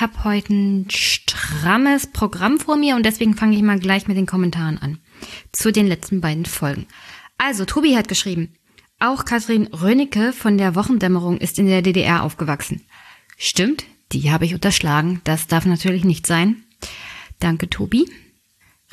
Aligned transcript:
Ich 0.00 0.02
habe 0.02 0.24
heute 0.24 0.54
ein 0.54 0.86
strammes 0.88 2.06
Programm 2.06 2.58
vor 2.58 2.78
mir 2.78 2.96
und 2.96 3.04
deswegen 3.04 3.34
fange 3.34 3.54
ich 3.54 3.60
mal 3.60 3.78
gleich 3.78 4.08
mit 4.08 4.16
den 4.16 4.24
Kommentaren 4.24 4.78
an. 4.78 4.98
Zu 5.52 5.72
den 5.72 5.86
letzten 5.86 6.22
beiden 6.22 6.46
Folgen. 6.46 6.86
Also, 7.36 7.66
Tobi 7.66 7.96
hat 7.96 8.08
geschrieben, 8.08 8.54
auch 8.98 9.26
Kathrin 9.26 9.66
Rönicke 9.66 10.32
von 10.32 10.56
der 10.56 10.74
Wochendämmerung 10.74 11.36
ist 11.36 11.58
in 11.58 11.66
der 11.66 11.82
DDR 11.82 12.22
aufgewachsen. 12.22 12.86
Stimmt, 13.36 13.84
die 14.12 14.30
habe 14.30 14.46
ich 14.46 14.54
unterschlagen. 14.54 15.20
Das 15.24 15.48
darf 15.48 15.66
natürlich 15.66 16.04
nicht 16.04 16.26
sein. 16.26 16.64
Danke, 17.38 17.68
Tobi. 17.68 18.10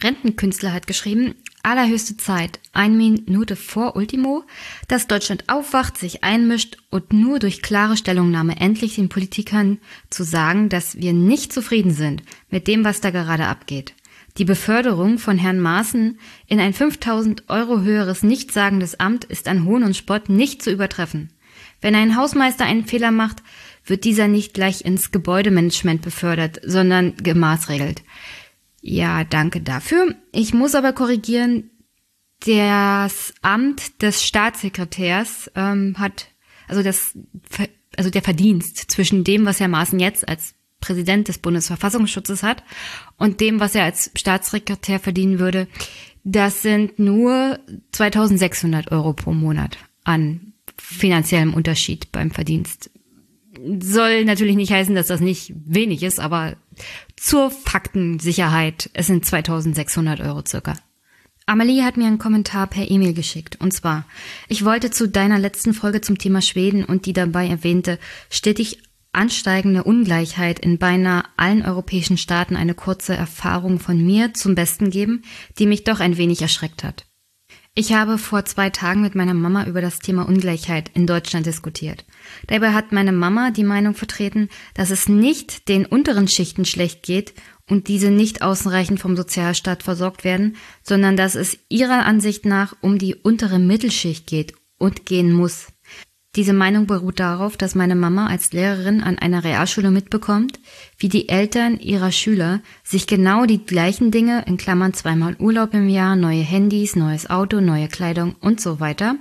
Rentenkünstler 0.04 0.74
hat 0.74 0.88
geschrieben, 0.88 1.36
allerhöchste 1.64 2.18
Zeit, 2.18 2.60
eine 2.74 2.96
Minute 2.96 3.56
vor 3.56 3.96
Ultimo, 3.96 4.44
dass 4.88 5.08
Deutschland 5.08 5.46
aufwacht, 5.48 5.98
sich 5.98 6.24
einmischt 6.24 6.78
und 6.90 7.14
nur 7.14 7.40
durch 7.40 7.62
klare 7.62 7.98
Stellungnahme 7.98 8.60
endlich 8.60 8.96
den 8.96 9.10
Politikern 9.10 9.80
zu 10.10 10.24
sagen, 10.24 10.70
dass 10.70 10.98
wir 10.98 11.14
nicht 11.14 11.52
zufrieden 11.52 11.92
sind 11.92 12.24
mit 12.50 12.68
dem, 12.68 12.86
was 12.86 13.02
da 13.02 13.10
gerade 13.10 13.48
abgeht. 13.48 13.94
Die 14.38 14.46
Beförderung 14.46 15.18
von 15.18 15.38
Herrn 15.38 15.60
Maaßen 15.60 16.20
in 16.46 16.60
ein 16.60 16.74
5000 16.74 17.50
Euro 17.50 17.82
höheres 17.82 18.22
nichtssagendes 18.22 19.00
Amt 19.00 19.26
ist 19.26 19.48
an 19.48 19.66
Hohn 19.66 19.84
und 19.84 19.96
Spott 19.96 20.30
nicht 20.30 20.62
zu 20.62 20.72
übertreffen. 20.72 21.32
Wenn 21.82 21.96
ein 21.96 22.16
Hausmeister 22.16 22.66
einen 22.66 22.86
Fehler 22.86 23.12
macht, 23.12 23.38
wird 23.86 24.04
dieser 24.04 24.28
nicht 24.28 24.54
gleich 24.54 24.86
ins 24.86 25.12
Gebäudemanagement 25.12 26.02
befördert, 26.02 26.60
sondern 26.64 27.16
gemaßregelt. 27.18 28.04
Ja, 28.82 29.24
danke 29.24 29.62
dafür. 29.62 30.16
Ich 30.32 30.54
muss 30.54 30.76
aber 30.76 30.94
korrigieren, 30.94 31.72
das 32.46 33.34
Amt 33.42 34.02
des 34.02 34.24
Staatssekretärs 34.24 35.52
ähm, 35.56 35.96
hat, 35.98 36.28
also 36.68 36.84
das, 36.84 37.18
also 37.96 38.10
der 38.10 38.22
Verdienst 38.22 38.92
zwischen 38.92 39.24
dem, 39.24 39.46
was 39.46 39.60
Herr 39.60 39.68
Maaßen 39.68 40.00
jetzt 40.00 40.28
als 40.28 40.54
Präsident 40.80 41.28
des 41.28 41.40
Bundesverfassungsschutzes 41.40 42.44
hat 42.44 42.64
und 43.18 43.42
dem, 43.42 43.60
was 43.60 43.74
er 43.74 43.84
als 43.84 44.12
Staatssekretär 44.16 45.00
verdienen 45.00 45.40
würde, 45.40 45.68
das 46.24 46.62
sind 46.62 47.00
nur 47.00 47.60
2600 47.94 48.92
Euro 48.92 49.14
pro 49.14 49.34
Monat 49.34 49.78
an 50.04 50.54
finanziellem 50.78 51.54
Unterschied 51.54 52.12
beim 52.12 52.32
Verdienst. 52.32 52.92
Soll 53.82 54.26
natürlich 54.26 54.56
nicht 54.56 54.72
heißen, 54.72 54.96
dass 54.96 55.08
das 55.08 55.22
nicht 55.22 55.54
wenig 55.66 56.04
ist, 56.04 56.20
aber 56.20 56.56
zur 57.16 57.52
Faktensicherheit, 57.52 58.90
es 58.94 59.08
sind 59.08 59.26
2600 59.26 60.22
Euro 60.22 60.44
circa. 60.46 60.76
Amelie 61.46 61.84
hat 61.84 61.96
mir 61.96 62.08
einen 62.08 62.20
Kommentar 62.20 62.68
per 62.68 62.92
E-Mail 62.92 63.14
geschickt. 63.14 63.58
Und 63.62 63.72
zwar, 63.72 64.06
ich 64.50 64.66
wollte 64.66 64.92
zu 64.92 65.08
deiner 65.08 65.40
letzten 65.40 65.74
Folge 65.74 66.02
zum 66.02 66.18
Thema 66.18 66.42
Schweden 66.42 66.84
und 66.84 67.06
die 67.06 67.14
dabei 67.14 67.48
erwähnte 67.48 68.00
stetig 68.30 68.80
ansteigende 69.14 69.84
Ungleichheit 69.84 70.60
in 70.60 70.78
beinahe 70.78 71.24
allen 71.38 71.64
europäischen 71.64 72.18
Staaten 72.18 72.56
eine 72.56 72.76
kurze 72.76 73.16
Erfahrung 73.16 73.80
von 73.80 74.06
mir 74.06 74.34
zum 74.34 74.56
Besten 74.56 74.92
geben, 74.92 75.24
die 75.58 75.66
mich 75.66 75.84
doch 75.86 76.00
ein 76.00 76.18
wenig 76.18 76.42
erschreckt 76.42 76.84
hat. 76.84 77.07
Ich 77.80 77.94
habe 77.94 78.18
vor 78.18 78.44
zwei 78.44 78.72
Tagen 78.72 79.02
mit 79.02 79.14
meiner 79.14 79.36
Mama 79.36 79.66
über 79.66 79.82
das 79.82 80.00
Thema 80.00 80.28
Ungleichheit 80.28 80.90
in 80.96 81.06
Deutschland 81.06 81.46
diskutiert. 81.46 82.06
Dabei 82.48 82.74
hat 82.74 82.92
meine 82.92 83.12
Mama 83.12 83.52
die 83.52 83.64
Meinung 83.64 83.94
vertreten, 83.94 84.50
dass 84.74 84.90
es 84.90 85.08
nicht 85.08 85.70
den 85.70 85.86
unteren 85.86 86.28
Schichten 86.28 86.66
schlecht 86.66 87.04
geht 87.04 87.36
und 87.70 87.88
diese 87.88 88.10
nicht 88.10 88.42
ausreichend 88.42 89.00
vom 89.00 89.16
Sozialstaat 89.16 89.84
versorgt 89.84 90.24
werden, 90.24 90.56
sondern 90.82 91.18
dass 91.18 91.36
es 91.36 91.60
ihrer 91.70 92.04
Ansicht 92.04 92.46
nach 92.46 92.76
um 92.82 92.98
die 92.98 93.14
untere 93.14 93.60
Mittelschicht 93.60 94.26
geht 94.26 94.56
und 94.80 95.06
gehen 95.06 95.32
muss. 95.32 95.68
Diese 96.38 96.54
Meinung 96.54 96.86
beruht 96.86 97.20
darauf, 97.20 97.58
dass 97.58 97.74
meine 97.74 97.96
Mama 97.96 98.28
als 98.28 98.54
Lehrerin 98.54 99.02
an 99.02 99.18
einer 99.18 99.44
Realschule 99.44 99.90
mitbekommt, 99.90 100.60
wie 101.00 101.10
die 101.10 101.30
Eltern 101.30 101.80
ihrer 101.80 102.12
Schüler 102.12 102.62
sich 102.84 103.08
genau 103.08 103.48
die 103.48 103.66
gleichen 103.66 104.12
Dinge, 104.12 104.44
in 104.46 104.58
Klammern 104.58 104.94
zweimal 104.94 105.36
Urlaub 105.40 105.74
im 105.74 105.90
Jahr, 105.90 106.16
neue 106.16 106.44
Handys, 106.44 106.96
neues 106.96 107.28
Auto, 107.28 107.60
neue 107.60 107.88
Kleidung 107.88 108.36
und 108.40 108.62
so 108.62 108.80
weiter, 108.80 109.16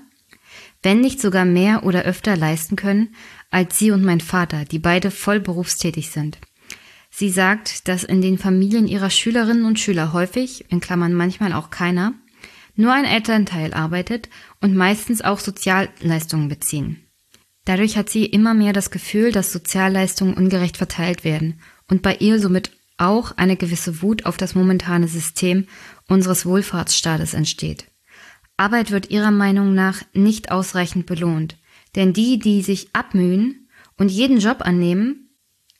wenn 0.83 1.01
nicht 1.01 1.19
sogar 1.19 1.47
mehr 1.47 1.85
oder 1.85 2.03
öfter 2.03 2.37
leisten 2.37 2.77
können, 2.77 3.15
als 3.51 3.79
sie 3.79 3.93
und 3.93 4.05
mein 4.05 4.21
Vater, 4.21 4.67
die 4.67 4.79
beide 4.79 5.11
voll 5.11 5.41
berufstätig 5.41 6.11
sind. 6.11 6.37
Sie 7.09 7.31
sagt, 7.31 7.89
dass 7.89 8.05
in 8.05 8.21
den 8.21 8.37
Familien 8.37 8.87
ihrer 8.87 9.09
Schülerinnen 9.09 9.65
und 9.65 9.81
Schüler 9.81 10.13
häufig, 10.13 10.67
in 10.71 10.81
Klammern 10.81 11.15
manchmal 11.15 11.55
auch 11.55 11.71
keiner, 11.71 12.13
nur 12.75 12.93
ein 12.93 13.07
Elternteil 13.07 13.73
arbeitet 13.73 14.29
und 14.61 14.77
meistens 14.77 15.23
auch 15.23 15.39
Sozialleistungen 15.39 16.49
beziehen. 16.49 17.06
Dadurch 17.67 17.97
hat 17.97 18.09
sie 18.09 18.25
immer 18.25 18.55
mehr 18.55 18.73
das 18.73 18.91
Gefühl, 18.91 19.33
dass 19.33 19.53
Sozialleistungen 19.53 20.35
ungerecht 20.35 20.77
verteilt 20.77 21.25
werden 21.25 21.61
und 21.89 22.01
bei 22.01 22.15
ihr 22.15 22.41
somit 22.41 22.71
auch 22.97 23.37
eine 23.37 23.57
gewisse 23.57 24.01
Wut 24.03 24.25
auf 24.25 24.37
das 24.37 24.55
momentane 24.55 25.09
System 25.09 25.67
unseres 26.09 26.47
Wohlfahrtsstaates 26.47 27.35
entsteht. 27.35 27.89
Arbeit 28.57 28.93
wird 28.93 29.11
ihrer 29.11 29.33
Meinung 29.33 29.75
nach 29.75 30.01
nicht 30.15 30.51
ausreichend 30.53 31.07
belohnt, 31.07 31.59
denn 31.97 32.13
die, 32.13 32.39
die 32.39 32.63
sich 32.63 32.89
abmühen 32.95 33.69
und 33.99 34.11
jeden 34.11 34.39
Job 34.39 34.59
annehmen, 34.61 35.31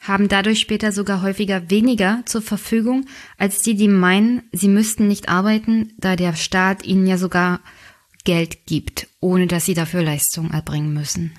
haben 0.01 0.29
dadurch 0.29 0.59
später 0.59 0.91
sogar 0.91 1.23
häufiger 1.23 1.71
weniger 1.71 2.23
zur 2.27 2.43
Verfügung 2.43 3.07
als 3.39 3.63
die, 3.63 3.77
die 3.77 3.89
meinen, 3.89 4.43
sie 4.53 4.69
müssten 4.69 5.07
nicht 5.07 5.29
arbeiten, 5.29 5.95
da 5.99 6.17
der 6.17 6.35
Staat 6.35 6.85
ihnen 6.85 7.07
ja 7.07 7.17
sogar 7.17 7.61
Geld 8.25 8.67
gibt, 8.67 9.07
ohne 9.21 9.47
dass 9.47 9.67
sie 9.67 9.75
dafür 9.75 10.03
Leistung 10.03 10.51
erbringen 10.51 10.93
müssen. 10.93 11.33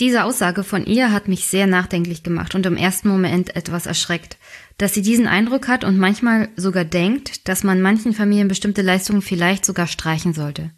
Diese 0.00 0.22
Aussage 0.22 0.62
von 0.62 0.86
ihr 0.86 1.12
hat 1.12 1.26
mich 1.26 1.46
sehr 1.46 1.66
nachdenklich 1.66 2.22
gemacht 2.22 2.54
und 2.54 2.64
im 2.66 2.76
ersten 2.76 3.08
Moment 3.08 3.56
etwas 3.56 3.86
erschreckt, 3.86 4.38
dass 4.76 4.94
sie 4.94 5.02
diesen 5.02 5.26
Eindruck 5.26 5.66
hat 5.66 5.82
und 5.82 5.98
manchmal 5.98 6.50
sogar 6.54 6.84
denkt, 6.84 7.48
dass 7.48 7.64
man 7.64 7.82
manchen 7.82 8.12
Familien 8.12 8.46
bestimmte 8.46 8.82
Leistungen 8.82 9.22
vielleicht 9.22 9.64
sogar 9.64 9.88
streichen 9.88 10.34
sollte. 10.34 10.70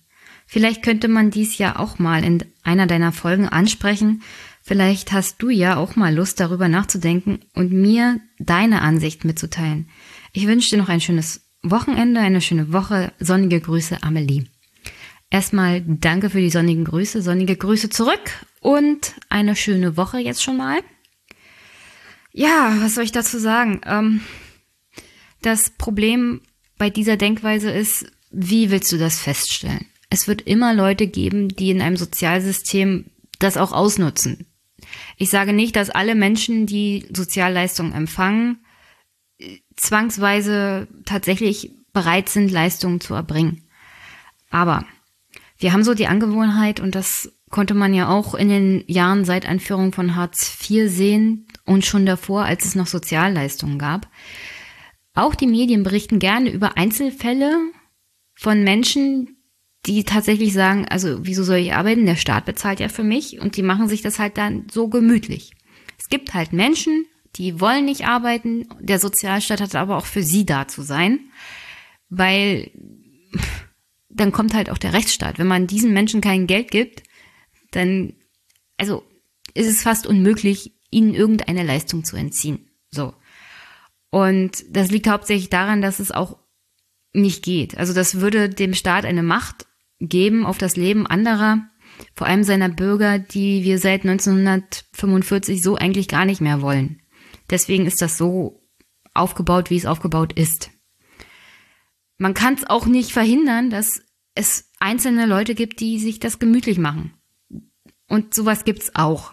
Vielleicht 0.47 0.83
könnte 0.83 1.07
man 1.07 1.31
dies 1.31 1.59
ja 1.59 1.79
auch 1.79 1.99
mal 1.99 2.25
in 2.25 2.43
einer 2.63 2.87
deiner 2.87 3.13
Folgen 3.13 3.49
ansprechen. 3.49 4.23
Vielleicht 4.63 5.13
hast 5.13 5.41
du 5.43 5.51
ja 5.51 5.77
auch 5.77 5.97
mal 5.97 6.15
Lust 6.15 6.41
darüber 6.41 6.69
nachzudenken 6.69 7.41
und 7.55 7.73
mir 7.73 8.21
deine 8.39 8.81
Ansicht 8.81 9.25
mitzuteilen. 9.25 9.89
Ich 10.33 10.47
wünsche 10.47 10.71
dir 10.71 10.79
noch 10.79 10.89
ein 10.89 11.01
schönes 11.01 11.47
Wochenende, 11.63 12.21
eine 12.21 12.41
schöne 12.41 12.73
Woche. 12.73 13.13
Sonnige 13.21 13.61
Grüße, 13.61 14.03
Amelie. 14.03 14.50
Erstmal 15.31 15.83
danke 15.83 16.29
für 16.29 16.41
die 16.41 16.51
sonnigen 16.51 16.85
Grüße, 16.85 17.23
sonnige 17.23 17.57
Grüße 17.57 17.89
zurück 17.89 18.45
und 18.61 19.15
eine 19.29 19.55
schöne 19.55 19.97
Woche 19.97 20.19
jetzt 20.19 20.43
schon 20.43 20.57
mal. 20.57 20.81
Ja, 22.33 22.77
was 22.81 22.97
soll 22.97 23.05
ich 23.05 23.13
dazu 23.13 23.39
sagen? 23.39 23.81
Ähm, 23.85 24.21
das 25.43 25.71
Problem 25.71 26.41
bei 26.79 26.91
dieser 26.91 27.17
Denkweise 27.17 27.71
ist, 27.71 28.07
wie 28.31 28.71
willst 28.71 28.91
du 28.93 28.99
das 28.99 29.21
feststellen? 29.21 29.87
Es 30.11 30.27
wird 30.27 30.43
immer 30.43 30.75
Leute 30.75 31.07
geben, 31.07 31.49
die 31.49 31.71
in 31.71 31.81
einem 31.81 31.97
Sozialsystem 31.97 33.07
das 33.39 33.57
auch 33.57 33.73
ausnutzen. 33.73 34.47
Ich 35.17 35.31
sage 35.31 35.53
nicht, 35.53 35.77
dass 35.77 35.91
alle 35.91 36.15
Menschen, 36.15 36.67
die 36.67 37.07
Sozialleistungen 37.15 37.93
empfangen, 37.93 38.65
zwangsweise 39.77 40.89
tatsächlich 41.05 41.71
bereit 41.93 42.29
sind, 42.29 42.51
Leistungen 42.51 43.01
zu 43.01 43.15
erbringen. 43.15 43.69
Aber 44.51 44.85
wir 45.61 45.73
haben 45.73 45.85
so 45.85 45.95
die 45.95 46.07
Angewohnheit, 46.07 46.81
und 46.81 46.95
das 46.95 47.33
konnte 47.51 47.75
man 47.75 47.93
ja 47.95 48.09
auch 48.09 48.35
in 48.35 48.49
den 48.49 48.85
Jahren 48.87 49.25
seit 49.25 49.47
Einführung 49.47 49.93
von 49.93 50.17
Hartz 50.17 50.57
IV 50.69 50.91
sehen 50.91 51.47
und 51.67 51.85
schon 51.85 52.07
davor, 52.07 52.45
als 52.45 52.65
es 52.65 52.75
noch 52.75 52.87
Sozialleistungen 52.87 53.79
gab. 53.79 54.09
Auch 55.15 55.35
die 55.35 55.47
Medien 55.47 55.83
berichten 55.83 56.19
gerne 56.19 56.51
über 56.51 56.77
Einzelfälle 56.77 57.59
von 58.35 58.65
Menschen, 58.65 59.37
die 59.87 60.05
tatsächlich 60.05 60.53
sagen, 60.53 60.87
also 60.89 61.27
wieso 61.27 61.43
soll 61.43 61.59
ich 61.59 61.75
arbeiten? 61.75 62.07
Der 62.07 62.17
Staat 62.17 62.47
bezahlt 62.47 62.81
ja 62.81 62.89
für 62.89 63.05
mich 63.05 63.41
und 63.41 63.57
die 63.57 63.63
machen 63.63 63.89
sich 63.89 64.03
das 64.03 64.19
halt 64.19 64.39
dann 64.39 64.67
so 64.71 64.89
gemütlich. 64.89 65.53
Es 65.99 66.09
gibt 66.09 66.33
halt 66.33 66.53
Menschen, 66.53 67.07
die 67.37 67.61
wollen 67.61 67.85
nicht 67.85 68.07
arbeiten, 68.07 68.67
der 68.81 68.99
Sozialstaat 68.99 69.61
hat 69.61 69.75
aber 69.75 69.97
auch 69.97 70.07
für 70.07 70.23
sie 70.23 70.47
da 70.47 70.69
zu 70.69 70.83
sein, 70.83 71.21
weil 72.09 72.71
dann 74.11 74.33
kommt 74.33 74.55
halt 74.55 74.71
auch 74.71 74.79
der 74.79 74.93
Rechtsstaat. 74.93 75.39
Wenn 75.39 75.47
man 75.47 75.67
diesen 75.67 75.93
Menschen 75.93 76.21
kein 76.21 76.47
Geld 76.47 76.71
gibt, 76.71 77.03
dann, 77.71 78.15
also, 78.77 79.05
ist 79.55 79.69
es 79.69 79.83
fast 79.83 80.07
unmöglich, 80.07 80.75
ihnen 80.91 81.15
irgendeine 81.15 81.63
Leistung 81.63 82.05
zu 82.05 82.17
entziehen. 82.17 82.71
So. 82.91 83.15
Und 84.11 84.65
das 84.69 84.91
liegt 84.91 85.09
hauptsächlich 85.09 85.51
daran, 85.51 85.83
dass 85.83 86.01
es 86.01 86.11
auch 86.11 86.39
nicht 87.13 87.45
geht. 87.45 87.77
Also 87.79 87.93
das 87.93 88.21
würde 88.21 88.49
dem 88.49 88.75
Staat 88.75 89.05
eine 89.05 89.23
Macht 89.23 89.67
geben 90.01 90.47
auf 90.47 90.59
das 90.59 90.77
Leben 90.77 91.07
anderer, 91.07 91.69
vor 92.15 92.27
allem 92.27 92.45
seiner 92.45 92.69
Bürger, 92.69 93.19
die 93.19 93.65
wir 93.65 93.79
seit 93.79 94.03
1945 94.03 95.63
so 95.63 95.77
eigentlich 95.77 96.09
gar 96.09 96.25
nicht 96.25 96.41
mehr 96.41 96.63
wollen. 96.63 97.03
Deswegen 97.51 97.87
ist 97.87 98.01
das 98.01 98.17
so 98.17 98.63
aufgebaut, 99.15 99.71
wie 99.71 99.77
es 99.77 99.87
aufgebaut 99.87 100.33
ist. 100.33 100.71
Man 102.21 102.35
kann 102.35 102.53
es 102.53 102.69
auch 102.69 102.85
nicht 102.85 103.13
verhindern, 103.13 103.71
dass 103.71 104.03
es 104.35 104.71
einzelne 104.79 105.25
Leute 105.25 105.55
gibt, 105.55 105.81
die 105.81 105.99
sich 105.99 106.21
das 106.21 106.39
gemütlich 106.39 106.77
machen. 106.77 107.15
Und 108.09 108.35
sowas 108.35 108.65
gibt's 108.65 108.95
auch. 108.95 109.33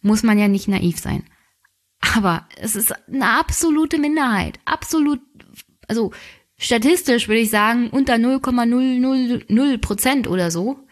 muss 0.00 0.24
man 0.24 0.36
ja 0.36 0.48
nicht 0.48 0.66
naiv 0.66 0.98
sein. 0.98 1.22
Aber 2.00 2.48
es 2.56 2.74
ist 2.74 2.92
eine 3.06 3.30
absolute 3.38 3.98
Minderheit. 3.98 4.58
Absolut, 4.64 5.20
also 5.86 6.12
statistisch 6.58 7.28
würde 7.28 7.42
ich 7.42 7.50
sagen, 7.50 7.90
unter 7.90 8.18
0,000 8.18 9.80
Prozent 9.80 10.26
oder 10.26 10.50
so. 10.50 10.84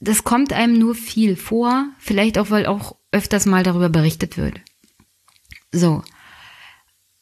Das 0.00 0.24
kommt 0.24 0.54
einem 0.54 0.78
nur 0.78 0.94
viel 0.94 1.36
vor. 1.36 1.90
Vielleicht 1.98 2.38
auch, 2.38 2.48
weil 2.48 2.64
auch 2.64 2.96
öfters 3.12 3.44
mal 3.44 3.62
darüber 3.62 3.90
berichtet 3.90 4.38
wird. 4.38 4.58
So. 5.70 6.02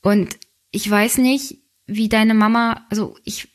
Und 0.03 0.39
ich 0.71 0.89
weiß 0.89 1.19
nicht, 1.19 1.64
wie 1.87 2.09
deine 2.09 2.35
Mama, 2.35 2.87
also 2.91 3.17
ich, 3.25 3.53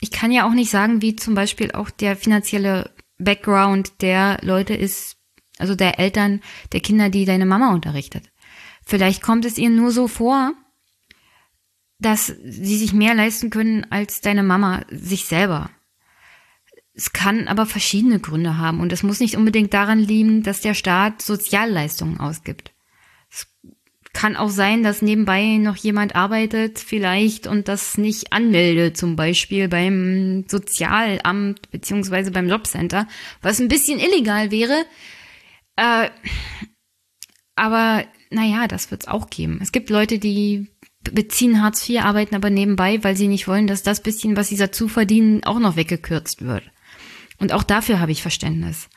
ich 0.00 0.10
kann 0.10 0.32
ja 0.32 0.46
auch 0.46 0.52
nicht 0.52 0.70
sagen, 0.70 1.02
wie 1.02 1.16
zum 1.16 1.34
Beispiel 1.34 1.72
auch 1.72 1.90
der 1.90 2.16
finanzielle 2.16 2.90
Background 3.18 4.02
der 4.02 4.38
Leute 4.42 4.74
ist, 4.74 5.16
also 5.58 5.74
der 5.74 5.98
Eltern, 5.98 6.40
der 6.72 6.80
Kinder, 6.80 7.10
die 7.10 7.24
deine 7.24 7.46
Mama 7.46 7.72
unterrichtet. 7.72 8.30
Vielleicht 8.84 9.22
kommt 9.22 9.44
es 9.44 9.56
ihr 9.56 9.70
nur 9.70 9.92
so 9.92 10.08
vor, 10.08 10.52
dass 11.98 12.26
sie 12.26 12.76
sich 12.76 12.92
mehr 12.92 13.14
leisten 13.14 13.50
können 13.50 13.86
als 13.90 14.20
deine 14.20 14.42
Mama 14.42 14.82
sich 14.90 15.24
selber. 15.24 15.70
Es 16.92 17.12
kann 17.12 17.48
aber 17.48 17.66
verschiedene 17.66 18.20
Gründe 18.20 18.58
haben 18.58 18.80
und 18.80 18.92
es 18.92 19.02
muss 19.02 19.20
nicht 19.20 19.36
unbedingt 19.36 19.72
daran 19.72 19.98
liegen, 19.98 20.42
dass 20.42 20.60
der 20.60 20.74
Staat 20.74 21.22
Sozialleistungen 21.22 22.20
ausgibt. 22.20 22.73
Kann 24.14 24.36
auch 24.36 24.48
sein, 24.48 24.82
dass 24.82 25.02
nebenbei 25.02 25.58
noch 25.58 25.76
jemand 25.76 26.16
arbeitet 26.16 26.78
vielleicht 26.78 27.46
und 27.46 27.68
das 27.68 27.98
nicht 27.98 28.32
anmeldet, 28.32 28.96
zum 28.96 29.16
Beispiel 29.16 29.68
beim 29.68 30.46
Sozialamt 30.48 31.70
beziehungsweise 31.70 32.30
beim 32.30 32.48
Jobcenter, 32.48 33.06
was 33.42 33.60
ein 33.60 33.68
bisschen 33.68 33.98
illegal 33.98 34.50
wäre. 34.50 34.86
Äh, 35.76 36.08
aber 37.56 38.04
naja, 38.30 38.66
das 38.68 38.90
wird 38.90 39.02
es 39.02 39.08
auch 39.08 39.30
geben. 39.30 39.58
Es 39.60 39.72
gibt 39.72 39.90
Leute, 39.90 40.18
die 40.18 40.68
beziehen 41.02 41.62
Hartz 41.62 41.88
IV, 41.88 42.00
arbeiten 42.02 42.34
aber 42.34 42.50
nebenbei, 42.50 43.02
weil 43.02 43.16
sie 43.16 43.28
nicht 43.28 43.46
wollen, 43.46 43.66
dass 43.66 43.82
das 43.82 44.02
bisschen, 44.02 44.36
was 44.36 44.48
sie 44.48 44.56
dazu 44.56 44.88
verdienen, 44.88 45.44
auch 45.44 45.58
noch 45.58 45.76
weggekürzt 45.76 46.42
wird. 46.42 46.62
Und 47.38 47.52
auch 47.52 47.62
dafür 47.62 48.00
habe 48.00 48.12
ich 48.12 48.22
Verständnis. 48.22 48.88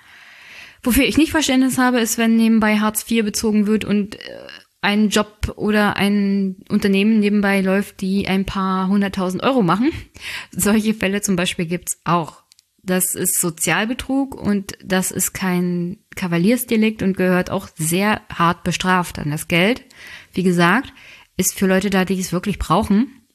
Wofür 0.84 1.04
ich 1.04 1.18
nicht 1.18 1.32
Verständnis 1.32 1.78
habe, 1.78 2.00
ist, 2.00 2.18
wenn 2.18 2.36
nebenbei 2.36 2.80
Hartz 2.80 3.10
IV 3.10 3.26
bezogen 3.26 3.68
wird 3.68 3.84
und 3.84 4.16
äh, 4.16 4.47
ein 4.82 5.10
Job 5.10 5.54
oder 5.56 5.98
ein 5.98 6.58
Unternehmen 6.70 7.20
nebenbei 7.20 7.62
läuft, 7.62 8.02
die 8.02 8.28
ein 8.28 8.46
paar 8.46 8.88
hunderttausend 8.88 9.44
Euro 9.44 9.62
machen. 9.62 9.92
Solche 10.52 10.94
Fälle 10.94 11.22
zum 11.22 11.36
Beispiel 11.36 11.66
gibt's 11.66 12.00
auch. 12.04 12.44
Das 12.84 13.16
ist 13.16 13.42
Sozialbetrug 13.42 14.36
und 14.36 14.78
das 14.84 15.12
ist 15.12 15.34
kein 15.34 15.98
Kavaliersdelikt 16.16 17.02
und 17.02 17.18
gehört 17.18 17.50
auch 17.50 17.68
sehr 17.76 18.22
hart 18.34 18.64
bestraft 18.64 19.20
an 19.20 19.32
das 19.32 19.50
Geld. 19.50 19.84
Wie 20.32 20.44
gesagt, 20.44 20.94
ist 21.36 21.54
für 21.54 21.68
Leute 21.68 21.90
da, 21.90 22.06
die 22.06 22.20
es 22.20 22.32
wirklich 22.32 22.60
brauchen. 22.60 23.28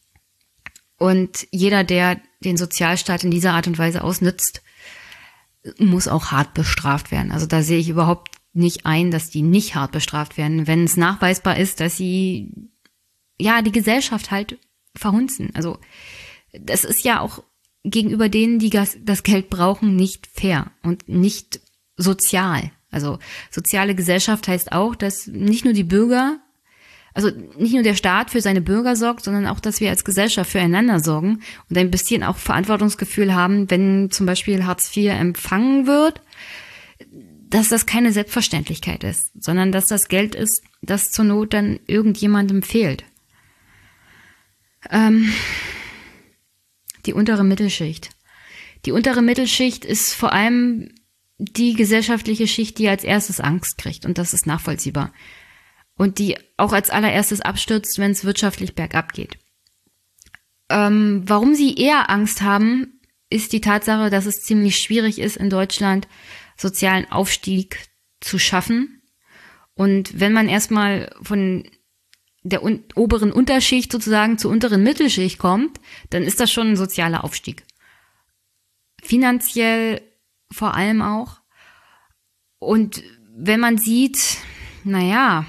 Und 0.97 1.49
jeder, 1.51 1.85
der 1.85 2.21
den 2.41 2.57
Sozialstaat 2.57 3.25
in 3.25 3.31
dieser 3.31 3.53
Art 3.53 3.67
und 3.67 3.79
Weise 3.79 4.05
ausnützt, 4.05 4.63
muss 5.79 6.09
auch 6.09 6.33
hart 6.33 6.55
bestraft 6.55 7.11
werden. 7.11 7.33
Also 7.33 7.47
da 7.47 7.63
sehe 7.63 7.79
ich 7.79 7.89
überhaupt 7.89 8.31
nicht 8.53 8.87
ein, 8.87 9.11
dass 9.11 9.31
die 9.31 9.43
nicht 9.43 9.75
hart 9.75 9.93
bestraft 9.93 10.37
werden, 10.37 10.67
wenn 10.67 10.85
es 10.85 10.97
nachweisbar 10.97 11.57
ist, 11.57 11.81
dass 11.81 11.97
sie 11.97 12.53
ja 13.39 13.63
die 13.63 13.73
Gesellschaft 13.73 14.31
halt 14.31 14.59
verhunzen. 14.95 15.51
Also 15.55 15.79
das 16.53 16.85
ist 16.85 17.05
ja 17.05 17.21
auch 17.21 17.43
gegenüber 17.83 18.29
denen, 18.29 18.59
die 18.59 18.71
das 18.71 19.23
Geld 19.23 19.51
brauchen, 19.51 19.97
nicht 19.97 20.27
fair 20.27 20.71
und 20.83 21.09
nicht 21.09 21.61
sozial. 21.97 22.71
Also 22.91 23.19
soziale 23.51 23.95
Gesellschaft 23.95 24.49
heißt 24.49 24.73
auch, 24.73 24.95
dass 24.95 25.27
nicht 25.27 25.65
nur 25.65 25.75
die 25.75 25.85
Bürger 25.85 26.39
also 27.15 27.31
nicht 27.59 27.75
nur 27.75 27.83
der 27.83 27.95
Staat 27.95 28.31
für 28.31 28.41
seine 28.41 28.63
Bürger 28.63 28.97
sorgt, 28.97 29.25
sondern 29.25 29.47
auch, 29.47 29.61
dass 29.61 29.81
wir 29.81 29.91
als 29.91 30.05
Gesellschaft 30.05 30.51
füreinander 30.51 31.01
sorgen 31.01 31.43
und 31.69 31.77
ein 31.77 31.91
bisschen 31.91 32.23
auch 32.23 32.37
Verantwortungsgefühl 32.37 33.35
haben, 33.35 33.71
wenn 33.71 34.11
zum 34.11 34.27
Beispiel 34.27 34.65
Hartz 34.65 34.97
IV 34.97 35.13
empfangen 35.13 35.87
wird, 35.87 36.23
dass 37.53 37.69
das 37.69 37.85
keine 37.85 38.13
Selbstverständlichkeit 38.13 39.05
ist, 39.05 39.31
sondern 39.39 39.73
dass 39.73 39.85
das 39.85 40.09
Geld 40.09 40.35
ist, 40.35 40.63
das 40.81 41.11
zur 41.11 41.27
Not 41.27 41.53
dann 41.53 41.79
irgendjemandem 41.87 42.63
fehlt. 42.63 43.05
Ähm, 44.91 45.31
die 47.05 47.13
untere 47.13 47.45
Mittelschicht. 47.45 48.09
Die 48.87 48.93
untere 48.93 49.21
Mittelschicht 49.21 49.85
ist 49.85 50.15
vor 50.15 50.33
allem 50.33 50.95
die 51.37 51.75
gesellschaftliche 51.75 52.49
Schicht, 52.49 52.79
die 52.79 52.89
als 52.89 53.05
erstes 53.05 53.39
Angst 53.39 53.77
kriegt 53.77 54.07
und 54.07 54.17
das 54.17 54.33
ist 54.33 54.47
nachvollziehbar 54.47 55.13
und 55.95 56.19
die 56.19 56.39
auch 56.57 56.73
als 56.73 56.89
allererstes 56.89 57.43
abstürzt, 57.43 57.99
wenn 57.99 58.13
es 58.13 58.25
wirtschaftlich 58.25 58.75
bergab 58.75 59.13
geht. 59.13 59.37
Ähm, 60.71 61.23
warum 61.27 61.55
sie 61.55 61.75
eher 61.75 62.09
Angst 62.09 62.41
haben, 62.41 62.99
ist 63.29 63.53
die 63.53 63.61
Tatsache, 63.61 64.09
dass 64.09 64.25
es 64.25 64.43
ziemlich 64.43 64.79
schwierig 64.79 65.19
ist, 65.19 65.37
in 65.37 65.51
Deutschland 65.51 66.09
sozialen 66.63 67.11
Aufstieg 67.11 67.89
zu 68.21 68.39
schaffen. 68.39 69.03
Und 69.75 70.19
wenn 70.21 70.33
man 70.33 70.49
erstmal 70.49 71.15
von 71.23 71.69
der 72.43 72.63
un 72.63 72.85
oberen 72.95 73.33
Unterschicht 73.33 73.93
sozusagen 73.93 74.39
zur 74.39 74.51
unteren 74.51 74.83
Mittelschicht 74.83 75.39
kommt, 75.39 75.79
dann 76.11 76.23
ist 76.23 76.41
das 76.41 76.51
schon 76.51 76.69
ein 76.69 76.77
sozialer 76.77 77.25
Aufstieg. 77.25 77.65
Finanziell 79.03 80.03
vor 80.51 80.75
allem 80.75 81.03
auch. 81.03 81.41
Und 82.59 83.03
wenn 83.35 83.61
man 83.61 83.79
sieht, 83.79 84.39
naja, 84.85 85.47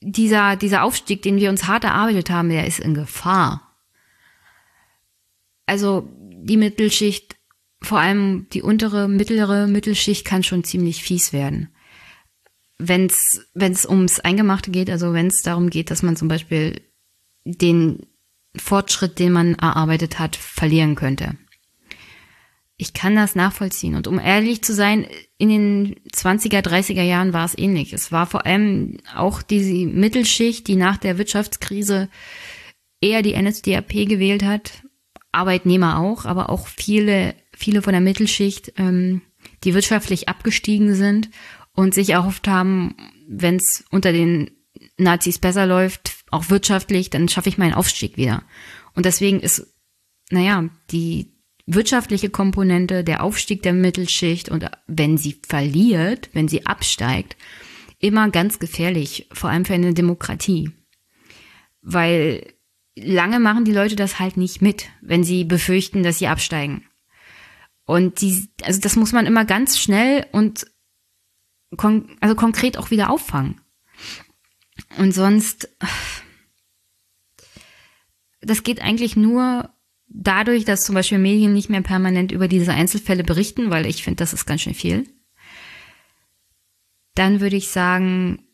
dieser, 0.00 0.56
dieser 0.56 0.82
Aufstieg, 0.82 1.22
den 1.22 1.36
wir 1.36 1.50
uns 1.50 1.66
hart 1.66 1.84
erarbeitet 1.84 2.30
haben, 2.30 2.48
der 2.48 2.66
ist 2.66 2.80
in 2.80 2.94
Gefahr. 2.94 3.76
Also 5.66 6.08
die 6.18 6.56
Mittelschicht, 6.56 7.36
vor 7.82 7.98
allem 7.98 8.46
die 8.52 8.62
untere, 8.62 9.08
mittlere 9.08 9.66
Mittelschicht 9.66 10.24
kann 10.24 10.42
schon 10.42 10.64
ziemlich 10.64 11.02
fies 11.02 11.32
werden. 11.32 11.68
Wenn 12.78 13.06
es 13.06 13.86
ums 13.86 14.20
Eingemachte 14.20 14.70
geht, 14.70 14.90
also 14.90 15.12
wenn 15.12 15.26
es 15.26 15.42
darum 15.42 15.70
geht, 15.70 15.90
dass 15.90 16.02
man 16.02 16.16
zum 16.16 16.28
Beispiel 16.28 16.80
den 17.44 18.06
Fortschritt, 18.56 19.18
den 19.18 19.32
man 19.32 19.54
erarbeitet 19.54 20.18
hat, 20.18 20.36
verlieren 20.36 20.94
könnte 20.94 21.36
ich 22.80 22.94
kann 22.94 23.14
das 23.14 23.34
nachvollziehen. 23.34 23.94
Und 23.94 24.06
um 24.06 24.18
ehrlich 24.18 24.62
zu 24.62 24.72
sein, 24.72 25.06
in 25.36 25.50
den 25.50 25.96
20er, 26.14 26.62
30er 26.62 27.02
Jahren 27.02 27.34
war 27.34 27.44
es 27.44 27.56
ähnlich. 27.56 27.92
Es 27.92 28.10
war 28.10 28.26
vor 28.26 28.46
allem 28.46 28.96
auch 29.14 29.42
diese 29.42 29.86
Mittelschicht, 29.86 30.66
die 30.66 30.76
nach 30.76 30.96
der 30.96 31.18
Wirtschaftskrise 31.18 32.08
eher 33.02 33.20
die 33.20 33.36
NSDAP 33.40 34.08
gewählt 34.08 34.42
hat. 34.42 34.82
Arbeitnehmer 35.30 35.98
auch, 35.98 36.24
aber 36.24 36.48
auch 36.48 36.66
viele, 36.66 37.34
viele 37.60 37.82
von 37.82 37.92
der 37.92 38.00
Mittelschicht, 38.00 38.72
ähm, 38.76 39.22
die 39.64 39.74
wirtschaftlich 39.74 40.28
abgestiegen 40.28 40.94
sind 40.94 41.30
und 41.72 41.94
sich 41.94 42.10
erhofft 42.10 42.48
haben, 42.48 42.96
wenn 43.28 43.56
es 43.56 43.84
unter 43.90 44.12
den 44.12 44.50
Nazis 44.96 45.38
besser 45.38 45.66
läuft, 45.66 46.12
auch 46.30 46.50
wirtschaftlich, 46.50 47.10
dann 47.10 47.28
schaffe 47.28 47.48
ich 47.48 47.58
meinen 47.58 47.74
Aufstieg 47.74 48.16
wieder. 48.16 48.42
Und 48.94 49.06
deswegen 49.06 49.40
ist, 49.40 49.74
naja, 50.30 50.68
die, 50.90 51.32
wirtschaftliche 51.74 52.30
Komponente, 52.30 53.04
der 53.04 53.22
Aufstieg 53.22 53.62
der 53.62 53.72
Mittelschicht 53.72 54.48
und 54.48 54.68
wenn 54.86 55.16
sie 55.16 55.40
verliert, 55.46 56.30
wenn 56.32 56.48
sie 56.48 56.66
absteigt, 56.66 57.36
immer 57.98 58.30
ganz 58.30 58.58
gefährlich, 58.58 59.28
vor 59.32 59.50
allem 59.50 59.64
für 59.64 59.74
eine 59.74 59.94
Demokratie. 59.94 60.70
Weil 61.82 62.54
lange 62.96 63.40
machen 63.40 63.64
die 63.64 63.72
Leute 63.72 63.96
das 63.96 64.18
halt 64.18 64.36
nicht 64.36 64.62
mit, 64.62 64.88
wenn 65.00 65.24
sie 65.24 65.44
befürchten, 65.44 66.02
dass 66.02 66.18
sie 66.18 66.26
absteigen. 66.26 66.84
Und 67.90 68.20
die, 68.20 68.48
also 68.62 68.80
das 68.80 68.94
muss 68.94 69.10
man 69.10 69.26
immer 69.26 69.44
ganz 69.44 69.76
schnell 69.76 70.24
und 70.30 70.64
kon 71.76 72.16
also 72.20 72.36
konkret 72.36 72.78
auch 72.78 72.92
wieder 72.92 73.10
auffangen. 73.10 73.60
Und 74.96 75.10
sonst, 75.10 75.68
das 78.40 78.62
geht 78.62 78.80
eigentlich 78.80 79.16
nur 79.16 79.74
dadurch, 80.06 80.64
dass 80.64 80.84
zum 80.84 80.94
Beispiel 80.94 81.18
Medien 81.18 81.52
nicht 81.52 81.68
mehr 81.68 81.82
permanent 81.82 82.30
über 82.30 82.46
diese 82.46 82.72
Einzelfälle 82.72 83.24
berichten, 83.24 83.70
weil 83.70 83.86
ich 83.86 84.04
finde, 84.04 84.18
das 84.18 84.34
ist 84.34 84.46
ganz 84.46 84.60
schön 84.60 84.74
viel, 84.74 85.12
dann 87.16 87.40
würde 87.40 87.56
ich 87.56 87.70
sagen, 87.70 88.46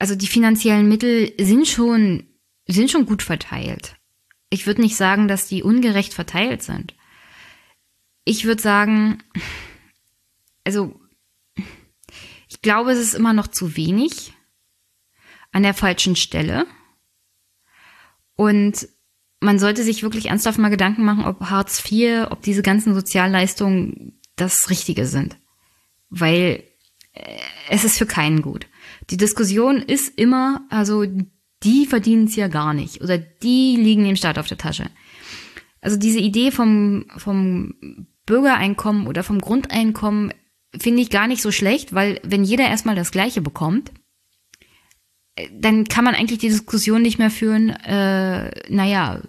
also 0.00 0.16
die 0.16 0.26
finanziellen 0.26 0.88
Mittel 0.88 1.34
sind 1.38 1.68
schon, 1.68 2.24
sind 2.66 2.90
schon 2.90 3.06
gut 3.06 3.22
verteilt. 3.22 3.94
Ich 4.48 4.66
würde 4.66 4.80
nicht 4.80 4.96
sagen, 4.96 5.28
dass 5.28 5.46
die 5.46 5.62
ungerecht 5.62 6.14
verteilt 6.14 6.64
sind. 6.64 6.96
Ich 8.24 8.44
würde 8.44 8.62
sagen, 8.62 9.22
also 10.64 11.00
ich 12.48 12.60
glaube, 12.62 12.92
es 12.92 12.98
ist 12.98 13.14
immer 13.14 13.32
noch 13.32 13.46
zu 13.46 13.76
wenig 13.76 14.32
an 15.52 15.62
der 15.62 15.74
falschen 15.74 16.16
Stelle. 16.16 16.66
Und 18.36 18.88
man 19.40 19.58
sollte 19.58 19.82
sich 19.82 20.02
wirklich 20.02 20.26
ernsthaft 20.26 20.58
mal 20.58 20.68
Gedanken 20.68 21.04
machen, 21.04 21.24
ob 21.24 21.40
Hartz 21.40 21.82
IV, 21.90 22.26
ob 22.30 22.42
diese 22.42 22.62
ganzen 22.62 22.94
Sozialleistungen 22.94 24.20
das 24.36 24.70
Richtige 24.70 25.06
sind. 25.06 25.36
weil 26.10 26.64
äh, 27.12 27.38
es 27.70 27.84
ist 27.84 27.96
für 27.96 28.06
keinen 28.06 28.42
gut. 28.42 28.66
Die 29.08 29.16
Diskussion 29.16 29.76
ist 29.78 30.18
immer, 30.18 30.66
also 30.68 31.04
die 31.62 31.86
verdienen 31.86 32.24
es 32.24 32.36
ja 32.36 32.48
gar 32.48 32.74
nicht 32.74 33.00
oder 33.00 33.16
die 33.18 33.76
liegen 33.76 34.04
dem 34.04 34.16
Staat 34.16 34.38
auf 34.38 34.48
der 34.48 34.58
Tasche. 34.58 34.90
Also 35.80 35.96
diese 35.96 36.18
Idee 36.18 36.50
vom, 36.50 37.06
vom 37.16 38.06
Bürgereinkommen 38.26 39.06
oder 39.06 39.22
vom 39.22 39.40
Grundeinkommen 39.40 40.32
finde 40.78 41.02
ich 41.02 41.10
gar 41.10 41.26
nicht 41.26 41.42
so 41.42 41.50
schlecht, 41.50 41.94
weil 41.94 42.20
wenn 42.22 42.44
jeder 42.44 42.68
erstmal 42.68 42.94
das 42.94 43.10
Gleiche 43.10 43.40
bekommt, 43.40 43.92
äh, 45.36 45.48
dann 45.52 45.84
kann 45.84 46.04
man 46.04 46.14
eigentlich 46.14 46.38
die 46.38 46.48
Diskussion 46.48 47.02
nicht 47.02 47.18
mehr 47.18 47.30
führen, 47.30 47.70
äh, 47.70 48.50
naja, 48.68 49.22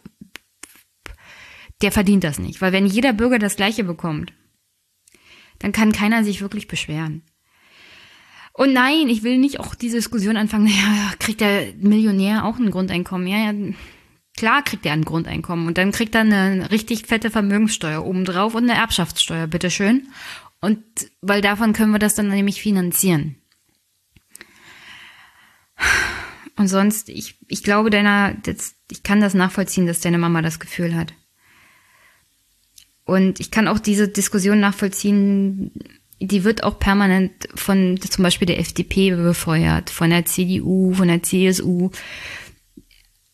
der 1.82 1.92
verdient 1.92 2.24
das 2.24 2.40
nicht. 2.40 2.62
Weil 2.62 2.74
wenn 2.74 2.86
jeder 2.86 3.14
Bürger 3.14 3.40
das 3.40 3.56
Gleiche 3.56 3.84
bekommt, 3.84 4.34
dann 5.60 5.72
kann 5.72 5.92
keiner 5.92 6.24
sich 6.24 6.42
wirklich 6.42 6.68
beschweren. 6.68 7.24
Und 8.54 8.74
nein, 8.74 9.08
ich 9.08 9.24
will 9.24 9.38
nicht 9.38 9.60
auch 9.60 9.76
diese 9.76 9.98
Diskussion 9.98 10.38
anfangen, 10.38 10.68
ja, 10.68 11.14
kriegt 11.20 11.42
der 11.42 11.74
Millionär 11.78 12.46
auch 12.46 12.58
ein 12.58 12.72
Grundeinkommen? 12.72 13.28
Ja, 13.28 13.52
ja, 13.52 13.74
klar 14.42 14.64
kriegt 14.64 14.88
er 14.88 14.94
ein 14.94 15.06
Grundeinkommen. 15.06 15.68
Und 15.68 15.78
dann 15.78 15.92
kriegt 15.92 16.16
er 16.16 16.22
eine 16.22 16.72
richtig 16.72 17.06
fette 17.06 17.30
Vermögenssteuer 17.30 18.04
obendrauf 18.04 18.56
und 18.56 18.68
eine 18.68 18.80
Erbschaftssteuer, 18.80 19.46
bitteschön. 19.46 20.08
Und 20.62 20.84
weil 21.22 21.42
davon 21.42 21.74
können 21.74 21.92
wir 21.92 22.00
das 22.00 22.16
dann 22.16 22.30
nämlich 22.30 22.60
finanzieren. 22.60 23.36
Und 26.56 26.70
sonst, 26.70 27.10
ich, 27.10 27.36
ich 27.50 27.62
glaube, 27.62 27.92
deiner, 27.92 28.34
das, 28.34 28.74
ich 28.90 29.04
kann 29.04 29.22
das 29.22 29.36
nachvollziehen, 29.36 29.86
dass 29.86 30.00
deine 30.00 30.18
Mama 30.18 30.42
das 30.42 30.60
Gefühl 30.60 30.96
hat. 30.96 31.14
Und 33.06 33.40
ich 33.40 33.52
kann 33.52 33.68
auch 33.68 33.80
diese 33.80 34.08
Diskussion 34.08 34.60
nachvollziehen, 34.60 35.72
die 36.20 36.44
wird 36.44 36.64
auch 36.64 36.80
permanent 36.80 37.48
von 37.54 38.00
zum 38.02 38.24
Beispiel 38.24 38.48
der 38.48 38.60
FDP 38.60 39.12
befeuert, 39.12 39.92
von 39.92 40.10
der 40.10 40.26
CDU, 40.26 40.94
von 40.94 41.10
der 41.10 41.22
CSU. 41.22 41.92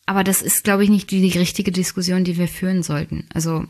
Aber 0.08 0.24
das 0.24 0.40
ist, 0.40 0.64
glaube 0.64 0.84
ich, 0.84 0.88
nicht 0.88 1.10
die, 1.10 1.20
die 1.20 1.38
richtige 1.38 1.70
Diskussion, 1.70 2.24
die 2.24 2.38
wir 2.38 2.48
führen 2.48 2.82
sollten. 2.82 3.28
Also 3.34 3.66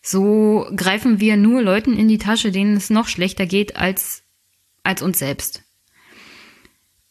so 0.00 0.70
greifen 0.76 1.18
wir 1.18 1.36
nur 1.36 1.62
Leuten 1.62 1.98
in 1.98 2.06
die 2.06 2.18
Tasche, 2.18 2.52
denen 2.52 2.76
es 2.76 2.90
noch 2.90 3.08
schlechter 3.08 3.44
geht 3.44 3.74
als, 3.74 4.22
als 4.84 5.02
uns 5.02 5.18
selbst. 5.18 5.64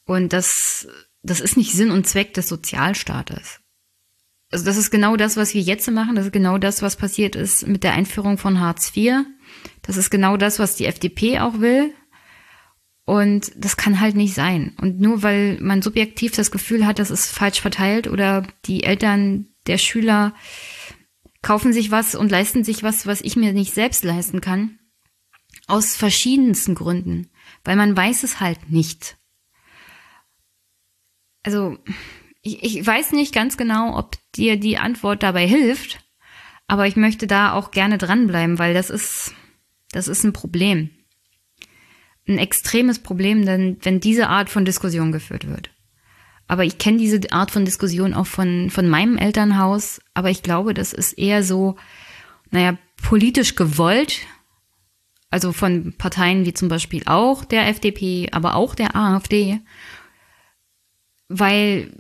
Und 0.06 0.32
das, 0.32 0.88
das 1.24 1.42
ist 1.42 1.58
nicht 1.58 1.74
Sinn 1.74 1.92
und 1.92 2.08
Zweck 2.08 2.34
des 2.36 2.48
Sozialstaates. 2.48 3.60
Also 4.50 4.64
das 4.64 4.78
ist 4.78 4.92
genau 4.92 5.18
das, 5.18 5.36
was 5.36 5.54
wir 5.54 5.62
jetzt 5.62 5.92
machen. 5.92 6.16
Das 6.16 6.28
ist 6.28 6.32
genau 6.32 6.58
das, 6.58 6.82
was 6.82 6.96
passiert 6.96 7.36
ist 7.36 7.68
mit 7.68 7.84
der 7.84 7.96
Einführung 7.96 8.38
von 8.38 8.62
Hartz 8.62 8.96
IV. 8.96 9.26
Das 9.82 9.98
ist 9.98 10.10
genau 10.10 10.38
das, 10.38 10.58
was 10.58 10.78
die 10.78 10.86
FDP 10.86 11.40
auch 11.40 11.60
will. 11.60 11.94
Und 13.08 13.54
das 13.56 13.78
kann 13.78 14.02
halt 14.02 14.18
nicht 14.18 14.34
sein. 14.34 14.76
Und 14.82 15.00
nur 15.00 15.24
weil 15.24 15.58
man 15.62 15.82
subjektiv 15.82 16.34
das 16.34 16.52
Gefühl 16.52 16.86
hat, 16.86 17.00
das 17.00 17.10
ist 17.10 17.32
falsch 17.32 17.62
verteilt 17.62 18.10
oder 18.10 18.46
die 18.66 18.84
Eltern 18.84 19.48
der 19.66 19.78
Schüler 19.78 20.36
kaufen 21.42 21.72
sich 21.72 21.90
was 21.90 22.16
und 22.16 22.32
leisten 22.32 22.66
sich 22.66 22.84
was, 22.84 23.08
was 23.08 23.22
ich 23.22 23.38
mir 23.38 23.54
nicht 23.54 23.74
selbst 23.74 24.04
leisten 24.04 24.42
kann. 24.42 24.78
Aus 25.68 25.96
verschiedensten 25.96 26.76
Gründen. 26.76 27.30
Weil 27.64 27.78
man 27.78 27.96
weiß 27.96 28.24
es 28.24 28.42
halt 28.42 28.70
nicht. 28.70 29.16
Also, 31.44 31.78
ich, 32.42 32.62
ich 32.62 32.86
weiß 32.86 33.14
nicht 33.14 33.34
ganz 33.34 33.56
genau, 33.56 33.98
ob 33.98 34.18
dir 34.36 34.60
die 34.60 34.78
Antwort 34.78 35.24
dabei 35.24 35.48
hilft, 35.48 36.00
aber 36.68 36.88
ich 36.88 36.98
möchte 36.98 37.26
da 37.26 37.54
auch 37.54 37.72
gerne 37.72 37.98
dranbleiben, 37.98 38.60
weil 38.60 38.74
das 38.74 38.90
ist, 38.90 39.34
das 39.92 40.10
ist 40.10 40.26
ein 40.26 40.34
Problem. 40.34 40.90
Ein 42.28 42.38
extremes 42.38 43.00
Problem, 43.00 43.46
denn 43.46 43.78
wenn 43.82 44.00
diese 44.00 44.28
Art 44.28 44.50
von 44.50 44.66
Diskussion 44.66 45.12
geführt 45.12 45.48
wird. 45.48 45.70
Aber 46.48 46.64
ich 46.64 46.78
kenne 46.78 46.98
diese 46.98 47.20
Art 47.32 47.52
von 47.52 47.66
Diskussion 47.66 48.14
auch 48.14 48.28
von, 48.28 48.70
von 48.70 48.88
meinem 48.88 49.18
Elternhaus, 49.18 50.02
aber 50.14 50.30
ich 50.30 50.44
glaube, 50.44 50.74
das 50.74 50.94
ist 50.94 51.14
eher 51.14 51.44
so, 51.44 51.76
naja, 52.52 52.78
politisch 53.02 53.56
gewollt, 53.56 54.22
also 55.30 55.52
von 55.52 55.94
Parteien 55.98 56.46
wie 56.46 56.54
zum 56.54 56.70
Beispiel 56.70 57.04
auch 57.06 57.44
der 57.44 57.68
FDP, 57.68 58.30
aber 58.32 58.56
auch 58.56 58.76
der 58.76 58.96
AfD, 58.96 59.60
weil 61.28 61.92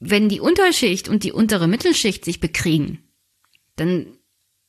wenn 0.00 0.28
die 0.28 0.40
Unterschicht 0.40 1.08
und 1.08 1.22
die 1.22 1.32
untere 1.32 1.68
Mittelschicht 1.68 2.24
sich 2.24 2.40
bekriegen, 2.40 2.98
dann 3.76 4.18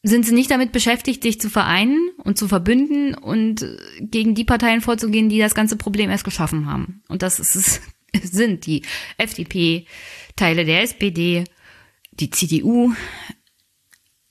sind 0.03 0.25
sie 0.25 0.33
nicht 0.33 0.51
damit 0.51 0.73
beschäftigt, 0.73 1.23
sich 1.23 1.39
zu 1.39 1.49
vereinen 1.49 2.09
und 2.17 2.37
zu 2.37 2.49
verbünden 2.49 3.15
und 3.15 3.65
gegen 4.01 4.35
die 4.35 4.43
Parteien 4.43 4.81
vorzugehen, 4.81 5.29
die 5.29 5.39
das 5.39 5.55
ganze 5.55 5.77
Problem 5.77 6.09
erst 6.09 6.25
geschaffen 6.25 6.65
haben. 6.65 7.01
Und 7.07 7.21
das 7.21 7.39
ist, 7.39 7.81
sind 8.21 8.65
die 8.65 8.83
FDP, 9.17 9.85
Teile 10.35 10.65
der 10.65 10.81
SPD, 10.81 11.45
die 12.11 12.29
CDU. 12.29 12.93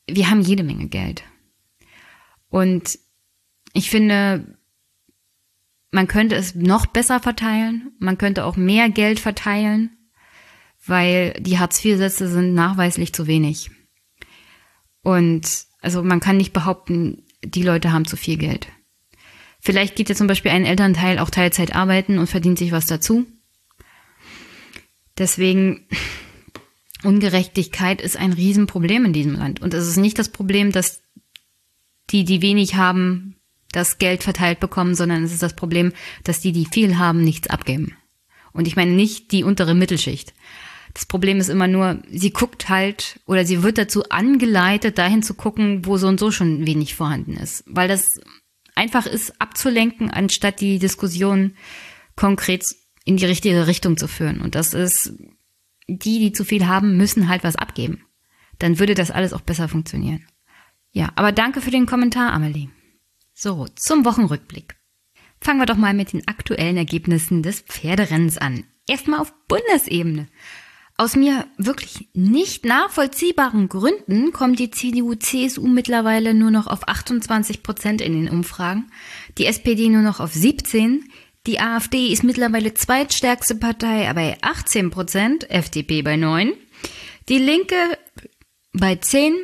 Wir 0.07 0.29
haben 0.29 0.43
jede 0.43 0.63
Menge 0.63 0.89
Geld. 0.89 1.23
Und 2.51 2.99
ich 3.73 3.89
finde, 3.89 4.59
man 5.91 6.07
könnte 6.07 6.35
es 6.35 6.55
noch 6.55 6.85
besser 6.85 7.19
verteilen. 7.19 7.93
Man 7.99 8.19
könnte 8.19 8.45
auch 8.45 8.57
mehr 8.57 8.91
Geld 8.91 9.21
verteilen, 9.21 9.97
weil 10.85 11.33
die 11.41 11.59
Hartz-IV-Sätze 11.59 12.29
sind 12.29 12.53
nachweislich 12.53 13.15
zu 13.15 13.27
wenig. 13.27 13.71
Und 15.03 15.67
also 15.81 16.03
man 16.03 16.21
kann 16.21 16.37
nicht 16.37 16.53
behaupten, 16.53 17.25
die 17.45 17.63
Leute 17.63 17.93
haben 17.93 18.07
zu 18.07 18.17
viel 18.17 18.37
Geld. 18.37 18.69
Vielleicht 19.61 19.97
geht 19.97 20.09
ja 20.09 20.15
zum 20.15 20.27
Beispiel 20.27 20.51
ein 20.51 20.65
Elternteil 20.65 21.19
auch 21.19 21.31
Teilzeit 21.31 21.75
arbeiten 21.75 22.19
und 22.19 22.29
verdient 22.29 22.59
sich 22.59 22.73
was 22.73 22.87
dazu. 22.87 23.27
Deswegen, 25.19 25.87
Ungerechtigkeit 27.05 28.01
ist 28.01 28.17
ein 28.17 28.33
Riesenproblem 28.33 29.05
in 29.07 29.13
diesem 29.13 29.35
Land. 29.35 29.61
Und 29.61 29.75
es 29.75 29.87
ist 29.87 29.97
nicht 29.97 30.19
das 30.19 30.31
Problem, 30.31 30.73
dass 30.73 31.03
die, 32.11 32.25
die 32.25 32.43
wenig 32.43 32.77
haben, 32.77 33.37
das 33.73 33.99
Geld 33.99 34.23
verteilt 34.23 34.61
bekommen, 34.61 34.95
sondern 34.95 35.25
es 35.25 35.33
ist 35.33 35.43
das 35.43 35.57
Problem, 35.57 35.93
dass 36.25 36.41
die, 36.41 36.53
die 36.53 36.67
viel 36.67 36.99
haben, 36.99 37.25
nichts 37.25 37.49
abgeben. 37.49 37.97
Und 38.53 38.67
ich 38.67 38.77
meine 38.77 38.93
nicht 38.93 39.33
die 39.33 39.45
untere 39.45 39.75
Mittelschicht. 39.75 40.35
Das 40.95 41.07
Problem 41.07 41.39
ist 41.39 41.49
immer 41.49 41.69
nur, 41.69 42.03
sie 42.11 42.33
guckt 42.33 42.69
halt 42.69 43.21
oder 43.27 43.47
sie 43.47 43.63
wird 43.63 43.79
dazu 43.79 44.05
angeleitet, 44.11 44.99
dahin 44.99 45.23
zu 45.23 45.35
gucken, 45.35 45.87
wo 45.87 45.97
so 45.97 46.07
und 46.07 46.21
so 46.21 46.31
schon 46.31 46.67
wenig 46.67 46.95
vorhanden 46.95 47.37
ist. 47.37 47.65
Weil 47.67 47.89
das 47.89 48.21
einfach 48.75 49.07
ist, 49.07 49.41
abzulenken, 49.41 50.11
anstatt 50.11 50.61
die 50.61 50.79
Diskussion 50.79 51.55
konkret 52.17 52.65
in 53.05 53.17
die 53.17 53.25
richtige 53.25 53.67
Richtung 53.67 53.97
zu 53.97 54.07
führen. 54.07 54.41
Und 54.41 54.55
das 54.55 54.75
ist, 54.75 55.15
die, 55.89 56.19
die 56.19 56.33
zu 56.33 56.45
viel 56.45 56.67
haben, 56.67 56.97
müssen 56.97 57.29
halt 57.29 57.43
was 57.43 57.57
abgeben. 57.57 58.05
Dann 58.59 58.79
würde 58.79 58.95
das 58.95 59.11
alles 59.11 59.33
auch 59.33 59.41
besser 59.41 59.69
funktionieren. 59.69 60.27
Ja, 60.93 61.11
aber 61.17 61.33
danke 61.33 61.61
für 61.61 61.71
den 61.71 61.87
Kommentar, 61.87 62.33
Amelie. 62.33 62.69
So, 63.33 63.67
zum 63.75 64.05
Wochenrückblick. 64.05 64.77
Fangen 65.41 65.59
wir 65.59 65.67
doch 65.67 65.77
mal 65.77 65.95
mit 65.95 66.13
den 66.13 66.29
aktuellen 66.29 66.77
Ergebnissen 66.77 67.43
des 67.43 67.63
Pferderennens 67.63 68.39
an. 68.39 68.65
Erstmal 68.87 69.21
auf 69.21 69.33
Bundesebene. 69.49 70.29
Aus 70.97 71.17
mir 71.17 71.47
wirklich 71.57 72.09
nicht 72.13 72.65
nachvollziehbaren 72.65 73.69
Gründen 73.69 74.33
kommt 74.33 74.59
die 74.59 74.71
CDU-CSU 74.71 75.67
mittlerweile 75.67 76.35
nur 76.35 76.51
noch 76.51 76.67
auf 76.67 76.87
28 76.87 77.63
Prozent 77.63 78.01
in 78.01 78.13
den 78.13 78.29
Umfragen, 78.29 78.91
die 79.39 79.47
SPD 79.47 79.89
nur 79.89 80.03
noch 80.03 80.21
auf 80.21 80.33
17, 80.33 81.09
die 81.47 81.59
AfD 81.59 82.09
ist 82.09 82.23
mittlerweile 82.23 82.75
zweitstärkste 82.75 83.57
Partei 83.57 84.13
bei 84.13 84.37
18 84.43 84.91
Prozent, 84.91 85.51
FDP 85.51 86.03
bei 86.03 86.17
9, 86.17 86.53
die 87.29 87.39
Linke 87.39 87.99
bei 88.73 88.97
10 88.97 89.35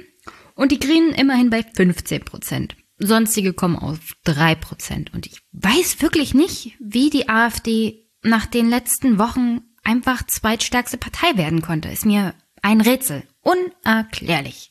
und 0.54 0.70
die 0.70 0.78
Grünen 0.78 1.12
immerhin 1.12 1.50
bei 1.50 1.62
15 1.62 2.24
Prozent. 2.24 2.76
Sonstige 2.98 3.52
kommen 3.52 3.76
auf 3.76 3.98
3 4.24 4.54
Prozent. 4.56 5.12
Und 5.14 5.26
ich 5.26 5.40
weiß 5.52 6.02
wirklich 6.02 6.34
nicht, 6.34 6.76
wie 6.80 7.10
die 7.10 7.28
AfD 7.28 8.08
nach 8.22 8.46
den 8.46 8.68
letzten 8.68 9.18
Wochen 9.18 9.62
einfach 9.88 10.22
zweitstärkste 10.26 10.98
Partei 10.98 11.36
werden 11.36 11.62
konnte, 11.62 11.88
ist 11.88 12.04
mir 12.04 12.34
ein 12.60 12.82
Rätsel. 12.82 13.22
Unerklärlich. 13.40 14.70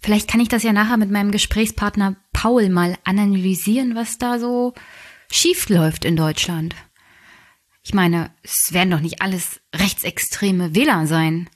Vielleicht 0.00 0.30
kann 0.30 0.40
ich 0.40 0.48
das 0.48 0.62
ja 0.62 0.72
nachher 0.72 0.96
mit 0.96 1.10
meinem 1.10 1.32
Gesprächspartner 1.32 2.16
Paul 2.32 2.68
mal 2.68 2.96
analysieren, 3.02 3.96
was 3.96 4.18
da 4.18 4.38
so 4.38 4.74
schief 5.30 5.68
läuft 5.68 6.04
in 6.04 6.14
Deutschland. 6.14 6.76
Ich 7.82 7.92
meine, 7.92 8.30
es 8.42 8.72
werden 8.72 8.90
doch 8.90 9.00
nicht 9.00 9.20
alles 9.20 9.60
rechtsextreme 9.74 10.76
Wähler 10.76 11.08
sein. 11.08 11.50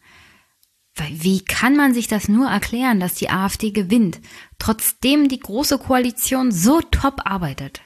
Wie 1.10 1.44
kann 1.44 1.76
man 1.76 1.94
sich 1.94 2.08
das 2.08 2.28
nur 2.28 2.48
erklären, 2.48 2.98
dass 2.98 3.14
die 3.14 3.30
AfD 3.30 3.70
gewinnt, 3.70 4.20
trotzdem 4.58 5.28
die 5.28 5.38
große 5.38 5.78
Koalition 5.78 6.50
so 6.50 6.80
top 6.80 7.20
arbeitet? 7.24 7.82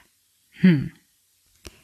Hm. 0.61 0.93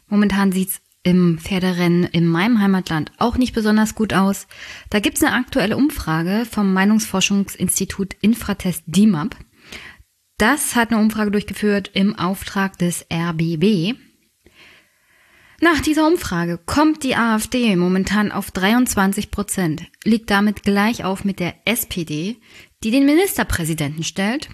Momentan 0.07 0.51
sieht's 0.51 0.81
im 1.07 1.37
Pferderennen 1.39 2.03
in 2.03 2.27
meinem 2.27 2.59
Heimatland 2.59 3.13
auch 3.17 3.37
nicht 3.37 3.53
besonders 3.53 3.95
gut 3.95 4.11
aus. 4.11 4.45
Da 4.89 4.99
gibt's 4.99 5.23
eine 5.23 5.35
aktuelle 5.35 5.77
Umfrage 5.77 6.45
vom 6.45 6.73
Meinungsforschungsinstitut 6.73 8.17
Infratest 8.19 8.83
DIMAP. 8.87 9.37
Das 10.37 10.75
hat 10.75 10.91
eine 10.91 10.99
Umfrage 10.99 11.31
durchgeführt 11.31 11.91
im 11.93 12.19
Auftrag 12.19 12.77
des 12.77 13.05
RBB. 13.09 13.97
Nach 15.61 15.79
dieser 15.79 16.05
Umfrage 16.05 16.57
kommt 16.57 17.05
die 17.05 17.15
AfD 17.15 17.73
momentan 17.77 18.33
auf 18.33 18.51
23 18.51 19.31
Prozent, 19.31 19.85
liegt 20.03 20.29
damit 20.29 20.63
gleich 20.63 21.05
auf 21.05 21.23
mit 21.23 21.39
der 21.39 21.55
SPD, 21.63 22.35
die 22.83 22.91
den 22.91 23.05
Ministerpräsidenten 23.05 24.03
stellt. 24.03 24.49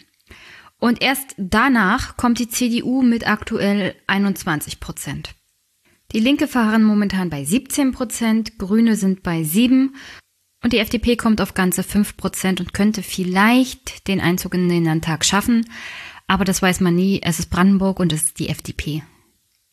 Und 0.77 1.01
erst 1.01 1.33
danach 1.37 2.15
kommt 2.15 2.37
die 2.37 2.47
CDU 2.47 3.01
mit 3.01 3.27
aktuell 3.27 3.95
21 4.05 4.79
Prozent. 4.79 5.33
Die 6.13 6.19
Linke 6.19 6.47
verharren 6.47 6.83
momentan 6.83 7.31
bei 7.31 7.43
17 7.43 7.91
Prozent, 7.91 8.59
Grüne 8.59 8.95
sind 8.95 9.23
bei 9.23 9.43
7 9.43 9.95
und 10.63 10.71
die 10.71 10.77
FDP 10.77 11.15
kommt 11.15 11.41
auf 11.41 11.55
ganze 11.55 11.81
5 11.81 12.17
Prozent 12.17 12.59
und 12.59 12.71
könnte 12.71 13.01
vielleicht 13.01 14.07
den 14.07 14.21
Einzug 14.21 14.53
in 14.53 14.69
den 14.69 14.85
Landtag 14.85 15.25
schaffen. 15.25 15.65
Aber 16.27 16.45
das 16.45 16.61
weiß 16.61 16.81
man 16.81 16.95
nie. 16.95 17.19
Es 17.23 17.39
ist 17.39 17.49
Brandenburg 17.49 17.99
und 17.99 18.13
es 18.13 18.25
ist 18.25 18.39
die 18.39 18.49
FDP. 18.49 19.01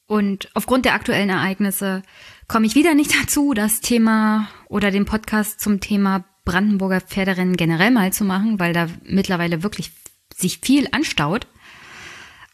Und 0.07 0.51
aufgrund 0.55 0.87
der 0.87 0.95
aktuellen 0.95 1.29
Ereignisse 1.29 2.03
komme 2.49 2.67
ich 2.67 2.75
wieder 2.75 2.95
nicht 2.95 3.15
dazu, 3.23 3.53
das 3.53 3.83
Thema 3.83 4.49
oder 4.69 4.91
den 4.91 5.05
Podcast 5.05 5.61
zum 5.61 5.81
Thema 5.81 6.25
Brandenburger 6.47 7.03
Pferderennen 7.03 7.57
generell 7.57 7.91
mal 7.91 8.15
zu 8.15 8.25
machen, 8.25 8.59
weil 8.59 8.73
da 8.73 8.89
mittlerweile 9.05 9.63
wirklich 9.63 9.93
sich 10.35 10.61
viel 10.63 10.89
anstaut. 10.91 11.47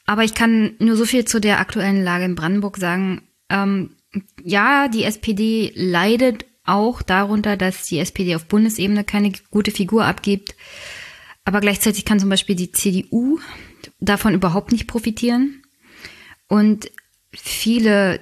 Aber 0.06 0.24
ich 0.24 0.34
kann 0.34 0.74
nur 0.80 0.96
so 0.96 1.04
viel 1.04 1.24
zu 1.24 1.40
der 1.40 1.60
aktuellen 1.60 2.02
Lage 2.02 2.24
in 2.24 2.34
Brandenburg 2.34 2.78
sagen. 2.78 3.22
Ähm, 3.48 3.96
ja, 4.42 4.88
die 4.88 5.04
SPD 5.04 5.72
leidet 5.74 6.46
auch 6.64 7.02
darunter, 7.02 7.56
dass 7.56 7.84
die 7.84 7.98
SPD 7.98 8.34
auf 8.34 8.46
Bundesebene 8.46 9.04
keine 9.04 9.32
gute 9.50 9.70
Figur 9.70 10.04
abgibt. 10.04 10.54
Aber 11.44 11.60
gleichzeitig 11.60 12.04
kann 12.04 12.18
zum 12.18 12.28
Beispiel 12.28 12.56
die 12.56 12.72
CDU 12.72 13.38
davon 14.00 14.34
überhaupt 14.34 14.72
nicht 14.72 14.88
profitieren. 14.88 15.62
Und 16.48 16.90
viele 17.32 18.20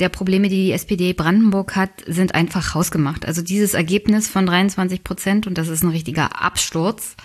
der 0.00 0.08
Probleme, 0.08 0.48
die 0.48 0.66
die 0.66 0.72
SPD 0.72 1.12
Brandenburg 1.12 1.76
hat, 1.76 1.90
sind 2.06 2.34
einfach 2.34 2.74
hausgemacht. 2.74 3.26
Also 3.26 3.42
dieses 3.42 3.74
Ergebnis 3.74 4.28
von 4.28 4.44
23 4.44 5.04
Prozent, 5.04 5.46
und 5.46 5.56
das 5.56 5.68
ist 5.68 5.84
ein 5.84 5.90
richtiger 5.90 6.42
Absturz, 6.42 7.16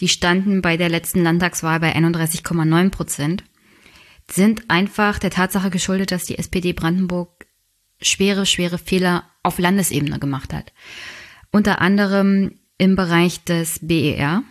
die 0.00 0.08
standen 0.08 0.60
bei 0.60 0.76
der 0.76 0.88
letzten 0.88 1.22
Landtagswahl 1.22 1.78
bei 1.78 1.94
31,9 1.94 2.90
Prozent, 2.90 3.44
sind 4.30 4.70
einfach 4.70 5.18
der 5.18 5.30
Tatsache 5.30 5.70
geschuldet, 5.70 6.10
dass 6.10 6.24
die 6.24 6.38
SPD 6.38 6.72
Brandenburg 6.72 7.46
schwere, 8.00 8.46
schwere 8.46 8.78
Fehler 8.78 9.24
auf 9.42 9.58
Landesebene 9.58 10.18
gemacht 10.18 10.52
hat. 10.52 10.72
Unter 11.50 11.80
anderem 11.80 12.58
im 12.78 12.96
Bereich 12.96 13.44
des 13.44 13.78
BER 13.80 14.42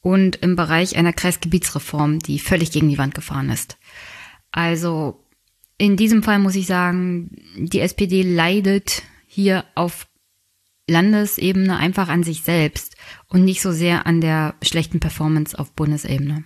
und 0.00 0.36
im 0.36 0.56
Bereich 0.56 0.96
einer 0.96 1.12
Kreisgebietsreform, 1.12 2.18
die 2.18 2.38
völlig 2.38 2.72
gegen 2.72 2.90
die 2.90 2.98
Wand 2.98 3.14
gefahren 3.14 3.48
ist. 3.50 3.78
Also 4.52 5.24
in 5.78 5.96
diesem 5.96 6.22
Fall 6.22 6.38
muss 6.38 6.54
ich 6.54 6.66
sagen, 6.66 7.30
die 7.56 7.80
SPD 7.80 8.22
leidet 8.22 9.02
hier 9.26 9.64
auf 9.74 10.06
Landesebene 10.86 11.76
einfach 11.76 12.08
an 12.08 12.22
sich 12.22 12.42
selbst 12.42 12.96
und 13.28 13.44
nicht 13.44 13.62
so 13.62 13.72
sehr 13.72 14.06
an 14.06 14.20
der 14.20 14.54
schlechten 14.62 15.00
Performance 15.00 15.58
auf 15.58 15.72
Bundesebene. 15.72 16.44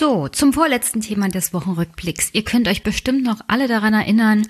So, 0.00 0.28
zum 0.28 0.54
vorletzten 0.54 1.02
Thema 1.02 1.28
des 1.28 1.52
Wochenrückblicks. 1.52 2.30
Ihr 2.32 2.42
könnt 2.42 2.68
euch 2.68 2.82
bestimmt 2.82 3.22
noch 3.22 3.42
alle 3.48 3.68
daran 3.68 3.92
erinnern, 3.92 4.48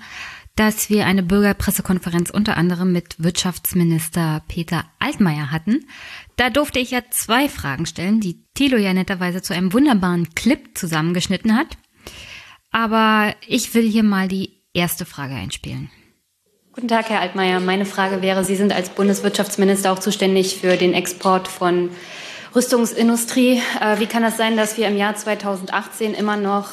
dass 0.55 0.89
wir 0.89 1.05
eine 1.05 1.23
Bürgerpressekonferenz 1.23 2.29
unter 2.29 2.55
anderem 2.55 2.93
mit 2.93 3.21
Wirtschaftsminister 3.21 4.43
Peter 4.47 4.85
Altmaier 4.99 5.51
hatten. 5.51 5.89
Da 6.37 6.49
durfte 6.49 6.79
ich 6.79 6.91
ja 6.91 7.01
zwei 7.09 7.49
Fragen 7.49 7.85
stellen, 7.85 8.21
die 8.21 8.45
Thilo 8.53 8.77
ja 8.77 8.93
netterweise 8.93 9.41
zu 9.41 9.53
einem 9.53 9.73
wunderbaren 9.73 10.33
Clip 10.35 10.69
zusammengeschnitten 10.73 11.53
hat. 11.53 11.67
Aber 12.71 13.35
ich 13.45 13.73
will 13.73 13.85
hier 13.85 14.03
mal 14.03 14.29
die 14.29 14.63
erste 14.73 15.03
Frage 15.03 15.33
einspielen. 15.33 15.91
Guten 16.71 16.87
Tag, 16.87 17.09
Herr 17.09 17.19
Altmaier. 17.19 17.59
Meine 17.59 17.85
Frage 17.85 18.21
wäre, 18.21 18.45
Sie 18.45 18.55
sind 18.55 18.71
als 18.71 18.87
Bundeswirtschaftsminister 18.91 19.91
auch 19.91 19.99
zuständig 19.99 20.61
für 20.61 20.77
den 20.77 20.93
Export 20.93 21.49
von 21.49 21.89
Rüstungsindustrie. 22.53 23.61
Äh, 23.79 23.99
wie 23.99 24.07
kann 24.07 24.23
das 24.23 24.35
sein, 24.35 24.57
dass 24.57 24.77
wir 24.77 24.87
im 24.87 24.97
Jahr 24.97 25.15
2018 25.15 26.13
immer 26.13 26.35
noch 26.35 26.69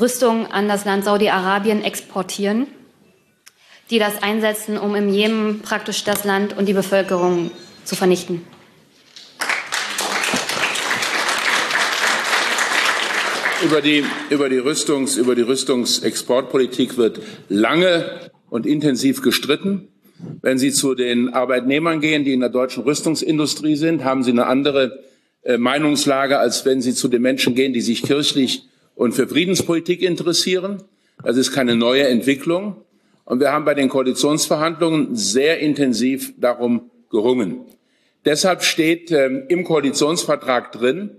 Rüstung 0.00 0.50
an 0.50 0.66
das 0.66 0.84
Land 0.84 1.04
Saudi-Arabien 1.04 1.84
exportieren, 1.84 2.66
die 3.90 4.00
das 4.00 4.20
einsetzen, 4.22 4.76
um 4.76 4.96
im 4.96 5.08
Jemen 5.08 5.60
praktisch 5.62 6.02
das 6.02 6.24
Land 6.24 6.56
und 6.56 6.66
die 6.66 6.72
Bevölkerung 6.72 7.52
zu 7.84 7.94
vernichten? 7.94 8.44
Über 13.62 13.80
die, 13.80 14.04
über 14.28 14.48
die, 14.48 14.58
Rüstungs, 14.58 15.16
über 15.16 15.36
die 15.36 15.42
Rüstungsexportpolitik 15.42 16.96
wird 16.96 17.20
lange 17.48 18.30
und 18.50 18.66
intensiv 18.66 19.22
gestritten. 19.22 19.88
Wenn 20.42 20.58
Sie 20.58 20.70
zu 20.70 20.94
den 20.94 21.30
Arbeitnehmern 21.30 22.00
gehen, 22.00 22.24
die 22.24 22.32
in 22.32 22.40
der 22.40 22.48
deutschen 22.48 22.84
Rüstungsindustrie 22.84 23.76
sind, 23.76 24.04
haben 24.04 24.22
Sie 24.22 24.30
eine 24.30 24.46
andere 24.46 25.04
äh, 25.42 25.58
Meinungslage, 25.58 26.38
als 26.38 26.64
wenn 26.64 26.80
Sie 26.80 26.94
zu 26.94 27.08
den 27.08 27.22
Menschen 27.22 27.54
gehen, 27.54 27.72
die 27.72 27.80
sich 27.80 28.02
kirchlich 28.02 28.64
und 28.94 29.12
für 29.12 29.26
Friedenspolitik 29.26 30.02
interessieren. 30.02 30.82
Das 31.22 31.36
ist 31.36 31.52
keine 31.52 31.76
neue 31.76 32.06
Entwicklung. 32.06 32.76
Und 33.24 33.40
wir 33.40 33.52
haben 33.52 33.64
bei 33.64 33.74
den 33.74 33.88
Koalitionsverhandlungen 33.88 35.16
sehr 35.16 35.60
intensiv 35.60 36.34
darum 36.38 36.90
gerungen. 37.10 37.60
Deshalb 38.24 38.62
steht 38.62 39.10
äh, 39.10 39.26
im 39.48 39.64
Koalitionsvertrag 39.64 40.72
drin, 40.72 41.10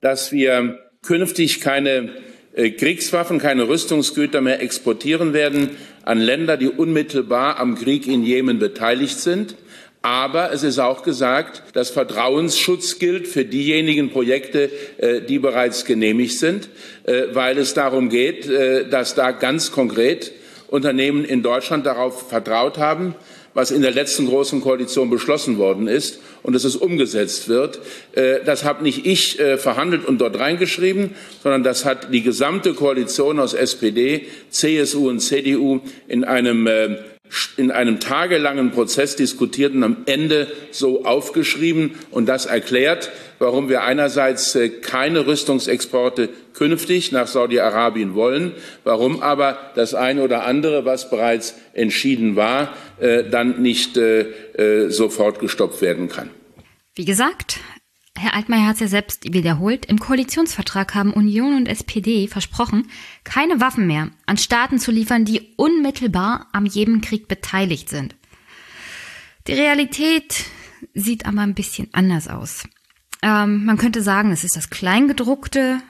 dass 0.00 0.32
wir 0.32 0.78
künftig 1.02 1.60
keine 1.60 2.10
äh, 2.54 2.70
Kriegswaffen, 2.70 3.38
keine 3.38 3.68
Rüstungsgüter 3.68 4.40
mehr 4.40 4.62
exportieren 4.62 5.32
werden 5.32 5.70
an 6.08 6.20
Länder, 6.20 6.56
die 6.56 6.70
unmittelbar 6.70 7.60
am 7.60 7.74
Krieg 7.74 8.06
in 8.06 8.24
Jemen 8.24 8.58
beteiligt 8.58 9.18
sind. 9.18 9.56
Aber 10.00 10.52
es 10.52 10.62
ist 10.62 10.78
auch 10.78 11.02
gesagt, 11.02 11.62
dass 11.74 11.90
Vertrauensschutz 11.90 12.98
gilt 12.98 13.28
für 13.28 13.44
diejenigen 13.44 14.10
Projekte, 14.10 14.70
äh, 14.96 15.20
die 15.20 15.38
bereits 15.38 15.84
genehmigt 15.84 16.38
sind, 16.38 16.70
äh, 17.04 17.24
weil 17.32 17.58
es 17.58 17.74
darum 17.74 18.08
geht, 18.08 18.48
dass 18.90 19.14
da 19.16 19.32
ganz 19.32 19.70
konkret 19.70 20.32
Unternehmen 20.68 21.26
in 21.26 21.42
Deutschland 21.42 21.84
darauf 21.84 22.28
vertraut 22.30 22.78
haben, 22.78 23.14
was 23.58 23.72
in 23.72 23.82
der 23.82 23.90
letzten 23.90 24.28
großen 24.28 24.60
Koalition 24.60 25.10
beschlossen 25.10 25.58
worden 25.58 25.88
ist 25.88 26.20
und 26.44 26.52
dass 26.52 26.62
es 26.62 26.76
umgesetzt 26.76 27.48
wird. 27.48 27.80
Äh, 28.12 28.44
das 28.44 28.62
habe 28.62 28.84
nicht 28.84 29.04
ich 29.04 29.40
äh, 29.40 29.58
verhandelt 29.58 30.06
und 30.06 30.20
dort 30.20 30.38
reingeschrieben, 30.38 31.16
sondern 31.42 31.64
das 31.64 31.84
hat 31.84 32.14
die 32.14 32.22
gesamte 32.22 32.74
Koalition 32.74 33.40
aus 33.40 33.54
SPD, 33.54 34.28
CSU 34.50 35.08
und 35.08 35.18
CDU 35.18 35.80
in 36.06 36.22
einem 36.22 36.68
äh, 36.68 36.98
in 37.56 37.70
einem 37.70 38.00
tagelangen 38.00 38.70
Prozess 38.70 39.16
diskutiert 39.16 39.74
und 39.74 39.82
am 39.82 39.96
Ende 40.06 40.48
so 40.70 41.04
aufgeschrieben. 41.04 41.94
Und 42.10 42.26
das 42.26 42.46
erklärt, 42.46 43.10
warum 43.38 43.68
wir 43.68 43.82
einerseits 43.82 44.54
äh, 44.54 44.68
keine 44.68 45.26
Rüstungsexporte 45.26 46.28
künftig 46.54 47.12
nach 47.12 47.26
Saudi-Arabien 47.26 48.14
wollen, 48.14 48.52
warum 48.84 49.22
aber 49.22 49.72
das 49.74 49.94
eine 49.94 50.22
oder 50.22 50.44
andere, 50.44 50.84
was 50.84 51.10
bereits 51.10 51.54
entschieden 51.72 52.36
war, 52.36 52.74
äh, 52.98 53.24
dann 53.24 53.62
nicht 53.62 53.96
äh, 53.96 54.88
sofort 54.88 55.38
gestoppt 55.38 55.82
werden 55.82 56.08
kann. 56.08 56.30
Wie 56.94 57.04
gesagt, 57.04 57.60
Herr 58.18 58.34
Altmaier 58.34 58.66
hat 58.66 58.74
es 58.74 58.80
ja 58.80 58.88
selbst 58.88 59.32
wiederholt, 59.32 59.86
im 59.86 59.98
Koalitionsvertrag 59.98 60.94
haben 60.94 61.12
Union 61.12 61.54
und 61.54 61.68
SPD 61.68 62.26
versprochen, 62.26 62.88
keine 63.24 63.60
Waffen 63.60 63.86
mehr 63.86 64.10
an 64.26 64.36
Staaten 64.36 64.78
zu 64.78 64.90
liefern, 64.90 65.24
die 65.24 65.54
unmittelbar 65.56 66.48
am 66.52 66.66
Jemenkrieg 66.66 67.28
beteiligt 67.28 67.88
sind. 67.88 68.16
Die 69.46 69.52
Realität 69.52 70.44
sieht 70.94 71.26
aber 71.26 71.40
ein 71.40 71.54
bisschen 71.54 71.88
anders 71.92 72.28
aus. 72.28 72.64
Ähm, 73.22 73.64
man 73.64 73.78
könnte 73.78 74.02
sagen, 74.02 74.30
es 74.30 74.44
ist 74.44 74.56
das 74.56 74.70
Kleingedruckte, 74.70 75.80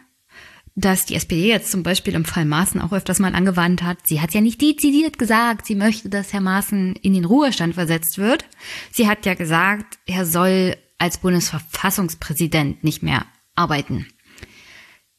das 0.77 1.07
die 1.07 1.17
SPD 1.17 1.49
jetzt 1.49 1.71
zum 1.71 1.83
Beispiel 1.83 2.15
im 2.15 2.25
Fall 2.25 2.45
Maaßen 2.45 2.81
auch 2.81 2.93
öfters 2.93 3.19
mal 3.19 3.35
angewandt 3.35 3.83
hat. 3.83 4.07
Sie 4.07 4.21
hat 4.21 4.33
ja 4.33 4.41
nicht 4.41 4.61
dezidiert 4.61 5.19
gesagt, 5.19 5.67
sie 5.67 5.75
möchte, 5.75 6.09
dass 6.09 6.33
Herr 6.33 6.41
Maaßen 6.41 6.95
in 6.97 7.15
den 7.15 7.25
Ruhestand 7.25 7.75
versetzt 7.75 8.19
wird. 8.19 8.45
Sie 8.93 9.09
hat 9.09 9.27
ja 9.27 9.35
gesagt, 9.35 9.99
er 10.07 10.25
soll 10.25 10.77
als 10.99 11.19
Bundesverfassungspräsident 11.19 12.85
nicht 12.85 13.03
mehr 13.03 13.25
arbeiten. 13.55 14.07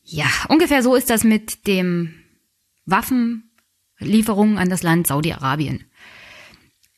Ja, 0.03 0.27
ungefähr 0.47 0.83
so 0.83 0.95
ist 0.95 1.09
das 1.09 1.23
mit 1.23 1.67
dem 1.67 2.13
Waffenlieferungen 2.85 4.57
an 4.57 4.69
das 4.69 4.83
Land 4.83 5.07
Saudi-Arabien. 5.07 5.85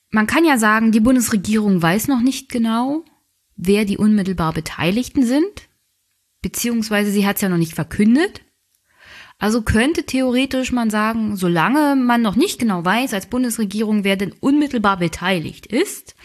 Man 0.09 0.27
kann 0.27 0.45
ja 0.45 0.57
sagen, 0.57 0.91
die 0.91 0.99
Bundesregierung 0.99 1.81
weiß 1.81 2.07
noch 2.07 2.21
nicht 2.21 2.49
genau, 2.49 3.03
wer 3.55 3.85
die 3.85 3.97
unmittelbar 3.97 4.53
Beteiligten 4.53 5.25
sind, 5.25 5.69
beziehungsweise 6.41 7.11
sie 7.11 7.25
hat 7.25 7.37
es 7.37 7.41
ja 7.41 7.49
noch 7.49 7.57
nicht 7.57 7.75
verkündet. 7.75 8.41
Also 9.37 9.61
könnte 9.61 10.05
theoretisch 10.05 10.71
man 10.71 10.89
sagen, 10.89 11.35
solange 11.35 11.95
man 11.95 12.21
noch 12.21 12.35
nicht 12.35 12.59
genau 12.59 12.85
weiß 12.85 13.13
als 13.13 13.25
Bundesregierung, 13.25 14.03
wer 14.03 14.15
denn 14.15 14.33
unmittelbar 14.39 14.97
beteiligt 14.97 15.65
ist, 15.65 16.15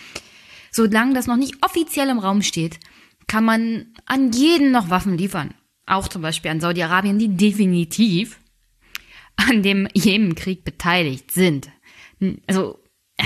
Solange 0.77 1.15
das 1.15 1.27
noch 1.27 1.37
nicht 1.37 1.65
offiziell 1.65 2.11
im 2.11 2.19
Raum 2.19 2.43
steht, 2.43 2.79
kann 3.27 3.47
man 3.47 3.95
an 4.05 4.33
jeden 4.33 4.73
noch 4.73 4.91
Waffen 4.91 5.17
liefern. 5.17 5.55
Auch 5.87 6.07
zum 6.07 6.21
Beispiel 6.21 6.51
an 6.51 6.61
Saudi-Arabien, 6.61 7.19
die 7.19 7.35
definitiv. 7.35 8.39
an 9.37 9.63
dem 9.63 9.89
Jemenkrieg 9.95 10.65
beteiligt 10.65 11.31
sind. 11.31 11.71
Also 12.47 12.79
äh, 13.17 13.25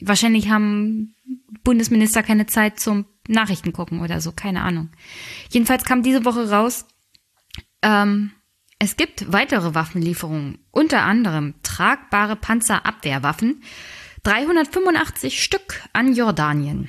wahrscheinlich 0.00 0.50
haben 0.50 1.14
Bundesminister 1.64 2.22
keine 2.22 2.46
Zeit 2.46 2.78
zum 2.78 3.06
Nachrichten 3.26 3.72
gucken 3.72 4.00
oder 4.00 4.20
so, 4.20 4.32
keine 4.32 4.62
Ahnung. 4.62 4.90
Jedenfalls 5.50 5.84
kam 5.84 6.02
diese 6.02 6.24
Woche 6.26 6.50
raus, 6.50 6.86
ähm, 7.82 8.32
es 8.78 8.96
gibt 8.96 9.32
weitere 9.32 9.74
Waffenlieferungen, 9.74 10.58
unter 10.70 11.02
anderem 11.02 11.54
tragbare 11.62 12.36
Panzerabwehrwaffen, 12.36 13.62
385 14.26 15.40
Stück 15.40 15.80
an 15.92 16.12
Jordanien, 16.12 16.88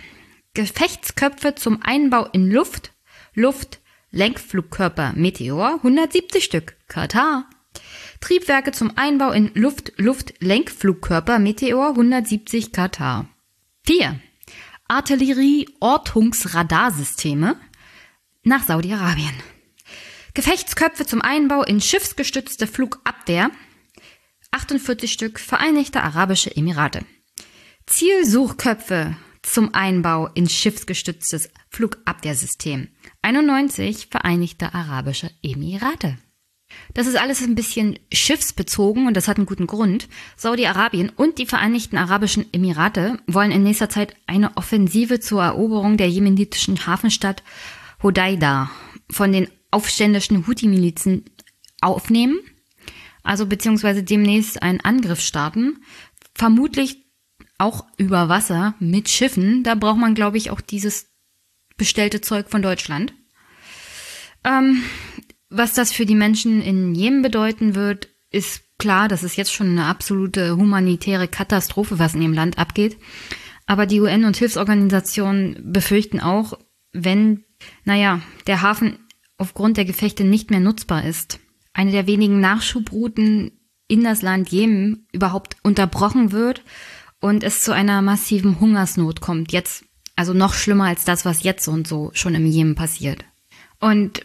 Gefechtsköpfe 0.56 1.54
zum 1.54 1.84
Einbau 1.84 2.26
in 2.26 2.50
Luft, 2.50 2.94
Luft, 3.36 3.80
Lenkflugkörper 4.10 5.14
Meteor, 5.14 5.76
170 5.76 6.44
Stück, 6.44 6.78
Katar, 6.88 7.48
Triebwerke 8.22 8.72
zum 8.72 8.98
Einbau 8.98 9.34
in 9.34 9.52
Luft, 9.54 9.94
Luft, 9.98 10.34
Lenkflugkörper 10.40 11.38
Meteor, 11.38 11.90
170 11.90 12.72
Katar. 12.72 13.30
4. 13.86 14.20
Artillerie-Ortungsradarsysteme 14.88 17.56
nach 18.42 18.64
Saudi-Arabien. 18.64 19.36
Gefechtsköpfe 20.34 21.06
zum 21.06 21.22
Einbau 21.22 21.62
in 21.62 21.82
schiffsgestützte 21.82 22.66
Flugabwehr, 22.66 23.52
48 24.50 25.12
Stück 25.12 25.40
Vereinigte 25.40 26.02
Arabische 26.02 26.56
Emirate. 26.56 27.06
Zielsuchköpfe 27.88 29.16
zum 29.44 29.74
Einbau 29.74 30.28
in 30.34 30.50
schiffsgestütztes 30.50 31.50
Flugabwehrsystem, 31.70 32.90
91 33.22 34.08
Vereinigte 34.12 34.74
Arabische 34.74 35.32
Emirate. 35.42 36.18
Das 36.94 37.08
ist 37.08 37.16
alles 37.16 37.42
ein 37.42 37.56
bisschen 37.56 37.98
schiffsbezogen 38.12 39.08
und 39.08 39.16
das 39.16 39.30
hat 39.30 39.38
einen 39.38 39.46
guten 39.46 39.68
Grund. 39.68 40.10
Saudi-Arabien 40.36 41.10
und 41.16 41.38
die 41.38 41.46
Vereinigten 41.46 41.98
Arabischen 41.98 42.46
Emirate 42.52 43.20
wollen 43.26 43.52
in 43.52 43.64
nächster 43.64 43.88
Zeit 43.88 44.18
eine 44.28 44.58
Offensive 44.58 45.22
zur 45.22 45.44
Eroberung 45.44 45.96
der 45.96 46.10
jemenitischen 46.10 46.86
Hafenstadt 46.86 47.42
Hodeida 48.04 48.70
von 49.10 49.32
den 49.32 49.48
aufständischen 49.72 50.46
Houthi-Milizen 50.46 51.24
aufnehmen, 51.80 52.38
also 53.24 53.46
beziehungsweise 53.46 54.04
demnächst 54.04 54.62
einen 54.62 54.82
Angriff 54.82 55.22
starten, 55.22 55.78
vermutlich 56.36 57.07
auch 57.58 57.86
über 57.98 58.30
Wasser 58.30 58.76
mit 58.80 59.10
Schiffen. 59.10 59.64
Da 59.64 59.76
braucht 59.76 59.98
man, 59.98 60.16
glaube 60.16 60.38
ich, 60.38 60.52
auch 60.52 60.62
dieses 60.62 61.08
bestellte 61.78 62.22
Zeug 62.22 62.50
von 62.50 62.62
Deutschland. 62.62 63.14
Ähm, 64.44 64.84
was 65.50 65.74
das 65.74 65.92
für 65.92 66.06
die 66.06 66.16
Menschen 66.16 66.62
in 66.62 66.94
Jemen 66.94 67.22
bedeuten 67.22 67.76
wird, 67.76 68.10
ist 68.32 68.64
klar, 68.78 69.08
das 69.08 69.24
ist 69.24 69.38
jetzt 69.38 69.54
schon 69.54 69.70
eine 69.70 69.86
absolute 69.86 70.58
humanitäre 70.58 71.28
Katastrophe, 71.28 72.00
was 72.00 72.14
in 72.14 72.22
dem 72.22 72.34
Land 72.34 72.58
abgeht. 72.58 72.98
Aber 73.66 73.86
die 73.86 74.00
UN 74.02 74.26
und 74.26 74.38
Hilfsorganisationen 74.38 75.72
befürchten 75.72 76.20
auch, 76.20 76.58
wenn, 76.94 77.44
naja, 77.86 78.22
der 78.48 78.62
Hafen 78.62 79.00
aufgrund 79.38 79.78
der 79.78 79.86
Gefechte 79.86 80.24
nicht 80.24 80.52
mehr 80.52 80.60
nutzbar 80.60 81.06
ist. 81.06 81.40
Eine 81.74 81.92
der 81.92 82.08
wenigen 82.08 82.40
Nachschubrouten 82.40 83.52
in 83.88 84.04
das 84.04 84.22
Land 84.22 84.50
Jemen 84.50 85.08
überhaupt 85.12 85.58
unterbrochen 85.64 86.32
wird 86.32 86.64
und 87.20 87.44
es 87.44 87.62
zu 87.62 87.74
einer 87.74 88.02
massiven 88.02 88.60
Hungersnot 88.60 89.22
kommt. 89.22 89.52
Jetzt, 89.52 89.86
also 90.16 90.34
noch 90.34 90.54
schlimmer 90.54 90.86
als 90.86 91.06
das, 91.06 91.26
was 91.26 91.44
jetzt 91.44 91.68
und 91.68 91.88
so 91.88 92.12
schon 92.14 92.36
im 92.36 92.46
Jemen 92.46 92.76
passiert. 92.76 93.26
Und 93.80 94.22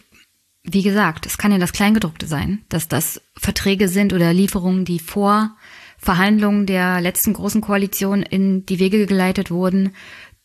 wie 0.63 0.83
gesagt, 0.83 1.25
es 1.25 1.37
kann 1.37 1.51
ja 1.51 1.57
das 1.57 1.73
Kleingedruckte 1.73 2.25
sein, 2.25 2.63
dass 2.69 2.87
das 2.87 3.21
Verträge 3.35 3.89
sind 3.89 4.13
oder 4.13 4.33
Lieferungen, 4.33 4.85
die 4.85 4.99
vor 4.99 5.55
Verhandlungen 5.97 6.65
der 6.65 7.01
letzten 7.01 7.33
großen 7.33 7.61
Koalition 7.61 8.23
in 8.23 8.65
die 8.65 8.79
Wege 8.79 9.05
geleitet 9.05 9.51
wurden, 9.51 9.93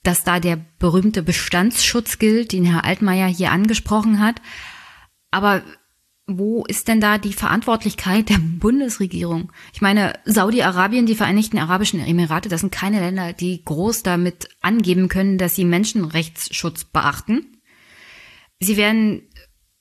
dass 0.02 0.24
da 0.24 0.40
der 0.40 0.58
berühmte 0.78 1.22
Bestandsschutz 1.22 2.18
gilt, 2.18 2.52
den 2.52 2.64
Herr 2.64 2.84
Altmaier 2.84 3.26
hier 3.26 3.50
angesprochen 3.50 4.20
hat. 4.20 4.40
Aber 5.30 5.62
wo 6.28 6.64
ist 6.66 6.88
denn 6.88 7.00
da 7.00 7.16
die 7.16 7.32
Verantwortlichkeit 7.32 8.28
der 8.28 8.38
Bundesregierung? 8.38 9.50
Ich 9.72 9.80
meine, 9.80 10.12
Saudi-Arabien, 10.26 11.06
die 11.06 11.14
Vereinigten 11.14 11.58
Arabischen 11.58 12.00
Emirate, 12.00 12.50
das 12.50 12.60
sind 12.60 12.70
keine 12.70 13.00
Länder, 13.00 13.32
die 13.32 13.64
groß 13.64 14.02
damit 14.02 14.50
angeben 14.60 15.08
können, 15.08 15.38
dass 15.38 15.56
sie 15.56 15.64
Menschenrechtsschutz 15.64 16.84
beachten. 16.84 17.56
Sie 18.60 18.76
werden 18.76 19.22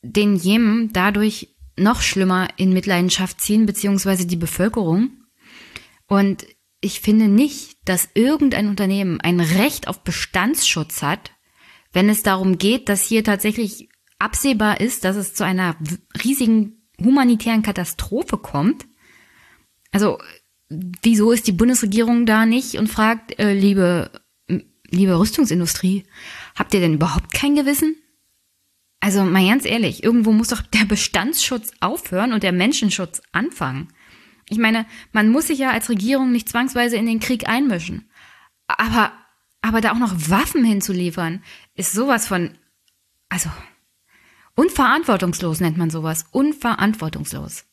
den 0.02 0.38
Jemen 0.38 0.94
dadurch 0.94 1.56
noch 1.78 2.02
schlimmer 2.02 2.48
in 2.56 2.72
Mitleidenschaft 2.72 3.42
ziehen, 3.42 3.66
beziehungsweise 3.66 4.26
die 4.26 4.38
Bevölkerung. 4.38 5.12
Und 6.08 6.48
ich 6.80 7.02
finde 7.02 7.28
nicht, 7.28 7.78
dass 7.84 8.10
irgendein 8.14 8.68
Unternehmen 8.68 9.20
ein 9.20 9.42
Recht 9.42 9.90
auf 9.90 10.04
Bestandsschutz 10.04 11.02
hat, 11.02 11.32
wenn 11.92 12.08
es 12.08 12.24
darum 12.24 12.58
geht, 12.58 12.88
dass 12.88 13.06
hier 13.06 13.24
tatsächlich 13.24 13.90
absehbar 14.20 14.82
ist, 14.82 15.04
dass 15.04 15.16
es 15.16 15.34
zu 15.34 15.46
einer 15.46 15.76
riesigen 16.24 16.90
humanitären 17.02 17.62
Katastrophe 17.62 18.38
kommt. 18.38 18.86
Also, 19.92 20.20
wieso 20.70 21.32
ist 21.32 21.48
die 21.48 21.54
Bundesregierung 21.54 22.26
da 22.26 22.46
nicht 22.46 22.76
und 22.76 22.88
fragt, 22.88 23.40
äh, 23.40 23.54
liebe, 23.54 24.12
liebe 24.90 25.20
Rüstungsindustrie, 25.20 26.06
habt 26.56 26.74
ihr 26.74 26.80
denn 26.80 26.96
überhaupt 26.96 27.34
kein 27.34 27.56
Gewissen? 27.56 27.96
Also 29.00 29.24
mal 29.24 29.48
ganz 29.48 29.66
ehrlich, 29.66 30.04
irgendwo 30.04 30.32
muss 30.32 30.50
doch 30.50 30.62
der 30.62 30.86
Bestandsschutz 30.86 31.72
aufhören 31.80 32.34
und 32.34 32.44
der 32.44 32.52
Menschenschutz 32.52 33.22
anfangen. 33.32 33.90
Ich 34.50 34.58
meine, 34.58 34.86
man 35.12 35.30
muss 35.30 35.48
sich 35.48 35.60
ja 35.60 35.72
als 35.72 35.90
Regierung 35.90 36.32
nicht 36.32 36.50
zwangsweise 36.50 36.98
in 36.98 37.06
den 37.06 37.20
Krieg 37.20 37.48
einmischen. 37.48 38.10
Aber, 38.68 39.12
aber 39.62 39.82
da 39.82 39.92
auch 39.92 40.00
noch 40.00 40.30
Waffen 40.30 40.64
hinzuliefern, 40.64 41.44
ist 41.76 41.92
sowas 41.92 42.28
von, 42.28 42.58
also, 43.30 43.50
unverantwortungslos 44.58 45.62
nennt 45.62 45.78
man 45.78 45.90
sowas. 45.90 46.26
Unverantwortungslos. 46.32 47.64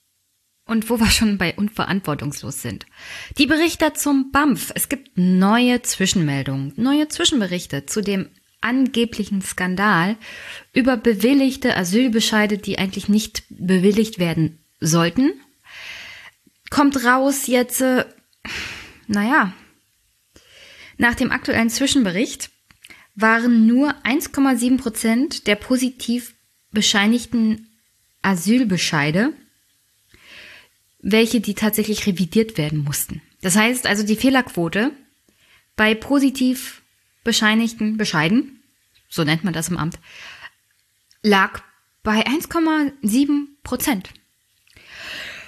Und 0.67 0.89
wo 0.89 1.01
wir 1.01 1.11
schon 1.11 1.37
bei 1.37 1.55
unverantwortungslos 1.55 2.63
sind. 2.63 2.87
Die 3.37 3.47
Berichter 3.47 3.95
zum 3.95 4.31
BAMF. 4.31 4.71
Es 4.75 4.89
gibt 4.89 5.11
neue 5.17 5.83
Zwischenmeldungen, 5.83 6.73
neue 6.77 7.09
Zwischenberichte 7.09 7.87
zu 7.87 8.01
dem 8.01 8.29
angeblichen 8.61 9.43
Skandal 9.43 10.17
über 10.73 10.97
bewilligte 10.97 11.77
Asylbescheide, 11.77 12.59
die 12.59 12.79
eigentlich 12.79 13.09
nicht 13.09 13.43
bewilligt 13.51 14.19
werden 14.19 14.59
sollten. 14.81 15.33
Kommt 16.71 17.05
raus 17.05 17.47
jetzt, 17.47 17.83
äh, 17.83 18.07
naja, 19.07 19.53
nach 20.97 21.15
dem 21.15 21.31
aktuellen 21.31 21.71
Zwischenbericht 21.71 22.51
waren 23.15 23.67
nur 23.67 23.95
1,7 24.05 24.79
Prozent 24.79 25.47
der 25.47 25.57
positiv 25.57 26.34
bescheinigten 26.75 27.69
Asylbescheide, 28.23 29.33
welche 31.01 31.41
die 31.41 31.55
tatsächlich 31.55 32.07
revidiert 32.07 32.59
werden 32.59 32.81
mussten. 32.85 33.23
Das 33.43 33.57
heißt 33.57 33.87
also, 33.87 34.05
die 34.05 34.17
Fehlerquote 34.17 34.93
bei 35.77 35.95
positiv 35.95 36.83
bescheinigten 37.25 37.97
Bescheiden, 37.97 38.63
so 39.09 39.25
nennt 39.25 39.45
man 39.45 39.53
das 39.53 39.69
im 39.69 39.77
Amt, 39.77 39.99
lag 41.23 41.63
bei 42.03 42.27
1,7 42.27 43.47
Prozent. 43.63 44.11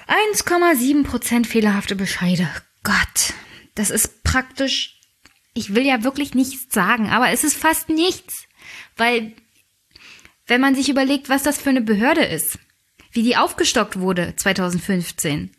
1,7 0.08 1.04
Prozent 1.04 1.46
fehlerhafte 1.46 1.96
Bescheide. 1.96 2.48
Gott, 2.82 3.34
das 3.74 3.90
ist 3.90 4.22
praktisch, 4.22 5.00
ich 5.54 5.74
will 5.74 5.84
ja 5.84 6.04
wirklich 6.04 6.34
nichts 6.34 6.72
sagen, 6.72 7.08
aber 7.10 7.30
es 7.30 7.44
ist 7.44 7.56
fast 7.56 7.88
nichts. 7.88 8.46
Weil, 8.96 9.32
wenn 10.46 10.61
man 10.61 10.74
sich 10.74 10.88
überlegt, 10.88 11.28
was 11.28 11.42
das 11.42 11.59
für 11.59 11.70
eine 11.70 11.80
Behörde 11.80 12.24
ist, 12.24 12.59
wie 13.12 13.22
die 13.22 13.37
aufgestockt 13.37 13.98
wurde 13.98 14.35
2015, 14.37 15.50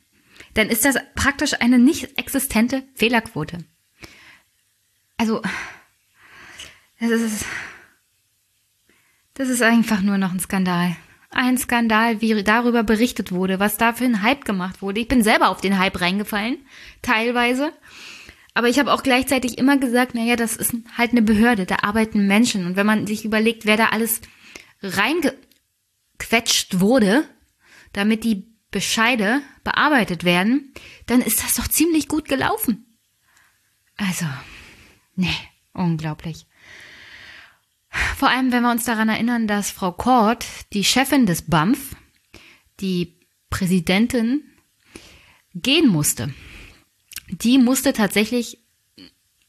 dann 0.54 0.70
ist 0.70 0.86
das 0.86 0.96
praktisch 1.16 1.54
eine 1.60 1.78
nicht 1.78 2.18
existente 2.18 2.84
Fehlerquote. 2.96 3.60
Also, 5.18 5.42
das 7.00 7.10
ist, 7.10 7.46
das 9.34 9.50
ist 9.50 9.62
einfach 9.62 10.02
nur 10.02 10.18
noch 10.18 10.32
ein 10.32 10.40
Skandal. 10.40 10.96
Ein 11.30 11.58
Skandal, 11.58 12.22
wie 12.22 12.44
darüber 12.44 12.84
berichtet 12.84 13.32
wurde, 13.32 13.60
was 13.60 13.78
da 13.78 13.94
für 13.94 14.06
ein 14.06 14.22
Hype 14.22 14.46
gemacht 14.46 14.82
wurde. 14.82 15.02
Ich 15.02 15.08
bin 15.08 15.24
selber 15.24 15.50
auf 15.50 15.60
den 15.60 15.78
Hype 15.78 16.00
reingefallen, 16.00 16.58
teilweise. 17.02 17.74
Aber 18.54 18.70
ich 18.70 18.80
habe 18.80 18.92
auch 18.92 19.04
gleichzeitig 19.04 19.58
immer 19.58 19.78
gesagt, 19.78 20.16
naja, 20.16 20.36
das 20.36 20.56
ist 20.56 20.74
halt 20.98 21.12
eine 21.12 21.22
Behörde, 21.22 21.66
da 21.66 21.78
arbeiten 21.84 22.26
Menschen. 22.26 22.66
Und 22.66 22.76
wenn 22.76 22.88
man 22.88 23.06
sich 23.06 23.26
überlegt, 23.26 23.66
wer 23.66 23.78
da 23.78 23.90
alles 23.90 24.22
reingequetscht 24.82 26.80
wurde, 26.80 27.28
damit 27.94 28.24
die 28.24 28.48
Bescheide 28.72 29.42
bearbeitet 29.64 30.24
werden, 30.24 30.74
dann 31.06 31.22
ist 31.22 31.44
das 31.44 31.56
doch 31.56 31.68
ziemlich 31.68 32.08
gut 32.08 32.26
gelaufen. 32.26 32.98
Also, 33.96 34.26
nee, 35.16 35.34
unglaublich. 35.74 36.46
Vor 38.18 38.30
allem, 38.30 38.52
wenn 38.52 38.64
wir 38.64 38.72
uns 38.72 38.86
daran 38.86 39.10
erinnern, 39.10 39.48
dass 39.48 39.72
Frau 39.72 39.92
Kort, 39.92 40.46
die 40.74 40.84
Chefin 40.84 41.26
des 41.26 41.44
BAMF, 41.44 41.96
die 42.80 43.20
Präsidentin 43.50 44.44
gehen 45.54 45.88
musste. 45.88 46.34
Die 47.30 47.58
musste 47.58 47.94
tatsächlich 47.94 48.60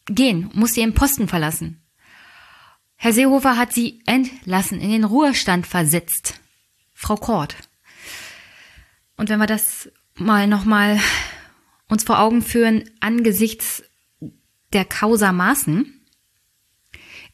gehen, 0.07 0.51
musste 0.55 0.81
ihren 0.81 0.95
Posten 0.95 1.29
verlassen. 1.29 1.83
Herr 3.00 3.12
Seehofer 3.12 3.56
hat 3.56 3.72
sie 3.72 4.02
entlassen, 4.06 4.80
in 4.80 4.90
den 4.90 5.04
Ruhestand 5.04 5.68
versetzt. 5.68 6.40
Frau 6.92 7.14
Kort. 7.14 7.56
Und 9.16 9.28
wenn 9.28 9.38
wir 9.38 9.46
das 9.46 9.88
mal 10.16 10.48
nochmal 10.48 11.00
uns 11.88 12.02
vor 12.02 12.18
Augen 12.18 12.42
führen 12.42 12.90
angesichts 12.98 13.84
der 14.72 14.84
Causa 14.84 15.32
Maßen, 15.32 16.04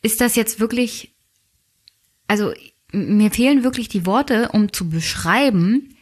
ist 0.03 0.20
das 0.20 0.37
jetzt 0.37 0.61
wirklich, 0.61 1.14
also 2.29 2.53
mir 2.92 3.31
fehlen 3.31 3.64
wirklich 3.64 3.88
die 3.88 4.05
Worte, 4.05 4.50
um 4.50 4.70
zu 4.70 4.90
beschreiben, 4.90 5.96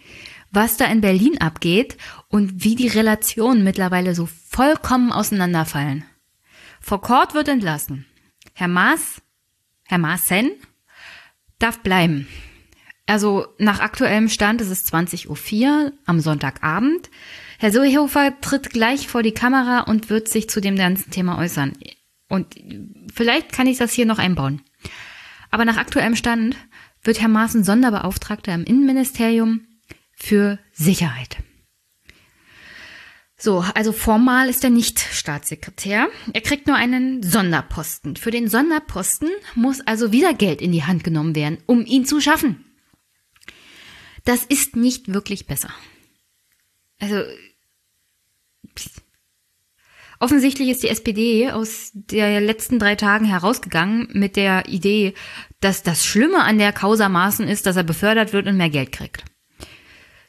was 0.51 0.77
da 0.77 0.87
in 0.87 1.01
Berlin 1.01 1.41
abgeht 1.41 1.97
und 2.27 2.65
wie 2.65 2.75
die 2.75 2.89
Relationen 2.89 3.63
mittlerweile 3.63 4.17
so 4.17 4.29
vollkommen 4.49 5.13
auseinanderfallen. 5.13 6.05
Frau 6.81 6.99
Kort 6.99 7.35
wird 7.35 7.47
entlassen. 7.47 8.07
Herr 8.55 8.69
Maas, 8.69 9.22
Herr 9.93 9.99
Maaßen 9.99 10.53
darf 11.59 11.81
bleiben. 11.81 12.27
Also 13.05 13.49
nach 13.59 13.81
aktuellem 13.81 14.31
Stand 14.31 14.63
ist 14.63 14.71
es 14.71 14.91
20.04 14.91 15.29
Uhr 15.69 15.93
am 16.07 16.19
Sonntagabend. 16.19 17.11
Herr 17.59 17.73
Seehofer 17.73 18.41
tritt 18.41 18.71
gleich 18.71 19.07
vor 19.07 19.23
die 19.23 19.35
Kamera 19.35 19.81
und 19.81 20.09
wird 20.09 20.31
sich 20.31 20.49
zu 20.49 20.63
dem 20.63 20.77
ganzen 20.77 21.11
Thema 21.11 21.37
äußern. 21.37 21.75
Und 22.31 22.57
vielleicht 23.15 23.53
kann 23.53 23.67
ich 23.67 23.77
das 23.77 23.93
hier 23.93 24.07
noch 24.07 24.19
einbauen. 24.19 24.63
Aber 25.51 25.67
nach 25.67 25.77
aktuellem 25.77 26.17
Stand 26.17 26.57
wird 27.03 27.21
Herr 27.21 27.29
Maaßen 27.29 27.63
Sonderbeauftragter 27.63 28.55
im 28.55 28.65
Innenministerium 28.65 29.67
für 30.15 30.59
Sicherheit. 30.73 31.37
So, 33.43 33.65
also 33.75 33.91
formal 33.91 34.49
ist 34.49 34.63
er 34.63 34.71
nicht 34.71 35.01
Staatssekretär. 35.01 36.09
Er 36.33 36.41
kriegt 36.43 36.69
nur 36.69 36.77
einen 36.77 37.25
Sonderposten. 37.25 38.15
Für 38.15 38.31
den 38.31 38.47
Sonderposten 38.47 39.31
muss 39.57 39.81
also 39.81 40.13
wieder 40.13 40.33
Geld 40.33 40.63
in 40.63 40.71
die 40.71 40.85
Hand 40.85 41.03
genommen 41.03 41.35
werden, 41.35 41.59
um 41.67 41.85
ihn 41.85 42.07
zu 42.07 42.21
schaffen. 42.21 42.65
Das 44.25 44.45
ist 44.45 44.77
nicht 44.77 45.13
wirklich 45.13 45.49
besser. 45.49 45.71
Also, 47.01 47.25
offensichtlich 50.21 50.69
ist 50.69 50.85
die 50.85 50.89
SPD 50.91 51.51
aus 51.51 51.91
der 51.95 52.41
letzten 52.41 52.79
drei 52.79 52.95
Tagen 52.95 53.25
herausgegangen 53.25 54.07
mit 54.13 54.37
der 54.37 54.69
Idee, 54.69 55.15
dass 55.59 55.83
das 55.83 56.07
Schlimme 56.07 56.45
an 56.45 56.59
der 56.59 56.73
Causa 56.73 57.09
Maßen 57.09 57.49
ist, 57.49 57.67
dass 57.67 57.75
er 57.75 57.83
befördert 57.83 58.33
wird 58.33 58.47
und 58.47 58.57
mehr 58.57 58.71
Geld 58.71 58.93
kriegt. 58.93 59.25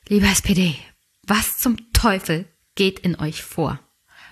Lieber 0.08 0.30
SPD, 0.32 0.78
was 1.21 1.60
zum 1.60 1.93
Teufel 1.93 2.47
geht 2.75 2.99
in 2.99 3.19
euch 3.19 3.43
vor? 3.43 3.79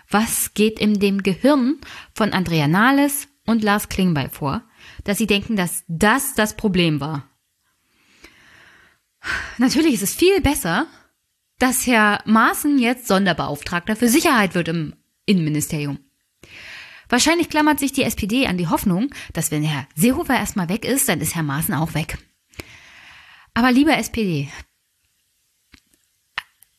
Was 0.09 0.53
geht 0.53 0.79
in 0.79 0.99
dem 0.99 1.23
Gehirn 1.23 1.79
von 2.13 2.33
Andrea 2.33 2.67
Nahles 2.67 3.27
und 3.45 3.63
Lars 3.63 3.89
Klingbeil 3.89 4.29
vor, 4.29 4.63
dass 5.03 5.17
sie 5.17 5.27
denken, 5.27 5.55
dass 5.55 5.83
das 5.87 6.35
das 6.35 6.57
Problem 6.57 6.99
war? 6.99 7.27
Natürlich 9.57 9.95
ist 9.95 10.03
es 10.03 10.15
viel 10.15 10.41
besser, 10.41 10.87
dass 11.59 11.85
Herr 11.85 12.21
Maaßen 12.25 12.79
jetzt 12.79 13.07
Sonderbeauftragter 13.07 13.95
für 13.95 14.09
Sicherheit 14.09 14.55
wird 14.55 14.67
im 14.67 14.95
Innenministerium. 15.25 15.99
Wahrscheinlich 17.07 17.49
klammert 17.49 17.79
sich 17.79 17.91
die 17.91 18.03
SPD 18.03 18.47
an 18.47 18.57
die 18.57 18.67
Hoffnung, 18.67 19.13
dass 19.33 19.51
wenn 19.51 19.63
Herr 19.63 19.87
Seehofer 19.95 20.35
erstmal 20.35 20.69
weg 20.69 20.85
ist, 20.85 21.07
dann 21.07 21.21
ist 21.21 21.35
Herr 21.35 21.43
Maaßen 21.43 21.73
auch 21.73 21.93
weg. 21.93 22.17
Aber 23.53 23.71
lieber 23.71 23.97
SPD, 23.97 24.49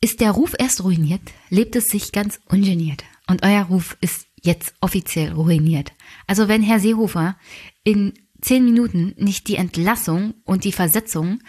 ist 0.03 0.19
der 0.19 0.31
Ruf 0.31 0.53
erst 0.59 0.83
ruiniert, 0.83 1.21
lebt 1.49 1.77
es 1.77 1.87
sich 1.87 2.11
ganz 2.11 2.41
ungeniert. 2.49 3.05
Und 3.25 3.41
euer 3.43 3.63
Ruf 3.63 3.95
ist 4.01 4.27
jetzt 4.41 4.73
offiziell 4.81 5.31
ruiniert. 5.31 5.93
Also 6.27 6.49
wenn 6.49 6.61
Herr 6.61 6.81
Seehofer 6.81 7.37
in 7.85 8.13
zehn 8.41 8.65
Minuten 8.65 9.15
nicht 9.17 9.47
die 9.47 9.55
Entlassung 9.55 10.33
und 10.43 10.65
die 10.65 10.73
Versetzung 10.73 11.39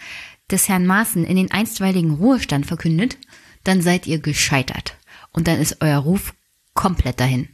des 0.49 0.69
Herrn 0.69 0.85
Maaßen 0.85 1.25
in 1.25 1.35
den 1.35 1.51
einstweiligen 1.51 2.11
Ruhestand 2.11 2.65
verkündet, 2.65 3.17
dann 3.65 3.81
seid 3.81 4.07
ihr 4.07 4.19
gescheitert. 4.19 4.95
Und 5.33 5.49
dann 5.49 5.59
ist 5.59 5.81
euer 5.81 5.99
Ruf 5.99 6.33
komplett 6.73 7.19
dahin. 7.19 7.49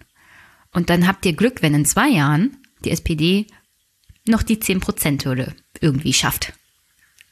Und 0.71 0.91
dann 0.91 1.07
habt 1.07 1.25
ihr 1.25 1.33
Glück, 1.33 1.63
wenn 1.63 1.73
in 1.73 1.85
zwei 1.85 2.09
Jahren 2.09 2.57
die 2.85 2.91
SPD 2.91 3.47
noch 4.27 4.43
die 4.43 4.57
10%-Hürde 4.57 5.55
irgendwie 5.79 6.13
schafft. 6.13 6.53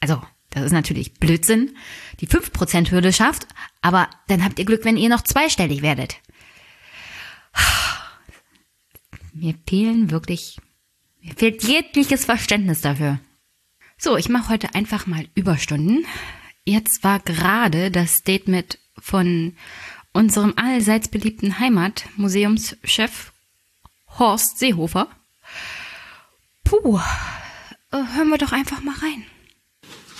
Also, 0.00 0.20
das 0.50 0.64
ist 0.64 0.72
natürlich 0.72 1.14
Blödsinn, 1.14 1.76
die 2.20 2.26
5%-Hürde 2.26 3.12
schafft, 3.12 3.46
aber 3.80 4.10
dann 4.28 4.44
habt 4.44 4.58
ihr 4.58 4.64
Glück, 4.64 4.84
wenn 4.84 4.96
ihr 4.96 5.08
noch 5.08 5.22
zweistellig 5.22 5.82
werdet. 5.82 6.16
Mir 9.32 9.54
fehlen 9.66 10.10
wirklich, 10.10 10.58
mir 11.22 11.34
fehlt 11.34 11.62
jegliches 11.62 12.24
Verständnis 12.24 12.80
dafür. 12.80 13.20
So, 13.96 14.16
ich 14.16 14.28
mache 14.28 14.48
heute 14.48 14.74
einfach 14.74 15.06
mal 15.06 15.28
Überstunden. 15.34 16.04
Jetzt 16.64 17.04
war 17.04 17.20
gerade 17.20 17.90
das 17.90 18.16
Statement 18.16 18.78
von 18.98 19.56
unserem 20.12 20.54
allseits 20.56 21.08
beliebten 21.08 21.58
Heimatmuseumschef 21.58 23.32
Horst 24.18 24.58
Seehofer. 24.58 25.08
Puh, 26.64 26.98
äh, 27.92 27.96
hören 28.14 28.28
wir 28.28 28.38
doch 28.38 28.52
einfach 28.52 28.82
mal 28.82 28.96
rein. 28.96 29.24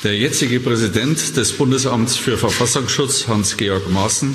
Der 0.03 0.17
jetzige 0.17 0.61
Präsident 0.61 1.37
des 1.37 1.53
Bundesamts 1.53 2.17
für 2.17 2.39
Verfassungsschutz, 2.39 3.29
Hans-Georg 3.29 3.91
Maaßen, 3.91 4.35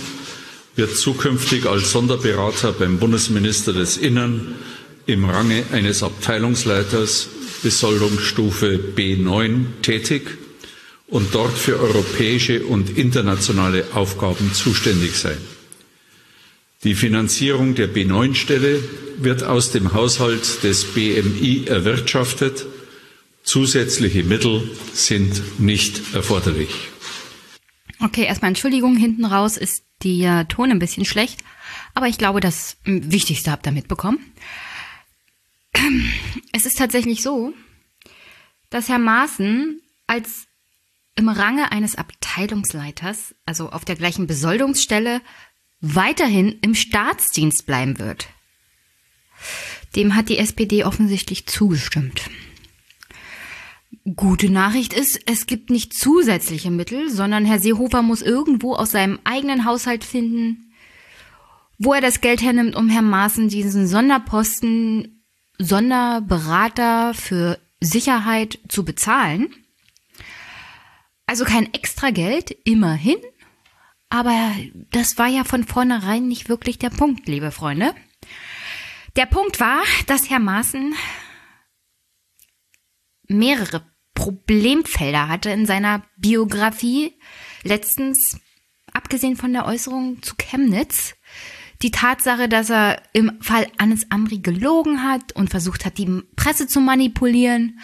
wird 0.75 0.95
zukünftig 0.95 1.65
als 1.65 1.91
Sonderberater 1.91 2.71
beim 2.71 2.99
Bundesminister 2.99 3.73
des 3.73 3.97
Innern 3.97 4.54
im 5.08 5.25
Range 5.25 5.63
eines 5.71 6.04
Abteilungsleiters 6.04 7.30
Besoldungsstufe 7.63 8.80
B9 8.95 9.65
tätig 9.82 10.38
und 11.08 11.34
dort 11.34 11.58
für 11.58 11.80
europäische 11.80 12.63
und 12.65 12.95
internationale 12.95 13.86
Aufgaben 13.95 14.54
zuständig 14.54 15.15
sein. 15.15 15.38
Die 16.84 16.93
Finanzierung 16.93 17.73
der 17.73 17.91
B9-Stelle 17.91 18.84
wird 19.17 19.41
aus 19.41 19.71
dem 19.71 19.93
Haushalt 19.93 20.62
des 20.62 20.84
BMI 20.84 21.63
erwirtschaftet 21.65 22.67
Zusätzliche 23.45 24.23
Mittel 24.23 24.69
sind 24.93 25.60
nicht 25.60 26.15
erforderlich. 26.15 26.89
Okay, 28.01 28.25
erstmal 28.25 28.49
Entschuldigung, 28.49 28.97
hinten 28.97 29.23
raus 29.23 29.55
ist 29.55 29.84
der 30.03 30.47
Ton 30.47 30.71
ein 30.71 30.79
bisschen 30.79 31.05
schlecht, 31.05 31.43
aber 31.93 32.08
ich 32.08 32.17
glaube, 32.17 32.39
das 32.39 32.77
Wichtigste 32.84 33.51
habt 33.51 33.65
ihr 33.67 33.71
mitbekommen. 33.71 34.19
Es 36.51 36.65
ist 36.65 36.77
tatsächlich 36.77 37.21
so, 37.21 37.53
dass 38.69 38.89
Herr 38.89 38.99
Maaßen 38.99 39.79
als 40.08 40.47
im 41.15 41.29
Range 41.29 41.71
eines 41.71 41.95
Abteilungsleiters, 41.95 43.36
also 43.45 43.69
auf 43.69 43.86
der 43.86 43.95
gleichen 43.95 44.27
Besoldungsstelle, 44.27 45.21
weiterhin 45.81 46.58
im 46.62 46.75
Staatsdienst 46.75 47.65
bleiben 47.65 47.99
wird. 47.99 48.27
Dem 49.95 50.15
hat 50.15 50.29
die 50.29 50.39
SPD 50.39 50.84
offensichtlich 50.84 51.45
zugestimmt. 51.45 52.29
Gute 54.13 54.51
Nachricht 54.51 54.93
ist, 54.93 55.19
es 55.25 55.47
gibt 55.47 55.71
nicht 55.71 55.91
zusätzliche 55.95 56.69
Mittel, 56.69 57.09
sondern 57.09 57.43
Herr 57.43 57.59
Seehofer 57.59 58.03
muss 58.03 58.21
irgendwo 58.21 58.75
aus 58.75 58.91
seinem 58.91 59.19
eigenen 59.23 59.65
Haushalt 59.65 60.03
finden, 60.03 60.71
wo 61.79 61.91
er 61.91 62.01
das 62.01 62.21
Geld 62.21 62.43
hernimmt, 62.43 62.75
um 62.75 62.87
Herrn 62.87 63.09
Maaßen 63.09 63.49
diesen 63.49 63.87
Sonderposten 63.87 65.25
Sonderberater 65.57 67.15
für 67.15 67.59
Sicherheit 67.79 68.59
zu 68.67 68.85
bezahlen. 68.85 69.51
Also 71.25 71.43
kein 71.43 71.73
extra 71.73 72.11
Geld, 72.11 72.51
immerhin. 72.63 73.17
Aber 74.09 74.53
das 74.91 75.17
war 75.17 75.27
ja 75.27 75.43
von 75.43 75.63
vornherein 75.63 76.27
nicht 76.27 76.47
wirklich 76.47 76.77
der 76.77 76.91
Punkt, 76.91 77.27
liebe 77.27 77.49
Freunde. 77.49 77.95
Der 79.15 79.25
Punkt 79.25 79.59
war, 79.59 79.81
dass 80.05 80.29
Herr 80.29 80.39
Maaßen 80.39 80.93
mehrere 83.27 83.94
Problemfelder 84.15 85.28
hatte 85.28 85.51
in 85.51 85.67
seiner 85.67 86.04
Biografie. 86.17 87.13
Letztens, 87.62 88.39
abgesehen 88.91 89.36
von 89.36 89.54
der 89.54 89.67
Äußerung 89.67 90.23
zu 90.23 90.36
Chemnitz, 90.36 91.13
die 91.82 91.91
Tatsache, 91.91 92.49
dass 92.49 92.69
er 92.69 93.01
im 93.13 93.39
Fall 93.41 93.67
Anis 93.78 94.08
Amri 94.10 94.39
gelogen 94.39 95.04
hat 95.04 95.34
und 95.34 95.49
versucht 95.49 95.86
hat, 95.86 95.97
die 95.97 96.23
Presse 96.36 96.67
zu 96.67 96.80
manipulieren. 96.80 97.80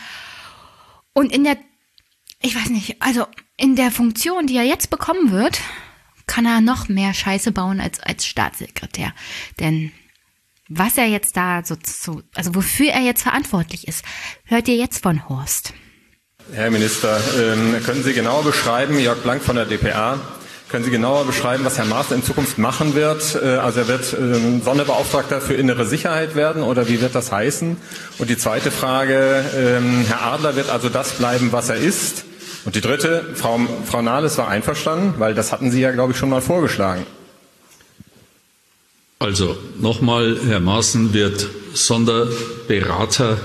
Und 1.13 1.31
in 1.31 1.43
der, 1.43 1.57
ich 2.41 2.55
weiß 2.55 2.69
nicht, 2.69 3.01
also 3.01 3.27
in 3.57 3.75
der 3.75 3.91
Funktion, 3.91 4.47
die 4.47 4.55
er 4.55 4.63
jetzt 4.63 4.89
bekommen 4.89 5.31
wird, 5.31 5.61
kann 6.25 6.45
er 6.45 6.61
noch 6.61 6.87
mehr 6.87 7.13
Scheiße 7.13 7.51
bauen 7.51 7.81
als 7.81 7.99
als 7.99 8.25
Staatssekretär. 8.25 9.13
Denn 9.59 9.91
was 10.69 10.97
er 10.97 11.07
jetzt 11.07 11.35
da 11.35 11.63
so, 11.65 11.75
so 11.85 12.21
also 12.33 12.55
wofür 12.55 12.87
er 12.91 13.01
jetzt 13.01 13.23
verantwortlich 13.23 13.87
ist, 13.87 14.05
hört 14.45 14.69
ihr 14.69 14.77
jetzt 14.77 15.03
von 15.03 15.27
Horst. 15.27 15.73
Herr 16.53 16.69
Minister, 16.69 17.17
ähm, 17.39 17.81
können 17.85 18.03
Sie 18.03 18.11
genauer 18.11 18.43
beschreiben, 18.43 18.99
Jörg 18.99 19.19
Blank 19.19 19.41
von 19.41 19.55
der 19.55 19.65
dpa, 19.65 20.19
Können 20.67 20.83
Sie 20.83 20.91
genauer 20.91 21.23
beschreiben, 21.25 21.63
was 21.63 21.77
Herr 21.77 21.85
Maaßen 21.85 22.17
in 22.17 22.23
Zukunft 22.23 22.57
machen 22.57 22.93
wird? 22.93 23.39
Äh, 23.41 23.55
also 23.55 23.79
er 23.79 23.87
wird 23.87 24.13
ähm, 24.19 24.61
Sonderbeauftragter 24.61 25.39
für 25.39 25.53
innere 25.53 25.85
Sicherheit 25.85 26.35
werden 26.35 26.61
oder 26.61 26.89
wie 26.89 26.99
wird 26.99 27.15
das 27.15 27.31
heißen? 27.31 27.77
Und 28.17 28.29
die 28.29 28.37
zweite 28.37 28.69
Frage, 28.69 29.45
ähm, 29.55 30.03
Herr 30.05 30.23
Adler 30.23 30.57
wird 30.57 30.69
also 30.69 30.89
das 30.89 31.13
bleiben, 31.13 31.53
was 31.53 31.69
er 31.69 31.77
ist. 31.77 32.25
Und 32.65 32.75
die 32.75 32.81
dritte, 32.81 33.23
Frau, 33.33 33.59
Frau 33.85 34.01
Nahles 34.01 34.37
war 34.37 34.49
einverstanden, 34.49 35.13
weil 35.19 35.33
das 35.33 35.53
hatten 35.53 35.71
Sie 35.71 35.79
ja, 35.79 35.91
glaube 35.91 36.11
ich, 36.11 36.17
schon 36.17 36.29
mal 36.29 36.41
vorgeschlagen. 36.41 37.05
Also 39.19 39.57
nochmal, 39.79 40.37
Herr 40.47 40.59
Maaßen 40.59 41.13
wird 41.13 41.47
Sonderberater 41.73 43.37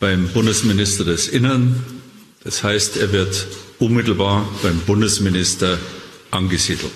beim 0.00 0.28
Bundesminister 0.28 1.04
des 1.04 1.28
Innern. 1.28 1.97
Das 2.48 2.62
heißt, 2.62 2.96
er 2.96 3.12
wird 3.12 3.46
unmittelbar 3.78 4.48
beim 4.62 4.78
Bundesminister 4.78 5.76
angesiedelt. 6.30 6.94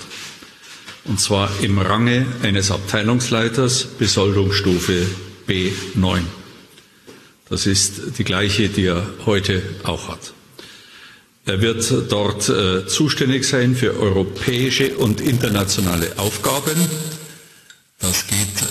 Und 1.05 1.21
zwar 1.21 1.51
im 1.61 1.79
Range 1.79 2.25
eines 2.43 2.71
Abteilungsleiters 2.71 3.85
Besoldungsstufe 3.99 5.05
B9. 5.47 6.23
Das 7.51 7.67
ist 7.67 8.17
die 8.17 8.25
gleiche, 8.25 8.71
die 8.71 8.87
er 8.87 9.07
heute 9.27 9.62
auch 9.83 10.09
hat. 10.09 10.33
Er 11.45 11.61
wird 11.61 11.93
dort 12.11 12.49
äh, 12.49 12.87
zuständig 12.87 13.47
sein 13.47 13.77
für 13.77 14.01
europäische 14.01 14.97
und 14.97 15.21
internationale 15.21 16.19
Aufgaben. 16.19 16.81
Das 17.99 18.27
geht 18.27 18.62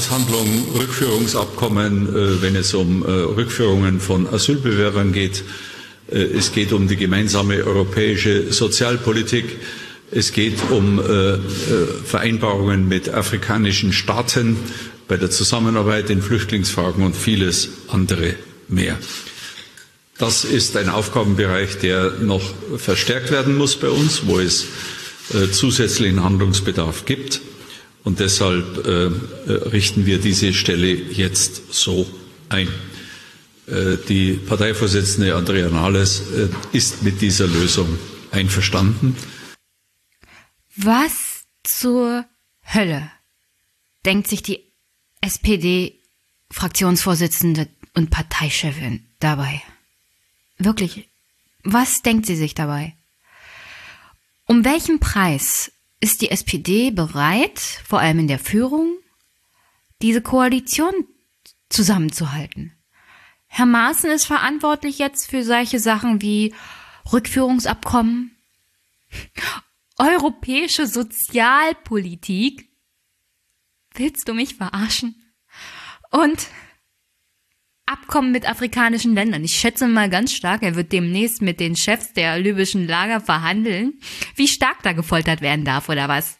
Aushandlung 0.00 0.48
Rückführungsabkommen, 0.78 2.08
äh, 2.08 2.40
wenn 2.40 2.56
es 2.56 2.72
um 2.72 3.04
äh, 3.04 3.10
Rückführungen 3.10 4.00
von 4.00 4.26
Asylbewerbern 4.26 5.12
geht, 5.12 5.44
äh, 6.10 6.22
es 6.22 6.52
geht 6.52 6.72
um 6.72 6.88
die 6.88 6.96
gemeinsame 6.96 7.62
europäische 7.66 8.50
Sozialpolitik. 8.50 9.44
Es 10.10 10.32
geht 10.32 10.58
um 10.70 11.00
Vereinbarungen 12.04 12.88
mit 12.88 13.10
afrikanischen 13.10 13.92
Staaten 13.92 14.56
bei 15.06 15.18
der 15.18 15.30
Zusammenarbeit 15.30 16.10
in 16.10 16.20
Flüchtlingsfragen 16.20 17.04
und 17.04 17.14
vieles 17.14 17.68
andere 17.86 18.34
mehr. 18.66 18.98
Das 20.18 20.44
ist 20.44 20.76
ein 20.76 20.88
Aufgabenbereich, 20.88 21.78
der 21.78 22.14
noch 22.22 22.42
verstärkt 22.76 23.30
werden 23.30 23.56
muss 23.56 23.76
bei 23.76 23.88
uns, 23.88 24.22
wo 24.26 24.40
es 24.40 24.66
zusätzlichen 25.52 26.24
Handlungsbedarf 26.24 27.04
gibt. 27.04 27.40
Und 28.04 28.18
deshalb 28.18 28.86
richten 29.72 30.06
wir 30.06 30.18
diese 30.18 30.54
Stelle 30.54 30.88
jetzt 30.88 31.72
so 31.72 32.06
ein. 32.48 32.68
Äh, 33.70 33.96
die 34.08 34.32
Parteivorsitzende 34.34 35.34
Andrea 35.36 35.70
Nahles 35.70 36.22
äh, 36.32 36.48
ist 36.72 37.02
mit 37.02 37.20
dieser 37.20 37.46
Lösung 37.46 37.98
einverstanden. 38.32 39.14
Was 40.76 41.44
zur 41.62 42.24
Hölle 42.62 43.10
denkt 44.04 44.28
sich 44.28 44.42
die 44.42 44.72
SPD-Fraktionsvorsitzende 45.20 47.68
und 47.94 48.10
Parteichefin 48.10 49.06
dabei? 49.20 49.62
Wirklich, 50.58 51.08
was 51.62 52.02
denkt 52.02 52.26
sie 52.26 52.36
sich 52.36 52.54
dabei? 52.54 52.94
Um 54.46 54.64
welchen 54.64 55.00
Preis 55.00 55.70
ist 56.00 56.22
die 56.22 56.30
SPD 56.30 56.90
bereit, 56.90 57.58
vor 57.58 58.00
allem 58.00 58.20
in 58.20 58.28
der 58.28 58.38
Führung, 58.38 58.96
diese 60.02 60.22
Koalition 60.22 60.92
zusammenzuhalten? 61.68 62.72
Herr 63.46 63.66
Maaßen 63.66 64.10
ist 64.10 64.24
verantwortlich 64.24 64.98
jetzt 64.98 65.28
für 65.28 65.44
solche 65.44 65.78
Sachen 65.78 66.22
wie 66.22 66.54
Rückführungsabkommen, 67.12 68.36
europäische 69.98 70.86
Sozialpolitik. 70.86 72.70
Willst 73.94 74.28
du 74.28 74.34
mich 74.34 74.54
verarschen? 74.54 75.16
Und 76.10 76.46
Abkommen 77.90 78.30
mit 78.30 78.48
afrikanischen 78.48 79.14
Ländern. 79.14 79.42
Ich 79.42 79.56
schätze 79.56 79.88
mal 79.88 80.08
ganz 80.08 80.32
stark, 80.32 80.62
er 80.62 80.76
wird 80.76 80.92
demnächst 80.92 81.42
mit 81.42 81.58
den 81.58 81.74
Chefs 81.74 82.12
der 82.12 82.38
libyschen 82.38 82.86
Lager 82.86 83.20
verhandeln, 83.20 83.94
wie 84.36 84.46
stark 84.46 84.80
da 84.84 84.92
gefoltert 84.92 85.40
werden 85.40 85.64
darf 85.64 85.88
oder 85.88 86.06
was. 86.06 86.38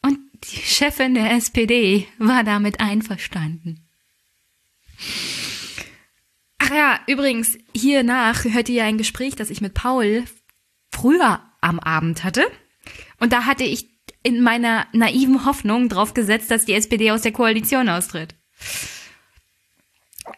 Und 0.00 0.18
die 0.44 0.56
Chefin 0.56 1.12
der 1.12 1.32
SPD 1.32 2.08
war 2.16 2.42
damit 2.42 2.80
einverstanden. 2.80 3.86
Ach 6.58 6.70
ja, 6.70 7.00
übrigens, 7.06 7.58
hiernach 7.74 8.44
hört 8.44 8.70
ihr 8.70 8.84
ein 8.84 8.96
Gespräch, 8.96 9.36
das 9.36 9.50
ich 9.50 9.60
mit 9.60 9.74
Paul 9.74 10.24
früher 10.90 11.42
am 11.60 11.78
Abend 11.80 12.24
hatte. 12.24 12.46
Und 13.20 13.34
da 13.34 13.44
hatte 13.44 13.64
ich 13.64 13.88
in 14.22 14.40
meiner 14.40 14.86
naiven 14.92 15.44
Hoffnung 15.44 15.88
drauf 15.90 16.14
gesetzt, 16.14 16.50
dass 16.50 16.64
die 16.64 16.74
SPD 16.74 17.10
aus 17.10 17.22
der 17.22 17.32
Koalition 17.32 17.88
austritt. 17.88 18.37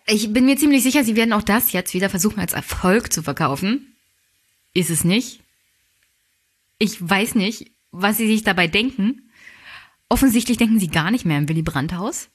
Ich 0.06 0.32
bin 0.32 0.46
mir 0.46 0.56
ziemlich 0.56 0.82
sicher, 0.82 1.04
sie 1.04 1.16
werden 1.16 1.32
auch 1.32 1.42
das 1.42 1.72
jetzt 1.72 1.94
wieder 1.94 2.10
versuchen 2.10 2.40
als 2.40 2.52
Erfolg 2.52 3.12
zu 3.12 3.22
verkaufen. 3.22 3.96
Ist 4.74 4.90
es 4.90 5.04
nicht? 5.04 5.40
Ich 6.78 6.96
weiß 7.00 7.34
nicht, 7.34 7.70
was 7.90 8.16
sie 8.16 8.26
sich 8.26 8.42
dabei 8.42 8.66
denken. 8.66 9.30
Offensichtlich 10.08 10.58
denken 10.58 10.80
sie 10.80 10.88
gar 10.88 11.10
nicht 11.10 11.24
mehr 11.24 11.38
im 11.38 11.48
Willy 11.48 11.62
Brandt-Haus. 11.62 12.28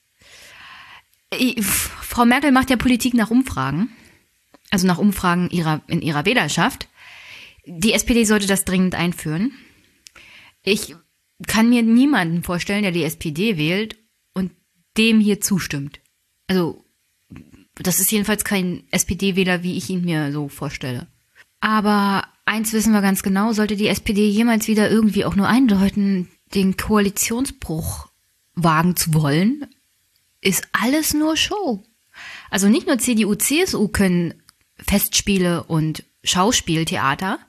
Frau 1.61 2.25
Merkel 2.25 2.51
macht 2.51 2.69
ja 2.69 2.77
Politik 2.77 3.13
nach 3.13 3.31
Umfragen, 3.31 3.89
also 4.69 4.87
nach 4.87 4.97
Umfragen 4.97 5.49
ihrer, 5.49 5.81
in 5.87 6.01
ihrer 6.01 6.25
Wählerschaft. 6.25 6.87
Die 7.65 7.93
SPD 7.93 8.23
sollte 8.25 8.47
das 8.47 8.63
dringend 8.63 8.95
einführen. 8.95 9.51
Ich 10.63 10.95
kann 11.47 11.69
mir 11.69 11.83
niemanden 11.83 12.43
vorstellen, 12.43 12.83
der 12.83 12.91
die 12.91 13.03
SPD 13.03 13.57
wählt 13.57 13.97
dem 14.97 15.19
hier 15.19 15.41
zustimmt. 15.41 15.99
Also, 16.47 16.85
das 17.75 17.99
ist 17.99 18.11
jedenfalls 18.11 18.45
kein 18.45 18.83
SPD-Wähler, 18.91 19.63
wie 19.63 19.77
ich 19.77 19.89
ihn 19.89 20.05
mir 20.05 20.31
so 20.31 20.47
vorstelle. 20.47 21.07
Aber 21.59 22.23
eins 22.45 22.73
wissen 22.73 22.93
wir 22.93 23.01
ganz 23.01 23.23
genau, 23.23 23.51
sollte 23.53 23.75
die 23.75 23.87
SPD 23.87 24.27
jemals 24.27 24.67
wieder 24.67 24.89
irgendwie 24.89 25.25
auch 25.25 25.35
nur 25.35 25.47
eindeuten, 25.47 26.29
den 26.53 26.77
Koalitionsbruch 26.77 28.09
wagen 28.53 28.95
zu 28.95 29.13
wollen, 29.13 29.67
ist 30.41 30.67
alles 30.71 31.13
nur 31.13 31.35
Show. 31.35 31.83
Also 32.49 32.69
nicht 32.69 32.87
nur 32.87 32.99
CDU, 32.99 33.35
CSU 33.35 33.87
können 33.87 34.35
Festspiele 34.77 35.63
und 35.63 36.03
Schauspieltheater. 36.23 37.39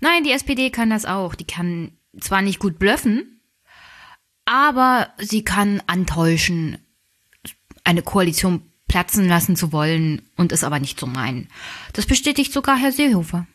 Nein, 0.00 0.24
die 0.24 0.32
SPD 0.32 0.70
kann 0.70 0.90
das 0.90 1.04
auch. 1.04 1.34
Die 1.34 1.46
kann 1.46 1.92
zwar 2.18 2.42
nicht 2.42 2.58
gut 2.58 2.78
blöffen, 2.78 3.39
aber 4.50 5.10
sie 5.18 5.44
kann 5.44 5.80
antäuschen, 5.86 6.78
eine 7.84 8.02
Koalition 8.02 8.62
platzen 8.88 9.28
lassen 9.28 9.54
zu 9.54 9.70
wollen 9.70 10.22
und 10.36 10.50
es 10.50 10.64
aber 10.64 10.80
nicht 10.80 10.98
zu 10.98 11.06
meinen. 11.06 11.46
Das 11.92 12.04
bestätigt 12.04 12.52
sogar 12.52 12.76
Herr 12.76 12.90
Seehofer. 12.90 13.46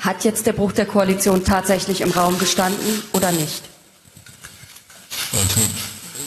Hat 0.00 0.24
jetzt 0.24 0.46
der 0.46 0.52
Bruch 0.52 0.72
der 0.72 0.86
Koalition 0.86 1.44
tatsächlich 1.44 2.00
im 2.00 2.10
Raum 2.10 2.36
gestanden 2.40 3.00
oder 3.12 3.30
nicht? 3.30 3.62
Also 5.32 5.60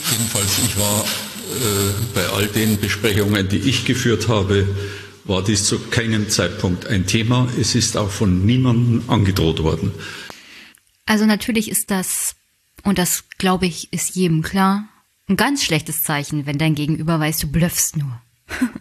jedenfalls, 0.09 0.57
ich 0.65 0.79
war 0.79 1.03
äh, 1.03 1.93
bei 2.15 2.25
all 2.29 2.47
den 2.47 2.79
Besprechungen, 2.79 3.49
die 3.49 3.57
ich 3.57 3.83
geführt 3.83 4.29
habe, 4.29 4.73
war 5.25 5.43
dies 5.43 5.65
zu 5.65 5.79
keinem 5.79 6.29
Zeitpunkt 6.29 6.87
ein 6.87 7.07
Thema. 7.07 7.49
Es 7.59 7.75
ist 7.75 7.97
auch 7.97 8.09
von 8.09 8.45
niemandem 8.45 9.09
angedroht 9.09 9.61
worden. 9.63 9.91
Also 11.05 11.25
natürlich 11.25 11.69
ist 11.69 11.91
das, 11.91 12.36
und 12.87 12.97
das 12.97 13.25
glaube 13.37 13.65
ich, 13.65 13.91
ist 13.91 14.15
jedem 14.15 14.41
klar, 14.41 14.87
ein 15.27 15.35
ganz 15.35 15.61
schlechtes 15.61 16.03
Zeichen, 16.03 16.45
wenn 16.45 16.57
dein 16.57 16.73
Gegenüber 16.73 17.19
weiß, 17.19 17.37
du 17.39 17.47
blöffst 17.47 17.97
nur. 17.97 18.21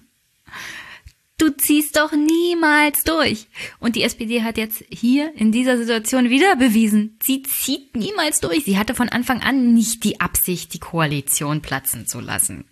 Du 1.39 1.51
ziehst 1.51 1.99
doch 1.99 2.13
niemals 2.13 3.05
durch. 3.05 3.47
Und 3.79 3.95
die 3.95 4.05
SPD 4.05 4.43
hat 4.43 4.57
jetzt 4.57 4.83
hier 4.89 5.35
in 5.37 5.53
dieser 5.53 5.77
Situation 5.77 6.31
wieder 6.31 6.57
bewiesen, 6.57 7.19
sie 7.23 7.43
zieht 7.43 7.95
niemals 7.95 8.41
durch. 8.41 8.65
Sie 8.65 8.79
hatte 8.79 8.95
von 8.95 9.11
Anfang 9.11 9.43
an 9.43 9.75
nicht 9.75 10.03
die 10.05 10.19
Absicht, 10.19 10.73
die 10.73 10.79
Koalition 10.79 11.61
platzen 11.61 12.07
zu 12.07 12.21
lassen. 12.21 12.65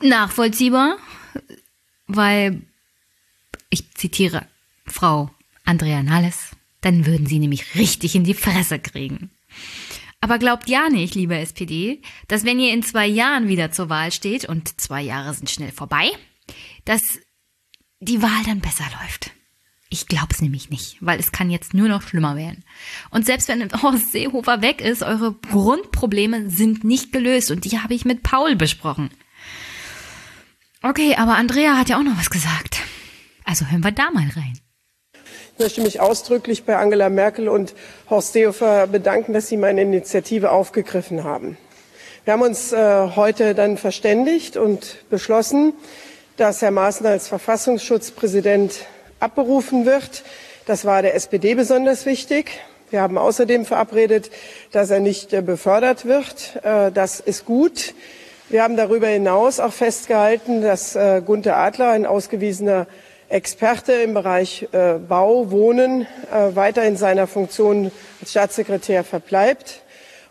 Nachvollziehbar, 0.00 0.96
weil, 2.06 2.62
ich 3.68 3.92
zitiere 3.92 4.46
Frau 4.86 5.28
Andrea 5.66 6.02
Nalles, 6.02 6.52
dann 6.80 7.04
würden 7.04 7.26
sie 7.26 7.40
nämlich 7.40 7.74
richtig 7.74 8.14
in 8.14 8.24
die 8.24 8.32
Fresse 8.32 8.78
kriegen. 8.78 9.30
Aber 10.24 10.38
glaubt 10.38 10.70
ja 10.70 10.88
nicht, 10.88 11.14
liebe 11.14 11.36
SPD, 11.36 12.00
dass 12.28 12.46
wenn 12.46 12.58
ihr 12.58 12.72
in 12.72 12.82
zwei 12.82 13.06
Jahren 13.06 13.46
wieder 13.46 13.72
zur 13.72 13.90
Wahl 13.90 14.10
steht, 14.10 14.46
und 14.46 14.80
zwei 14.80 15.02
Jahre 15.02 15.34
sind 15.34 15.50
schnell 15.50 15.70
vorbei, 15.70 16.12
dass 16.86 17.18
die 18.00 18.22
Wahl 18.22 18.42
dann 18.46 18.60
besser 18.60 18.84
läuft. 19.02 19.32
Ich 19.90 20.06
glaube 20.06 20.28
es 20.30 20.40
nämlich 20.40 20.70
nicht, 20.70 20.96
weil 21.00 21.20
es 21.20 21.30
kann 21.30 21.50
jetzt 21.50 21.74
nur 21.74 21.88
noch 21.88 22.00
schlimmer 22.00 22.36
werden. 22.36 22.64
Und 23.10 23.26
selbst 23.26 23.48
wenn 23.48 23.70
Horst 23.82 24.12
Seehofer 24.12 24.62
weg 24.62 24.80
ist, 24.80 25.02
eure 25.02 25.34
Grundprobleme 25.34 26.48
sind 26.48 26.84
nicht 26.84 27.12
gelöst 27.12 27.50
und 27.50 27.66
die 27.66 27.78
habe 27.78 27.92
ich 27.92 28.06
mit 28.06 28.22
Paul 28.22 28.56
besprochen. 28.56 29.10
Okay, 30.80 31.16
aber 31.16 31.36
Andrea 31.36 31.76
hat 31.76 31.90
ja 31.90 31.98
auch 31.98 32.02
noch 32.02 32.16
was 32.16 32.30
gesagt. 32.30 32.80
Also 33.44 33.66
hören 33.66 33.84
wir 33.84 33.92
da 33.92 34.10
mal 34.10 34.30
rein. 34.30 34.58
Ich 35.56 35.60
möchte 35.60 35.82
mich 35.82 36.00
ausdrücklich 36.00 36.64
bei 36.64 36.76
Angela 36.76 37.08
Merkel 37.08 37.48
und 37.48 37.74
Horst 38.10 38.32
Seehofer 38.32 38.88
bedanken, 38.88 39.32
dass 39.32 39.46
sie 39.46 39.56
meine 39.56 39.82
Initiative 39.82 40.50
aufgegriffen 40.50 41.22
haben. 41.22 41.56
Wir 42.24 42.32
haben 42.32 42.42
uns 42.42 42.72
äh, 42.72 43.10
heute 43.14 43.54
dann 43.54 43.78
verständigt 43.78 44.56
und 44.56 45.08
beschlossen, 45.10 45.72
dass 46.36 46.60
Herr 46.60 46.72
Maaßen 46.72 47.06
als 47.06 47.28
Verfassungsschutzpräsident 47.28 48.84
abberufen 49.20 49.86
wird. 49.86 50.24
Das 50.66 50.84
war 50.86 51.02
der 51.02 51.14
SPD 51.14 51.54
besonders 51.54 52.04
wichtig. 52.04 52.50
Wir 52.90 53.00
haben 53.00 53.16
außerdem 53.16 53.64
verabredet, 53.64 54.32
dass 54.72 54.90
er 54.90 54.98
nicht 54.98 55.32
äh, 55.32 55.40
befördert 55.40 56.04
wird. 56.04 56.64
Äh, 56.64 56.90
das 56.90 57.20
ist 57.20 57.44
gut. 57.44 57.94
Wir 58.48 58.64
haben 58.64 58.76
darüber 58.76 59.06
hinaus 59.06 59.60
auch 59.60 59.72
festgehalten, 59.72 60.62
dass 60.62 60.96
äh, 60.96 61.22
Gunther 61.24 61.56
Adler, 61.58 61.90
ein 61.90 62.06
ausgewiesener 62.06 62.88
Experte 63.34 63.94
im 63.94 64.14
Bereich 64.14 64.68
äh, 64.70 64.94
Bau, 65.08 65.50
Wohnen 65.50 66.02
äh, 66.02 66.54
weiter 66.54 66.84
in 66.84 66.96
seiner 66.96 67.26
Funktion 67.26 67.90
als 68.20 68.30
Staatssekretär 68.30 69.02
verbleibt 69.02 69.82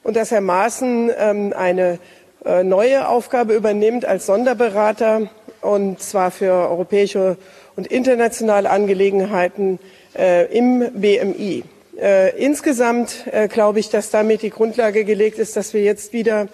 und 0.04 0.16
dass 0.16 0.32
Herr 0.32 0.40
Maaßen 0.40 1.12
ähm, 1.18 1.54
eine 1.54 2.00
äh, 2.46 2.64
neue 2.64 3.10
Aufgabe 3.10 3.56
übernimmt 3.56 4.06
als 4.06 4.26
Sonderberater 4.26 5.30
und 5.60 6.02
zwar 6.02 6.32
für 6.32 6.54
europäische 6.54 7.36
und 7.76 7.88
internationale 7.88 8.70
Angelegenheiten 8.70 9.80
im 10.52 10.92
BMI. 10.94 11.64
Insgesamt 12.38 13.26
glaube 13.50 13.80
ich, 13.80 13.90
dass 13.90 14.12
damit 14.12 14.44
die 14.44 14.52
Grundlage 14.52 15.06
gelegt 15.06 15.40
ist, 15.40 15.56
dass 15.56 15.74
wir 15.74 15.82
jetzt 15.82 16.14
wieder 16.14 16.50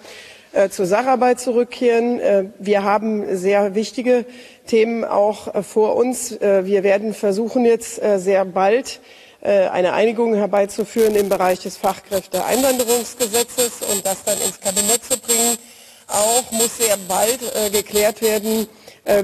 zur 0.70 0.86
Sacharbeit 0.86 1.40
zurückkehren. 1.40 2.52
Wir 2.58 2.84
haben 2.84 3.36
sehr 3.36 3.74
wichtige 3.74 4.24
Themen 4.70 5.04
auch 5.04 5.54
äh, 5.54 5.62
vor 5.64 5.96
uns. 5.96 6.38
Wir 6.40 6.84
werden 6.84 7.12
versuchen 7.12 7.64
jetzt 7.64 8.00
sehr 8.16 8.44
bald 8.44 9.00
eine 9.42 9.94
Einigung 9.94 10.34
herbeizuführen 10.34 11.16
im 11.16 11.28
Bereich 11.28 11.58
des 11.60 11.76
Fachkräfteeinwanderungsgesetzes 11.78 13.82
und 13.90 14.06
das 14.06 14.22
dann 14.24 14.38
ins 14.38 14.60
Kabinett 14.60 15.02
zu 15.02 15.18
bringen. 15.18 15.58
Auch 16.06 16.52
muss 16.52 16.76
sehr 16.76 16.96
bald 17.08 17.40
geklärt 17.72 18.20
werden, 18.20 18.68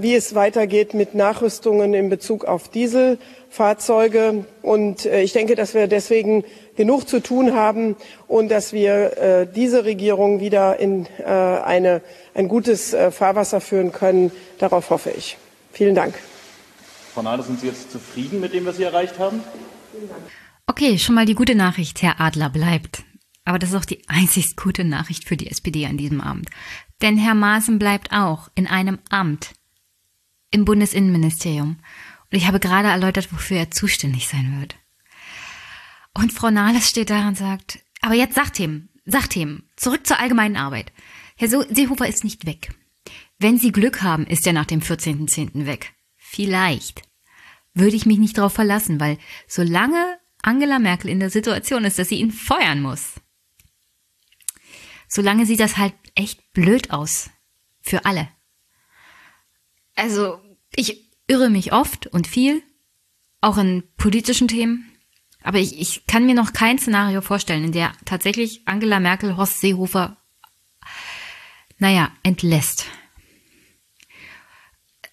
wie 0.01 0.15
es 0.15 0.35
weitergeht 0.35 0.95
mit 0.95 1.15
Nachrüstungen 1.15 1.93
in 1.93 2.09
Bezug 2.09 2.47
auf 2.47 2.69
Dieselfahrzeuge. 3.57 4.45
Und 4.63 5.07
ich 5.07 5.33
denke, 5.33 5.55
dass 5.55 5.75
wir 5.75 5.87
deswegen 5.87 6.45
genug 6.77 7.09
zu 7.09 7.21
tun 7.21 7.55
haben 7.55 7.97
und 8.29 8.51
dass 8.51 8.73
wir 8.73 9.17
äh, 9.17 9.47
diese 9.51 9.85
Regierung 9.85 10.41
wieder 10.41 10.79
in 10.79 11.07
äh, 11.19 11.25
eine, 11.25 12.03
ein 12.35 12.49
gutes 12.49 12.93
äh, 12.93 13.11
Fahrwasser 13.11 13.61
führen 13.61 13.93
können. 13.93 14.31
Darauf 14.59 14.91
hoffe 14.91 15.11
ich. 15.11 15.39
Vielen 15.73 15.95
Dank. 15.95 16.15
Frau 17.15 17.23
Nahles, 17.23 17.47
sind 17.47 17.61
Sie 17.61 17.67
jetzt 17.67 17.91
zufrieden 17.91 18.41
mit 18.41 18.53
dem, 18.53 18.67
was 18.67 18.77
Sie 18.77 18.83
erreicht 18.83 19.19
haben? 19.19 19.41
Okay, 20.67 20.99
schon 20.99 21.15
mal 21.15 21.25
die 21.25 21.35
gute 21.35 21.55
Nachricht. 21.55 22.03
Herr 22.03 22.21
Adler 22.21 22.51
bleibt. 22.51 23.05
Aber 23.47 23.59
das 23.59 23.71
ist 23.71 23.77
auch 23.77 23.85
die 23.87 24.03
einzig 24.09 24.57
gute 24.57 24.85
Nachricht 24.85 25.27
für 25.27 25.37
die 25.37 25.51
SPD 25.51 25.87
an 25.87 25.97
diesem 25.97 26.21
Abend. 26.21 26.51
Denn 27.01 27.17
Herr 27.17 27.35
Maaßen 27.35 27.79
bleibt 27.79 28.13
auch 28.13 28.49
in 28.55 28.67
einem 28.67 28.99
Amt 29.09 29.53
im 30.51 30.65
Bundesinnenministerium. 30.65 31.79
Und 32.31 32.39
ich 32.39 32.47
habe 32.47 32.61
gerade 32.61 32.89
erläutert, 32.89 33.33
wofür 33.33 33.59
er 33.59 33.71
zuständig 33.71 34.29
sein 34.29 34.61
wird. 34.61 34.77
Und 36.15 36.33
Frau 36.33 36.51
Nahles 36.51 36.89
steht 36.89 37.11
da 37.11 37.29
und 37.29 37.37
sagt, 37.37 37.79
aber 38.01 38.15
jetzt 38.15 38.35
Sachthemen, 38.35 38.89
Sachthemen, 39.05 39.69
zurück 39.77 40.07
zur 40.07 40.19
allgemeinen 40.19 40.57
Arbeit. 40.57 40.93
Herr 41.37 41.49
Seehofer 41.49 42.09
ist 42.09 42.25
nicht 42.25 42.47
weg. 42.47 42.75
Wenn 43.39 43.59
Sie 43.59 43.71
Glück 43.71 44.03
haben, 44.03 44.27
ist 44.27 44.47
er 44.47 44.53
nach 44.53 44.65
dem 44.65 44.81
14.10. 44.81 45.67
weg. 45.67 45.95
Vielleicht. 46.17 47.03
Würde 47.75 47.97
ich 47.97 48.07
mich 48.07 48.19
nicht 48.19 48.39
darauf 48.39 48.55
verlassen, 48.55 48.99
weil 48.99 49.19
solange 49.47 50.19
Angela 50.43 50.79
Merkel 50.79 51.11
in 51.11 51.21
der 51.21 51.31
Situation 51.31 51.85
ist, 51.85 51.99
dass 51.99 52.09
sie 52.09 52.21
ihn 52.21 52.31
feuern 52.31 52.81
muss, 52.81 53.15
solange 55.09 55.45
sieht 55.45 55.61
das 55.61 55.77
halt 55.77 55.95
echt 56.15 56.53
blöd 56.53 56.91
aus. 56.91 57.31
Für 57.83 58.05
alle. 58.05 58.29
Also, 59.95 60.41
ich 60.75 61.06
irre 61.27 61.51
mich 61.51 61.73
oft 61.73 62.07
und 62.07 62.27
viel, 62.27 62.63
auch 63.41 63.59
in 63.59 63.85
politischen 63.97 64.49
Themen. 64.49 64.91
Aber 65.43 65.59
ich, 65.59 65.81
ich 65.81 66.07
kann 66.07 66.27
mir 66.27 66.35
noch 66.35 66.53
kein 66.53 66.79
Szenario 66.79 67.21
vorstellen, 67.21 67.65
in 67.65 67.73
der 67.73 67.93
tatsächlich 68.05 68.63
Angela 68.67 68.99
Merkel 68.99 69.37
Horst 69.37 69.61
Seehofer, 69.61 70.17
naja, 71.79 72.11
entlässt. 72.23 72.87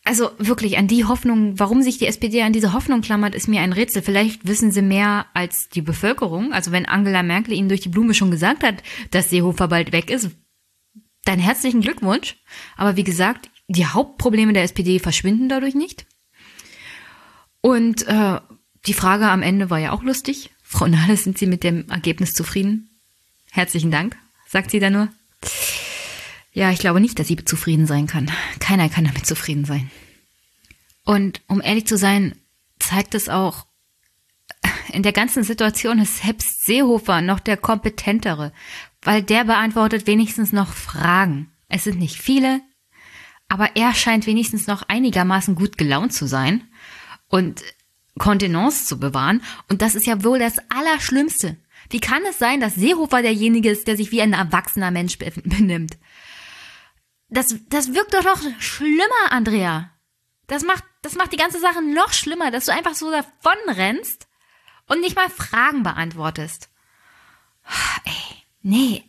Also 0.05 0.31
wirklich 0.37 0.77
an 0.77 0.87
die 0.87 1.05
Hoffnung, 1.05 1.59
warum 1.59 1.81
sich 1.81 1.97
die 1.97 2.07
SPD 2.07 2.41
an 2.41 2.51
diese 2.51 2.73
Hoffnung 2.73 3.01
klammert, 3.01 3.35
ist 3.35 3.47
mir 3.47 3.61
ein 3.61 3.71
Rätsel. 3.71 4.01
Vielleicht 4.01 4.45
wissen 4.45 4.71
sie 4.71 4.81
mehr 4.81 5.27
als 5.33 5.69
die 5.69 5.81
Bevölkerung. 5.81 6.51
Also 6.51 6.71
wenn 6.71 6.85
Angela 6.85 7.23
Merkel 7.23 7.53
ihnen 7.53 7.69
durch 7.69 7.81
die 7.81 7.89
Blume 7.89 8.13
schon 8.13 8.31
gesagt 8.31 8.63
hat, 8.63 8.83
dass 9.11 9.29
Seehofer 9.29 9.69
bald 9.69 9.93
weg 9.93 10.09
ist, 10.09 10.31
dann 11.23 11.39
herzlichen 11.39 11.79
Glückwunsch. 11.79 12.35
Aber 12.75 12.97
wie 12.97 13.05
gesagt, 13.05 13.49
die 13.67 13.85
Hauptprobleme 13.85 14.53
der 14.53 14.63
SPD 14.63 14.99
verschwinden 14.99 15.49
dadurch 15.49 15.75
nicht. 15.75 16.05
Und 17.61 18.05
äh, 18.07 18.39
die 18.85 18.93
Frage 18.93 19.29
am 19.29 19.41
Ende 19.41 19.69
war 19.69 19.79
ja 19.79 19.91
auch 19.91 20.03
lustig. 20.03 20.51
Frau 20.61 20.87
Nahles, 20.87 21.23
sind 21.23 21.37
Sie 21.37 21.47
mit 21.47 21.63
dem 21.63 21.89
Ergebnis 21.89 22.33
zufrieden? 22.33 22.89
Herzlichen 23.51 23.91
Dank, 23.91 24.17
sagt 24.47 24.71
sie 24.71 24.79
da 24.79 24.89
nur. 24.89 25.09
Ja, 26.53 26.71
ich 26.71 26.79
glaube 26.79 26.99
nicht, 26.99 27.19
dass 27.19 27.27
sie 27.27 27.35
zufrieden 27.35 27.85
sein 27.85 28.07
kann. 28.07 28.31
Keiner 28.59 28.89
kann 28.89 29.05
damit 29.05 29.27
zufrieden 29.27 29.63
sein. 29.63 29.91
Und 31.05 31.41
um 31.47 31.61
ehrlich 31.61 31.85
zu 31.85 31.95
sein, 31.95 32.35
zeigt 32.79 33.13
es 33.13 33.29
auch, 33.29 33.67
in 34.91 35.03
der 35.03 35.11
ganzen 35.13 35.43
Situation 35.43 35.99
ist 35.99 36.17
selbst 36.17 36.65
Seehofer 36.65 37.21
noch 37.21 37.39
der 37.39 37.57
kompetentere, 37.57 38.53
weil 39.03 39.21
der 39.21 39.43
beantwortet 39.43 40.07
wenigstens 40.07 40.51
noch 40.51 40.73
Fragen. 40.73 41.51
Es 41.69 41.83
sind 41.83 41.99
nicht 41.99 42.19
viele, 42.19 42.61
aber 43.53 43.75
er 43.75 43.93
scheint 43.93 44.25
wenigstens 44.25 44.65
noch 44.65 44.81
einigermaßen 44.87 45.53
gut 45.53 45.77
gelaunt 45.77 46.11
zu 46.11 46.25
sein. 46.25 46.67
Und 47.27 47.61
Kontenance 48.17 48.85
zu 48.85 48.99
bewahren. 48.99 49.43
Und 49.69 49.83
das 49.83 49.93
ist 49.93 50.07
ja 50.07 50.23
wohl 50.23 50.39
das 50.39 50.57
Allerschlimmste. 50.69 51.57
Wie 51.91 51.99
kann 51.99 52.23
es 52.27 52.39
sein, 52.39 52.59
dass 52.59 52.73
Seehofer 52.73 53.21
derjenige 53.21 53.69
ist, 53.69 53.85
der 53.87 53.95
sich 53.95 54.11
wie 54.11 54.23
ein 54.23 54.33
erwachsener 54.33 54.89
Mensch 54.89 55.19
benimmt? 55.19 55.99
Das, 57.29 57.55
das 57.69 57.93
wirkt 57.93 58.15
doch 58.15 58.23
noch 58.23 58.41
schlimmer, 58.59 59.29
Andrea. 59.29 59.91
Das 60.47 60.63
macht, 60.63 60.83
das 61.03 61.13
macht 61.13 61.31
die 61.31 61.37
ganze 61.37 61.59
Sache 61.59 61.83
noch 61.83 62.11
schlimmer, 62.11 62.49
dass 62.49 62.65
du 62.65 62.73
einfach 62.73 62.95
so 62.95 63.11
davon 63.11 63.53
rennst 63.67 64.27
und 64.87 64.99
nicht 64.99 65.15
mal 65.15 65.29
Fragen 65.29 65.83
beantwortest. 65.83 66.71
Ey, 68.03 68.43
nee, 68.63 69.03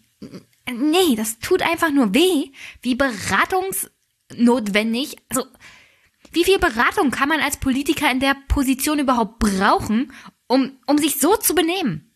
nee, 0.71 1.17
das 1.17 1.39
tut 1.39 1.63
einfach 1.63 1.91
nur 1.91 2.13
weh, 2.13 2.53
wie 2.83 2.95
beratungsnotwendig, 4.35 5.17
also 5.29 5.45
wie 6.33 6.45
viel 6.45 6.59
Beratung 6.59 7.11
kann 7.11 7.29
man 7.29 7.41
als 7.41 7.59
Politiker 7.59 8.11
in 8.11 8.21
der 8.21 8.37
Position 8.49 8.99
überhaupt 8.99 9.39
brauchen, 9.39 10.13
um, 10.47 10.73
um 10.87 10.99
sich 10.99 11.21
so 11.21 11.37
zu 11.37 11.55
benehmen? 11.55 12.11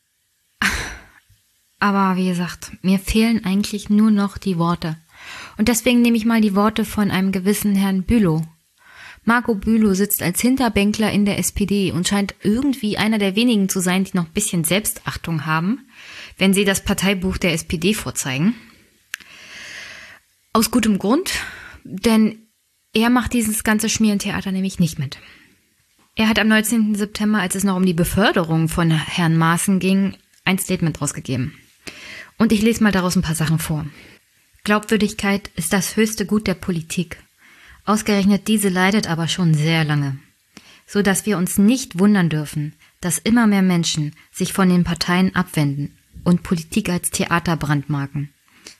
Aber 1.79 2.17
wie 2.17 2.29
gesagt, 2.29 2.73
mir 2.83 2.99
fehlen 2.99 3.45
eigentlich 3.45 3.89
nur 3.89 4.11
noch 4.11 4.37
die 4.37 4.59
Worte. 4.59 4.97
Und 5.57 5.69
deswegen 5.69 6.03
nehme 6.03 6.17
ich 6.17 6.25
mal 6.25 6.41
die 6.41 6.57
Worte 6.57 6.85
von 6.85 7.11
einem 7.11 7.31
gewissen 7.31 7.77
Herrn 7.77 8.03
Bülow. 8.03 8.43
Marco 9.25 9.55
Bülow 9.55 9.95
sitzt 9.95 10.23
als 10.23 10.41
Hinterbänkler 10.41 11.13
in 11.13 11.25
der 11.25 11.39
SPD 11.39 11.93
und 11.93 12.09
scheint 12.09 12.35
irgendwie 12.43 12.97
einer 12.97 13.19
der 13.19 13.37
wenigen 13.37 13.69
zu 13.69 13.81
sein, 13.81 14.05
die 14.05 14.17
noch 14.17 14.27
ein 14.27 14.33
bisschen 14.33 14.65
Selbstachtung 14.65 15.45
haben, 15.47 15.87
wenn 16.39 16.55
sie 16.55 16.65
das 16.65 16.83
Parteibuch 16.83 17.37
der 17.37 17.53
SPD 17.53 17.95
vorzeigen. 17.95 18.55
Aus 20.53 20.71
gutem 20.71 20.99
Grund, 20.99 21.31
denn 21.89 22.49
er 22.93 23.11
macht 23.11 23.33
dieses 23.33 23.65
ganze 23.65 23.89
Schmierentheater 23.89 24.53
nämlich 24.53 24.79
nicht 24.79 24.99
mit. 24.99 25.19
Er 26.15 26.29
hat 26.29 26.39
am 26.39 26.49
19. 26.49 26.95
September, 26.95 27.41
als 27.41 27.55
es 27.55 27.65
noch 27.65 27.77
um 27.77 27.87
die 27.87 27.95
Beförderung 27.95 28.69
von 28.69 28.91
Herrn 28.91 29.37
Maaßen 29.37 29.79
ging, 29.79 30.17
ein 30.45 30.59
Statement 30.59 31.01
rausgegeben. 31.01 31.55
Und 32.39 32.53
ich 32.53 32.63
lese 32.63 32.83
mal 32.83 32.93
daraus 32.93 33.17
ein 33.17 33.23
paar 33.23 33.35
Sachen 33.35 33.59
vor. 33.59 33.87
Glaubwürdigkeit 34.65 35.51
ist 35.57 35.73
das 35.73 35.97
höchste 35.97 36.27
Gut 36.27 36.47
der 36.47 36.55
Politik. 36.55 37.19
Ausgerechnet 37.85 38.49
diese 38.49 38.69
leidet 38.69 39.09
aber 39.09 39.29
schon 39.29 39.55
sehr 39.55 39.85
lange. 39.85 40.19
So 40.87 41.03
dass 41.03 41.27
wir 41.27 41.39
uns 41.39 41.59
nicht 41.59 41.99
wundern 41.99 42.29
dürfen, 42.29 42.75
dass 43.01 43.19
immer 43.19 43.47
mehr 43.47 43.63
Menschen 43.63 44.15
sich 44.33 44.53
von 44.53 44.69
den 44.69 44.85
Parteien 44.85 45.35
abwenden 45.35 45.97
und 46.25 46.43
Politik 46.43 46.89
als 46.89 47.11
Theater 47.11 47.57
brandmarken, 47.57 48.31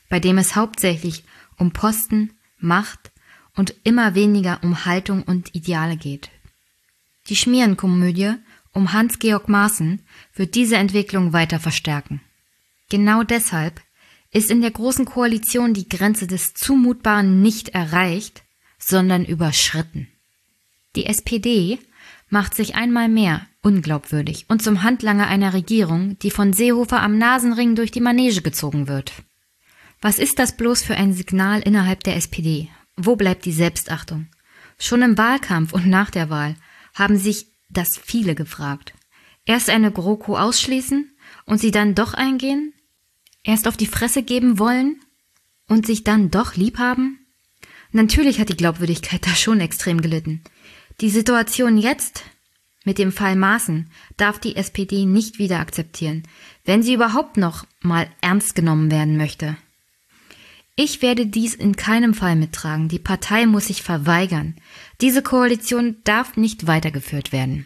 bei 0.09 0.19
dem 0.19 0.37
es 0.37 0.55
hauptsächlich 0.55 1.23
um 1.57 1.71
Posten, 1.71 2.31
Macht 2.59 3.11
und 3.55 3.75
immer 3.83 4.15
weniger 4.15 4.59
um 4.63 4.85
Haltung 4.85 5.23
und 5.23 5.55
Ideale 5.55 5.97
geht. 5.97 6.29
Die 7.27 7.35
Schmierenkomödie 7.35 8.35
um 8.73 8.93
Hans-Georg 8.93 9.49
Maaßen 9.49 10.01
wird 10.33 10.55
diese 10.55 10.77
Entwicklung 10.77 11.33
weiter 11.33 11.59
verstärken. 11.59 12.21
Genau 12.89 13.23
deshalb 13.23 13.81
ist 14.31 14.51
in 14.51 14.61
der 14.61 14.71
Großen 14.71 15.05
Koalition 15.05 15.73
die 15.73 15.89
Grenze 15.89 16.27
des 16.27 16.53
Zumutbaren 16.53 17.41
nicht 17.41 17.69
erreicht, 17.69 18.43
sondern 18.77 19.25
überschritten. 19.25 20.07
Die 20.95 21.05
SPD 21.05 21.79
macht 22.29 22.55
sich 22.55 22.75
einmal 22.75 23.09
mehr 23.09 23.45
unglaubwürdig 23.61 24.45
und 24.47 24.61
zum 24.61 24.83
Handlanger 24.83 25.27
einer 25.27 25.53
Regierung, 25.53 26.17
die 26.19 26.31
von 26.31 26.53
Seehofer 26.53 27.01
am 27.01 27.17
Nasenring 27.17 27.75
durch 27.75 27.91
die 27.91 28.01
Manege 28.01 28.41
gezogen 28.41 28.87
wird. 28.87 29.11
Was 30.01 30.17
ist 30.17 30.39
das 30.39 30.55
bloß 30.55 30.81
für 30.81 30.95
ein 30.95 31.13
Signal 31.13 31.61
innerhalb 31.61 32.03
der 32.03 32.15
SPD? 32.15 32.69
Wo 32.95 33.15
bleibt 33.15 33.45
die 33.45 33.51
Selbstachtung? 33.51 34.27
Schon 34.77 35.01
im 35.01 35.17
Wahlkampf 35.17 35.73
und 35.73 35.87
nach 35.87 36.09
der 36.09 36.29
Wahl 36.29 36.55
haben 36.93 37.17
sich 37.17 37.47
das 37.69 37.97
viele 37.97 38.33
gefragt. 38.33 38.93
Erst 39.45 39.69
eine 39.69 39.91
GroKo 39.91 40.37
ausschließen 40.37 41.11
und 41.45 41.59
sie 41.59 41.71
dann 41.71 41.95
doch 41.95 42.13
eingehen? 42.13 42.73
Erst 43.43 43.67
auf 43.67 43.75
die 43.75 43.87
Fresse 43.87 44.23
geben 44.23 44.57
wollen 44.57 44.99
und 45.67 45.85
sich 45.85 46.03
dann 46.03 46.31
doch 46.31 46.55
lieb 46.55 46.77
haben? 46.77 47.19
Natürlich 47.91 48.39
hat 48.39 48.49
die 48.49 48.57
Glaubwürdigkeit 48.57 49.25
da 49.27 49.35
schon 49.35 49.59
extrem 49.59 50.01
gelitten. 50.01 50.43
Die 51.01 51.09
Situation 51.09 51.77
jetzt 51.77 52.23
mit 52.85 52.97
dem 52.97 53.11
Fall 53.11 53.35
Maaßen 53.35 53.91
darf 54.15 54.39
die 54.39 54.55
SPD 54.55 55.05
nicht 55.05 55.39
wieder 55.39 55.59
akzeptieren, 55.59 56.23
wenn 56.63 56.83
sie 56.83 56.93
überhaupt 56.93 57.35
noch 57.35 57.65
mal 57.81 58.09
ernst 58.21 58.55
genommen 58.55 58.91
werden 58.91 59.17
möchte. 59.17 59.57
Ich 60.81 61.01
werde 61.01 61.25
dies 61.25 61.55
in 61.55 61.75
keinem 61.75 62.13
Fall 62.13 62.37
mittragen. 62.37 62.87
Die 62.87 62.99
Partei 62.99 63.45
muss 63.45 63.67
sich 63.67 63.83
verweigern. 63.83 64.55
Diese 65.01 65.21
Koalition 65.21 65.97
darf 66.05 66.37
nicht 66.37 66.67
weitergeführt 66.67 67.33
werden. 67.33 67.65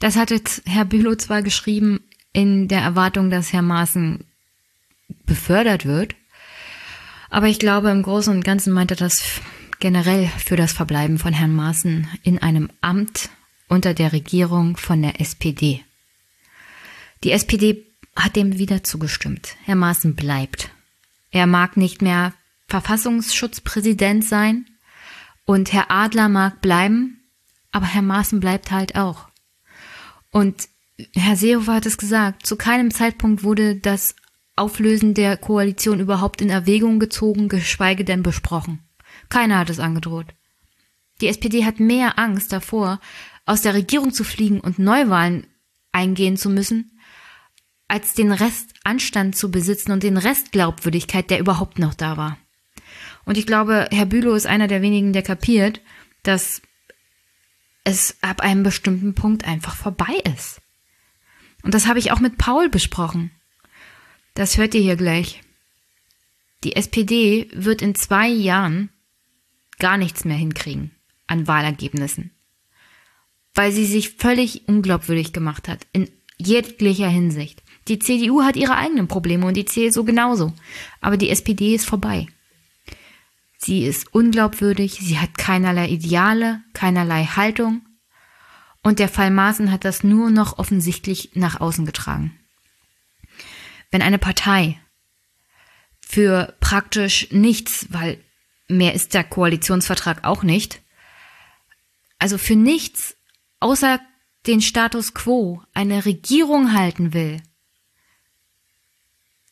Das 0.00 0.16
hat 0.16 0.32
jetzt 0.32 0.62
Herr 0.66 0.84
Bülow 0.84 1.14
zwar 1.14 1.42
geschrieben 1.42 2.00
in 2.32 2.66
der 2.66 2.80
Erwartung, 2.80 3.30
dass 3.30 3.52
Herr 3.52 3.62
Maaßen 3.62 4.24
befördert 5.26 5.86
wird, 5.86 6.16
aber 7.30 7.46
ich 7.46 7.60
glaube, 7.60 7.90
im 7.90 8.02
Großen 8.02 8.34
und 8.34 8.44
Ganzen 8.44 8.72
meint 8.72 8.90
er 8.90 8.96
das 8.96 9.22
generell 9.78 10.26
für 10.44 10.56
das 10.56 10.72
Verbleiben 10.72 11.18
von 11.20 11.32
Herrn 11.32 11.54
Maaßen 11.54 12.08
in 12.24 12.40
einem 12.40 12.68
Amt 12.80 13.30
unter 13.68 13.94
der 13.94 14.12
Regierung 14.12 14.76
von 14.76 15.02
der 15.02 15.20
SPD. 15.20 15.84
Die 17.22 17.30
SPD 17.30 17.86
hat 18.16 18.34
dem 18.34 18.58
wieder 18.58 18.82
zugestimmt. 18.82 19.54
Herr 19.62 19.76
Maaßen 19.76 20.16
bleibt. 20.16 20.72
Er 21.30 21.46
mag 21.46 21.76
nicht 21.76 22.02
mehr 22.02 22.32
Verfassungsschutzpräsident 22.68 24.24
sein 24.24 24.66
und 25.44 25.72
Herr 25.72 25.90
Adler 25.90 26.28
mag 26.28 26.60
bleiben, 26.60 27.30
aber 27.72 27.86
Herr 27.86 28.02
Maaßen 28.02 28.40
bleibt 28.40 28.70
halt 28.70 28.96
auch. 28.96 29.28
Und 30.30 30.68
Herr 31.14 31.36
Seehofer 31.36 31.74
hat 31.74 31.86
es 31.86 31.96
gesagt, 31.96 32.46
zu 32.46 32.56
keinem 32.56 32.90
Zeitpunkt 32.90 33.42
wurde 33.42 33.76
das 33.76 34.14
Auflösen 34.56 35.14
der 35.14 35.36
Koalition 35.36 36.00
überhaupt 36.00 36.40
in 36.42 36.50
Erwägung 36.50 36.98
gezogen, 36.98 37.48
geschweige 37.48 38.04
denn 38.04 38.22
besprochen. 38.22 38.80
Keiner 39.28 39.58
hat 39.58 39.70
es 39.70 39.78
angedroht. 39.78 40.26
Die 41.20 41.28
SPD 41.28 41.64
hat 41.64 41.80
mehr 41.80 42.18
Angst 42.18 42.52
davor, 42.52 43.00
aus 43.46 43.62
der 43.62 43.74
Regierung 43.74 44.12
zu 44.12 44.24
fliegen 44.24 44.60
und 44.60 44.78
Neuwahlen 44.78 45.46
eingehen 45.92 46.36
zu 46.36 46.50
müssen, 46.50 46.97
als 47.88 48.14
den 48.14 48.32
Rest 48.32 48.74
Anstand 48.84 49.36
zu 49.36 49.50
besitzen 49.50 49.92
und 49.92 50.02
den 50.02 50.18
Rest 50.18 50.52
Glaubwürdigkeit, 50.52 51.30
der 51.30 51.40
überhaupt 51.40 51.78
noch 51.78 51.94
da 51.94 52.16
war. 52.16 52.38
Und 53.24 53.36
ich 53.36 53.46
glaube, 53.46 53.88
Herr 53.90 54.06
Bülow 54.06 54.34
ist 54.34 54.46
einer 54.46 54.68
der 54.68 54.82
wenigen, 54.82 55.12
der 55.12 55.22
kapiert, 55.22 55.80
dass 56.22 56.62
es 57.84 58.16
ab 58.20 58.40
einem 58.40 58.62
bestimmten 58.62 59.14
Punkt 59.14 59.46
einfach 59.46 59.74
vorbei 59.74 60.22
ist. 60.36 60.60
Und 61.62 61.74
das 61.74 61.86
habe 61.86 61.98
ich 61.98 62.12
auch 62.12 62.20
mit 62.20 62.38
Paul 62.38 62.68
besprochen. 62.68 63.30
Das 64.34 64.56
hört 64.56 64.74
ihr 64.74 64.80
hier 64.80 64.96
gleich. 64.96 65.42
Die 66.64 66.76
SPD 66.76 67.48
wird 67.52 67.82
in 67.82 67.94
zwei 67.94 68.28
Jahren 68.28 68.90
gar 69.78 69.96
nichts 69.96 70.24
mehr 70.24 70.36
hinkriegen 70.36 70.90
an 71.26 71.46
Wahlergebnissen, 71.46 72.32
weil 73.54 73.72
sie 73.72 73.84
sich 73.84 74.10
völlig 74.10 74.66
unglaubwürdig 74.68 75.32
gemacht 75.32 75.68
hat 75.68 75.86
in 75.92 76.10
jeglicher 76.36 77.08
Hinsicht. 77.08 77.62
Die 77.88 77.98
CDU 77.98 78.42
hat 78.42 78.56
ihre 78.56 78.76
eigenen 78.76 79.08
Probleme 79.08 79.46
und 79.46 79.56
die 79.56 79.64
CSU 79.64 80.04
genauso. 80.04 80.52
Aber 81.00 81.16
die 81.16 81.30
SPD 81.30 81.74
ist 81.74 81.86
vorbei. 81.86 82.26
Sie 83.56 83.84
ist 83.84 84.14
unglaubwürdig, 84.14 84.98
sie 85.00 85.18
hat 85.18 85.36
keinerlei 85.36 85.88
Ideale, 85.88 86.62
keinerlei 86.74 87.24
Haltung. 87.24 87.82
Und 88.82 88.98
der 88.98 89.08
Fall 89.08 89.30
Maaßen 89.30 89.72
hat 89.72 89.84
das 89.84 90.04
nur 90.04 90.30
noch 90.30 90.58
offensichtlich 90.58 91.30
nach 91.34 91.60
außen 91.60 91.84
getragen. 91.84 92.38
Wenn 93.90 94.02
eine 94.02 94.18
Partei 94.18 94.78
für 96.00 96.54
praktisch 96.60 97.28
nichts, 97.32 97.86
weil 97.90 98.22
mehr 98.68 98.94
ist 98.94 99.14
der 99.14 99.24
Koalitionsvertrag 99.24 100.24
auch 100.24 100.42
nicht, 100.42 100.80
also 102.18 102.38
für 102.38 102.56
nichts 102.56 103.16
außer 103.60 104.00
den 104.46 104.60
Status 104.60 105.14
quo 105.14 105.62
eine 105.74 106.04
Regierung 106.04 106.74
halten 106.74 107.12
will, 107.12 107.42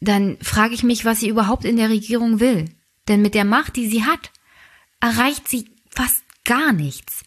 dann 0.00 0.38
frage 0.40 0.74
ich 0.74 0.82
mich, 0.82 1.04
was 1.04 1.20
sie 1.20 1.28
überhaupt 1.28 1.64
in 1.64 1.76
der 1.76 1.90
Regierung 1.90 2.40
will. 2.40 2.66
Denn 3.08 3.22
mit 3.22 3.34
der 3.34 3.44
Macht, 3.44 3.76
die 3.76 3.88
sie 3.88 4.04
hat, 4.04 4.30
erreicht 5.00 5.48
sie 5.48 5.70
fast 5.88 6.24
gar 6.44 6.72
nichts. 6.72 7.24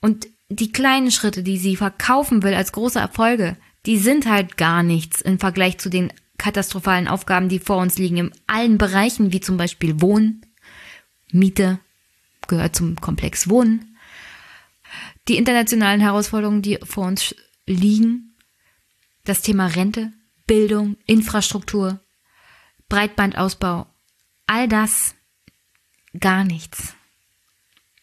Und 0.00 0.28
die 0.48 0.72
kleinen 0.72 1.10
Schritte, 1.10 1.42
die 1.42 1.58
sie 1.58 1.76
verkaufen 1.76 2.42
will 2.42 2.54
als 2.54 2.72
große 2.72 2.98
Erfolge, 2.98 3.56
die 3.86 3.98
sind 3.98 4.26
halt 4.26 4.56
gar 4.56 4.82
nichts 4.82 5.20
im 5.20 5.38
Vergleich 5.38 5.78
zu 5.78 5.88
den 5.88 6.12
katastrophalen 6.38 7.08
Aufgaben, 7.08 7.48
die 7.48 7.58
vor 7.58 7.78
uns 7.78 7.98
liegen, 7.98 8.16
in 8.16 8.32
allen 8.46 8.78
Bereichen, 8.78 9.32
wie 9.32 9.40
zum 9.40 9.56
Beispiel 9.56 10.00
Wohnen, 10.00 10.44
Miete, 11.30 11.78
gehört 12.48 12.76
zum 12.76 12.96
Komplex 12.96 13.48
Wohnen, 13.48 13.96
die 15.28 15.36
internationalen 15.36 16.00
Herausforderungen, 16.00 16.62
die 16.62 16.78
vor 16.84 17.06
uns 17.06 17.34
liegen, 17.66 18.34
das 19.24 19.42
Thema 19.42 19.66
Rente, 19.66 20.12
Bildung, 20.46 20.96
Infrastruktur, 21.06 22.00
Breitbandausbau, 22.92 23.86
all 24.46 24.68
das 24.68 25.14
gar 26.20 26.44
nichts. 26.44 26.94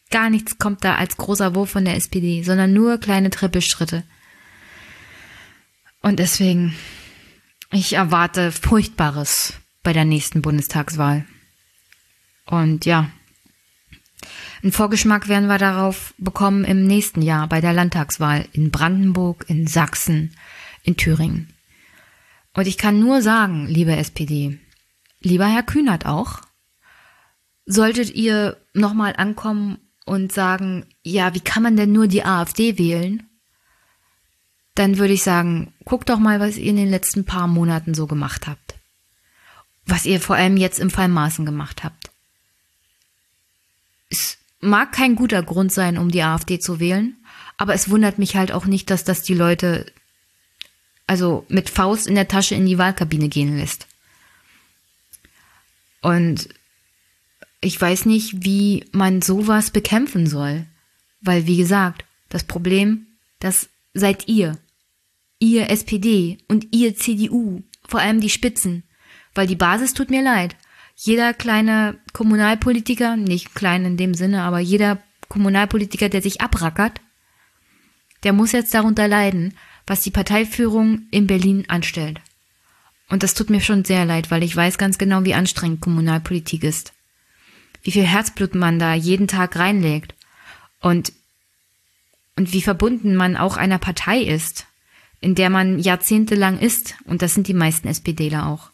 Gar 0.10 0.32
nichts 0.32 0.58
kommt 0.58 0.84
da 0.84 0.96
als 0.96 1.16
großer 1.16 1.54
Wurf 1.54 1.70
von 1.70 1.86
der 1.86 1.96
SPD, 1.96 2.42
sondern 2.42 2.74
nur 2.74 2.98
kleine 2.98 3.30
Trippelschritte. 3.30 4.04
Und 6.02 6.18
deswegen, 6.18 6.74
ich 7.72 7.94
erwarte 7.94 8.52
Furchtbares 8.52 9.54
bei 9.84 9.94
der 9.94 10.06
nächsten 10.06 10.42
Bundestagswahl. 10.42 11.24
Und 12.48 12.86
ja, 12.86 13.12
einen 14.64 14.72
Vorgeschmack 14.72 15.28
werden 15.28 15.50
wir 15.50 15.60
darauf 15.60 16.16
bekommen 16.18 16.64
im 16.64 16.88
nächsten 16.88 17.22
Jahr 17.22 17.48
bei 17.48 17.62
der 17.62 17.74
Landtagswahl 17.74 18.48
in 18.54 18.72
Brandenburg, 18.72 19.46
in 19.50 19.68
Sachsen, 19.68 20.36
in 20.82 20.98
Thüringen. 20.98 21.54
Und 22.56 22.66
ich 22.66 22.80
kann 22.80 23.00
nur 23.00 23.22
sagen, 23.22 23.68
liebe 23.68 23.96
SPD, 23.96 24.58
Lieber 25.22 25.48
Herr 25.48 25.64
Kühnert 25.64 26.06
auch, 26.06 26.42
solltet 27.66 28.14
ihr 28.16 28.58
nochmal 28.74 29.16
ankommen 29.18 29.78
und 30.06 30.32
sagen, 30.32 30.86
ja, 31.04 31.34
wie 31.36 31.42
kann 31.42 31.64
man 31.64 31.78
denn 31.78 31.92
nur 31.92 32.08
die 32.08 32.24
AfD 32.24 32.78
wählen? 32.78 33.30
Dann 34.76 34.98
würde 34.98 35.14
ich 35.14 35.24
sagen, 35.24 35.74
guckt 35.84 36.10
doch 36.10 36.20
mal, 36.20 36.40
was 36.40 36.58
ihr 36.58 36.70
in 36.70 36.78
den 36.78 36.90
letzten 36.90 37.26
paar 37.26 37.48
Monaten 37.48 37.94
so 37.94 38.08
gemacht 38.08 38.48
habt. 38.48 38.76
Was 39.86 40.06
ihr 40.06 40.22
vor 40.22 40.36
allem 40.36 40.58
jetzt 40.58 40.80
im 40.80 40.90
Fall 40.90 41.10
Maßen 41.10 41.46
gemacht 41.46 41.84
habt. 41.84 42.12
Es 44.10 44.38
mag 44.62 44.92
kein 44.94 45.16
guter 45.16 45.44
Grund 45.44 45.72
sein, 45.72 45.98
um 45.98 46.10
die 46.10 46.24
AfD 46.24 46.60
zu 46.60 46.80
wählen, 46.80 47.18
aber 47.58 47.74
es 47.74 47.90
wundert 47.90 48.20
mich 48.20 48.36
halt 48.36 48.52
auch 48.52 48.66
nicht, 48.66 48.90
dass 48.90 49.04
das 49.04 49.22
die 49.22 49.34
Leute 49.34 49.86
also 51.08 51.46
mit 51.50 51.70
Faust 51.70 52.08
in 52.08 52.16
der 52.16 52.28
Tasche 52.28 52.56
in 52.56 52.66
die 52.66 52.78
Wahlkabine 52.78 53.30
gehen 53.30 53.58
lässt. 53.58 53.89
Und 56.02 56.50
ich 57.62 57.80
weiß 57.80 58.06
nicht, 58.06 58.44
wie 58.46 58.86
man 58.92 59.22
sowas 59.22 59.72
bekämpfen 59.72 60.28
soll. 60.28 60.66
Weil, 61.22 61.46
wie 61.48 61.58
gesagt, 61.58 62.06
das 62.30 62.44
Problem, 62.44 63.08
das 63.40 63.70
seid 63.94 64.28
ihr. 64.28 64.58
Ihr 65.40 65.70
SPD 65.70 66.38
und 66.48 66.68
ihr 66.74 66.96
CDU, 66.96 67.64
vor 67.88 68.00
allem 68.00 68.22
die 68.22 68.30
Spitzen. 68.30 68.84
Weil 69.34 69.48
die 69.48 69.56
Basis 69.56 69.94
tut 69.94 70.10
mir 70.10 70.22
leid. 70.22 70.56
Jeder 70.96 71.34
kleine 71.34 71.98
Kommunalpolitiker, 72.12 73.16
nicht 73.16 73.56
klein 73.56 73.86
in 73.86 73.98
dem 73.98 74.14
Sinne, 74.14 74.42
aber 74.44 74.60
jeder 74.60 75.02
Kommunalpolitiker, 75.30 76.10
der 76.10 76.22
sich 76.22 76.42
abrackert, 76.42 77.00
der 78.24 78.34
muss 78.34 78.52
jetzt 78.52 78.74
darunter 78.74 79.08
leiden, 79.08 79.54
was 79.88 80.02
die 80.02 80.12
Parteiführung 80.12 81.04
in 81.12 81.26
Berlin 81.26 81.66
anstellt. 81.70 82.20
Und 83.10 83.24
das 83.24 83.34
tut 83.34 83.50
mir 83.50 83.62
schon 83.62 83.84
sehr 83.84 84.06
leid, 84.06 84.32
weil 84.32 84.44
ich 84.44 84.56
weiß 84.56 84.78
ganz 84.78 84.98
genau, 84.98 85.24
wie 85.26 85.34
anstrengend 85.34 85.82
Kommunalpolitik 85.82 86.64
ist. 86.64 86.94
Wie 87.82 87.92
viel 87.92 88.06
Herzblut 88.06 88.56
man 88.56 88.78
da 88.78 88.94
jeden 88.94 89.28
Tag 89.28 89.56
reinlegt. 89.56 90.14
Und, 90.80 91.12
und 92.36 92.54
wie 92.54 92.62
verbunden 92.62 93.16
man 93.16 93.36
auch 93.36 93.58
einer 93.58 93.80
Partei 93.80 94.22
ist, 94.22 94.68
in 95.22 95.36
der 95.36 95.50
man 95.50 95.80
jahrzehntelang 95.80 96.60
ist. 96.60 96.96
Und 97.06 97.22
das 97.22 97.34
sind 97.34 97.48
die 97.48 97.54
meisten 97.54 97.88
SPDler 97.88 98.48
auch. 98.48 98.72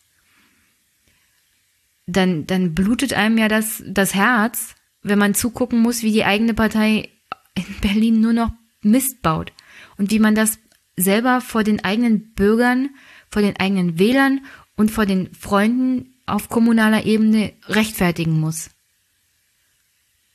Dann, 2.05 2.45
dann 2.45 2.75
blutet 2.75 3.13
einem 3.13 3.37
ja 3.37 3.47
das, 3.47 3.83
das 3.87 4.13
Herz, 4.13 4.75
wenn 5.01 5.17
man 5.17 5.33
zugucken 5.33 5.79
muss, 5.79 6.03
wie 6.03 6.11
die 6.11 6.25
eigene 6.25 6.53
Partei 6.53 7.09
in 7.55 7.65
Berlin 7.81 8.21
nur 8.21 8.33
noch 8.33 8.51
Mist 8.81 9.21
baut 9.21 9.51
und 9.97 10.11
wie 10.11 10.19
man 10.19 10.35
das 10.35 10.59
selber 10.95 11.41
vor 11.41 11.63
den 11.63 11.83
eigenen 11.83 12.33
Bürgern, 12.33 12.89
vor 13.29 13.41
den 13.41 13.57
eigenen 13.57 13.99
Wählern 13.99 14.45
und 14.75 14.91
vor 14.91 15.05
den 15.05 15.33
Freunden 15.33 16.13
auf 16.25 16.49
kommunaler 16.49 17.05
Ebene 17.05 17.53
rechtfertigen 17.67 18.39
muss. 18.39 18.69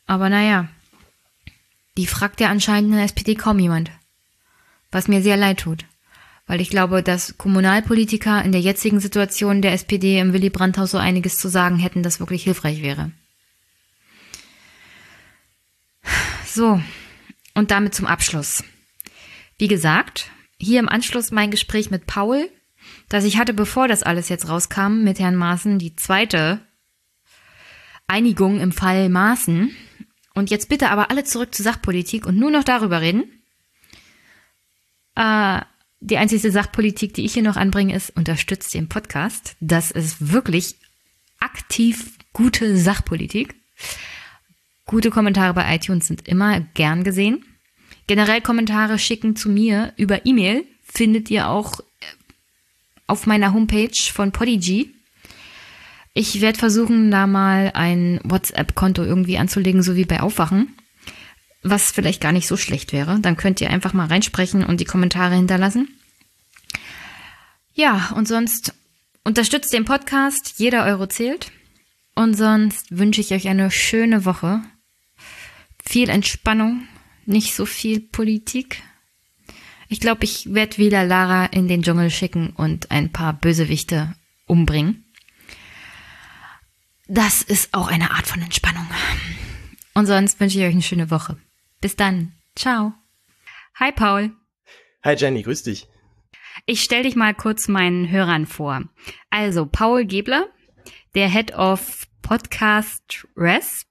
Aber 0.06 0.28
naja, 0.28 0.68
die 1.96 2.06
fragt 2.06 2.40
ja 2.40 2.48
anscheinend 2.48 2.90
in 2.90 2.96
der 2.96 3.04
SPD 3.04 3.34
kaum 3.34 3.58
jemand. 3.58 3.90
Was 4.90 5.08
mir 5.08 5.22
sehr 5.22 5.36
leid 5.36 5.60
tut. 5.60 5.84
Weil 6.46 6.60
ich 6.60 6.70
glaube, 6.70 7.02
dass 7.02 7.38
Kommunalpolitiker 7.38 8.42
in 8.44 8.50
der 8.50 8.60
jetzigen 8.60 8.98
Situation 8.98 9.62
der 9.62 9.72
SPD 9.72 10.18
im 10.18 10.32
Willy 10.32 10.50
Brandt-Haus 10.50 10.90
so 10.90 10.98
einiges 10.98 11.38
zu 11.38 11.48
sagen 11.48 11.78
hätten, 11.78 12.02
das 12.02 12.18
wirklich 12.18 12.42
hilfreich 12.42 12.82
wäre. 12.82 13.12
So, 16.44 16.82
und 17.54 17.70
damit 17.70 17.94
zum 17.94 18.06
Abschluss. 18.06 18.64
Wie 19.58 19.68
gesagt, 19.68 20.30
hier 20.58 20.80
im 20.80 20.88
Anschluss 20.88 21.30
mein 21.30 21.52
Gespräch 21.52 21.90
mit 21.90 22.06
Paul, 22.06 22.50
das 23.10 23.24
ich 23.24 23.36
hatte, 23.36 23.52
bevor 23.52 23.88
das 23.88 24.04
alles 24.04 24.28
jetzt 24.28 24.48
rauskam, 24.48 25.02
mit 25.02 25.18
Herrn 25.18 25.34
Maaßen, 25.36 25.78
die 25.78 25.96
zweite 25.96 26.60
Einigung 28.06 28.60
im 28.60 28.72
Fall 28.72 29.08
Maaßen. 29.08 29.74
Und 30.34 30.48
jetzt 30.48 30.68
bitte 30.68 30.90
aber 30.90 31.10
alle 31.10 31.24
zurück 31.24 31.54
zur 31.54 31.64
Sachpolitik 31.64 32.24
und 32.24 32.38
nur 32.38 32.52
noch 32.52 32.64
darüber 32.64 33.00
reden. 33.00 33.24
Äh, 35.16 35.60
die 35.98 36.16
einzige 36.16 36.52
Sachpolitik, 36.52 37.12
die 37.12 37.24
ich 37.24 37.34
hier 37.34 37.42
noch 37.42 37.56
anbringe, 37.56 37.94
ist, 37.94 38.16
unterstützt 38.16 38.72
den 38.74 38.88
Podcast. 38.88 39.56
Das 39.60 39.90
ist 39.90 40.32
wirklich 40.32 40.76
aktiv 41.40 42.16
gute 42.32 42.76
Sachpolitik. 42.76 43.56
Gute 44.86 45.10
Kommentare 45.10 45.52
bei 45.52 45.74
iTunes 45.74 46.06
sind 46.06 46.28
immer 46.28 46.60
gern 46.60 47.02
gesehen. 47.02 47.44
Generell 48.06 48.40
Kommentare 48.40 49.00
schicken 49.00 49.34
zu 49.34 49.48
mir 49.48 49.92
über 49.96 50.24
E-Mail 50.26 50.64
findet 50.84 51.28
ihr 51.28 51.48
auch 51.48 51.80
auf 53.10 53.26
meiner 53.26 53.52
Homepage 53.52 53.96
von 54.12 54.32
Podigy. 54.32 54.94
Ich 56.14 56.40
werde 56.40 56.58
versuchen, 56.58 57.10
da 57.10 57.26
mal 57.26 57.72
ein 57.74 58.20
WhatsApp-Konto 58.24 59.02
irgendwie 59.02 59.38
anzulegen, 59.38 59.82
so 59.82 59.96
wie 59.96 60.04
bei 60.04 60.20
Aufwachen. 60.20 60.74
Was 61.62 61.92
vielleicht 61.92 62.20
gar 62.20 62.32
nicht 62.32 62.46
so 62.46 62.56
schlecht 62.56 62.92
wäre. 62.92 63.20
Dann 63.20 63.36
könnt 63.36 63.60
ihr 63.60 63.70
einfach 63.70 63.92
mal 63.92 64.06
reinsprechen 64.06 64.64
und 64.64 64.80
die 64.80 64.86
Kommentare 64.86 65.34
hinterlassen. 65.34 65.88
Ja, 67.74 68.12
und 68.14 68.26
sonst 68.26 68.74
unterstützt 69.24 69.72
den 69.72 69.84
Podcast. 69.84 70.54
Jeder 70.56 70.84
Euro 70.84 71.06
zählt. 71.06 71.52
Und 72.14 72.34
sonst 72.34 72.86
wünsche 72.90 73.20
ich 73.20 73.32
euch 73.32 73.48
eine 73.48 73.70
schöne 73.70 74.24
Woche. 74.24 74.62
Viel 75.84 76.08
Entspannung, 76.08 76.86
nicht 77.26 77.54
so 77.54 77.66
viel 77.66 78.00
Politik. 78.00 78.82
Ich 79.92 79.98
glaube, 79.98 80.22
ich 80.22 80.54
werde 80.54 80.78
wieder 80.78 81.04
Lara 81.04 81.46
in 81.46 81.66
den 81.66 81.82
Dschungel 81.82 82.10
schicken 82.10 82.50
und 82.50 82.92
ein 82.92 83.10
paar 83.10 83.32
Bösewichte 83.32 84.14
umbringen. 84.46 85.04
Das 87.08 87.42
ist 87.42 87.74
auch 87.74 87.88
eine 87.88 88.12
Art 88.12 88.28
von 88.28 88.40
Entspannung. 88.40 88.86
Und 89.94 90.06
sonst 90.06 90.38
wünsche 90.38 90.60
ich 90.60 90.64
euch 90.64 90.74
eine 90.74 90.82
schöne 90.82 91.10
Woche. 91.10 91.38
Bis 91.80 91.96
dann. 91.96 92.34
Ciao. 92.54 92.92
Hi 93.80 93.90
Paul. 93.90 94.30
Hi 95.02 95.16
Jenny, 95.16 95.42
grüß 95.42 95.64
dich. 95.64 95.88
Ich 96.66 96.82
stelle 96.82 97.02
dich 97.02 97.16
mal 97.16 97.34
kurz 97.34 97.66
meinen 97.66 98.10
Hörern 98.10 98.46
vor. 98.46 98.84
Also 99.28 99.66
Paul 99.66 100.04
Gebler, 100.04 100.46
der 101.16 101.28
Head 101.28 101.54
of 101.54 102.06
Podcast 102.22 103.26
Res 103.36 103.86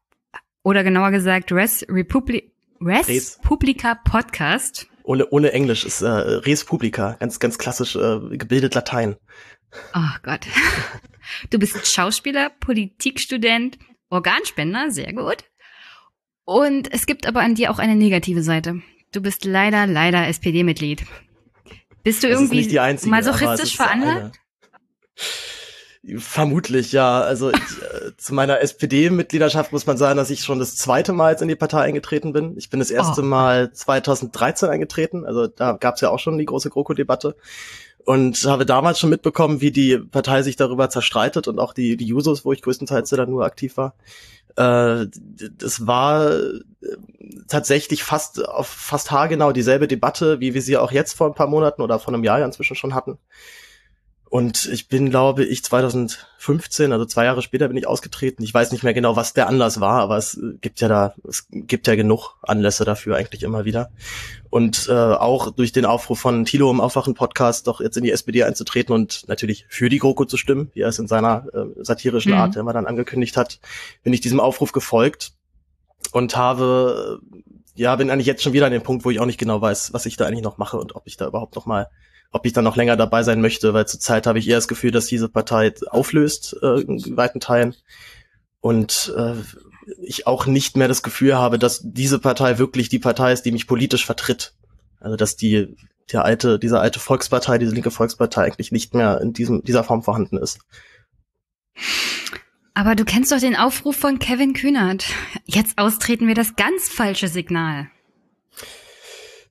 oder 0.63 0.85
genauer 0.85 1.11
gesagt 1.11 1.51
Res, 1.51 1.85
Republi 1.89 2.53
Res, 2.79 3.09
Res. 3.09 3.39
Publica 3.41 3.95
Podcast. 3.95 4.87
Ohne, 5.09 5.27
ohne 5.31 5.53
Englisch 5.53 5.85
ist 5.85 6.03
äh, 6.03 6.07
Res 6.07 6.65
Publica, 6.65 7.13
ganz, 7.13 7.39
ganz 7.39 7.57
klassisch 7.57 7.95
äh, 7.95 8.19
gebildet 8.37 8.75
Latein. 8.75 9.15
Oh 9.95 10.15
Gott. 10.21 10.41
Du 11.49 11.57
bist 11.57 11.91
Schauspieler, 11.91 12.51
Politikstudent, 12.59 13.79
Organspender, 14.09 14.91
sehr 14.91 15.13
gut. 15.13 15.45
Und 16.43 16.93
es 16.93 17.07
gibt 17.07 17.25
aber 17.25 17.41
an 17.41 17.55
dir 17.55 17.71
auch 17.71 17.79
eine 17.79 17.95
negative 17.95 18.43
Seite. 18.43 18.83
Du 19.11 19.21
bist 19.21 19.45
leider, 19.45 19.87
leider 19.87 20.27
SPD-Mitglied. 20.27 21.03
Bist 22.03 22.21
du 22.21 22.29
das 22.29 22.39
irgendwie 22.39 22.79
einzige, 22.79 23.09
masochistisch 23.09 23.77
veranlagt? 23.77 24.39
Vermutlich, 26.17 26.93
ja. 26.93 27.21
Also 27.21 27.49
ich, 27.49 27.57
äh, 27.57 28.15
zu 28.15 28.33
meiner 28.33 28.61
SPD-Mitgliedschaft 28.61 29.73
muss 29.73 29.85
man 29.85 29.97
sagen, 29.97 30.15
dass 30.15 30.29
ich 30.29 30.41
schon 30.41 30.57
das 30.57 30.77
zweite 30.77 31.11
Mal 31.11 31.31
jetzt 31.31 31.41
in 31.41 31.49
die 31.49 31.55
Partei 31.55 31.81
eingetreten 31.81 32.31
bin. 32.31 32.57
Ich 32.57 32.69
bin 32.69 32.79
das 32.79 32.89
erste 32.89 33.21
oh. 33.21 33.25
Mal 33.25 33.73
2013 33.73 34.69
eingetreten. 34.69 35.25
Also 35.25 35.47
da 35.47 35.73
gab 35.73 35.95
es 35.95 36.01
ja 36.01 36.09
auch 36.09 36.19
schon 36.19 36.37
die 36.37 36.45
große 36.45 36.69
GroKo-Debatte 36.69 37.35
und 38.05 38.37
habe 38.45 38.65
damals 38.65 38.99
schon 38.99 39.09
mitbekommen, 39.09 39.59
wie 39.59 39.71
die 39.71 39.97
Partei 39.97 40.41
sich 40.41 40.55
darüber 40.55 40.89
zerstreitet 40.89 41.49
und 41.49 41.59
auch 41.59 41.73
die, 41.73 41.97
die 41.97 42.05
Jusos, 42.05 42.45
wo 42.45 42.53
ich 42.53 42.61
größtenteils 42.61 43.09
dann 43.09 43.29
nur 43.29 43.45
aktiv 43.45 43.75
war. 43.75 43.95
Äh, 44.55 45.07
das 45.57 45.85
war 45.85 46.31
äh, 46.31 46.61
tatsächlich 47.49 48.03
fast 48.03 48.47
auf 48.47 48.67
fast 48.67 49.11
haargenau 49.11 49.51
dieselbe 49.51 49.87
Debatte, 49.87 50.39
wie 50.39 50.53
wir 50.53 50.61
sie 50.61 50.77
auch 50.77 50.93
jetzt 50.93 51.13
vor 51.13 51.27
ein 51.27 51.35
paar 51.35 51.47
Monaten 51.47 51.81
oder 51.81 51.99
vor 51.99 52.13
einem 52.13 52.23
Jahr 52.23 52.43
inzwischen 52.43 52.75
schon 52.75 52.95
hatten. 52.95 53.17
Und 54.29 54.67
ich 54.71 54.87
bin, 54.87 55.09
glaube 55.09 55.43
ich, 55.43 55.63
2015, 55.63 56.93
also 56.93 57.03
zwei 57.05 57.25
Jahre 57.25 57.41
später 57.41 57.67
bin 57.67 57.77
ich 57.77 57.87
ausgetreten. 57.87 58.43
Ich 58.43 58.53
weiß 58.53 58.71
nicht 58.71 58.83
mehr 58.83 58.93
genau, 58.93 59.15
was 59.15 59.33
der 59.33 59.47
Anlass 59.47 59.79
war, 59.79 60.01
aber 60.01 60.17
es 60.17 60.39
gibt 60.61 60.81
ja 60.81 60.87
da, 60.87 61.15
es 61.27 61.47
gibt 61.49 61.87
ja 61.87 61.95
genug 61.95 62.35
Anlässe 62.43 62.85
dafür 62.85 63.15
eigentlich 63.15 63.41
immer 63.41 63.65
wieder. 63.65 63.89
Und 64.51 64.87
äh, 64.87 64.93
auch 64.93 65.49
durch 65.49 65.71
den 65.71 65.85
Aufruf 65.85 66.19
von 66.19 66.45
Thilo 66.45 66.69
im 66.69 66.79
Aufwachen-Podcast 66.79 67.65
doch 67.65 67.81
jetzt 67.81 67.97
in 67.97 68.03
die 68.03 68.11
SPD 68.11 68.43
einzutreten 68.43 68.93
und 68.93 69.27
natürlich 69.27 69.65
für 69.67 69.89
die 69.89 69.97
GroKo 69.97 70.25
zu 70.25 70.37
stimmen, 70.37 70.69
wie 70.75 70.81
er 70.81 70.89
es 70.89 70.99
in 70.99 71.07
seiner 71.07 71.45
äh, 71.51 71.83
satirischen 71.83 72.33
mhm. 72.33 72.37
Art 72.37 72.55
immer 72.55 72.73
dann 72.73 72.85
angekündigt 72.85 73.35
hat, 73.35 73.59
bin 74.03 74.13
ich 74.13 74.21
diesem 74.21 74.39
Aufruf 74.39 74.73
gefolgt 74.73 75.33
und 76.11 76.37
habe, 76.37 77.19
ja, 77.73 77.95
bin 77.95 78.11
eigentlich 78.11 78.27
jetzt 78.27 78.43
schon 78.43 78.53
wieder 78.53 78.67
an 78.67 78.71
dem 78.71 78.83
Punkt, 78.83 79.05
wo 79.05 79.09
ich 79.09 79.19
auch 79.19 79.25
nicht 79.25 79.39
genau 79.39 79.59
weiß, 79.59 79.91
was 79.91 80.05
ich 80.05 80.17
da 80.17 80.27
eigentlich 80.27 80.43
noch 80.43 80.59
mache 80.59 80.77
und 80.77 80.95
ob 80.95 81.07
ich 81.07 81.17
da 81.17 81.25
überhaupt 81.25 81.55
noch 81.55 81.65
mal 81.65 81.87
ob 82.31 82.45
ich 82.45 82.53
dann 82.53 82.63
noch 82.63 82.75
länger 82.75 82.95
dabei 82.95 83.23
sein 83.23 83.41
möchte, 83.41 83.73
weil 83.73 83.87
zurzeit 83.87 84.27
habe 84.27 84.39
ich 84.39 84.47
eher 84.47 84.57
das 84.57 84.67
Gefühl, 84.67 84.91
dass 84.91 85.07
diese 85.07 85.29
Partei 85.29 85.73
auflöst 85.89 86.55
äh, 86.61 86.81
in 86.81 87.17
weiten 87.17 87.39
Teilen 87.39 87.75
und 88.61 89.13
äh, 89.17 89.35
ich 90.01 90.27
auch 90.27 90.45
nicht 90.45 90.77
mehr 90.77 90.87
das 90.87 91.01
Gefühl 91.01 91.35
habe, 91.35 91.57
dass 91.57 91.81
diese 91.83 92.19
Partei 92.19 92.59
wirklich 92.59 92.89
die 92.89 92.99
Partei 92.99 93.33
ist, 93.33 93.43
die 93.43 93.51
mich 93.51 93.67
politisch 93.67 94.05
vertritt. 94.05 94.53
Also 94.99 95.15
dass 95.15 95.35
die 95.35 95.75
der 96.11 96.25
alte, 96.25 96.59
diese 96.59 96.79
alte 96.79 96.99
Volkspartei, 96.99 97.57
diese 97.57 97.73
linke 97.73 97.91
Volkspartei 97.91 98.43
eigentlich 98.43 98.71
nicht 98.71 98.93
mehr 98.93 99.21
in 99.21 99.33
diesem 99.33 99.63
dieser 99.63 99.83
Form 99.83 100.03
vorhanden 100.03 100.37
ist. 100.37 100.59
Aber 102.73 102.95
du 102.95 103.05
kennst 103.05 103.31
doch 103.31 103.39
den 103.39 103.55
Aufruf 103.55 103.95
von 103.95 104.19
Kevin 104.19 104.53
Kühnert. 104.53 105.05
Jetzt 105.45 105.77
austreten 105.77 106.27
wir 106.27 106.35
das 106.35 106.55
ganz 106.55 106.89
falsche 106.89 107.27
Signal. 107.27 107.89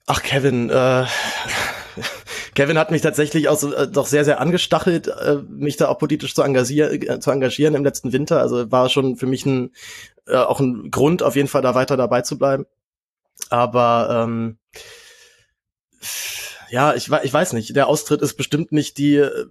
Ach, 0.06 0.22
Kevin, 0.22 0.70
äh, 0.70 1.04
Kevin 2.58 2.76
hat 2.76 2.90
mich 2.90 3.02
tatsächlich 3.02 3.48
auch 3.48 3.62
äh, 3.62 3.86
doch 3.86 4.08
sehr, 4.08 4.24
sehr 4.24 4.40
angestachelt, 4.40 5.06
äh, 5.06 5.36
mich 5.48 5.76
da 5.76 5.86
auch 5.86 5.98
politisch 6.00 6.34
zu, 6.34 6.42
engagieren, 6.42 7.02
äh, 7.02 7.20
zu 7.20 7.30
engagieren 7.30 7.76
im 7.76 7.84
letzten 7.84 8.12
Winter. 8.12 8.40
Also 8.40 8.72
war 8.72 8.88
schon 8.88 9.14
für 9.14 9.26
mich 9.26 9.46
ein, 9.46 9.70
äh, 10.26 10.34
auch 10.34 10.58
ein 10.58 10.90
Grund, 10.90 11.22
auf 11.22 11.36
jeden 11.36 11.46
Fall 11.46 11.62
da 11.62 11.76
weiter 11.76 11.96
dabei 11.96 12.22
zu 12.22 12.36
bleiben. 12.36 12.66
Aber 13.48 14.24
ähm, 14.24 14.58
ja, 16.68 16.94
ich, 16.94 17.08
ich 17.22 17.32
weiß 17.32 17.52
nicht. 17.52 17.76
Der 17.76 17.86
Austritt 17.86 18.22
ist 18.22 18.34
bestimmt 18.34 18.72
nicht 18.72 18.98
die 18.98 19.14
äh, 19.14 19.46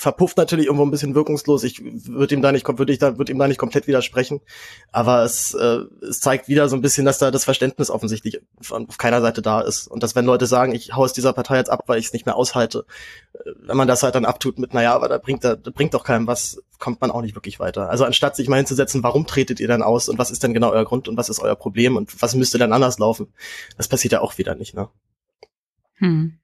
verpufft 0.00 0.38
natürlich 0.38 0.66
irgendwo 0.66 0.84
ein 0.84 0.90
bisschen 0.90 1.14
wirkungslos. 1.14 1.62
Ich 1.62 1.82
würde 1.84 2.34
ihm 2.34 2.40
da 2.40 2.52
nicht, 2.52 2.66
würde 2.66 2.92
ich 2.92 2.98
da, 2.98 3.18
würde 3.18 3.30
ihm 3.30 3.38
da 3.38 3.46
nicht 3.46 3.58
komplett 3.58 3.86
widersprechen. 3.86 4.40
Aber 4.92 5.24
es, 5.24 5.52
äh, 5.52 5.80
es 6.00 6.20
zeigt 6.20 6.48
wieder 6.48 6.68
so 6.70 6.76
ein 6.76 6.80
bisschen, 6.80 7.04
dass 7.04 7.18
da 7.18 7.30
das 7.30 7.44
Verständnis 7.44 7.90
offensichtlich 7.90 8.40
auf 8.70 8.96
keiner 8.96 9.20
Seite 9.20 9.42
da 9.42 9.60
ist. 9.60 9.88
Und 9.88 10.02
dass 10.02 10.16
wenn 10.16 10.24
Leute 10.24 10.46
sagen, 10.46 10.74
ich 10.74 10.94
hau 10.94 11.02
aus 11.02 11.12
dieser 11.12 11.34
Partei 11.34 11.58
jetzt 11.58 11.70
ab, 11.70 11.84
weil 11.86 11.98
ich 11.98 12.06
es 12.06 12.12
nicht 12.14 12.24
mehr 12.24 12.36
aushalte, 12.36 12.86
äh, 13.34 13.50
wenn 13.60 13.76
man 13.76 13.88
das 13.88 14.02
halt 14.02 14.14
dann 14.14 14.24
abtut 14.24 14.58
mit, 14.58 14.72
naja, 14.72 14.94
aber 14.94 15.08
da 15.08 15.18
bringt, 15.18 15.44
da, 15.44 15.54
da 15.54 15.70
bringt 15.70 15.92
doch 15.92 16.04
keinem 16.04 16.26
was, 16.26 16.62
kommt 16.78 17.02
man 17.02 17.10
auch 17.10 17.20
nicht 17.20 17.34
wirklich 17.34 17.60
weiter. 17.60 17.90
Also 17.90 18.06
anstatt 18.06 18.36
sich 18.36 18.48
mal 18.48 18.56
hinzusetzen, 18.56 19.02
warum 19.02 19.26
tretet 19.26 19.60
ihr 19.60 19.68
dann 19.68 19.82
aus 19.82 20.08
und 20.08 20.18
was 20.18 20.30
ist 20.30 20.42
denn 20.42 20.54
genau 20.54 20.70
euer 20.70 20.86
Grund 20.86 21.08
und 21.08 21.18
was 21.18 21.28
ist 21.28 21.40
euer 21.40 21.56
Problem 21.56 21.96
und 21.96 22.22
was 22.22 22.34
müsste 22.34 22.56
dann 22.56 22.72
anders 22.72 22.98
laufen? 22.98 23.28
Das 23.76 23.86
passiert 23.86 24.12
ja 24.12 24.22
auch 24.22 24.38
wieder 24.38 24.54
nicht, 24.54 24.74
ne? 24.74 24.88
Hm. 26.00 26.38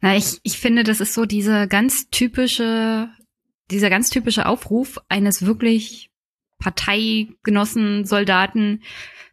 Na, 0.00 0.16
ich, 0.16 0.40
ich 0.42 0.58
finde, 0.58 0.84
das 0.84 1.00
ist 1.00 1.14
so 1.14 1.26
diese 1.26 1.68
ganz 1.68 2.08
typische, 2.10 3.08
dieser 3.70 3.90
ganz 3.90 4.10
typische 4.10 4.46
Aufruf 4.46 4.98
eines 5.08 5.44
wirklich 5.46 6.10
Parteigenossen, 6.58 8.04
Soldaten, 8.04 8.82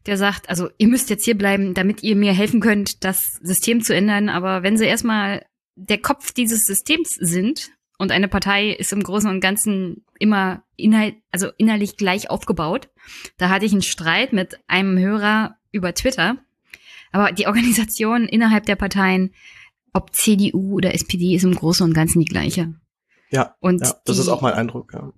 der 0.05 0.17
sagt, 0.17 0.49
also 0.49 0.69
ihr 0.77 0.87
müsst 0.87 1.09
jetzt 1.09 1.25
hier 1.25 1.37
bleiben, 1.37 1.73
damit 1.73 2.03
ihr 2.03 2.15
mir 2.15 2.33
helfen 2.33 2.59
könnt, 2.59 3.03
das 3.03 3.39
System 3.41 3.81
zu 3.81 3.95
ändern. 3.95 4.29
Aber 4.29 4.63
wenn 4.63 4.77
sie 4.77 4.85
erstmal 4.85 5.45
der 5.75 5.99
Kopf 5.99 6.33
dieses 6.33 6.61
Systems 6.63 7.15
sind 7.15 7.71
und 7.97 8.11
eine 8.11 8.27
Partei 8.27 8.71
ist 8.71 8.91
im 8.91 9.03
Großen 9.03 9.29
und 9.29 9.39
Ganzen 9.39 10.03
immer 10.17 10.63
inhalt, 10.75 11.15
also 11.31 11.51
innerlich 11.57 11.95
gleich 11.95 12.29
aufgebaut, 12.29 12.89
da 13.37 13.49
hatte 13.49 13.65
ich 13.65 13.71
einen 13.71 13.81
Streit 13.81 14.33
mit 14.33 14.59
einem 14.67 14.97
Hörer 14.97 15.57
über 15.71 15.93
Twitter, 15.93 16.37
Aber 17.11 17.31
die 17.31 17.47
Organisation 17.47 18.25
innerhalb 18.25 18.65
der 18.65 18.75
Parteien, 18.75 19.33
ob 19.93 20.15
CDU 20.15 20.75
oder 20.75 20.93
SPD, 20.93 21.35
ist 21.35 21.43
im 21.43 21.55
Großen 21.55 21.85
und 21.85 21.93
Ganzen 21.93 22.19
die 22.19 22.25
gleiche. 22.25 22.73
Ja, 23.31 23.55
und 23.59 23.81
ja, 23.81 23.95
das 24.05 24.17
die, 24.17 24.21
ist 24.21 24.29
auch 24.29 24.41
mein 24.41 24.53
Eindruck. 24.53 24.93
Ja. 24.93 25.13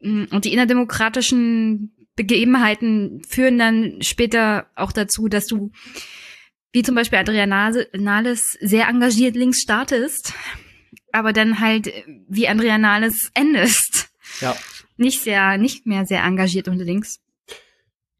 Mm, 0.00 0.24
und 0.30 0.44
die 0.44 0.52
innerdemokratischen 0.52 1.92
Begebenheiten 2.16 3.22
führen 3.28 3.58
dann 3.58 3.98
später 4.00 4.66
auch 4.74 4.92
dazu, 4.92 5.28
dass 5.28 5.46
du, 5.46 5.70
wie 6.72 6.82
zum 6.82 6.94
Beispiel 6.94 7.18
Adriana 7.18 7.72
Nahles, 7.92 8.56
sehr 8.60 8.88
engagiert 8.88 9.36
links 9.36 9.60
startest, 9.60 10.32
aber 11.12 11.32
dann 11.32 11.60
halt 11.60 11.92
wie 12.28 12.48
Andrea 12.48 12.78
Nahles 12.78 13.30
endest. 13.34 14.08
Ja. 14.40 14.56
Nicht 14.96 15.22
sehr, 15.22 15.58
nicht 15.58 15.86
mehr 15.86 16.06
sehr 16.06 16.22
engagiert 16.22 16.68
unter 16.68 16.84
links. 16.84 17.20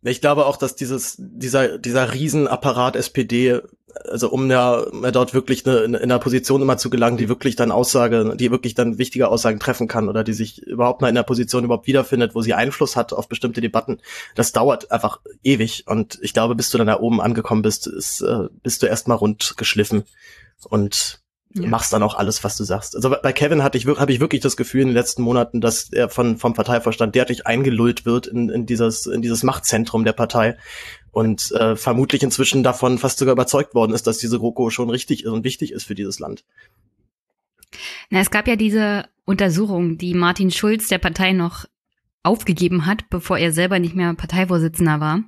Ich 0.02 0.20
glaube 0.20 0.46
auch, 0.46 0.56
dass 0.56 0.76
dieses, 0.76 1.16
dieser, 1.18 1.78
dieser 1.78 2.12
Riesenapparat 2.14 2.96
SPD, 2.96 3.60
also 4.04 4.30
um 4.30 4.50
ja, 4.50 4.84
dort 5.10 5.34
wirklich 5.34 5.66
eine, 5.66 5.78
in 5.78 5.96
einer 5.96 6.18
Position 6.18 6.62
immer 6.62 6.76
zu 6.76 6.90
gelangen, 6.90 7.16
die 7.16 7.28
wirklich 7.28 7.56
dann 7.56 7.70
Aussage, 7.70 8.34
die 8.36 8.50
wirklich 8.50 8.74
dann 8.74 8.98
wichtige 8.98 9.28
Aussagen 9.28 9.58
treffen 9.58 9.88
kann 9.88 10.08
oder 10.08 10.24
die 10.24 10.32
sich 10.32 10.62
überhaupt 10.62 11.00
mal 11.00 11.08
in 11.08 11.14
der 11.14 11.22
Position 11.22 11.64
überhaupt 11.64 11.86
wiederfindet, 11.86 12.34
wo 12.34 12.42
sie 12.42 12.54
Einfluss 12.54 12.96
hat 12.96 13.12
auf 13.12 13.28
bestimmte 13.28 13.60
Debatten, 13.60 13.98
das 14.34 14.52
dauert 14.52 14.90
einfach 14.90 15.20
ewig. 15.42 15.84
Und 15.86 16.18
ich 16.22 16.32
glaube, 16.32 16.54
bis 16.54 16.70
du 16.70 16.78
dann 16.78 16.86
da 16.86 17.00
oben 17.00 17.20
angekommen 17.20 17.62
bist, 17.62 17.86
ist, 17.86 18.20
äh, 18.20 18.48
bist 18.62 18.82
du 18.82 18.86
erstmal 18.86 19.16
rund 19.16 19.54
geschliffen. 19.56 20.04
Und 20.68 21.20
ja. 21.62 21.68
machst 21.68 21.92
dann 21.92 22.02
auch 22.02 22.14
alles, 22.14 22.44
was 22.44 22.56
du 22.56 22.64
sagst. 22.64 22.96
Also 22.96 23.14
bei 23.22 23.32
Kevin 23.32 23.62
hatte 23.62 23.78
ich, 23.78 23.86
habe 23.86 24.12
ich 24.12 24.20
wirklich 24.20 24.40
das 24.40 24.56
Gefühl 24.56 24.82
in 24.82 24.88
den 24.88 24.94
letzten 24.94 25.22
Monaten, 25.22 25.60
dass 25.60 25.90
er 25.92 26.08
von, 26.08 26.36
vom 26.36 26.54
Parteivorstand 26.54 27.14
derartig 27.14 27.46
eingelullt 27.46 28.04
wird 28.04 28.26
in, 28.26 28.48
in, 28.48 28.66
dieses, 28.66 29.06
in 29.06 29.22
dieses 29.22 29.42
Machtzentrum 29.42 30.04
der 30.04 30.12
Partei 30.12 30.56
und 31.16 31.50
äh, 31.52 31.76
vermutlich 31.76 32.22
inzwischen 32.22 32.62
davon 32.62 32.98
fast 32.98 33.18
sogar 33.18 33.32
überzeugt 33.32 33.74
worden 33.74 33.94
ist, 33.94 34.06
dass 34.06 34.18
diese 34.18 34.38
GroKo 34.38 34.68
schon 34.68 34.90
richtig 34.90 35.24
ist 35.24 35.30
und 35.30 35.44
wichtig 35.44 35.72
ist 35.72 35.84
für 35.84 35.94
dieses 35.94 36.18
Land. 36.18 36.44
Na, 38.10 38.20
es 38.20 38.30
gab 38.30 38.46
ja 38.46 38.54
diese 38.54 39.08
Untersuchung, 39.24 39.96
die 39.96 40.12
Martin 40.12 40.50
Schulz 40.50 40.88
der 40.88 40.98
Partei 40.98 41.32
noch 41.32 41.64
aufgegeben 42.22 42.84
hat, 42.84 43.08
bevor 43.08 43.38
er 43.38 43.54
selber 43.54 43.78
nicht 43.78 43.94
mehr 43.94 44.12
Parteivorsitzender 44.12 45.00
war, 45.00 45.22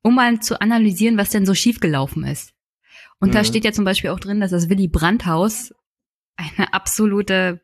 um 0.00 0.14
mal 0.14 0.40
zu 0.40 0.58
analysieren, 0.58 1.18
was 1.18 1.28
denn 1.28 1.44
so 1.44 1.52
schiefgelaufen 1.52 2.24
ist. 2.24 2.54
Und 3.18 3.28
mhm. 3.28 3.32
da 3.34 3.44
steht 3.44 3.66
ja 3.66 3.72
zum 3.72 3.84
Beispiel 3.84 4.08
auch 4.08 4.20
drin, 4.20 4.40
dass 4.40 4.52
das 4.52 4.70
Willy 4.70 4.88
Brandt-Haus 4.88 5.74
eine 6.36 6.72
absolute 6.72 7.60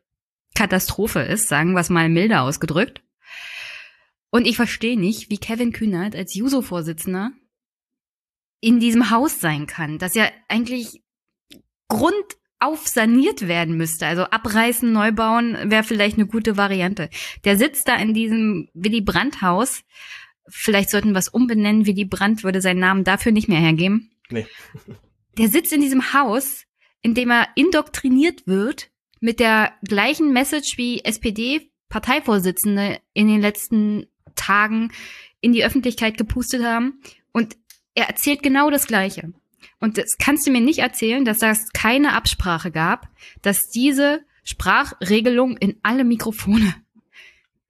Katastrophe 0.53 1.21
ist, 1.21 1.47
sagen 1.47 1.73
wir 1.73 1.79
es 1.79 1.89
mal 1.89 2.07
milder 2.07 2.43
ausgedrückt. 2.43 3.01
Und 4.29 4.45
ich 4.45 4.57
verstehe 4.57 4.99
nicht, 4.99 5.31
wie 5.31 5.39
Kevin 5.39 5.71
Kühnert 5.71 6.15
als 6.15 6.35
Juso-Vorsitzender 6.35 7.31
in 8.59 8.79
diesem 8.79 9.11
Haus 9.11 9.39
sein 9.39 9.67
kann, 9.67 9.97
das 9.97 10.15
ja 10.15 10.29
eigentlich 10.47 11.01
grundauf 11.87 12.87
saniert 12.87 13.47
werden 13.47 13.77
müsste. 13.77 14.07
Also 14.07 14.23
abreißen, 14.23 14.91
neu 14.91 15.11
bauen 15.11 15.57
wäre 15.65 15.83
vielleicht 15.83 16.17
eine 16.17 16.27
gute 16.27 16.57
Variante. 16.57 17.09
Der 17.43 17.57
sitzt 17.57 17.87
da 17.87 17.95
in 17.95 18.13
diesem 18.13 18.69
Willy 18.73 19.01
Brandt-Haus. 19.01 19.83
Vielleicht 20.47 20.89
sollten 20.89 21.11
wir 21.11 21.19
es 21.19 21.29
umbenennen. 21.29 21.85
Willy 21.85 22.05
Brandt 22.05 22.43
würde 22.43 22.61
seinen 22.61 22.79
Namen 22.79 23.03
dafür 23.03 23.31
nicht 23.31 23.47
mehr 23.47 23.59
hergeben. 23.59 24.11
Nee 24.29 24.47
der 25.37 25.49
sitzt 25.49 25.73
in 25.73 25.81
diesem 25.81 26.13
Haus, 26.13 26.63
in 27.01 27.13
dem 27.13 27.29
er 27.29 27.47
indoktriniert 27.55 28.47
wird 28.47 28.89
mit 29.19 29.39
der 29.39 29.73
gleichen 29.87 30.31
Message 30.33 30.77
wie 30.77 31.03
SPD-Parteivorsitzende 31.03 32.99
in 33.13 33.27
den 33.27 33.41
letzten 33.41 34.07
Tagen 34.35 34.91
in 35.41 35.53
die 35.53 35.63
Öffentlichkeit 35.63 36.17
gepustet 36.17 36.63
haben. 36.63 37.01
Und 37.31 37.55
er 37.97 38.07
erzählt 38.07 38.43
genau 38.43 38.69
das 38.69 38.85
Gleiche. 38.85 39.33
Und 39.79 39.97
das 39.97 40.17
kannst 40.19 40.45
du 40.45 40.51
mir 40.51 40.61
nicht 40.61 40.79
erzählen, 40.79 41.25
dass 41.25 41.39
das 41.39 41.71
keine 41.73 42.13
Absprache 42.13 42.71
gab, 42.71 43.09
dass 43.41 43.69
diese 43.69 44.21
Sprachregelung 44.43 45.57
in 45.57 45.77
alle 45.81 46.03
Mikrofone 46.03 46.75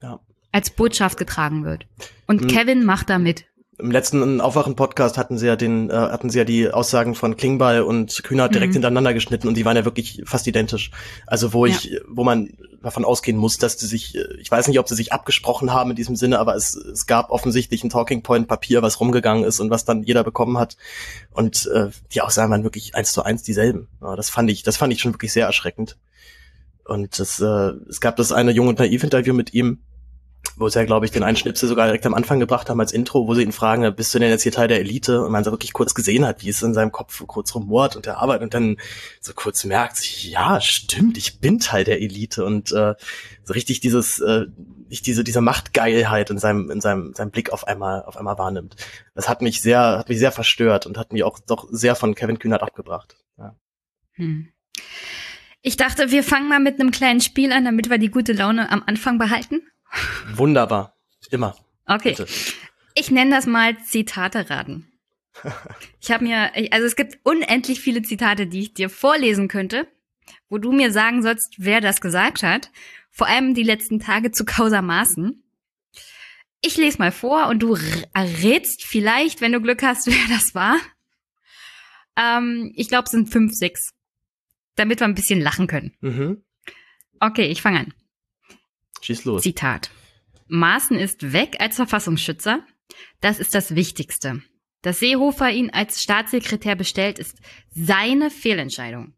ja. 0.02 0.20
als 0.52 0.70
Botschaft 0.70 1.18
getragen 1.18 1.64
wird. 1.64 1.88
Und 2.28 2.42
mhm. 2.42 2.48
Kevin 2.48 2.84
macht 2.84 3.10
da 3.10 3.20
mit 3.20 3.46
im 3.80 3.92
letzten 3.92 4.42
Aufwachen-Podcast 4.42 5.18
hatten 5.18 5.38
sie 5.38 5.46
ja 5.46 5.56
den, 5.56 5.90
äh, 5.90 5.94
hatten 5.94 6.30
sie 6.30 6.40
ja 6.40 6.46
die 6.46 6.70
Aussagen 6.72 7.14
von 7.14 7.38
Klingbeil 7.38 7.82
und 7.82 8.24
Kühner 8.24 8.50
direkt 8.50 8.72
mhm. 8.72 8.76
hintereinander 8.76 9.14
geschnitten 9.14 9.48
und 9.48 9.56
die 9.56 9.66
waren 9.66 9.76
ja 9.76 9.86
wirklich 9.86 10.24
fast 10.26 10.48
identisch. 10.48 10.90
Also 11.28 11.54
wo 11.54 11.66
ja. 11.66 11.76
ich, 11.76 12.02
wo 12.08 12.24
man 12.24 12.50
davon 12.82 13.06
ausgehen 13.06 13.38
muss, 13.38 13.60
dass 13.60 13.80
sie 13.80 13.86
sich, 13.86 14.16
äh, 14.16 14.26
ich 14.40 14.50
weiß 14.50 14.68
nicht, 14.68 14.80
ob 14.80 14.90
sie 14.90 14.96
sich 14.96 15.14
abgesprochen 15.14 15.74
haben 15.74 15.92
in 15.92 15.96
diesem 15.96 16.16
Sinne, 16.16 16.40
aber 16.40 16.56
es, 16.56 16.76
es 16.76 17.06
gab 17.06 17.30
offensichtlich 17.30 17.84
ein 17.84 17.92
Talking 17.92 18.24
Point 18.24 18.48
Papier, 18.48 18.82
was 18.82 19.00
rumgegangen 19.00 19.44
ist 19.44 19.60
und 19.60 19.70
was 19.70 19.86
dann 19.86 20.04
jeder 20.04 20.24
bekommen 20.24 20.58
hat. 20.58 20.76
Und 21.32 21.68
äh, 21.68 21.90
die 22.14 22.22
Aussagen 22.22 22.52
waren 22.52 22.64
wirklich 22.64 22.96
eins 22.96 23.12
zu 23.12 23.22
eins 23.22 23.44
dieselben. 23.44 23.88
Ja, 24.02 24.16
das 24.16 24.32
fand 24.32 24.50
ich, 24.50 24.64
das 24.64 24.78
fand 24.78 24.92
ich 24.92 25.02
schon 25.02 25.14
wirklich 25.14 25.34
sehr 25.34 25.46
erschreckend. 25.46 25.98
Und 26.84 27.20
das, 27.20 27.40
äh, 27.40 27.74
es 27.90 28.02
gab 28.02 28.16
das 28.16 28.32
eine 28.32 28.52
Jung 28.52 28.70
und 28.70 28.80
Naiv-Interview 28.80 29.34
mit 29.34 29.54
ihm, 29.54 29.82
wo 30.56 30.70
sie 30.70 30.80
ja, 30.80 30.86
glaube 30.86 31.06
ich, 31.06 31.12
den 31.12 31.24
einen 31.24 31.38
Schnipsel 31.38 31.68
sogar 31.68 31.86
direkt 31.86 32.06
am 32.06 32.14
Anfang 32.14 32.40
gebracht 32.40 32.70
haben 32.70 32.80
als 32.80 32.92
Intro, 32.92 33.28
wo 33.28 33.34
sie 33.34 33.44
ihn 33.44 33.52
fragen, 33.52 33.94
bist 33.96 34.14
du 34.14 34.20
denn 34.20 34.30
jetzt 34.30 34.44
hier 34.44 34.52
Teil 34.52 34.68
der 34.68 34.80
Elite? 34.80 35.24
Und 35.24 35.32
man 35.32 35.44
so 35.44 35.52
wirklich 35.52 35.74
kurz 35.74 35.94
gesehen 35.94 36.26
hat, 36.26 36.44
wie 36.44 36.50
es 36.50 36.62
in 36.62 36.74
seinem 36.74 36.92
Kopf 36.92 37.24
kurz 37.28 37.54
rumort 37.54 37.96
und 37.96 38.06
der 38.06 38.18
Arbeit 38.20 38.42
und 38.42 38.54
dann 38.54 38.78
so 39.20 39.34
kurz 39.34 39.66
merkt, 39.66 40.24
ja, 40.24 40.62
stimmt, 40.62 41.18
ich 41.18 41.40
bin 41.40 41.60
Teil 41.60 41.84
der 41.84 42.02
Elite 42.02 42.46
und 42.46 42.72
äh, 42.72 42.96
so 43.44 43.54
richtig 43.54 43.80
dieses, 43.80 44.20
äh, 44.20 44.46
nicht 44.90 45.06
diese, 45.06 45.24
diese 45.24 45.42
Machtgeilheit 45.42 46.30
in 46.30 46.38
seinem, 46.38 46.70
in 46.72 46.82
seinem, 46.82 47.14
seinem 47.14 47.32
Blick 47.32 47.52
auf 47.52 47.68
einmal, 47.68 48.04
auf 48.04 48.18
einmal 48.18 48.38
wahrnimmt. 48.38 48.76
Das 49.16 49.30
hat 49.30 49.42
mich 49.42 49.62
sehr, 49.62 49.80
hat 49.80 50.10
mich 50.10 50.20
sehr 50.20 50.32
verstört 50.32 50.86
und 50.86 50.98
hat 50.98 51.14
mich 51.14 51.24
auch 51.24 51.40
doch 51.40 51.68
sehr 51.72 51.96
von 51.96 52.16
Kevin 52.16 52.40
Kühnert 52.40 52.64
abgebracht. 52.64 53.18
Ja. 53.38 53.56
Hm. 54.14 54.50
Ich 55.62 55.76
dachte, 55.76 56.12
wir 56.12 56.24
fangen 56.24 56.50
mal 56.50 56.60
mit 56.60 56.80
einem 56.80 56.92
kleinen 56.92 57.22
Spiel 57.22 57.52
an, 57.52 57.66
damit 57.66 57.90
wir 57.90 57.98
die 57.98 58.12
gute 58.12 58.34
Laune 58.34 58.72
am 58.72 58.84
Anfang 58.86 59.18
behalten. 59.18 59.62
Wunderbar. 60.34 60.96
Immer. 61.30 61.56
Okay. 61.86 62.16
Bitte. 62.16 62.28
Ich 62.94 63.12
nenne 63.12 63.32
das 63.32 63.46
mal 63.46 63.78
Zitate 63.84 64.50
raten. 64.50 64.92
Ich 66.00 66.12
habe 66.12 66.24
mir, 66.24 66.52
also 66.72 66.88
es 66.88 66.96
gibt 66.96 67.20
unendlich 67.24 67.82
viele 67.82 68.02
Zitate, 68.02 68.48
die 68.48 68.62
ich 68.62 68.74
dir 68.74 68.90
vorlesen 68.90 69.50
könnte, 69.50 69.88
wo 70.48 70.58
du 70.58 70.72
mir 70.72 70.90
sagen 70.92 71.22
sollst, 71.22 71.56
wer 71.58 71.82
das 71.82 72.00
gesagt 72.00 72.44
hat. 72.44 72.72
Vor 73.12 73.28
allem 73.28 73.54
die 73.54 73.64
letzten 73.64 74.00
Tage 74.00 74.32
zu 74.32 74.46
Causa 74.46 74.82
Maßen. 74.82 75.44
Ich 76.62 76.78
lese 76.78 77.00
mal 77.00 77.12
vor 77.12 77.48
und 77.48 77.60
du 77.60 77.78
errätst 78.14 78.84
vielleicht, 78.84 79.42
wenn 79.42 79.52
du 79.52 79.62
Glück 79.62 79.84
hast, 79.84 80.08
wer 80.08 80.36
das 80.36 80.56
war. 80.56 80.78
Ähm, 82.16 82.72
ich 82.76 82.88
glaube, 82.88 83.06
es 83.06 83.12
sind 83.12 83.30
fünf, 83.30 83.54
sechs. 83.54 83.94
Damit 84.76 85.02
wir 85.02 85.08
ein 85.08 85.16
bisschen 85.16 85.42
lachen 85.42 85.68
können. 85.68 85.94
Mhm. 86.02 86.44
Okay, 87.20 87.48
ich 87.48 87.62
fange 87.62 87.80
an. 87.80 87.94
Schieß 89.02 89.26
los. 89.26 89.44
Zitat. 89.44 89.90
Maaßen 90.48 90.98
ist 90.98 91.34
weg 91.34 91.58
als 91.60 91.76
Verfassungsschützer. 91.76 92.62
Das 93.22 93.40
ist 93.40 93.54
das 93.54 93.76
Wichtigste. 93.76 94.42
Dass 94.82 95.00
Seehofer 95.00 95.50
ihn 95.52 95.70
als 95.72 96.02
Staatssekretär 96.02 96.76
bestellt, 96.76 97.20
ist 97.20 97.38
seine 97.70 98.30
Fehlentscheidung. 98.30 99.14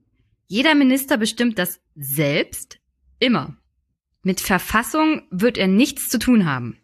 Jeder 0.47 0.73
Minister 0.73 1.17
bestimmt 1.17 1.59
das 1.59 1.79
selbst, 1.95 2.79
immer. 3.19 3.57
Mit 4.23 4.39
Verfassung 4.41 5.21
wird 5.29 5.57
er 5.57 5.67
nichts 5.67 6.09
zu 6.09 6.17
tun 6.17 6.45
haben. 6.45 6.77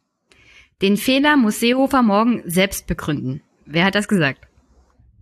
Den 0.81 0.97
Fehler 0.97 1.37
muss 1.37 1.59
Seehofer 1.59 2.03
morgen 2.03 2.43
selbst 2.45 2.85
begründen. 2.85 3.41
Wer 3.65 3.85
hat 3.85 3.95
das 3.95 4.07
gesagt? 4.07 4.47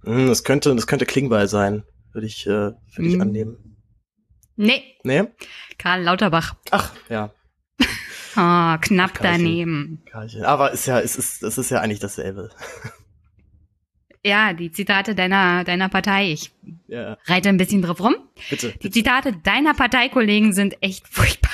Hm, 0.04 0.28
das 0.28 0.44
könnte, 0.44 0.76
das 0.76 0.88
könnte 0.88 1.06
Klingbeil 1.06 1.48
sein, 1.48 1.84
würde 2.12 2.28
ich, 2.28 2.46
äh, 2.46 2.50
würde 2.50 2.76
ich 2.98 3.14
hm. 3.14 3.22
annehmen. 3.22 3.78
Nee. 4.56 4.84
Nee? 5.04 5.24
Karl 5.78 6.04
Lauterbach. 6.04 6.56
Ach, 6.72 6.94
ja. 7.10 7.34
Oh, 8.36 8.78
knapp 8.82 9.12
Ach, 9.16 9.22
daneben. 9.22 10.02
Karlchen. 10.06 10.44
Aber 10.44 10.72
ist 10.72 10.86
ja, 10.86 11.00
es 11.00 11.16
ist, 11.16 11.44
es 11.44 11.58
ist 11.58 11.70
ja 11.70 11.80
eigentlich 11.80 12.00
dasselbe. 12.00 12.50
Ja, 14.26 14.54
die 14.54 14.72
Zitate 14.72 15.16
deiner, 15.16 15.66
deiner 15.66 15.90
Partei. 15.90 16.32
Ich 16.32 16.52
ja. 16.88 17.18
reite 17.26 17.50
ein 17.50 17.58
bisschen 17.58 17.82
drauf 17.82 18.00
rum. 18.00 18.16
Bitte. 18.50 18.74
Die 18.82 18.90
Zitate 18.90 19.34
deiner 19.34 19.74
Parteikollegen 19.74 20.54
sind 20.54 20.82
echt 20.82 21.10
furchtbar. 21.10 21.52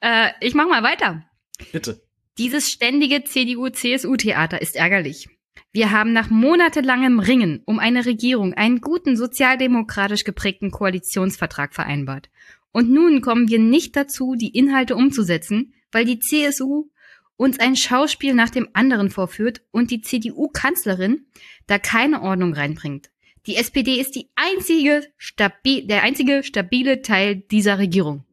Äh, 0.00 0.32
ich 0.40 0.54
mach 0.54 0.68
mal 0.68 0.82
weiter. 0.82 1.24
Bitte. 1.72 2.02
Dieses 2.36 2.70
ständige 2.70 3.24
CDU-CSU-Theater 3.24 4.60
ist 4.60 4.76
ärgerlich. 4.76 5.28
Wir 5.72 5.90
haben 5.90 6.12
nach 6.12 6.28
monatelangem 6.28 7.20
Ringen 7.20 7.62
um 7.64 7.78
eine 7.78 8.04
Regierung 8.04 8.52
einen 8.52 8.80
guten 8.80 9.16
sozialdemokratisch 9.16 10.24
geprägten 10.24 10.70
Koalitionsvertrag 10.70 11.74
vereinbart. 11.74 12.28
Und 12.74 12.90
nun 12.90 13.20
kommen 13.20 13.48
wir 13.48 13.60
nicht 13.60 13.94
dazu, 13.94 14.34
die 14.34 14.48
Inhalte 14.48 14.96
umzusetzen, 14.96 15.74
weil 15.92 16.04
die 16.04 16.18
CSU 16.18 16.88
uns 17.36 17.60
ein 17.60 17.76
Schauspiel 17.76 18.34
nach 18.34 18.50
dem 18.50 18.68
anderen 18.72 19.10
vorführt 19.10 19.62
und 19.70 19.92
die 19.92 20.00
CDU-Kanzlerin 20.00 21.24
da 21.68 21.78
keine 21.78 22.20
Ordnung 22.20 22.52
reinbringt. 22.52 23.10
Die 23.46 23.54
SPD 23.54 24.00
ist 24.00 24.16
die 24.16 24.28
einzige 24.34 25.04
stabi 25.18 25.86
der 25.86 26.02
einzige 26.02 26.42
stabile 26.42 27.00
Teil 27.00 27.36
dieser 27.36 27.78
Regierung. 27.78 28.24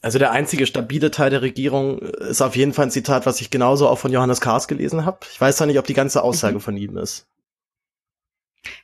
Also 0.00 0.18
der 0.18 0.32
einzige 0.32 0.66
stabile 0.66 1.10
Teil 1.10 1.28
der 1.28 1.42
Regierung 1.42 1.98
ist 1.98 2.40
auf 2.40 2.56
jeden 2.56 2.72
Fall 2.72 2.86
ein 2.86 2.90
Zitat, 2.90 3.26
was 3.26 3.42
ich 3.42 3.50
genauso 3.50 3.86
auch 3.86 3.98
von 3.98 4.12
Johannes 4.12 4.40
Kahrs 4.40 4.66
gelesen 4.66 5.04
habe. 5.04 5.18
Ich 5.30 5.38
weiß 5.38 5.58
zwar 5.58 5.66
nicht, 5.66 5.78
ob 5.78 5.86
die 5.86 5.92
ganze 5.92 6.22
Aussage 6.22 6.56
mhm. 6.56 6.60
von 6.60 6.76
ihm 6.78 6.96
ist. 6.96 7.26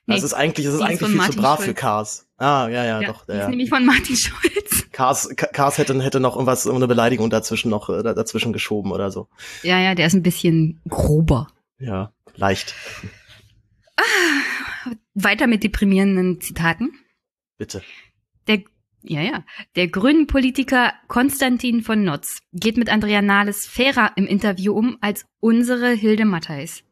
Nee, 0.07 0.14
also 0.14 0.26
es 0.26 0.33
ist 0.33 0.39
eigentlich, 0.39 0.66
es 0.66 0.74
ist 0.74 0.81
eigentlich 0.81 1.11
viel 1.11 1.31
zu 1.31 1.39
brav 1.39 1.57
Schulz. 1.57 1.68
für 1.68 1.74
Cars. 1.74 2.26
Ah, 2.37 2.68
ja, 2.68 2.85
ja, 2.85 3.01
ja 3.01 3.09
doch. 3.09 3.26
Ja. 3.29 3.43
ist 3.43 3.49
nämlich 3.49 3.68
von 3.68 3.85
Martin 3.85 4.16
Schulz. 4.16 4.89
Cars, 4.93 5.29
Cars 5.37 5.79
hätte, 5.79 6.01
hätte 6.03 6.20
noch 6.20 6.35
irgendwas, 6.35 6.66
eine 6.66 6.89
Beleidigung 6.89 7.31
dazwischen 7.31 7.70
noch, 7.70 7.89
äh, 7.89 8.03
dazwischen 8.03 8.53
geschoben 8.53 8.93
oder 8.93 9.11
so. 9.11 9.29
Ja, 9.62 9.79
ja, 9.79 9.95
der 9.95 10.07
ist 10.07 10.14
ein 10.14 10.22
bisschen 10.22 10.81
grober. 10.89 11.49
Ja, 11.79 12.12
leicht. 12.35 12.74
Ah, 13.97 14.03
weiter 15.14 15.47
mit 15.47 15.62
deprimierenden 15.62 16.41
Zitaten. 16.41 16.93
Bitte. 17.59 17.83
Der, 18.47 18.62
ja, 19.03 19.20
ja. 19.20 19.45
Der 19.76 19.89
grünen 19.89 20.26
Politiker 20.26 20.93
Konstantin 21.07 21.83
von 21.83 22.03
Notz 22.03 22.41
geht 22.53 22.76
mit 22.76 22.89
Andrea 22.89 23.22
Nahles 23.22 23.66
fairer 23.66 24.12
im 24.16 24.26
Interview 24.26 24.72
um 24.72 24.99
als 25.01 25.26
unsere 25.41 25.91
Hilde 25.91 26.24
Mattheis. 26.24 26.83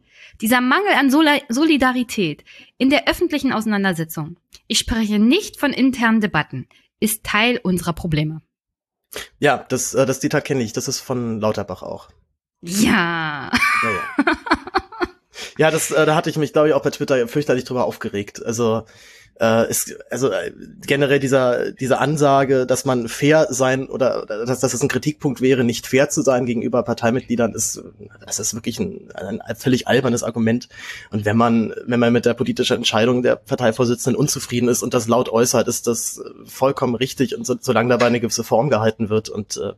Dieser 0.41 0.61
Mangel 0.61 0.93
an 0.99 1.11
Solidarität 1.11 2.45
in 2.79 2.91
der 2.91 3.09
öffentlichen 3.09 3.53
Auseinandersetzung, 3.53 4.39
ich 4.67 4.79
spreche 4.79 5.19
nicht 5.19 5.59
von 5.59 5.73
internen 5.73 6.21
Debatten, 6.21 6.69
ist 7.01 7.25
Teil 7.25 7.61
unserer 7.63 7.93
Probleme. 7.93 8.43
Ja, 9.39 9.65
das, 9.69 9.95
äh, 9.95 10.07
das 10.07 10.21
Zitat 10.21 10.45
kenne 10.45 10.63
ich. 10.63 10.73
Das 10.73 10.89
ist 10.89 11.01
von 11.01 11.41
Lauterbach 11.41 11.83
auch. 11.83 12.09
Ja. 12.63 13.51
Ja, 13.83 13.91
ja. 13.91 14.25
ja 15.59 15.71
das, 15.71 15.91
äh, 15.91 16.07
da 16.07 16.15
hatte 16.15 16.31
ich 16.31 16.37
mich, 16.37 16.53
glaube 16.53 16.69
ich, 16.69 16.75
auch 16.75 16.83
bei 16.83 16.91
Twitter 16.91 17.29
fürchterlich 17.29 17.65
drüber 17.65 17.85
aufgeregt. 17.85 18.45
Also 18.45 18.85
äh, 19.41 19.69
ist, 19.71 19.95
also 20.11 20.31
äh, 20.31 20.53
generell 20.87 21.21
dieser 21.21 21.73
diese 21.73 21.99
Ansage, 21.99 22.67
dass 22.67 22.85
man 22.85 23.09
fair 23.09 23.47
sein 23.51 23.89
oder 23.89 24.27
dass, 24.27 24.61
dass 24.61 24.75
es 24.75 24.83
ein 24.83 24.89
Kritikpunkt 24.89 25.41
wäre, 25.41 25.65
nicht 25.65 25.87
fair 25.87 26.09
zu 26.09 26.23
sein 26.23 26.47
gegenüber 26.47 26.83
Parteimitgliedern, 26.83 27.53
ist 27.55 27.83
das 28.25 28.39
ist 28.39 28.55
wirklich 28.55 28.79
ein, 28.79 29.11
ein 29.15 29.41
völlig 29.57 29.89
albernes 29.89 30.23
Argument. 30.23 30.69
Und 31.11 31.25
wenn 31.25 31.37
man 31.37 31.75
wenn 31.87 32.01
man 32.01 32.13
mit 32.13 32.27
der 32.27 32.35
politischen 32.35 32.79
Entscheidung 32.79 33.23
der 33.23 33.37
Parteivorsitzenden 33.37 34.19
unzufrieden 34.19 34.69
ist 34.69 34.83
und 34.83 34.95
das 34.95 35.09
laut 35.09 35.29
äußert, 35.29 35.69
ist 35.69 35.87
das 35.87 36.23
vollkommen 36.45 36.95
richtig 36.95 37.37
und 37.37 37.47
so, 37.47 37.57
solange 37.61 37.91
dabei 37.91 38.07
eine 38.07 38.21
gewisse 38.21 38.45
Form 38.45 38.71
gehalten 38.71 39.09
wird 39.09 39.29
und 39.29 39.57
äh, 39.57 39.73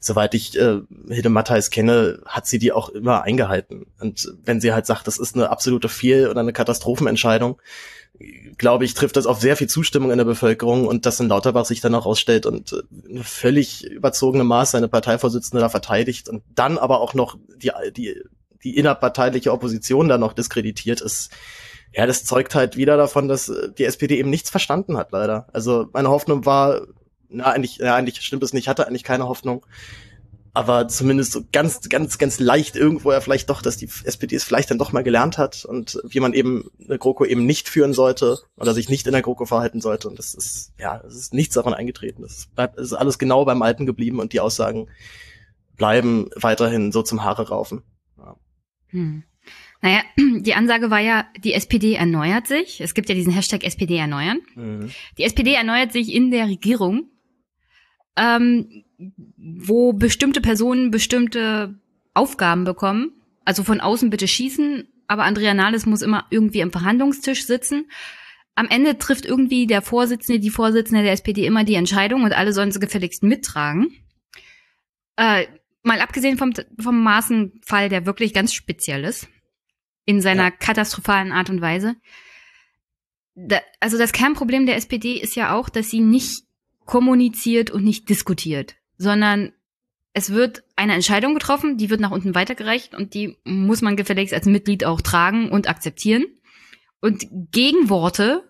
soweit 0.00 0.34
ich 0.34 0.58
äh, 0.58 0.80
Hilde 1.08 1.28
Mattheis 1.28 1.70
kenne, 1.70 2.20
hat 2.26 2.46
sie 2.46 2.58
die 2.58 2.72
auch 2.72 2.88
immer 2.88 3.22
eingehalten. 3.22 3.86
Und 4.00 4.32
wenn 4.44 4.60
sie 4.60 4.72
halt 4.72 4.86
sagt, 4.86 5.06
das 5.06 5.18
ist 5.18 5.34
eine 5.34 5.50
absolute 5.50 5.88
Fehl- 5.88 6.28
oder 6.28 6.40
eine 6.40 6.52
Katastrophenentscheidung, 6.52 7.60
glaube 8.58 8.84
ich, 8.84 8.94
trifft 8.94 9.16
das 9.16 9.26
auf 9.26 9.40
sehr 9.40 9.56
viel 9.56 9.68
Zustimmung 9.68 10.10
in 10.10 10.18
der 10.18 10.24
Bevölkerung 10.24 10.86
und 10.86 11.06
dass 11.06 11.20
ein 11.20 11.28
Lauterbach 11.28 11.64
sich 11.64 11.80
dann 11.80 11.94
auch 11.94 12.06
rausstellt 12.06 12.46
und 12.46 12.72
äh, 12.72 13.22
völlig 13.22 13.84
überzogene 13.84 14.44
Maß 14.44 14.72
seine 14.72 14.88
Parteivorsitzende 14.88 15.60
da 15.60 15.68
verteidigt 15.68 16.28
und 16.28 16.42
dann 16.54 16.78
aber 16.78 17.00
auch 17.00 17.14
noch 17.14 17.36
die, 17.56 17.70
die, 17.96 18.22
die 18.62 18.76
innerparteiliche 18.76 19.52
Opposition 19.52 20.08
da 20.08 20.18
noch 20.18 20.34
diskreditiert 20.34 21.00
ist. 21.00 21.30
Ja, 21.94 22.06
das 22.06 22.24
zeugt 22.24 22.54
halt 22.54 22.76
wieder 22.76 22.96
davon, 22.96 23.28
dass 23.28 23.48
äh, 23.48 23.72
die 23.76 23.84
SPD 23.84 24.18
eben 24.18 24.30
nichts 24.30 24.50
verstanden 24.50 24.96
hat, 24.96 25.12
leider. 25.12 25.48
Also 25.52 25.88
meine 25.92 26.10
Hoffnung 26.10 26.46
war, 26.46 26.82
na, 27.28 27.44
eigentlich, 27.44 27.78
ja, 27.78 27.94
eigentlich 27.94 28.20
stimmt 28.20 28.42
es 28.42 28.52
nicht, 28.52 28.68
hatte 28.68 28.86
eigentlich 28.86 29.04
keine 29.04 29.26
Hoffnung 29.26 29.66
aber 30.54 30.86
zumindest 30.88 31.32
so 31.32 31.42
ganz, 31.50 31.88
ganz, 31.88 32.18
ganz 32.18 32.38
leicht 32.38 32.76
irgendwo 32.76 33.10
ja 33.12 33.20
vielleicht 33.20 33.48
doch, 33.48 33.62
dass 33.62 33.78
die 33.78 33.88
SPD 34.04 34.36
es 34.36 34.44
vielleicht 34.44 34.70
dann 34.70 34.78
doch 34.78 34.92
mal 34.92 35.02
gelernt 35.02 35.38
hat 35.38 35.64
und 35.64 35.98
wie 36.04 36.20
man 36.20 36.34
eben 36.34 36.68
eine 36.86 36.98
GroKo 36.98 37.24
eben 37.24 37.46
nicht 37.46 37.68
führen 37.68 37.94
sollte 37.94 38.38
oder 38.56 38.74
sich 38.74 38.90
nicht 38.90 39.06
in 39.06 39.12
der 39.12 39.22
GroKo 39.22 39.46
verhalten 39.46 39.80
sollte. 39.80 40.08
Und 40.08 40.18
das 40.18 40.34
ist, 40.34 40.72
ja, 40.78 41.00
es 41.06 41.14
ist 41.14 41.34
nichts 41.34 41.54
davon 41.54 41.72
eingetreten. 41.72 42.22
Es 42.22 42.48
bleibt, 42.54 42.78
es 42.78 42.88
ist 42.88 42.92
alles 42.92 43.18
genau 43.18 43.46
beim 43.46 43.62
Alten 43.62 43.86
geblieben 43.86 44.20
und 44.20 44.34
die 44.34 44.40
Aussagen 44.40 44.88
bleiben 45.76 46.28
weiterhin 46.36 46.92
so 46.92 47.02
zum 47.02 47.24
Haare 47.24 47.48
raufen. 47.48 47.82
Ja. 48.18 48.36
Hm. 48.88 49.22
Naja, 49.80 50.02
die 50.40 50.54
Ansage 50.54 50.90
war 50.90 51.00
ja, 51.00 51.26
die 51.42 51.54
SPD 51.54 51.94
erneuert 51.94 52.46
sich. 52.46 52.82
Es 52.82 52.92
gibt 52.92 53.08
ja 53.08 53.14
diesen 53.14 53.32
Hashtag 53.32 53.64
SPD 53.64 53.96
erneuern. 53.96 54.40
Mhm. 54.54 54.90
Die 55.16 55.24
SPD 55.24 55.54
erneuert 55.54 55.92
sich 55.92 56.12
in 56.14 56.30
der 56.30 56.46
Regierung. 56.46 57.08
Ähm, 58.16 58.84
wo 59.36 59.92
bestimmte 59.92 60.40
Personen 60.40 60.90
bestimmte 60.90 61.74
Aufgaben 62.14 62.64
bekommen. 62.64 63.12
Also 63.44 63.64
von 63.64 63.80
außen 63.80 64.10
bitte 64.10 64.28
schießen, 64.28 64.88
aber 65.08 65.24
Andrea 65.24 65.54
Nahles 65.54 65.86
muss 65.86 66.02
immer 66.02 66.26
irgendwie 66.30 66.62
am 66.62 66.70
Verhandlungstisch 66.70 67.44
sitzen. 67.44 67.90
Am 68.54 68.68
Ende 68.68 68.98
trifft 68.98 69.24
irgendwie 69.24 69.66
der 69.66 69.82
Vorsitzende, 69.82 70.40
die 70.40 70.50
Vorsitzende 70.50 71.02
der 71.02 71.12
SPD 71.12 71.46
immer 71.46 71.64
die 71.64 71.74
Entscheidung 71.74 72.22
und 72.22 72.32
alle 72.32 72.52
sollen 72.52 72.70
sie 72.70 72.80
gefälligst 72.80 73.22
mittragen. 73.22 73.92
Äh, 75.16 75.46
mal 75.82 76.00
abgesehen 76.00 76.38
vom, 76.38 76.52
vom 76.78 77.02
Maßenfall, 77.02 77.88
der 77.88 78.06
wirklich 78.06 78.34
ganz 78.34 78.52
speziell 78.52 79.04
ist, 79.04 79.28
in 80.04 80.20
seiner 80.20 80.44
ja. 80.44 80.50
katastrophalen 80.50 81.32
Art 81.32 81.50
und 81.50 81.60
Weise. 81.60 81.96
Da, 83.34 83.60
also 83.80 83.98
das 83.98 84.12
Kernproblem 84.12 84.66
der 84.66 84.76
SPD 84.76 85.14
ist 85.14 85.34
ja 85.34 85.54
auch, 85.54 85.70
dass 85.70 85.88
sie 85.88 86.00
nicht 86.00 86.44
kommuniziert 86.84 87.70
und 87.70 87.84
nicht 87.84 88.08
diskutiert 88.08 88.76
sondern 89.02 89.52
es 90.14 90.30
wird 90.30 90.62
eine 90.76 90.94
Entscheidung 90.94 91.34
getroffen, 91.34 91.76
die 91.76 91.90
wird 91.90 92.00
nach 92.00 92.10
unten 92.10 92.34
weitergereicht 92.34 92.94
und 92.94 93.14
die 93.14 93.38
muss 93.44 93.82
man 93.82 93.96
gefälligst 93.96 94.34
als 94.34 94.46
Mitglied 94.46 94.84
auch 94.84 95.00
tragen 95.00 95.50
und 95.50 95.68
akzeptieren. 95.68 96.24
Und 97.00 97.26
Gegenworte 97.50 98.44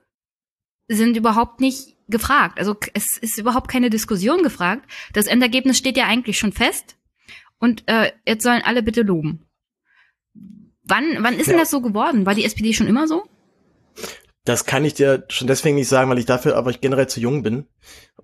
sind 0.88 1.16
überhaupt 1.16 1.60
nicht 1.60 1.96
gefragt. 2.08 2.58
Also 2.58 2.76
es 2.92 3.16
ist 3.16 3.38
überhaupt 3.38 3.70
keine 3.70 3.88
Diskussion 3.88 4.42
gefragt. 4.42 4.90
Das 5.14 5.26
Endergebnis 5.26 5.78
steht 5.78 5.96
ja 5.96 6.06
eigentlich 6.06 6.38
schon 6.38 6.52
fest. 6.52 6.96
Und 7.58 7.84
äh, 7.86 8.12
jetzt 8.26 8.42
sollen 8.42 8.62
alle 8.62 8.82
bitte 8.82 9.02
loben. 9.02 9.46
Wann, 10.82 11.16
wann 11.20 11.38
ist 11.38 11.46
ja. 11.46 11.52
denn 11.52 11.60
das 11.60 11.70
so 11.70 11.80
geworden? 11.80 12.26
War 12.26 12.34
die 12.34 12.44
SPD 12.44 12.74
schon 12.74 12.88
immer 12.88 13.06
so? 13.06 13.24
Das 14.44 14.66
kann 14.66 14.84
ich 14.84 14.94
dir 14.94 15.24
schon 15.28 15.46
deswegen 15.46 15.76
nicht 15.76 15.88
sagen, 15.88 16.10
weil 16.10 16.18
ich 16.18 16.26
dafür 16.26 16.56
aber 16.56 16.72
generell 16.72 17.06
zu 17.06 17.20
jung 17.20 17.44
bin 17.44 17.66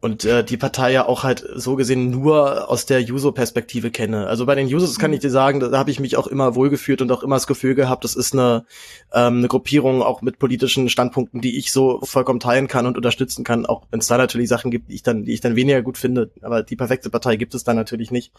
und 0.00 0.24
äh, 0.24 0.44
die 0.44 0.56
Partei 0.56 0.92
ja 0.92 1.06
auch 1.06 1.24
halt 1.24 1.44
so 1.54 1.74
gesehen 1.74 2.10
nur 2.10 2.70
aus 2.70 2.86
der 2.86 3.02
Juso-Perspektive 3.02 3.90
kenne. 3.90 4.26
Also 4.26 4.46
bei 4.46 4.54
den 4.54 4.68
Jusos 4.68 4.98
kann 4.98 5.12
ich 5.12 5.20
dir 5.20 5.30
sagen, 5.30 5.58
da 5.58 5.76
habe 5.76 5.90
ich 5.90 5.98
mich 5.98 6.16
auch 6.16 6.28
immer 6.28 6.54
wohlgefühlt 6.54 7.02
und 7.02 7.10
auch 7.10 7.22
immer 7.22 7.36
das 7.36 7.46
Gefühl 7.46 7.74
gehabt, 7.74 8.04
das 8.04 8.14
ist 8.14 8.32
eine, 8.32 8.64
ähm, 9.12 9.38
eine 9.38 9.48
Gruppierung 9.48 10.02
auch 10.02 10.22
mit 10.22 10.38
politischen 10.38 10.88
Standpunkten, 10.88 11.40
die 11.40 11.58
ich 11.58 11.72
so 11.72 12.00
vollkommen 12.04 12.38
teilen 12.38 12.68
kann 12.68 12.86
und 12.86 12.96
unterstützen 12.96 13.42
kann, 13.42 13.66
auch 13.66 13.86
wenn 13.90 14.00
es 14.00 14.06
da 14.06 14.18
natürlich 14.18 14.48
Sachen 14.48 14.70
gibt, 14.70 14.90
die 14.90 14.94
ich 14.94 15.02
dann, 15.02 15.24
die 15.24 15.32
ich 15.32 15.40
dann 15.40 15.56
weniger 15.56 15.82
gut 15.82 15.98
finde. 15.98 16.30
Aber 16.42 16.62
die 16.62 16.76
perfekte 16.76 17.10
Partei 17.10 17.36
gibt 17.36 17.54
es 17.54 17.64
da 17.64 17.74
natürlich 17.74 18.10
nicht. 18.10 18.32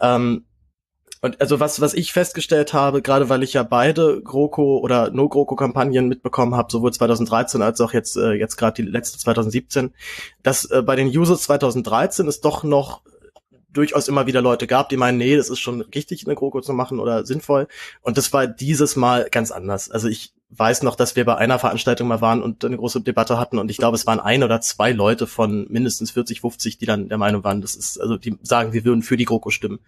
Ähm, 0.00 0.44
und 1.24 1.40
also 1.40 1.58
was, 1.58 1.80
was 1.80 1.94
ich 1.94 2.12
festgestellt 2.12 2.74
habe, 2.74 3.00
gerade 3.00 3.30
weil 3.30 3.42
ich 3.42 3.54
ja 3.54 3.62
beide 3.62 4.20
GroKo 4.20 4.76
oder 4.76 5.10
No-GroKo-Kampagnen 5.10 6.06
mitbekommen 6.06 6.54
habe, 6.54 6.70
sowohl 6.70 6.92
2013 6.92 7.62
als 7.62 7.80
auch 7.80 7.94
jetzt, 7.94 8.18
äh, 8.18 8.32
jetzt 8.32 8.56
gerade 8.58 8.82
die 8.82 8.90
letzte 8.90 9.18
2017, 9.18 9.94
dass 10.42 10.66
äh, 10.66 10.82
bei 10.82 10.96
den 10.96 11.08
Users 11.08 11.40
2013 11.44 12.28
es 12.28 12.42
doch 12.42 12.62
noch 12.62 13.00
durchaus 13.72 14.06
immer 14.06 14.26
wieder 14.26 14.42
Leute 14.42 14.66
gab, 14.66 14.90
die 14.90 14.98
meinen, 14.98 15.16
nee, 15.16 15.34
das 15.34 15.48
ist 15.48 15.60
schon 15.60 15.80
richtig, 15.80 16.26
eine 16.26 16.34
GroKo 16.34 16.60
zu 16.60 16.74
machen 16.74 17.00
oder 17.00 17.24
sinnvoll. 17.24 17.68
Und 18.02 18.18
das 18.18 18.30
war 18.34 18.46
dieses 18.46 18.94
Mal 18.94 19.26
ganz 19.30 19.50
anders. 19.50 19.90
Also 19.90 20.08
ich 20.08 20.33
weiß 20.58 20.82
noch, 20.82 20.96
dass 20.96 21.16
wir 21.16 21.24
bei 21.24 21.36
einer 21.36 21.58
Veranstaltung 21.58 22.08
mal 22.08 22.20
waren 22.20 22.42
und 22.42 22.64
eine 22.64 22.76
große 22.76 23.00
Debatte 23.00 23.38
hatten 23.38 23.58
und 23.58 23.70
ich 23.70 23.76
glaube, 23.76 23.96
es 23.96 24.06
waren 24.06 24.20
ein 24.20 24.42
oder 24.42 24.60
zwei 24.60 24.92
Leute 24.92 25.26
von 25.26 25.66
mindestens 25.68 26.10
40, 26.12 26.40
50, 26.40 26.78
die 26.78 26.86
dann 26.86 27.08
der 27.08 27.18
Meinung 27.18 27.44
waren, 27.44 27.60
das 27.60 27.74
ist, 27.74 28.00
also 28.00 28.16
die 28.16 28.38
sagen, 28.42 28.72
wir 28.72 28.84
würden 28.84 29.02
für 29.02 29.16
die 29.16 29.24
GroKo 29.24 29.50
stimmen. 29.50 29.80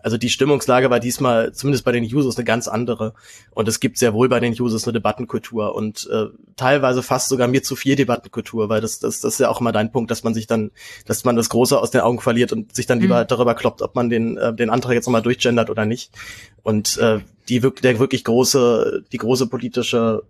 Also 0.00 0.16
die 0.16 0.30
Stimmungslage 0.30 0.90
war 0.90 1.00
diesmal, 1.00 1.52
zumindest 1.52 1.84
bei 1.84 1.92
den 1.92 2.04
Users, 2.04 2.36
eine 2.36 2.44
ganz 2.44 2.68
andere 2.68 3.14
und 3.50 3.68
es 3.68 3.80
gibt 3.80 3.98
sehr 3.98 4.14
wohl 4.14 4.28
bei 4.28 4.40
den 4.40 4.52
Users 4.52 4.84
eine 4.84 4.92
Debattenkultur 4.92 5.74
und 5.74 6.08
äh, 6.10 6.26
teilweise 6.56 7.02
fast 7.02 7.28
sogar 7.28 7.48
mir 7.48 7.62
zu 7.62 7.76
viel 7.76 7.96
Debattenkultur, 7.96 8.68
weil 8.68 8.80
das, 8.80 8.98
das, 8.98 9.20
das 9.20 9.34
ist 9.34 9.40
ja 9.40 9.48
auch 9.48 9.60
immer 9.60 9.72
dein 9.72 9.92
Punkt, 9.92 10.10
dass 10.10 10.24
man 10.24 10.34
sich 10.34 10.46
dann, 10.46 10.70
dass 11.06 11.24
man 11.24 11.36
das 11.36 11.48
Große 11.48 11.78
aus 11.78 11.90
den 11.90 12.00
Augen 12.00 12.20
verliert 12.20 12.52
und 12.52 12.74
sich 12.74 12.86
dann 12.86 13.00
lieber 13.00 13.22
mhm. 13.22 13.28
darüber 13.28 13.54
kloppt, 13.54 13.82
ob 13.82 13.94
man 13.94 14.08
den, 14.10 14.36
äh, 14.36 14.54
den 14.54 14.70
Antrag 14.70 14.94
jetzt 14.94 15.06
nochmal 15.06 15.22
durchgendert 15.22 15.70
oder 15.70 15.84
nicht. 15.86 16.12
Und 16.64 16.98
äh, 16.98 17.20
die 17.48 17.62
wirklich, 17.62 17.82
der 17.82 17.98
wirklich 18.00 18.24
große, 18.24 19.04
die 19.12 19.18
große 19.18 19.46
politische, 19.46 20.24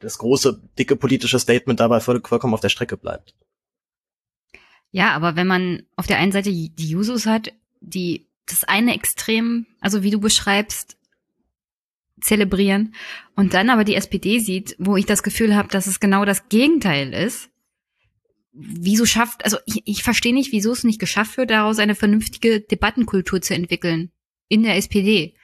das 0.00 0.16
große, 0.16 0.60
dicke 0.78 0.96
politische 0.96 1.38
Statement 1.38 1.80
dabei 1.80 2.00
voll, 2.00 2.22
vollkommen 2.24 2.54
auf 2.54 2.60
der 2.60 2.70
Strecke 2.70 2.96
bleibt. 2.96 3.34
Ja, 4.92 5.12
aber 5.12 5.36
wenn 5.36 5.46
man 5.46 5.82
auf 5.96 6.06
der 6.06 6.18
einen 6.18 6.32
Seite 6.32 6.50
die 6.50 6.70
Jusos 6.76 7.26
hat, 7.26 7.52
die 7.80 8.26
das 8.46 8.64
eine 8.64 8.94
Extrem, 8.94 9.66
also 9.80 10.02
wie 10.02 10.10
du 10.10 10.20
beschreibst, 10.20 10.96
zelebrieren 12.20 12.94
und 13.34 13.54
dann 13.54 13.70
aber 13.70 13.84
die 13.84 13.96
SPD 13.96 14.38
sieht, 14.38 14.76
wo 14.78 14.96
ich 14.96 15.06
das 15.06 15.22
Gefühl 15.22 15.56
habe, 15.56 15.68
dass 15.68 15.88
es 15.88 15.98
genau 15.98 16.24
das 16.24 16.48
Gegenteil 16.48 17.12
ist. 17.12 17.50
Wieso 18.52 19.06
schafft, 19.06 19.44
also 19.44 19.56
ich, 19.66 19.82
ich 19.86 20.02
verstehe 20.02 20.34
nicht, 20.34 20.52
wieso 20.52 20.72
es 20.72 20.84
nicht 20.84 21.00
geschafft 21.00 21.36
wird, 21.36 21.50
daraus 21.50 21.78
eine 21.78 21.94
vernünftige 21.94 22.60
Debattenkultur 22.60 23.40
zu 23.40 23.54
entwickeln 23.54 24.12
in 24.48 24.62
der 24.62 24.76
SPD. 24.76 25.34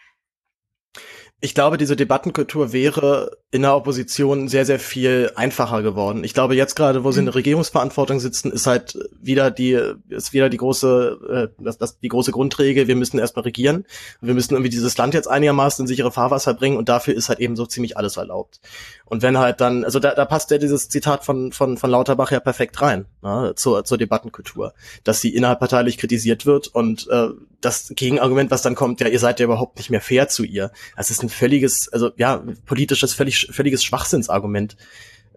Ich 1.40 1.54
glaube, 1.54 1.76
diese 1.76 1.94
Debattenkultur 1.94 2.72
wäre 2.72 3.38
in 3.52 3.62
der 3.62 3.76
Opposition 3.76 4.48
sehr, 4.48 4.66
sehr 4.66 4.80
viel 4.80 5.30
einfacher 5.36 5.82
geworden. 5.82 6.24
Ich 6.24 6.34
glaube, 6.34 6.56
jetzt 6.56 6.74
gerade, 6.74 7.04
wo 7.04 7.12
sie 7.12 7.20
in 7.20 7.26
der 7.26 7.32
mhm. 7.32 7.38
Regierungsverantwortung 7.38 8.18
sitzen, 8.18 8.50
ist 8.50 8.66
halt 8.66 8.98
wieder 9.22 9.52
die, 9.52 9.78
ist 10.08 10.32
wieder 10.32 10.50
die 10.50 10.56
große, 10.56 11.48
äh, 11.58 11.62
das, 11.62 11.78
das, 11.78 12.00
die 12.00 12.08
große 12.08 12.32
Grundregel, 12.32 12.88
wir 12.88 12.96
müssen 12.96 13.20
erstmal 13.20 13.44
regieren. 13.44 13.86
Wir 14.20 14.34
müssen 14.34 14.54
irgendwie 14.54 14.68
dieses 14.68 14.98
Land 14.98 15.14
jetzt 15.14 15.28
einigermaßen 15.28 15.84
in 15.84 15.86
sichere 15.86 16.10
Fahrwasser 16.10 16.54
bringen 16.54 16.76
und 16.76 16.88
dafür 16.88 17.14
ist 17.14 17.28
halt 17.28 17.38
eben 17.38 17.54
so 17.54 17.66
ziemlich 17.66 17.96
alles 17.96 18.16
erlaubt. 18.16 18.60
Und 19.04 19.22
wenn 19.22 19.38
halt 19.38 19.60
dann, 19.60 19.84
also 19.84 20.00
da, 20.00 20.14
da 20.14 20.24
passt 20.24 20.50
ja 20.50 20.58
dieses 20.58 20.88
Zitat 20.88 21.24
von, 21.24 21.52
von, 21.52 21.78
von 21.78 21.90
Lauterbach 21.90 22.32
ja 22.32 22.40
perfekt 22.40 22.82
rein, 22.82 23.06
ne, 23.22 23.52
zur, 23.54 23.84
zur 23.84 23.96
Debattenkultur, 23.96 24.74
dass 25.04 25.20
sie 25.20 25.34
innerparteilich 25.34 25.98
kritisiert 25.98 26.46
wird 26.46 26.66
und 26.66 27.08
äh, 27.08 27.28
das 27.60 27.92
Gegenargument, 27.94 28.50
was 28.50 28.62
dann 28.62 28.74
kommt, 28.74 29.00
ja, 29.00 29.08
ihr 29.08 29.18
seid 29.18 29.40
ja 29.40 29.44
überhaupt 29.44 29.78
nicht 29.78 29.90
mehr 29.90 30.00
fair 30.00 30.28
zu 30.28 30.44
ihr. 30.44 30.70
Das 30.96 31.10
ist 31.10 31.22
ein 31.28 31.30
völliges, 31.30 31.88
also 31.92 32.10
ja, 32.16 32.42
politisches, 32.66 33.14
völlig, 33.14 33.48
völliges 33.50 33.84
Schwachsinnsargument. 33.84 34.76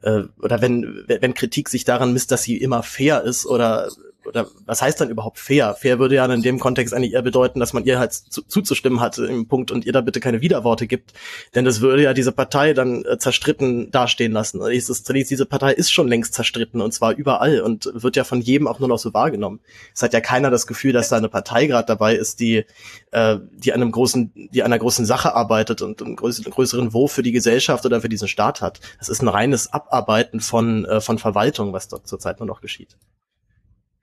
Äh, 0.02 0.24
oder 0.42 0.62
wenn, 0.62 1.04
wenn 1.08 1.34
Kritik 1.34 1.70
sich 1.70 1.84
daran 1.84 2.14
misst, 2.14 2.32
dass 2.32 2.44
sie 2.44 2.58
immer 2.58 2.84
fair 2.84 3.24
ist 3.24 3.46
oder 3.46 3.90
oder 4.26 4.48
was 4.66 4.82
heißt 4.82 5.02
dann 5.02 5.10
überhaupt 5.10 5.40
fair? 5.40 5.74
Fair 5.74 6.00
würde 6.00 6.16
ja 6.16 6.26
in 6.26 6.42
dem 6.42 6.60
Kontext 6.60 6.94
eigentlich 6.94 7.14
eher 7.14 7.22
bedeuten, 7.22 7.60
dass 7.60 7.74
man 7.74 7.86
ihr 7.86 8.00
halt 8.00 8.14
zu, 8.14 8.42
zuzustimmen 8.44 9.00
hat 9.00 9.18
im 9.18 9.48
Punkt 9.48 9.72
und 9.72 9.86
ihr 9.86 9.94
da 9.94 10.02
bitte 10.02 10.20
keine 10.20 10.42
Widerworte 10.42 10.88
gibt. 10.88 11.14
Denn 11.56 11.66
das 11.66 11.82
würde 11.82 12.04
ja 12.04 12.14
diese 12.14 12.32
Partei 12.32 12.74
dann 12.74 13.04
äh, 13.06 13.18
zerstritten 13.18 13.92
dastehen 13.92 14.32
lassen. 14.32 14.62
Dieses, 14.70 15.04
diese 15.04 15.46
Partei 15.46 15.74
ist 15.74 15.92
schon 15.92 16.08
längst 16.08 16.34
zerstritten 16.34 16.82
und 16.82 16.94
zwar 16.94 17.14
überall 17.14 17.62
und 17.62 17.90
wird 17.94 18.16
ja 18.16 18.24
von 18.24 18.42
jedem 18.42 18.68
auch 18.68 18.80
nur 18.80 18.90
noch 18.90 19.00
so 19.00 19.14
wahrgenommen. 19.14 19.60
Es 19.94 20.04
hat 20.04 20.14
ja 20.14 20.22
keiner 20.22 20.52
das 20.52 20.68
Gefühl, 20.68 20.94
dass 20.94 21.10
da 21.10 21.18
eine 21.18 21.30
Partei 21.30 21.66
gerade 21.66 21.88
dabei 21.88 22.16
ist, 22.16 22.40
die, 22.40 22.66
äh, 23.12 23.38
die 23.52 23.74
an 23.74 23.82
einem 23.82 23.92
großen, 23.92 24.32
die 24.36 24.62
an 24.62 24.72
einer 24.72 24.80
großen 24.80 25.06
Sache 25.06 25.34
arbeitet 25.34 25.82
und 25.82 26.02
einen 26.02 26.16
größeren, 26.16 26.52
größeren 26.52 26.94
Wurf 26.94 27.12
für 27.12 27.24
die 27.24 27.32
Gesellschaft 27.32 27.86
oder 27.86 28.02
für 28.02 28.10
diesen 28.10 28.28
Staat 28.28 28.62
hat. 28.62 28.80
Das 29.00 29.10
ist 29.10 29.22
ein 29.22 29.28
reines 29.28 29.74
Abarbeiten 29.74 30.40
von, 30.40 30.86
äh, 30.86 31.02
von 31.02 31.18
Verwaltung, 31.18 31.74
was 31.74 31.88
dort 31.88 32.08
zurzeit 32.08 32.40
nur 32.40 32.48
noch 32.48 32.62
geschieht. 32.62 32.98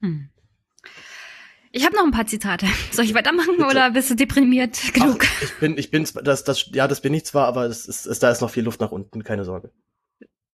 Hm. 0.00 0.30
Ich 1.70 1.84
habe 1.84 1.94
noch 1.94 2.04
ein 2.04 2.10
paar 2.10 2.26
Zitate. 2.26 2.66
Soll 2.92 3.04
ich 3.04 3.14
weitermachen 3.14 3.56
Bitte. 3.56 3.68
oder 3.68 3.90
bist 3.90 4.10
du 4.10 4.14
deprimiert 4.14 4.94
genug? 4.94 5.24
Ach, 5.24 5.42
ich 5.42 5.54
bin, 5.54 5.78
ich 5.78 5.90
bin, 5.90 6.06
das, 6.24 6.44
das, 6.44 6.70
ja, 6.72 6.88
das 6.88 7.00
bin 7.00 7.14
ich 7.14 7.24
zwar, 7.24 7.46
aber 7.46 7.64
es 7.66 7.86
ist, 7.86 8.06
es, 8.06 8.18
da 8.18 8.30
ist 8.30 8.40
noch 8.40 8.50
viel 8.50 8.64
Luft 8.64 8.80
nach 8.80 8.90
unten, 8.90 9.22
keine 9.22 9.44
Sorge. 9.44 9.70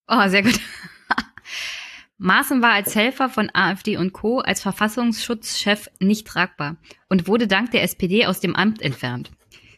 Oh, 0.09 0.29
sehr 0.29 0.43
gut. 0.43 0.59
Maaßen 2.19 2.63
war 2.63 2.73
als 2.73 2.95
Helfer 2.95 3.29
von 3.29 3.51
AfD 3.53 3.97
und 3.97 4.13
Co. 4.13 4.41
als 4.41 4.63
Verfassungsschutzchef 4.63 5.89
nicht 5.99 6.27
tragbar 6.27 6.77
und 7.09 7.27
wurde 7.27 7.47
dank 7.47 7.71
der 7.71 7.83
SPD 7.83 8.27
aus 8.27 8.41
dem 8.41 8.55
Amt 8.55 8.83
entfernt. 8.83 9.31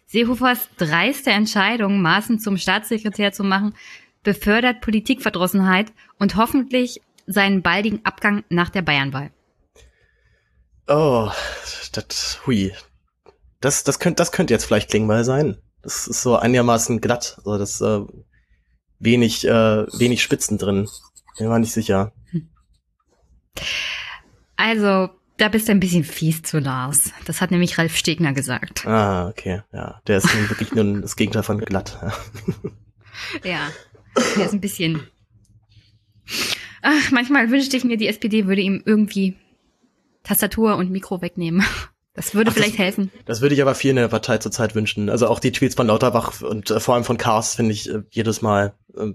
Seehofers 0.07 0.69
dreiste 0.77 1.31
Entscheidung, 1.31 2.01
Maaßen 2.01 2.39
zum 2.39 2.59
Staatssekretär 2.59 3.33
zu 3.33 3.43
machen, 3.43 3.75
befördert 4.23 4.81
Politikverdrossenheit 4.81 5.93
und 6.19 6.37
hoffentlich 6.37 7.01
seinen 7.27 7.63
baldigen 7.63 8.05
Abgang 8.05 8.45
nach 8.49 8.71
der 8.71 8.83
Bayernwahl. 8.83 9.31
Oh, 10.89 11.31
das, 11.93 12.41
hui. 12.47 12.73
Das, 13.61 13.85
das 13.85 13.99
könnte, 13.99 14.17
das 14.17 14.33
könnte 14.33 14.55
jetzt 14.55 14.65
vielleicht 14.65 14.91
Klingbeil 14.91 15.25
sein. 15.25 15.57
Das 15.83 16.07
ist 16.07 16.23
so 16.23 16.37
einigermaßen 16.37 17.01
glatt. 17.01 17.39
Also 17.39 17.59
das 17.59 17.81
äh, 17.81 18.01
wenig, 18.99 19.47
äh, 19.47 19.87
wenig 19.99 20.23
Spitzen 20.23 20.59
drin. 20.59 20.89
Bin 21.39 21.49
mir 21.49 21.59
nicht 21.59 21.73
sicher. 21.73 22.13
Also, 24.57 25.11
da 25.37 25.49
bist 25.49 25.69
du 25.69 25.73
ein 25.73 25.81
bisschen 25.81 26.05
fies 26.05 26.43
zu 26.43 26.59
Lars. 26.59 27.13
Das 27.27 27.41
hat 27.41 27.51
nämlich 27.51 27.79
Ralf 27.79 27.97
Stegner 27.97 28.33
gesagt. 28.33 28.87
Ah, 28.87 29.29
okay. 29.29 29.63
Ja, 29.73 30.01
der 30.07 30.19
ist 30.19 30.49
wirklich 30.49 30.73
nur 30.73 31.01
das 31.01 31.17
Gegenteil 31.17 31.43
von 31.43 31.59
glatt. 31.59 31.99
ja, 33.45 33.71
der 34.37 34.47
ist 34.47 34.53
ein 34.53 34.61
bisschen. 34.61 35.07
Ach, 36.83 37.11
manchmal 37.11 37.51
wünschte 37.51 37.77
ich 37.77 37.85
mir, 37.85 37.97
die 37.97 38.09
SPD 38.09 38.47
würde 38.47 38.63
ihm 38.63 38.83
irgendwie 38.85 39.37
Tastatur 40.27 40.77
und 40.77 40.91
Mikro 40.91 41.23
wegnehmen. 41.23 41.65
Das 42.19 42.35
würde 42.35 42.51
Ach, 42.51 42.55
vielleicht 42.55 42.73
das, 42.73 42.79
helfen. 42.79 43.11
Das 43.27 43.43
würde 43.43 43.55
ich 43.55 43.61
aber 43.61 43.75
viel 43.75 43.91
in 43.91 43.97
der 43.97 44.09
Partei 44.09 44.39
zurzeit 44.39 44.75
wünschen. 44.75 45.11
Also 45.11 45.29
auch 45.29 45.39
die 45.39 45.53
Tweets 45.53 45.75
von 45.75 45.87
Lauterbach 45.87 46.41
und 46.41 46.71
äh, 46.71 46.81
vor 46.81 46.95
allem 46.95 47.05
von 47.05 47.19
Kars 47.19 47.57
finde 47.57 47.73
ich 47.73 47.91
äh, 47.91 48.05
jedes 48.11 48.41
Mal 48.41 48.73
äh, 48.97 49.13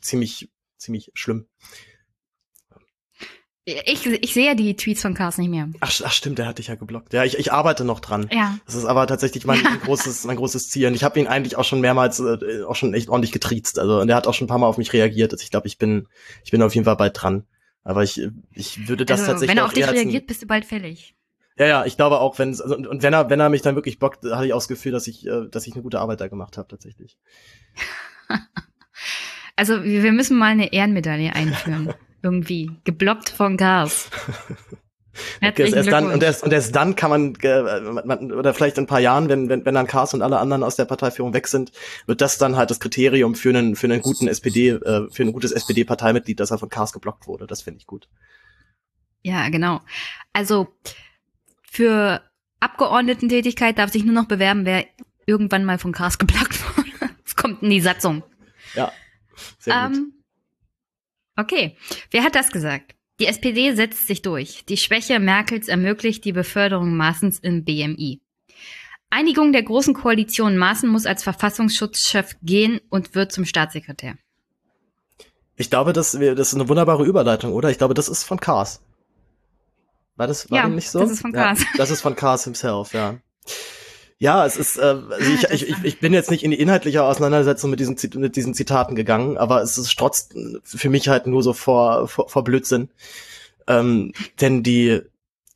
ziemlich, 0.00 0.50
ziemlich 0.76 1.12
schlimm. 1.14 1.46
Ich, 3.64 4.04
ich 4.04 4.34
sehe 4.34 4.56
die 4.56 4.74
Tweets 4.74 5.02
von 5.02 5.14
Kars 5.14 5.38
nicht 5.38 5.50
mehr. 5.50 5.68
Ach, 5.78 5.92
ach 6.04 6.10
stimmt, 6.10 6.38
der 6.38 6.46
hat 6.46 6.58
dich 6.58 6.66
ja 6.66 6.74
geblockt. 6.74 7.12
Ja, 7.12 7.22
ich, 7.22 7.38
ich 7.38 7.52
arbeite 7.52 7.84
noch 7.84 8.00
dran. 8.00 8.28
Ja. 8.32 8.58
Das 8.66 8.74
ist 8.74 8.86
aber 8.86 9.06
tatsächlich 9.06 9.44
mein 9.46 9.60
ja. 9.62 9.76
großes, 9.84 10.24
mein 10.24 10.36
großes 10.36 10.68
Ziel. 10.68 10.88
Und 10.88 10.94
ich 10.94 11.04
habe 11.04 11.20
ihn 11.20 11.28
eigentlich 11.28 11.54
auch 11.54 11.64
schon 11.64 11.80
mehrmals, 11.80 12.18
äh, 12.18 12.64
auch 12.66 12.74
schon 12.74 12.92
echt 12.92 13.08
ordentlich 13.08 13.30
getriezt. 13.30 13.78
Also 13.78 14.00
und 14.00 14.08
er 14.08 14.16
hat 14.16 14.26
auch 14.26 14.34
schon 14.34 14.46
ein 14.46 14.48
paar 14.48 14.58
Mal 14.58 14.66
auf 14.66 14.78
mich 14.78 14.92
reagiert. 14.92 15.32
Also 15.32 15.44
ich 15.44 15.52
glaube, 15.52 15.68
ich 15.68 15.78
bin, 15.78 16.08
ich 16.42 16.50
bin 16.50 16.60
auf 16.60 16.74
jeden 16.74 16.86
Fall 16.86 16.96
bald 16.96 17.22
dran. 17.22 17.46
Aber 17.84 18.02
ich, 18.02 18.20
ich 18.52 18.88
würde 18.88 19.04
das 19.04 19.20
also, 19.20 19.32
tatsächlich. 19.32 19.50
Wenn 19.50 19.58
er 19.58 19.66
auf 19.66 19.72
dich 19.72 19.88
reagiert, 19.88 20.26
bist 20.26 20.42
du 20.42 20.46
bald 20.46 20.64
fällig. 20.64 21.16
Ja, 21.58 21.66
ja, 21.66 21.84
ich 21.84 21.96
glaube 21.96 22.20
auch, 22.20 22.38
wenn 22.38 22.48
also, 22.48 22.76
und 22.76 23.02
wenn 23.02 23.12
er, 23.12 23.28
wenn 23.28 23.40
er 23.40 23.50
mich 23.50 23.62
dann 23.62 23.74
wirklich 23.74 23.98
bockt, 23.98 24.24
hatte 24.24 24.46
ich 24.46 24.52
auch 24.52 24.58
das 24.58 24.68
Gefühl, 24.68 24.92
dass 24.92 25.06
ich, 25.06 25.26
äh, 25.26 25.48
dass 25.50 25.66
ich 25.66 25.74
eine 25.74 25.82
gute 25.82 26.00
Arbeit 26.00 26.20
da 26.20 26.28
gemacht 26.28 26.56
habe, 26.56 26.68
tatsächlich. 26.68 27.18
also 29.56 29.82
wir 29.84 30.12
müssen 30.12 30.38
mal 30.38 30.52
eine 30.52 30.72
Ehrenmedaille 30.72 31.34
einführen. 31.34 31.94
Irgendwie. 32.22 32.70
Geblockt 32.84 33.30
von 33.30 33.56
Gas. 33.56 34.08
Okay, 35.42 35.70
erst 35.70 35.90
dann, 35.90 36.10
und, 36.10 36.22
erst, 36.22 36.42
und 36.42 36.52
erst 36.52 36.74
dann 36.74 36.96
kann 36.96 37.10
man, 37.10 37.34
äh, 37.42 37.80
man, 37.80 38.32
oder 38.32 38.54
vielleicht 38.54 38.78
in 38.78 38.84
ein 38.84 38.86
paar 38.86 39.00
Jahren, 39.00 39.28
wenn, 39.28 39.48
wenn, 39.48 39.64
wenn 39.64 39.74
dann 39.74 39.86
Kars 39.86 40.14
und 40.14 40.22
alle 40.22 40.38
anderen 40.38 40.62
aus 40.62 40.76
der 40.76 40.86
Parteiführung 40.86 41.34
weg 41.34 41.48
sind, 41.48 41.72
wird 42.06 42.20
das 42.20 42.38
dann 42.38 42.56
halt 42.56 42.70
das 42.70 42.80
Kriterium 42.80 43.34
für 43.34 43.50
einen, 43.50 43.76
für 43.76 43.86
einen 43.86 44.00
guten 44.00 44.26
SPD, 44.26 44.70
äh, 44.70 45.08
für 45.10 45.22
ein 45.22 45.32
gutes 45.32 45.52
SPD-Parteimitglied, 45.52 46.40
dass 46.40 46.50
er 46.50 46.58
von 46.58 46.70
Kars 46.70 46.92
geblockt 46.92 47.26
wurde. 47.26 47.46
Das 47.46 47.62
finde 47.62 47.78
ich 47.78 47.86
gut. 47.86 48.08
Ja, 49.22 49.48
genau. 49.50 49.80
Also 50.32 50.68
für 51.62 52.22
Abgeordnetentätigkeit 52.60 53.78
darf 53.78 53.90
sich 53.90 54.04
nur 54.04 54.14
noch 54.14 54.26
bewerben, 54.26 54.64
wer 54.64 54.86
irgendwann 55.26 55.64
mal 55.64 55.78
von 55.78 55.92
Kars 55.92 56.18
geblockt 56.18 56.58
wurde. 56.76 57.10
Es 57.24 57.36
kommt 57.36 57.62
in 57.62 57.70
die 57.70 57.80
Satzung. 57.80 58.22
Ja. 58.74 58.92
Sehr 59.58 59.88
gut. 59.88 59.96
Ähm, 59.96 60.12
okay. 61.36 61.76
Wer 62.10 62.24
hat 62.24 62.34
das 62.34 62.50
gesagt? 62.50 62.94
Die 63.22 63.28
SPD 63.28 63.72
setzt 63.76 64.08
sich 64.08 64.20
durch. 64.20 64.64
Die 64.64 64.76
Schwäche 64.76 65.20
Merkels 65.20 65.68
ermöglicht 65.68 66.24
die 66.24 66.32
Beförderung 66.32 66.96
Maaßens 66.96 67.38
im 67.38 67.64
BMI. 67.64 68.20
Einigung 69.10 69.52
der 69.52 69.62
großen 69.62 69.94
Koalition 69.94 70.56
Maaßen 70.56 70.88
muss 70.88 71.06
als 71.06 71.22
Verfassungsschutzchef 71.22 72.34
gehen 72.42 72.80
und 72.90 73.14
wird 73.14 73.30
zum 73.30 73.44
Staatssekretär. 73.44 74.16
Ich 75.54 75.70
glaube, 75.70 75.92
das, 75.92 76.10
das 76.10 76.48
ist 76.48 76.54
eine 76.54 76.68
wunderbare 76.68 77.04
Überleitung, 77.04 77.52
oder? 77.52 77.70
Ich 77.70 77.78
glaube, 77.78 77.94
das 77.94 78.08
ist 78.08 78.24
von 78.24 78.40
Kars. 78.40 78.82
War 80.16 80.26
das 80.26 80.50
war 80.50 80.58
ja, 80.58 80.68
nicht 80.68 80.90
so? 80.90 80.98
Das 80.98 81.12
ist 81.12 81.20
von 81.20 81.32
Kars. 81.32 81.60
Ja, 81.60 81.66
das 81.76 81.92
ist 81.92 82.00
von 82.00 82.16
Kars 82.16 82.42
himself, 82.42 82.92
ja. 82.92 83.20
Ja, 84.22 84.46
es 84.46 84.56
ist, 84.56 84.76
äh, 84.76 84.82
also 84.82 85.32
ich, 85.32 85.42
ich, 85.50 85.68
ich, 85.68 85.76
ich 85.82 85.98
bin 85.98 86.12
jetzt 86.12 86.30
nicht 86.30 86.44
in 86.44 86.52
die 86.52 86.60
inhaltliche 86.60 87.02
Auseinandersetzung 87.02 87.70
mit 87.70 87.80
diesen, 87.80 87.96
mit 88.20 88.36
diesen 88.36 88.54
Zitaten 88.54 88.94
gegangen, 88.94 89.36
aber 89.36 89.62
es 89.62 89.76
ist 89.76 89.98
trotzdem 89.98 90.60
für 90.62 90.90
mich 90.90 91.08
halt 91.08 91.26
nur 91.26 91.42
so 91.42 91.52
vor, 91.52 92.06
vor, 92.06 92.28
vor 92.28 92.44
Blödsinn. 92.44 92.88
Ähm, 93.66 94.12
denn 94.40 94.62
die, 94.62 95.00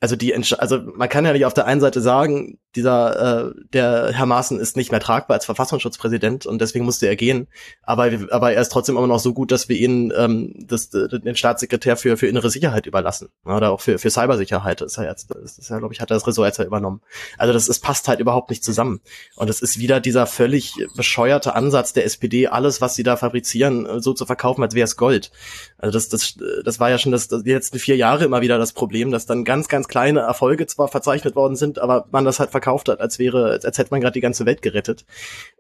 also 0.01 0.17
die, 0.17 0.35
also 0.35 0.81
man 0.97 1.09
kann 1.09 1.25
ja 1.25 1.33
nicht 1.33 1.45
auf 1.45 1.55
der 1.55 1.67
einen 1.67 1.81
Seite 1.81 2.01
sagen, 2.01 2.59
dieser, 2.77 3.49
äh, 3.49 3.55
der 3.73 4.13
Herr 4.13 4.27
Maaßen 4.27 4.61
ist 4.61 4.77
nicht 4.77 4.91
mehr 4.91 5.01
tragbar 5.01 5.37
als 5.37 5.45
Verfassungsschutzpräsident 5.47 6.47
und 6.47 6.61
deswegen 6.61 6.85
musste 6.85 7.07
er 7.07 7.17
gehen. 7.17 7.49
Aber, 7.83 8.11
aber 8.31 8.53
er 8.53 8.61
ist 8.61 8.71
trotzdem 8.71 8.97
immer 8.97 9.07
noch 9.07 9.19
so 9.19 9.33
gut, 9.33 9.51
dass 9.51 9.69
wir 9.69 9.77
ihn 9.77 10.13
ähm, 10.17 10.55
das, 10.57 10.91
den 10.91 11.37
Staatssekretär 11.37 11.97
für, 11.97 12.17
für 12.17 12.27
innere 12.27 12.51
Sicherheit 12.51 12.87
überlassen. 12.87 13.29
Oder 13.45 13.73
auch 13.73 13.81
für, 13.81 13.99
für 13.99 14.11
Cybersicherheit 14.11 14.83
ist 14.83 14.99
er 14.99 15.09
jetzt, 15.09 15.31
das 15.31 15.59
ist 15.59 15.71
ja, 15.71 15.79
glaube 15.79 15.95
ich, 15.95 16.01
hat 16.01 16.11
er 16.11 16.15
das 16.15 16.27
Ressort 16.27 16.47
jetzt 16.47 16.59
ja 16.59 16.65
übernommen. 16.65 17.01
Also 17.39 17.53
das 17.53 17.69
ist, 17.69 17.81
passt 17.81 18.09
halt 18.09 18.21
überhaupt 18.21 18.51
nicht 18.51 18.63
zusammen. 18.63 19.01
Und 19.35 19.51
es 19.51 19.63
ist 19.63 19.79
wieder 19.79 20.01
dieser 20.01 20.27
völlig 20.27 20.75
bescheuerte 20.95 21.55
Ansatz 21.55 21.93
der 21.93 22.05
SPD, 22.05 22.49
alles, 22.49 22.81
was 22.81 22.95
sie 22.95 23.03
da 23.03 23.17
fabrizieren, 23.17 24.01
so 24.01 24.13
zu 24.13 24.27
verkaufen, 24.27 24.63
als 24.63 24.75
wäre 24.75 24.85
es 24.85 24.97
Gold. 24.97 25.33
Also 25.79 25.93
das, 25.93 26.09
das, 26.09 26.37
das 26.65 26.79
war 26.79 26.91
ja 26.91 26.99
schon 26.99 27.13
das, 27.13 27.29
das, 27.29 27.43
die 27.43 27.53
letzten 27.53 27.79
vier 27.79 27.97
Jahre 27.97 28.25
immer 28.25 28.43
wieder 28.43 28.59
das 28.59 28.73
Problem, 28.73 29.11
dass 29.11 29.27
dann 29.27 29.45
ganz, 29.45 29.69
ganz 29.69 29.89
kleine 29.89 30.21
Erfolge 30.21 30.67
zwar 30.67 30.89
verzeichnet 30.89 31.35
worden 31.35 31.57
sind, 31.57 31.79
aber 31.79 32.07
man 32.11 32.25
das 32.25 32.39
halt 32.39 32.51
verkauft 32.51 32.66
hat, 32.67 33.01
als 33.01 33.19
wäre, 33.19 33.51
als, 33.51 33.65
als 33.65 33.79
hätte 33.79 33.91
man 33.91 34.01
gerade 34.01 34.15
die 34.15 34.21
ganze 34.21 34.47
Welt 34.47 34.63
gerettet. 34.63 35.05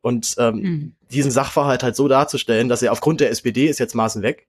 Und 0.03 0.35
ähm, 0.39 0.55
mhm. 0.55 0.97
diesen 1.11 1.31
Sachverhalt 1.31 1.83
halt 1.83 1.97
so 1.97 2.09
darzustellen, 2.09 2.69
dass 2.69 2.83
er 2.83 2.93
aufgrund 2.93 3.21
der 3.21 3.31
SPD 3.31 3.67
ist 3.67 3.79
jetzt 3.79 3.95
Maßen 3.95 4.23
weg, 4.23 4.49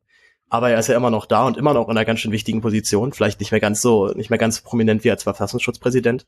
aber 0.49 0.70
er 0.70 0.80
ist 0.80 0.88
ja 0.88 0.95
immer 0.95 1.10
noch 1.10 1.26
da 1.26 1.45
und 1.45 1.58
immer 1.58 1.74
noch 1.74 1.89
in 1.89 1.97
einer 1.97 2.05
ganz 2.05 2.22
schön 2.22 2.32
wichtigen 2.32 2.62
Position, 2.62 3.12
vielleicht 3.12 3.39
nicht 3.39 3.51
mehr 3.51 3.60
ganz 3.60 3.82
so, 3.82 4.08
nicht 4.08 4.30
mehr 4.30 4.39
ganz 4.39 4.62
prominent 4.62 5.03
wie 5.03 5.12
als 5.12 5.24
Verfassungsschutzpräsident. 5.24 6.26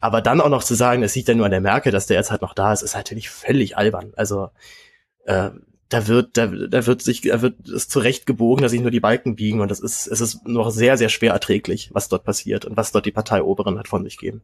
Aber 0.00 0.22
dann 0.22 0.40
auch 0.40 0.48
noch 0.48 0.64
zu 0.64 0.74
sagen, 0.74 1.02
es 1.02 1.14
liegt 1.14 1.28
ja 1.28 1.34
nur 1.34 1.44
an 1.44 1.52
der 1.52 1.60
Merkel, 1.60 1.92
dass 1.92 2.06
der 2.06 2.16
jetzt 2.16 2.30
halt 2.30 2.42
noch 2.42 2.54
da 2.54 2.72
ist, 2.72 2.82
ist 2.82 2.96
natürlich 2.96 3.30
völlig 3.30 3.76
albern. 3.76 4.12
Also 4.16 4.50
äh, 5.24 5.50
da 5.90 6.06
wird, 6.06 6.36
da, 6.36 6.46
da 6.46 6.86
wird 6.86 7.02
sich, 7.02 7.20
da 7.22 7.42
wird 7.42 7.68
es 7.68 7.88
zurecht 7.88 8.26
gebogen, 8.26 8.62
dass 8.62 8.70
sich 8.72 8.80
nur 8.80 8.92
die 8.92 9.00
Balken 9.00 9.36
biegen 9.36 9.60
und 9.60 9.70
das 9.70 9.80
ist, 9.80 10.06
es 10.06 10.20
ist 10.20 10.46
noch 10.46 10.70
sehr, 10.70 10.96
sehr 10.96 11.08
schwer 11.08 11.32
erträglich, 11.32 11.90
was 11.92 12.08
dort 12.08 12.24
passiert 12.24 12.64
und 12.64 12.76
was 12.76 12.92
dort 12.92 13.06
die 13.06 13.12
Parteioberen 13.12 13.78
hat 13.78 13.88
von 13.88 14.04
sich 14.04 14.16
geben. 14.16 14.42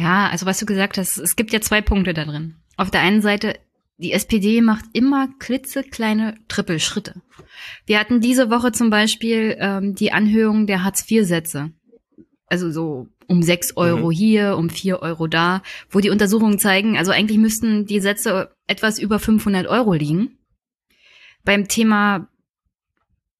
Ja, 0.00 0.28
also 0.28 0.46
was 0.46 0.58
du 0.58 0.64
gesagt 0.64 0.96
hast, 0.96 1.18
es 1.18 1.36
gibt 1.36 1.52
ja 1.52 1.60
zwei 1.60 1.82
Punkte 1.82 2.14
da 2.14 2.24
drin. 2.24 2.56
Auf 2.78 2.90
der 2.90 3.02
einen 3.02 3.20
Seite, 3.20 3.58
die 3.98 4.12
SPD 4.12 4.62
macht 4.62 4.86
immer 4.94 5.28
klitzekleine 5.38 6.36
Trippelschritte. 6.48 7.20
Wir 7.84 8.00
hatten 8.00 8.22
diese 8.22 8.48
Woche 8.50 8.72
zum 8.72 8.88
Beispiel 8.88 9.56
ähm, 9.60 9.94
die 9.94 10.10
Anhörung 10.10 10.66
der 10.66 10.84
Hartz-IV-Sätze. 10.84 11.72
Also 12.46 12.70
so 12.70 13.08
um 13.26 13.42
sechs 13.42 13.76
Euro 13.76 14.06
mhm. 14.06 14.12
hier, 14.12 14.56
um 14.56 14.70
vier 14.70 15.02
Euro 15.02 15.26
da, 15.26 15.62
wo 15.90 16.00
die 16.00 16.10
Untersuchungen 16.10 16.58
zeigen, 16.58 16.96
also 16.96 17.12
eigentlich 17.12 17.38
müssten 17.38 17.84
die 17.84 18.00
Sätze 18.00 18.54
etwas 18.66 18.98
über 18.98 19.18
500 19.18 19.66
Euro 19.66 19.92
liegen. 19.92 20.38
Beim 21.44 21.68
Thema, 21.68 22.26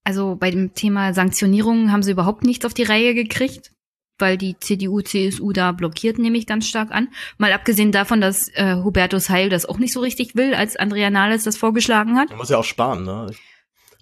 also 0.03 0.35
bei 0.35 0.51
dem 0.51 0.75
Thema 0.75 1.13
Sanktionierungen 1.15 1.91
haben 1.91 2.03
sie 2.03 2.11
überhaupt 2.11 2.43
nichts 2.43 2.65
auf 2.65 2.75
die 2.75 2.83
Reihe 2.83 3.15
gekriegt 3.15 3.71
weil 4.21 4.37
die 4.37 4.57
CDU, 4.59 5.01
CSU 5.01 5.51
da 5.51 5.71
blockiert, 5.71 6.19
nehme 6.19 6.37
ich 6.37 6.45
ganz 6.47 6.67
stark 6.67 6.91
an. 6.91 7.09
Mal 7.37 7.51
abgesehen 7.51 7.91
davon, 7.91 8.21
dass 8.21 8.47
äh, 8.53 8.75
Hubertus 8.75 9.29
Heil 9.29 9.49
das 9.49 9.65
auch 9.65 9.79
nicht 9.79 9.93
so 9.93 9.99
richtig 9.99 10.35
will, 10.35 10.53
als 10.53 10.75
Andrea 10.77 11.09
Nahles 11.09 11.43
das 11.43 11.57
vorgeschlagen 11.57 12.17
hat. 12.17 12.29
Er 12.29 12.37
muss 12.37 12.49
ja 12.49 12.57
auch 12.57 12.63
sparen, 12.63 13.03
ne? 13.03 13.31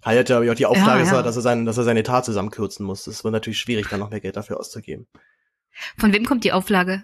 Heil 0.05 0.20
hat 0.20 0.30
ja 0.30 0.39
auch 0.39 0.55
die 0.55 0.65
Auflage, 0.65 1.03
ja, 1.03 1.13
ja. 1.13 1.22
dass 1.22 1.36
er 1.36 1.41
seinen, 1.41 1.65
dass 1.65 1.78
er 1.78 1.84
seinen 1.84 1.97
Etat 1.97 2.24
zusammenkürzen 2.24 2.86
muss. 2.86 3.05
Das 3.05 3.24
wird 3.24 3.34
natürlich 3.34 3.59
schwierig, 3.59 3.88
dann 3.89 3.99
noch 3.99 4.09
mehr 4.09 4.22
Geld 4.22 4.38
dafür 4.38 4.59
auszugeben. 4.59 5.07
Von 5.97 6.13
wem 6.13 6.26
kommt 6.26 6.43
die 6.43 6.51
Auflage? 6.51 7.03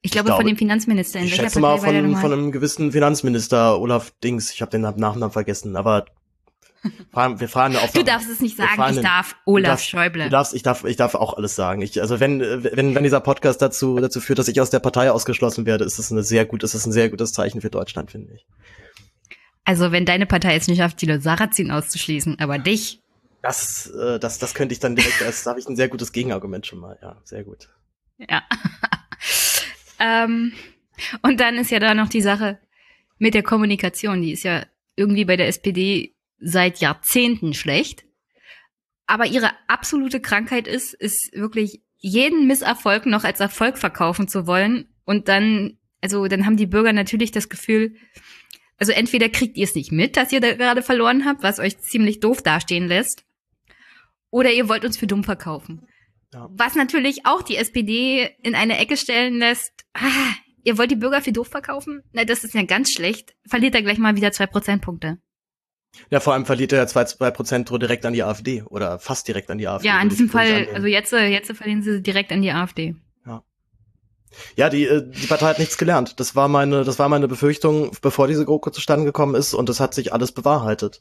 Ich 0.00 0.12
glaube, 0.12 0.28
ich 0.28 0.34
glaube 0.34 0.42
von 0.42 0.46
dem 0.46 0.56
Finanzminister. 0.56 1.18
In 1.18 1.26
ich 1.26 1.34
schätze 1.34 1.60
mal 1.60 1.78
von, 1.78 2.16
von 2.16 2.32
einem 2.32 2.52
gewissen 2.52 2.92
Finanzminister, 2.92 3.78
Olaf 3.80 4.12
Dings, 4.22 4.52
ich 4.52 4.62
habe 4.62 4.70
den 4.70 4.82
Nachnamen 4.82 5.30
vergessen, 5.30 5.76
aber 5.76 6.06
wir 7.12 7.48
fragen 7.48 7.76
auf. 7.76 7.92
Du 7.92 8.02
darfst 8.02 8.28
es 8.28 8.40
nicht 8.40 8.56
sagen, 8.56 8.82
ich 8.90 9.00
darf 9.00 9.36
Olaf 9.44 9.70
darfst, 9.70 9.88
Schäuble. 9.88 10.24
Du 10.24 10.30
darfst, 10.30 10.54
ich 10.54 10.62
darf, 10.62 10.84
ich 10.84 10.96
darf 10.96 11.14
auch 11.14 11.36
alles 11.36 11.54
sagen. 11.54 11.82
Ich, 11.82 12.00
also 12.00 12.20
wenn, 12.20 12.40
wenn, 12.40 12.94
wenn 12.94 13.02
dieser 13.02 13.20
Podcast 13.20 13.62
dazu, 13.62 13.98
dazu 13.98 14.20
führt, 14.20 14.38
dass 14.38 14.48
ich 14.48 14.60
aus 14.60 14.70
der 14.70 14.80
Partei 14.80 15.10
ausgeschlossen 15.10 15.66
werde, 15.66 15.84
ist 15.84 15.98
es 15.98 16.12
eine 16.12 16.22
sehr 16.22 16.44
gut, 16.44 16.62
ist 16.62 16.74
es 16.74 16.86
ein 16.86 16.92
sehr 16.92 17.08
gutes 17.08 17.32
Zeichen 17.32 17.60
für 17.60 17.70
Deutschland, 17.70 18.10
finde 18.10 18.34
ich. 18.34 18.46
Also 19.64 19.92
wenn 19.92 20.06
deine 20.06 20.24
Partei 20.26 20.56
es 20.56 20.66
nicht 20.66 20.78
schafft, 20.78 20.96
Thilo 20.96 21.20
Sarrazin 21.20 21.70
auszuschließen, 21.70 22.38
aber 22.38 22.58
dich. 22.58 23.02
Das, 23.42 23.90
äh, 23.90 24.18
das, 24.18 24.38
das 24.38 24.54
könnte 24.54 24.72
ich 24.72 24.80
dann 24.80 24.96
direkt, 24.96 25.22
als 25.22 25.44
da 25.44 25.50
habe 25.50 25.60
ich 25.60 25.68
ein 25.68 25.76
sehr 25.76 25.88
gutes 25.88 26.12
Gegenargument 26.12 26.66
schon 26.66 26.80
mal, 26.80 26.98
ja, 27.02 27.20
sehr 27.24 27.44
gut. 27.44 27.68
Ja. 28.16 28.42
ähm, 30.00 30.52
und 31.22 31.38
dann 31.40 31.56
ist 31.56 31.70
ja 31.70 31.78
da 31.78 31.94
noch 31.94 32.08
die 32.08 32.22
Sache 32.22 32.58
mit 33.18 33.34
der 33.34 33.42
Kommunikation, 33.42 34.22
die 34.22 34.32
ist 34.32 34.44
ja 34.44 34.64
irgendwie 34.96 35.24
bei 35.24 35.36
der 35.36 35.48
SPD 35.48 36.14
seit 36.38 36.80
Jahrzehnten 36.80 37.54
schlecht. 37.54 38.04
Aber 39.06 39.26
ihre 39.26 39.50
absolute 39.68 40.20
Krankheit 40.20 40.66
ist, 40.68 40.94
ist 40.94 41.32
wirklich 41.32 41.82
jeden 41.96 42.46
Misserfolg 42.46 43.06
noch 43.06 43.24
als 43.24 43.40
Erfolg 43.40 43.78
verkaufen 43.78 44.28
zu 44.28 44.46
wollen. 44.46 44.88
Und 45.04 45.28
dann, 45.28 45.78
also 46.00 46.26
dann 46.28 46.46
haben 46.46 46.56
die 46.56 46.66
Bürger 46.66 46.92
natürlich 46.92 47.30
das 47.30 47.48
Gefühl, 47.48 47.96
also 48.78 48.92
entweder 48.92 49.28
kriegt 49.28 49.56
ihr 49.56 49.64
es 49.64 49.74
nicht 49.74 49.90
mit, 49.90 50.16
dass 50.16 50.32
ihr 50.32 50.40
da 50.40 50.54
gerade 50.54 50.82
verloren 50.82 51.24
habt, 51.24 51.42
was 51.42 51.58
euch 51.58 51.78
ziemlich 51.78 52.20
doof 52.20 52.42
dastehen 52.42 52.86
lässt, 52.86 53.24
oder 54.30 54.52
ihr 54.52 54.68
wollt 54.68 54.84
uns 54.84 54.96
für 54.96 55.06
dumm 55.06 55.24
verkaufen. 55.24 55.86
Ja. 56.32 56.48
Was 56.52 56.74
natürlich 56.74 57.24
auch 57.24 57.42
die 57.42 57.56
SPD 57.56 58.30
in 58.42 58.54
eine 58.54 58.78
Ecke 58.78 58.96
stellen 58.96 59.38
lässt. 59.38 59.72
Ah, 59.94 60.34
ihr 60.62 60.76
wollt 60.76 60.90
die 60.90 60.96
Bürger 60.96 61.22
für 61.22 61.32
doof 61.32 61.48
verkaufen? 61.48 62.02
Na, 62.12 62.24
das 62.24 62.44
ist 62.44 62.54
ja 62.54 62.62
ganz 62.62 62.92
schlecht. 62.92 63.34
Verliert 63.46 63.74
er 63.74 63.82
gleich 63.82 63.98
mal 63.98 64.16
wieder 64.16 64.32
zwei 64.32 64.46
Prozentpunkte. 64.46 65.18
Ja, 66.10 66.20
vor 66.20 66.32
allem 66.32 66.46
verliert 66.46 66.72
er 66.72 66.86
zwei, 66.86 67.04
zwei 67.04 67.30
Prozent 67.30 67.70
direkt 67.70 68.06
an 68.06 68.12
die 68.12 68.22
AfD 68.22 68.62
oder 68.62 68.98
fast 68.98 69.28
direkt 69.28 69.50
an 69.50 69.58
die 69.58 69.68
AfD. 69.68 69.88
Ja, 69.88 70.00
in 70.00 70.08
diesem 70.08 70.28
Fall, 70.28 70.68
also 70.74 70.86
jetzt, 70.86 71.12
äh, 71.12 71.26
jetzt 71.26 71.50
verlieren 71.52 71.82
sie 71.82 72.02
direkt 72.02 72.32
an 72.32 72.42
die 72.42 72.50
AfD. 72.50 72.94
Ja. 73.26 73.42
Ja, 74.56 74.68
die, 74.70 74.84
äh, 74.84 75.08
die 75.08 75.26
Partei 75.26 75.46
hat 75.46 75.58
nichts 75.58 75.78
gelernt. 75.78 76.20
Das 76.20 76.34
war 76.34 76.48
meine, 76.48 76.84
das 76.84 76.98
war 76.98 77.08
meine 77.08 77.28
Befürchtung, 77.28 77.92
bevor 78.00 78.26
diese 78.26 78.44
GroKo 78.44 78.70
zustande 78.70 79.04
gekommen 79.04 79.34
ist 79.34 79.54
und 79.54 79.68
das 79.68 79.80
hat 79.80 79.94
sich 79.94 80.12
alles 80.12 80.32
bewahrheitet. 80.32 81.00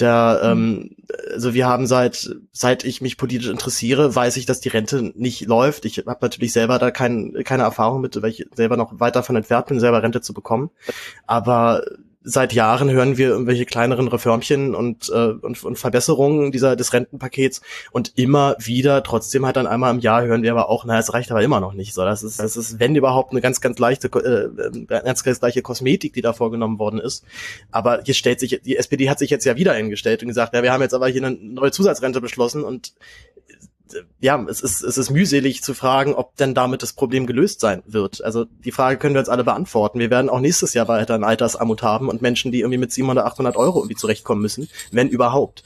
Der, 0.00 0.40
ähm, 0.42 0.96
also 1.32 1.52
wir 1.52 1.66
haben 1.66 1.86
seit 1.86 2.34
seit 2.50 2.82
ich 2.82 3.02
mich 3.02 3.18
politisch 3.18 3.50
interessiere, 3.50 4.14
weiß 4.14 4.38
ich, 4.38 4.46
dass 4.46 4.60
die 4.60 4.70
Rente 4.70 5.12
nicht 5.14 5.42
läuft. 5.42 5.84
Ich 5.84 5.98
habe 5.98 6.18
natürlich 6.22 6.52
selber 6.52 6.78
da 6.78 6.90
kein, 6.90 7.34
keine 7.44 7.64
Erfahrung 7.64 8.00
mit, 8.00 8.20
weil 8.20 8.30
ich 8.30 8.46
selber 8.54 8.78
noch 8.78 8.98
weit 9.00 9.16
davon 9.16 9.36
entfernt 9.36 9.66
bin, 9.66 9.80
selber 9.80 10.02
Rente 10.02 10.22
zu 10.22 10.32
bekommen. 10.32 10.70
Aber 11.26 11.84
seit 12.24 12.52
Jahren 12.52 12.90
hören 12.90 13.16
wir 13.16 13.28
irgendwelche 13.28 13.66
kleineren 13.66 14.08
Reformchen 14.08 14.74
und, 14.74 15.08
äh, 15.08 15.32
und, 15.42 15.62
und 15.64 15.78
Verbesserungen 15.78 16.52
dieser 16.52 16.76
des 16.76 16.92
Rentenpakets 16.92 17.62
und 17.90 18.12
immer 18.16 18.56
wieder, 18.58 19.02
trotzdem 19.02 19.44
halt 19.44 19.56
dann 19.56 19.66
einmal 19.66 19.92
im 19.92 20.00
Jahr 20.00 20.24
hören 20.24 20.42
wir 20.42 20.52
aber 20.52 20.68
auch, 20.68 20.84
naja, 20.84 21.00
es 21.00 21.12
reicht 21.12 21.30
aber 21.30 21.42
immer 21.42 21.60
noch 21.60 21.72
nicht. 21.72 21.94
So, 21.94 22.04
das 22.04 22.22
ist, 22.22 22.38
das 22.38 22.56
ist, 22.56 22.78
wenn 22.78 22.94
überhaupt, 22.94 23.32
eine 23.32 23.40
ganz, 23.40 23.60
ganz 23.60 23.78
leichte, 23.78 24.08
äh, 24.08 24.84
ganz, 24.86 25.24
ganz 25.24 25.40
leichte 25.40 25.62
Kosmetik, 25.62 26.12
die 26.12 26.22
da 26.22 26.32
vorgenommen 26.32 26.78
worden 26.78 27.00
ist. 27.00 27.24
Aber 27.70 28.02
hier 28.04 28.14
stellt 28.14 28.40
sich, 28.40 28.60
die 28.64 28.76
SPD 28.76 29.10
hat 29.10 29.18
sich 29.18 29.30
jetzt 29.30 29.44
ja 29.44 29.56
wieder 29.56 29.72
eingestellt 29.72 30.22
und 30.22 30.28
gesagt, 30.28 30.54
ja, 30.54 30.62
wir 30.62 30.72
haben 30.72 30.82
jetzt 30.82 30.94
aber 30.94 31.08
hier 31.08 31.24
eine 31.24 31.36
neue 31.36 31.72
Zusatzrente 31.72 32.20
beschlossen 32.20 32.64
und 32.64 32.92
ja, 34.20 34.44
es 34.48 34.60
ist, 34.60 34.82
es 34.82 34.98
ist 34.98 35.10
mühselig 35.10 35.62
zu 35.62 35.74
fragen, 35.74 36.14
ob 36.14 36.36
denn 36.36 36.54
damit 36.54 36.82
das 36.82 36.92
Problem 36.92 37.26
gelöst 37.26 37.60
sein 37.60 37.82
wird. 37.86 38.22
Also 38.22 38.44
die 38.44 38.72
Frage 38.72 38.98
können 38.98 39.14
wir 39.14 39.20
uns 39.20 39.28
alle 39.28 39.44
beantworten. 39.44 39.98
Wir 39.98 40.10
werden 40.10 40.30
auch 40.30 40.40
nächstes 40.40 40.74
Jahr 40.74 40.88
weiter 40.88 41.14
ein 41.14 41.24
Altersarmut 41.24 41.82
haben 41.82 42.08
und 42.08 42.22
Menschen, 42.22 42.52
die 42.52 42.60
irgendwie 42.60 42.78
mit 42.78 42.92
700, 42.92 43.24
800 43.24 43.56
Euro 43.56 43.80
irgendwie 43.80 43.96
zurechtkommen 43.96 44.42
müssen, 44.42 44.68
wenn 44.90 45.08
überhaupt. 45.08 45.62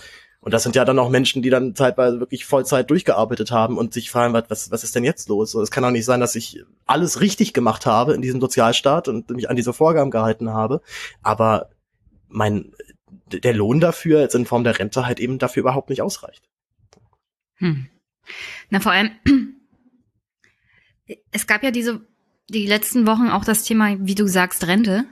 Und 0.47 0.53
das 0.53 0.63
sind 0.63 0.77
ja 0.77 0.85
dann 0.85 1.01
auch 1.01 1.11
Menschen, 1.11 1.43
die 1.43 1.51
dann 1.51 1.75
zeitweise 1.75 2.21
wirklich 2.21 2.45
Vollzeit 2.45 2.89
durchgearbeitet 2.89 3.51
haben 3.51 3.77
und 3.77 3.93
sich 3.93 4.13
fragen, 4.13 4.33
was, 4.33 4.71
was 4.71 4.85
ist 4.85 4.95
denn 4.95 5.03
jetzt 5.03 5.29
los? 5.29 5.55
Es 5.55 5.73
kann 5.73 5.83
doch 5.83 5.91
nicht 5.91 6.05
sein, 6.05 6.21
dass 6.21 6.37
ich 6.37 6.63
alles 6.87 7.21
richtig 7.21 7.53
gemacht 7.53 7.85
habe 7.85 8.15
in 8.15 8.23
diesem 8.23 8.41
Sozialstaat 8.41 9.09
und 9.09 9.29
mich 9.31 9.51
an 9.51 9.57
diese 9.57 9.73
Vorgaben 9.73 10.13
gehalten 10.13 10.53
habe. 10.53 10.83
Aber 11.23 11.71
mein, 12.29 12.73
der 13.27 13.55
Lohn 13.55 13.81
dafür 13.81 14.21
jetzt 14.21 14.37
in 14.37 14.47
Form 14.47 14.63
der 14.63 14.79
Rente 14.79 15.05
halt 15.05 15.19
eben 15.19 15.39
dafür 15.39 15.63
überhaupt 15.63 15.91
nicht 15.91 16.03
ausreicht. 16.03 16.45
Hm. 17.57 17.89
Na, 18.71 18.81
vor 18.81 18.93
allem, 18.93 19.11
es 21.31 21.47
gab 21.47 21.63
ja 21.63 21.71
diese, 21.71 22.07
die 22.49 22.67
letzten 22.67 23.07
Wochen 23.07 23.29
auch 23.29 23.45
das 23.45 23.65
Thema, 23.65 23.97
wie 24.01 24.15
du 24.15 24.27
sagst, 24.27 24.67
Rente. 24.67 25.05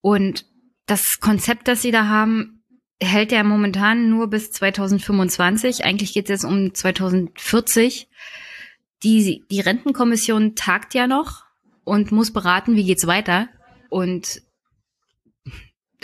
Und 0.00 0.46
das 0.86 1.20
Konzept, 1.20 1.68
das 1.68 1.82
sie 1.82 1.90
da 1.90 2.06
haben, 2.06 2.62
hält 3.00 3.32
ja 3.32 3.42
momentan 3.42 4.10
nur 4.10 4.28
bis 4.28 4.50
2025. 4.52 5.84
Eigentlich 5.84 6.12
geht 6.12 6.24
es 6.24 6.30
jetzt 6.30 6.44
um 6.44 6.74
2040. 6.74 8.08
Die, 9.02 9.44
die 9.50 9.60
Rentenkommission 9.60 10.54
tagt 10.54 10.94
ja 10.94 11.06
noch 11.06 11.44
und 11.84 12.12
muss 12.12 12.32
beraten, 12.32 12.76
wie 12.76 12.84
geht's 12.84 13.06
weiter. 13.06 13.48
Und 13.90 14.42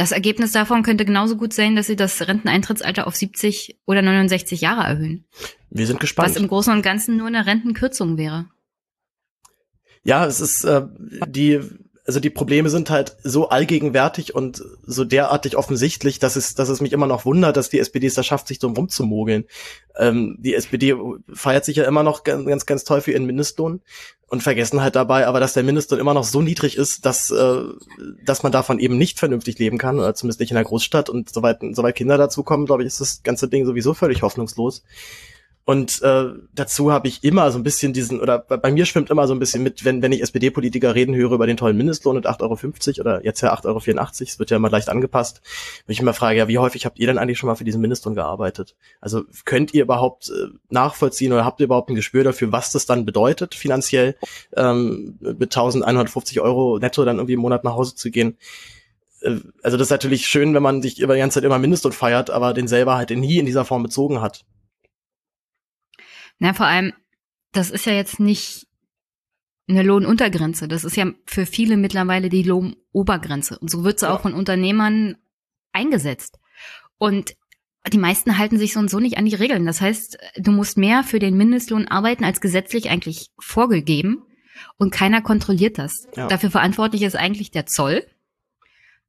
das 0.00 0.12
Ergebnis 0.12 0.52
davon 0.52 0.82
könnte 0.82 1.04
genauso 1.04 1.36
gut 1.36 1.52
sein, 1.52 1.76
dass 1.76 1.86
sie 1.86 1.94
das 1.94 2.26
Renteneintrittsalter 2.26 3.06
auf 3.06 3.16
70 3.16 3.80
oder 3.84 4.00
69 4.00 4.62
Jahre 4.62 4.88
erhöhen. 4.88 5.26
Wir 5.68 5.86
sind 5.86 6.00
gespannt. 6.00 6.30
Was 6.30 6.36
im 6.40 6.48
Großen 6.48 6.72
und 6.72 6.80
Ganzen 6.80 7.18
nur 7.18 7.26
eine 7.26 7.44
Rentenkürzung 7.44 8.16
wäre. 8.16 8.46
Ja, 10.02 10.24
es 10.24 10.40
ist 10.40 10.64
äh, 10.64 10.86
die 11.26 11.60
also 12.06 12.18
die 12.18 12.30
Probleme 12.30 12.70
sind 12.70 12.90
halt 12.90 13.18
so 13.22 13.50
allgegenwärtig 13.50 14.34
und 14.34 14.64
so 14.84 15.04
derartig 15.04 15.56
offensichtlich, 15.56 16.18
dass 16.18 16.34
es, 16.34 16.56
dass 16.56 16.68
es 16.68 16.80
mich 16.80 16.92
immer 16.92 17.06
noch 17.06 17.24
wundert, 17.24 17.56
dass 17.56 17.68
die 17.68 17.78
SPD 17.78 18.08
es 18.08 18.14
da 18.14 18.24
schafft, 18.24 18.48
sich 18.48 18.58
so 18.58 18.68
rumzumogeln. 18.68 19.44
Ähm, 19.96 20.36
die 20.40 20.54
SPD 20.54 20.96
feiert 21.32 21.64
sich 21.64 21.76
ja 21.76 21.84
immer 21.84 22.02
noch 22.02 22.24
ganz, 22.24 22.46
ganz, 22.46 22.66
ganz 22.66 22.82
toll 22.82 23.00
für 23.00 23.12
ihren 23.12 23.26
Mindestlohn 23.26 23.82
und 24.30 24.44
vergessen 24.44 24.80
halt 24.80 24.94
dabei 24.94 25.26
aber, 25.26 25.40
dass 25.40 25.54
der 25.54 25.64
Mindestlohn 25.64 25.98
immer 25.98 26.14
noch 26.14 26.24
so 26.24 26.40
niedrig 26.40 26.76
ist, 26.76 27.04
dass, 27.04 27.30
äh, 27.32 27.62
dass 28.24 28.44
man 28.44 28.52
davon 28.52 28.78
eben 28.78 28.96
nicht 28.96 29.18
vernünftig 29.18 29.58
leben 29.58 29.76
kann, 29.76 29.98
oder 29.98 30.14
zumindest 30.14 30.38
nicht 30.38 30.52
in 30.52 30.54
der 30.54 30.64
Großstadt. 30.64 31.10
Und 31.10 31.34
soweit, 31.34 31.58
soweit 31.72 31.96
Kinder 31.96 32.16
dazukommen, 32.16 32.64
glaube 32.64 32.82
ich, 32.82 32.86
ist 32.86 33.00
das 33.00 33.22
ganze 33.24 33.48
Ding 33.48 33.66
sowieso 33.66 33.92
völlig 33.92 34.22
hoffnungslos. 34.22 34.84
Und 35.70 36.02
äh, 36.02 36.24
dazu 36.52 36.90
habe 36.90 37.06
ich 37.06 37.22
immer 37.22 37.52
so 37.52 37.56
ein 37.56 37.62
bisschen 37.62 37.92
diesen, 37.92 38.20
oder 38.20 38.40
bei 38.40 38.72
mir 38.72 38.86
schwimmt 38.86 39.08
immer 39.08 39.28
so 39.28 39.34
ein 39.34 39.38
bisschen 39.38 39.62
mit, 39.62 39.84
wenn, 39.84 40.02
wenn 40.02 40.10
ich 40.10 40.20
SPD-Politiker 40.20 40.96
reden 40.96 41.14
höre 41.14 41.30
über 41.30 41.46
den 41.46 41.56
tollen 41.56 41.76
Mindestlohn 41.76 42.16
und 42.16 42.26
8,50 42.26 42.98
Euro 42.98 43.00
oder 43.02 43.24
jetzt 43.24 43.40
ja 43.40 43.54
8,84 43.54 43.66
Euro, 43.66 44.00
es 44.18 44.38
wird 44.40 44.50
ja 44.50 44.56
immer 44.56 44.68
leicht 44.68 44.88
angepasst, 44.88 45.42
wenn 45.86 45.92
ich 45.92 46.00
immer 46.00 46.12
frage, 46.12 46.38
ja, 46.38 46.48
wie 46.48 46.58
häufig 46.58 46.86
habt 46.86 46.98
ihr 46.98 47.06
denn 47.06 47.18
eigentlich 47.18 47.38
schon 47.38 47.46
mal 47.46 47.54
für 47.54 47.62
diesen 47.62 47.80
Mindestlohn 47.80 48.16
gearbeitet? 48.16 48.74
Also 49.00 49.22
könnt 49.44 49.72
ihr 49.72 49.84
überhaupt 49.84 50.30
äh, 50.30 50.48
nachvollziehen 50.70 51.32
oder 51.32 51.44
habt 51.44 51.60
ihr 51.60 51.66
überhaupt 51.66 51.88
ein 51.88 51.94
Gespür 51.94 52.24
dafür, 52.24 52.50
was 52.50 52.72
das 52.72 52.86
dann 52.86 53.06
bedeutet, 53.06 53.54
finanziell 53.54 54.16
ähm, 54.56 55.18
mit 55.20 55.56
1150 55.56 56.40
Euro 56.40 56.80
netto 56.80 57.04
dann 57.04 57.18
irgendwie 57.18 57.34
im 57.34 57.40
Monat 57.40 57.62
nach 57.62 57.74
Hause 57.74 57.94
zu 57.94 58.10
gehen? 58.10 58.38
Äh, 59.20 59.36
also 59.62 59.76
das 59.76 59.86
ist 59.86 59.92
natürlich 59.92 60.26
schön, 60.26 60.52
wenn 60.52 60.64
man 60.64 60.82
sich 60.82 60.98
über 60.98 61.14
die 61.14 61.20
ganze 61.20 61.34
Zeit 61.34 61.44
immer 61.44 61.60
Mindestlohn 61.60 61.92
feiert, 61.92 62.28
aber 62.28 62.54
den 62.54 62.66
selber 62.66 62.96
halt 62.96 63.10
nie 63.10 63.38
in 63.38 63.46
dieser 63.46 63.64
Form 63.64 63.84
bezogen 63.84 64.20
hat. 64.20 64.44
Na, 66.40 66.54
vor 66.54 66.66
allem, 66.66 66.92
das 67.52 67.70
ist 67.70 67.86
ja 67.86 67.92
jetzt 67.92 68.18
nicht 68.18 68.66
eine 69.68 69.82
Lohnuntergrenze. 69.82 70.66
Das 70.66 70.84
ist 70.84 70.96
ja 70.96 71.12
für 71.26 71.46
viele 71.46 71.76
mittlerweile 71.76 72.28
die 72.28 72.42
Lohnobergrenze. 72.42 73.58
Und 73.58 73.70
so 73.70 73.84
wird 73.84 74.00
sie 74.00 74.06
ja. 74.06 74.14
auch 74.14 74.22
von 74.22 74.34
Unternehmern 74.34 75.16
eingesetzt. 75.72 76.40
Und 76.98 77.36
die 77.92 77.98
meisten 77.98 78.36
halten 78.36 78.58
sich 78.58 78.72
so 78.72 78.80
und 78.80 78.90
so 78.90 79.00
nicht 79.00 79.16
an 79.16 79.26
die 79.26 79.34
Regeln. 79.34 79.64
Das 79.66 79.80
heißt, 79.80 80.18
du 80.36 80.50
musst 80.50 80.76
mehr 80.76 81.04
für 81.04 81.18
den 81.18 81.36
Mindestlohn 81.36 81.88
arbeiten 81.88 82.24
als 82.24 82.40
gesetzlich 82.40 82.90
eigentlich 82.90 83.30
vorgegeben. 83.38 84.24
und 84.76 84.92
keiner 84.92 85.22
kontrolliert 85.22 85.78
das. 85.78 86.06
Ja. 86.16 86.26
Dafür 86.26 86.50
verantwortlich 86.50 87.02
ist 87.02 87.16
eigentlich 87.16 87.50
der 87.50 87.64
Zoll. 87.66 88.04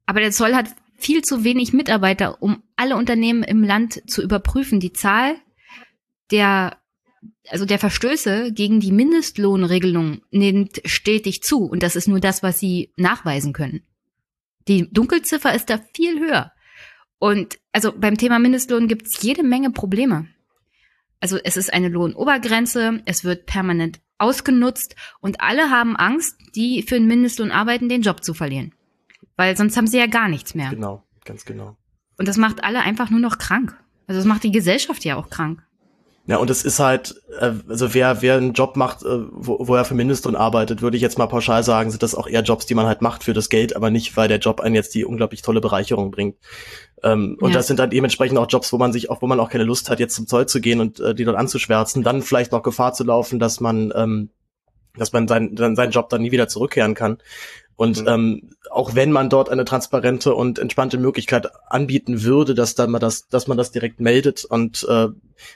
Aber 0.06 0.20
der 0.20 0.30
Zoll 0.30 0.54
hat 0.54 0.68
viel 0.96 1.22
zu 1.22 1.44
wenig 1.44 1.72
Mitarbeiter, 1.72 2.42
um 2.42 2.62
alle 2.76 2.96
Unternehmen 2.96 3.42
im 3.42 3.62
Land 3.62 4.02
zu 4.08 4.22
überprüfen. 4.22 4.80
Die 4.80 4.92
Zahl 4.92 5.36
der 6.30 6.78
also 7.48 7.64
der 7.64 7.78
Verstöße 7.78 8.52
gegen 8.52 8.80
die 8.80 8.92
Mindestlohnregelung 8.92 10.22
nimmt 10.30 10.80
stetig 10.84 11.42
zu 11.42 11.64
und 11.64 11.82
das 11.82 11.96
ist 11.96 12.08
nur 12.08 12.20
das, 12.20 12.42
was 12.42 12.58
sie 12.58 12.92
nachweisen 12.96 13.52
können. 13.52 13.82
Die 14.68 14.90
Dunkelziffer 14.92 15.54
ist 15.54 15.70
da 15.70 15.80
viel 15.94 16.20
höher. 16.20 16.52
Und 17.18 17.58
also 17.72 17.92
beim 17.92 18.16
Thema 18.16 18.38
Mindestlohn 18.38 18.88
gibt 18.88 19.06
es 19.06 19.22
jede 19.22 19.42
Menge 19.42 19.70
Probleme. 19.70 20.28
Also 21.20 21.38
es 21.42 21.56
ist 21.56 21.72
eine 21.72 21.88
Lohnobergrenze, 21.88 23.00
es 23.04 23.22
wird 23.22 23.46
permanent 23.46 24.00
ausgenutzt 24.18 24.96
und 25.20 25.40
alle 25.40 25.70
haben 25.70 25.96
Angst, 25.96 26.36
die 26.54 26.82
für 26.82 26.96
den 26.96 27.06
Mindestlohn 27.06 27.50
arbeiten, 27.50 27.88
den 27.88 28.02
Job 28.02 28.24
zu 28.24 28.34
verlieren. 28.34 28.74
Weil 29.36 29.56
sonst 29.56 29.76
haben 29.76 29.86
sie 29.86 29.98
ja 29.98 30.06
gar 30.06 30.28
nichts 30.28 30.54
mehr. 30.54 30.70
Genau, 30.70 31.04
ganz 31.24 31.44
genau. 31.44 31.76
Und 32.18 32.28
das 32.28 32.36
macht 32.36 32.62
alle 32.64 32.80
einfach 32.80 33.10
nur 33.10 33.20
noch 33.20 33.38
krank. 33.38 33.76
Also 34.06 34.18
das 34.18 34.26
macht 34.26 34.42
die 34.44 34.52
Gesellschaft 34.52 35.04
ja 35.04 35.16
auch 35.16 35.30
krank. 35.30 35.64
Ja, 36.32 36.38
und 36.38 36.48
es 36.48 36.64
ist 36.64 36.78
halt, 36.78 37.14
äh, 37.40 37.52
also 37.68 37.92
wer, 37.92 38.22
wer 38.22 38.38
einen 38.38 38.54
Job 38.54 38.74
macht, 38.74 39.02
äh, 39.02 39.18
wo, 39.32 39.68
wo 39.68 39.74
er 39.74 39.84
für 39.84 39.94
Mindestlohn 39.94 40.34
arbeitet, 40.34 40.80
würde 40.80 40.96
ich 40.96 41.02
jetzt 41.02 41.18
mal 41.18 41.26
pauschal 41.26 41.62
sagen, 41.62 41.90
sind 41.90 42.02
das 42.02 42.14
auch 42.14 42.26
eher 42.26 42.40
Jobs, 42.40 42.64
die 42.64 42.74
man 42.74 42.86
halt 42.86 43.02
macht 43.02 43.22
für 43.22 43.34
das 43.34 43.50
Geld, 43.50 43.76
aber 43.76 43.90
nicht, 43.90 44.16
weil 44.16 44.28
der 44.28 44.38
Job 44.38 44.62
einen 44.62 44.74
jetzt 44.74 44.94
die 44.94 45.04
unglaublich 45.04 45.42
tolle 45.42 45.60
Bereicherung 45.60 46.10
bringt. 46.10 46.38
Ähm, 47.02 47.36
und 47.38 47.50
ja. 47.50 47.56
das 47.56 47.66
sind 47.66 47.78
dann 47.78 47.90
dementsprechend 47.90 48.38
auch 48.38 48.46
Jobs, 48.48 48.72
wo 48.72 48.78
man 48.78 48.94
sich 48.94 49.10
auch, 49.10 49.20
wo 49.20 49.26
man 49.26 49.40
auch 49.40 49.50
keine 49.50 49.64
Lust 49.64 49.90
hat, 49.90 50.00
jetzt 50.00 50.14
zum 50.14 50.26
Zoll 50.26 50.46
zu 50.46 50.62
gehen 50.62 50.80
und 50.80 51.00
äh, 51.00 51.14
die 51.14 51.24
dort 51.24 51.36
anzuschwärzen, 51.36 52.02
dann 52.02 52.22
vielleicht 52.22 52.50
noch 52.50 52.62
Gefahr 52.62 52.94
zu 52.94 53.04
laufen, 53.04 53.38
dass 53.38 53.60
man, 53.60 53.92
ähm, 53.94 54.30
dass 54.96 55.12
man 55.12 55.28
sein, 55.28 55.54
dann 55.54 55.76
seinen 55.76 55.92
Job 55.92 56.08
dann 56.08 56.22
nie 56.22 56.32
wieder 56.32 56.48
zurückkehren 56.48 56.94
kann. 56.94 57.18
Und 57.82 58.02
mhm. 58.02 58.08
ähm, 58.08 58.50
auch 58.70 58.94
wenn 58.94 59.10
man 59.10 59.28
dort 59.28 59.48
eine 59.48 59.64
transparente 59.64 60.36
und 60.36 60.60
entspannte 60.60 60.98
Möglichkeit 60.98 61.48
anbieten 61.68 62.22
würde, 62.22 62.54
dass 62.54 62.76
dann 62.76 62.92
man 62.92 63.00
das, 63.00 63.26
dass 63.26 63.48
man 63.48 63.58
das 63.58 63.72
direkt 63.72 63.98
meldet 63.98 64.44
und 64.44 64.86
äh, 64.88 65.08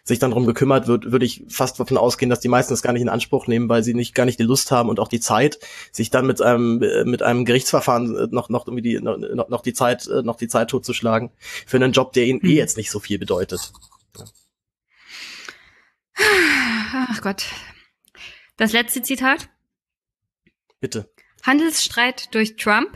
sich 0.03 0.19
dann 0.19 0.32
darum 0.32 0.44
gekümmert 0.44 0.89
wird, 0.89 1.12
würde 1.12 1.24
ich 1.24 1.44
fast 1.48 1.78
davon 1.78 1.97
ausgehen, 1.97 2.28
dass 2.28 2.40
die 2.40 2.48
meisten 2.48 2.73
das 2.73 2.82
gar 2.82 2.93
nicht 2.93 3.03
in 3.03 3.09
Anspruch 3.09 3.47
nehmen, 3.47 3.69
weil 3.69 3.85
sie 3.85 3.94
nicht 3.94 4.12
gar 4.12 4.24
nicht 4.24 4.40
die 4.40 4.43
Lust 4.43 4.73
haben 4.73 4.89
und 4.89 4.98
auch 4.98 5.07
die 5.07 5.20
Zeit, 5.20 5.61
sich 5.93 6.11
dann 6.11 6.27
mit 6.27 6.43
einem 6.43 6.78
mit 7.09 7.23
einem 7.23 7.44
Gerichtsverfahren 7.44 8.16
äh, 8.16 8.27
noch 8.32 8.48
noch 8.48 8.66
irgendwie 8.66 8.82
die 8.82 8.98
noch, 9.01 9.48
noch 9.48 9.62
die 9.62 9.73
Zeit 9.73 10.09
äh, 10.09 10.23
noch 10.23 10.36
die 10.36 10.48
Zeit 10.48 10.66
totzuschlagen 10.70 11.31
für 11.65 11.77
einen 11.77 11.93
Job, 11.93 12.12
der 12.12 12.24
ihnen 12.24 12.40
mhm. 12.43 12.51
eh 12.51 12.55
jetzt 12.55 12.77
nicht 12.77 12.90
so 12.90 12.98
viel 12.98 13.20
bedeutet. 13.20 13.73
Ach 16.16 17.20
Gott. 17.20 17.44
Das 18.57 18.73
letzte 18.73 19.03
Zitat. 19.03 19.48
Bitte. 20.81 21.09
Handelsstreit 21.47 22.35
durch 22.35 22.56
Trump, 22.56 22.90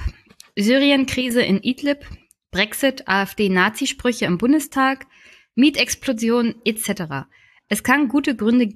Syrien-Krise 0.56 1.40
in 1.40 1.62
Idlib, 1.62 2.04
Brexit, 2.50 3.06
AfD-Nazisprüche 3.06 4.24
im 4.24 4.38
Bundestag, 4.38 5.06
Mietexplosion 5.54 6.56
etc. 6.64 7.28
Es 7.68 7.84
kann 7.84 8.08
gute 8.08 8.34
Gründe 8.34 8.74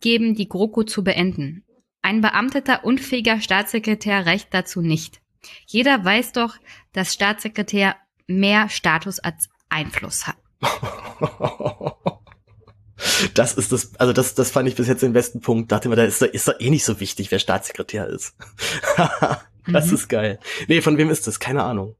geben, 0.00 0.34
die 0.34 0.46
GroKo 0.46 0.82
zu 0.82 1.02
beenden. 1.02 1.64
Ein 2.02 2.20
beamteter, 2.20 2.84
unfähiger 2.84 3.40
Staatssekretär 3.40 4.26
reicht 4.26 4.52
dazu 4.52 4.82
nicht. 4.82 5.22
Jeder 5.66 6.04
weiß 6.04 6.32
doch, 6.32 6.56
dass 6.92 7.14
Staatssekretär 7.14 7.96
mehr 8.26 8.68
Status 8.68 9.20
als 9.20 9.48
Einfluss 9.70 10.26
hat. 10.26 10.36
Das 13.34 13.54
ist 13.54 13.72
das, 13.72 13.94
also 13.96 14.12
das, 14.12 14.34
das 14.34 14.50
fand 14.50 14.68
ich 14.68 14.74
bis 14.74 14.88
jetzt 14.88 15.02
den 15.02 15.12
besten 15.12 15.40
Punkt. 15.40 15.70
Dachte 15.72 15.88
mir, 15.88 15.96
da 15.96 16.04
ist, 16.04 16.22
ist 16.22 16.48
doch 16.48 16.58
eh 16.58 16.70
nicht 16.70 16.84
so 16.84 17.00
wichtig, 17.00 17.30
wer 17.30 17.38
Staatssekretär 17.38 18.06
ist. 18.06 18.34
das 19.66 19.86
mhm. 19.86 19.94
ist 19.94 20.08
geil. 20.08 20.38
Nee, 20.68 20.80
von 20.80 20.98
wem 20.98 21.10
ist 21.10 21.26
das? 21.26 21.40
Keine 21.40 21.62
Ahnung. 21.62 21.96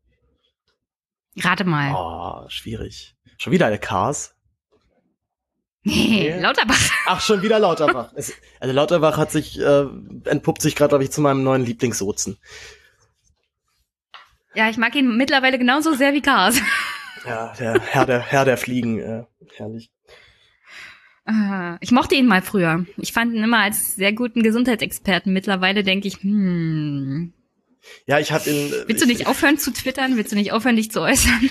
Rate 1.36 1.64
mal. 1.64 1.92
Oh, 1.94 2.48
schwierig. 2.48 3.16
Schon 3.38 3.52
wieder 3.52 3.66
eine 3.66 3.78
Cars? 3.78 4.34
Nee, 5.82 6.32
nee, 6.34 6.40
Lauterbach. 6.40 6.90
Ach, 7.06 7.20
schon 7.20 7.42
wieder 7.42 7.58
Lauterbach. 7.58 8.12
es, 8.16 8.32
also 8.58 8.74
Lauterbach 8.74 9.18
hat 9.18 9.30
sich, 9.30 9.58
äh, 9.60 9.86
entpuppt 10.24 10.62
sich 10.62 10.76
gerade, 10.76 10.90
glaube 10.90 11.04
ich, 11.04 11.10
zu 11.10 11.20
meinem 11.20 11.42
neuen 11.42 11.64
Lieblingssozen. 11.64 12.38
Ja, 14.54 14.70
ich 14.70 14.78
mag 14.78 14.94
ihn 14.94 15.16
mittlerweile 15.16 15.58
genauso 15.58 15.94
sehr 15.94 16.14
wie 16.14 16.22
Cars. 16.22 16.60
Ja, 17.26 17.52
der 17.58 17.80
Herr 17.80 18.06
der, 18.06 18.20
Herr 18.20 18.44
der 18.44 18.56
Fliegen, 18.56 18.98
äh, 19.00 19.24
herrlich. 19.56 19.90
Ich 21.80 21.90
mochte 21.90 22.14
ihn 22.14 22.26
mal 22.26 22.42
früher. 22.42 22.84
Ich 22.98 23.14
fand 23.14 23.34
ihn 23.34 23.42
immer 23.42 23.60
als 23.60 23.96
sehr 23.96 24.12
guten 24.12 24.42
Gesundheitsexperten. 24.42 25.32
Mittlerweile 25.32 25.82
denke 25.82 26.06
ich, 26.06 26.22
hm. 26.22 27.32
Ja, 28.06 28.18
ich 28.18 28.30
hatte 28.32 28.50
ihn. 28.50 28.72
Willst 28.86 29.02
du 29.02 29.06
nicht 29.06 29.26
aufhören 29.26 29.58
zu 29.58 29.72
twittern? 29.72 30.16
Willst 30.16 30.32
du 30.32 30.36
nicht 30.36 30.52
aufhören, 30.52 30.76
dich 30.76 30.90
zu 30.90 31.00
äußern? 31.00 31.50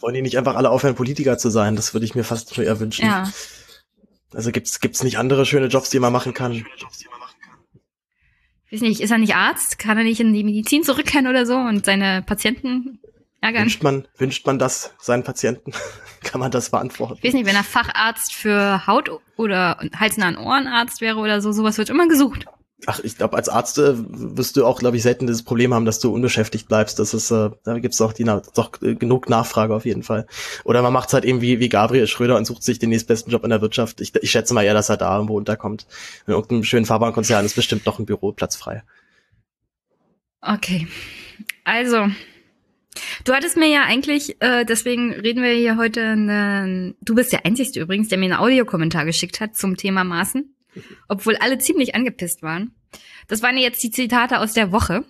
Wollen 0.00 0.14
die 0.14 0.22
nicht 0.22 0.38
einfach 0.38 0.56
alle 0.56 0.70
aufhören, 0.70 0.94
Politiker 0.94 1.38
zu 1.38 1.50
sein? 1.50 1.76
Das 1.76 1.94
würde 1.94 2.04
ich 2.04 2.14
mir 2.14 2.24
fast 2.24 2.56
eher 2.58 2.80
wünschen. 2.80 3.06
Ja. 3.06 3.30
Also 4.32 4.50
gibt's 4.50 4.80
gibt's 4.80 5.02
nicht 5.02 5.18
andere 5.18 5.46
schöne 5.46 5.66
Jobs, 5.66 5.90
die 5.90 6.00
man 6.00 6.12
machen 6.12 6.34
kann? 6.34 6.52
Ich 6.52 6.64
weiß 8.72 8.80
nicht, 8.80 9.00
ist 9.00 9.10
er 9.10 9.18
nicht 9.18 9.36
Arzt? 9.36 9.78
Kann 9.78 9.96
er 9.96 10.04
nicht 10.04 10.20
in 10.20 10.32
die 10.32 10.44
Medizin 10.44 10.82
zurückkehren 10.82 11.28
oder 11.28 11.46
so 11.46 11.56
und 11.56 11.84
seine 11.84 12.22
Patienten 12.22 12.98
ärgern? 13.44 13.64
Wünscht 13.64 13.82
man, 13.82 14.08
wünscht 14.16 14.46
man 14.46 14.58
das 14.58 14.94
seinen 14.98 15.22
Patienten? 15.22 15.72
Kann 16.24 16.40
man 16.40 16.50
das 16.50 16.70
beantworten? 16.70 17.18
Ich 17.18 17.24
weiß 17.24 17.34
nicht, 17.34 17.46
wenn 17.46 17.56
er 17.56 17.64
Facharzt 17.64 18.34
für 18.34 18.86
Haut- 18.86 19.10
oder 19.36 19.78
Hals- 19.98 20.16
und 20.16 20.38
Ohrenarzt 20.38 21.00
wäre 21.00 21.18
oder 21.18 21.40
so, 21.40 21.52
sowas 21.52 21.76
wird 21.78 21.90
immer 21.90 22.08
gesucht. 22.08 22.46
Ach, 22.86 23.00
ich 23.02 23.16
glaube, 23.16 23.36
als 23.36 23.48
Arzt 23.48 23.78
äh, 23.78 23.94
wirst 23.96 24.56
du 24.56 24.66
auch, 24.66 24.78
glaube 24.78 24.96
ich, 24.96 25.02
selten 25.02 25.26
dieses 25.26 25.42
Problem 25.42 25.72
haben, 25.72 25.84
dass 25.84 26.00
du 26.00 26.12
unbeschäftigt 26.12 26.68
bleibst. 26.68 26.98
Das 26.98 27.14
ist, 27.14 27.30
äh, 27.30 27.50
da 27.64 27.78
gibt's 27.78 27.98
doch, 27.98 28.12
die, 28.12 28.24
doch 28.24 28.70
äh, 28.82 28.94
genug 28.94 29.28
Nachfrage 29.28 29.74
auf 29.74 29.86
jeden 29.86 30.02
Fall. 30.02 30.26
Oder 30.64 30.82
man 30.82 30.92
macht's 30.92 31.14
halt 31.14 31.24
eben 31.24 31.40
wie, 31.40 31.60
wie 31.60 31.68
Gabriel 31.68 32.06
Schröder 32.06 32.36
und 32.36 32.46
sucht 32.46 32.62
sich 32.62 32.78
den 32.78 32.90
nächstbesten 32.90 33.32
Job 33.32 33.44
in 33.44 33.50
der 33.50 33.62
Wirtschaft. 33.62 34.00
Ich, 34.00 34.14
ich 34.14 34.30
schätze 34.30 34.52
mal 34.52 34.64
eher, 34.64 34.74
dass 34.74 34.90
er 34.90 34.96
da 34.96 35.14
irgendwo 35.14 35.36
unterkommt. 35.36 35.86
In 36.26 36.34
irgendeinem 36.34 36.64
schönen 36.64 36.84
Fahrbahnkonzern 36.84 37.44
ist 37.44 37.56
bestimmt 37.56 37.86
noch 37.86 37.98
ein 37.98 38.06
Büroplatz 38.06 38.56
frei. 38.56 38.82
Okay. 40.42 40.86
Also, 41.64 42.08
Du 43.24 43.32
hattest 43.32 43.56
mir 43.56 43.68
ja 43.68 43.84
eigentlich, 43.84 44.40
äh, 44.40 44.64
deswegen 44.64 45.12
reden 45.12 45.42
wir 45.42 45.52
hier 45.52 45.76
heute, 45.76 46.16
ne, 46.16 46.94
du 47.00 47.14
bist 47.14 47.32
der 47.32 47.44
Einzige 47.44 47.80
übrigens, 47.80 48.08
der 48.08 48.18
mir 48.18 48.26
einen 48.26 48.40
Audiokommentar 48.40 49.04
geschickt 49.04 49.40
hat 49.40 49.56
zum 49.56 49.76
Thema 49.76 50.04
Maßen, 50.04 50.56
obwohl 51.08 51.36
alle 51.36 51.58
ziemlich 51.58 51.94
angepisst 51.94 52.42
waren. 52.42 52.74
Das 53.26 53.42
waren 53.42 53.56
jetzt 53.56 53.82
die 53.82 53.90
Zitate 53.90 54.38
aus 54.38 54.52
der 54.52 54.72
Woche. 54.72 55.04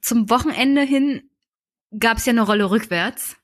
Zum 0.00 0.30
Wochenende 0.30 0.82
hin 0.82 1.22
gab 1.98 2.18
es 2.18 2.26
ja 2.26 2.32
eine 2.32 2.42
Rolle 2.42 2.70
rückwärts, 2.70 3.36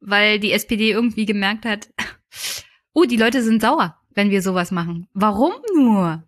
weil 0.00 0.38
die 0.38 0.52
SPD 0.52 0.90
irgendwie 0.90 1.26
gemerkt 1.26 1.64
hat, 1.64 1.88
oh, 2.92 3.04
die 3.04 3.16
Leute 3.16 3.42
sind 3.42 3.60
sauer, 3.60 4.00
wenn 4.14 4.30
wir 4.30 4.42
sowas 4.42 4.70
machen. 4.70 5.08
Warum 5.12 5.52
nur? 5.74 6.24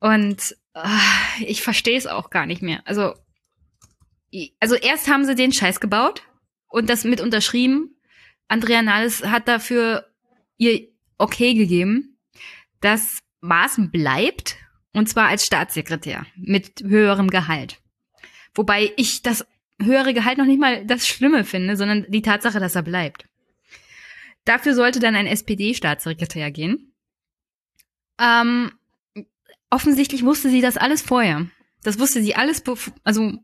Und 0.00 0.56
äh, 0.74 1.44
ich 1.44 1.62
verstehe 1.62 1.98
es 1.98 2.06
auch 2.06 2.30
gar 2.30 2.46
nicht 2.46 2.62
mehr. 2.62 2.82
Also 2.84 3.14
also 4.60 4.74
erst 4.74 5.08
haben 5.08 5.24
sie 5.24 5.34
den 5.34 5.52
Scheiß 5.52 5.80
gebaut 5.80 6.22
und 6.68 6.90
das 6.90 7.04
mit 7.04 7.20
unterschrieben. 7.20 7.96
Andrea 8.48 8.82
Nahles 8.82 9.24
hat 9.24 9.48
dafür 9.48 10.06
ihr 10.56 10.88
Okay 11.18 11.54
gegeben, 11.54 12.18
dass 12.80 13.18
Maaßen 13.40 13.90
bleibt 13.90 14.56
und 14.92 15.08
zwar 15.08 15.28
als 15.28 15.44
Staatssekretär 15.44 16.26
mit 16.36 16.82
höherem 16.82 17.28
Gehalt. 17.28 17.80
Wobei 18.54 18.92
ich 18.96 19.22
das 19.22 19.46
höhere 19.80 20.14
Gehalt 20.14 20.38
noch 20.38 20.46
nicht 20.46 20.60
mal 20.60 20.84
das 20.84 21.06
Schlimme 21.06 21.44
finde, 21.44 21.76
sondern 21.76 22.06
die 22.08 22.22
Tatsache, 22.22 22.60
dass 22.60 22.74
er 22.74 22.82
bleibt. 22.82 23.26
Dafür 24.44 24.74
sollte 24.74 24.98
dann 24.98 25.14
ein 25.14 25.26
SPD-Staatssekretär 25.26 26.50
gehen. 26.50 26.94
Ähm, 28.18 28.72
offensichtlich 29.70 30.24
wusste 30.24 30.50
sie 30.50 30.60
das 30.60 30.76
alles 30.76 31.02
vorher. 31.02 31.46
Das 31.82 31.98
wusste 31.98 32.22
sie 32.22 32.34
alles, 32.34 32.62
also 33.04 33.38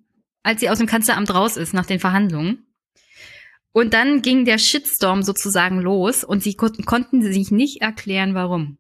als 0.45 0.61
sie 0.61 0.71
aus 0.71 0.79
dem 0.79 0.87
Kanzleramt 0.87 1.35
raus 1.35 1.57
ist 1.57 1.75
nach 1.75 1.87
den 1.87 1.99
Verhandlungen. 1.99 2.67
Und 3.73 3.93
dann 3.93 4.23
ging 4.23 4.45
der 4.45 4.59
Shitstorm 4.59 5.25
sozusagen 5.25 5.81
los 5.81 6.23
und 6.23 6.45
sie 6.45 6.55
konnten, 6.55 6.85
konnten 6.85 7.23
sich 7.23 7.51
nicht 7.51 7.83
erklären, 7.83 8.35
warum. 8.35 8.79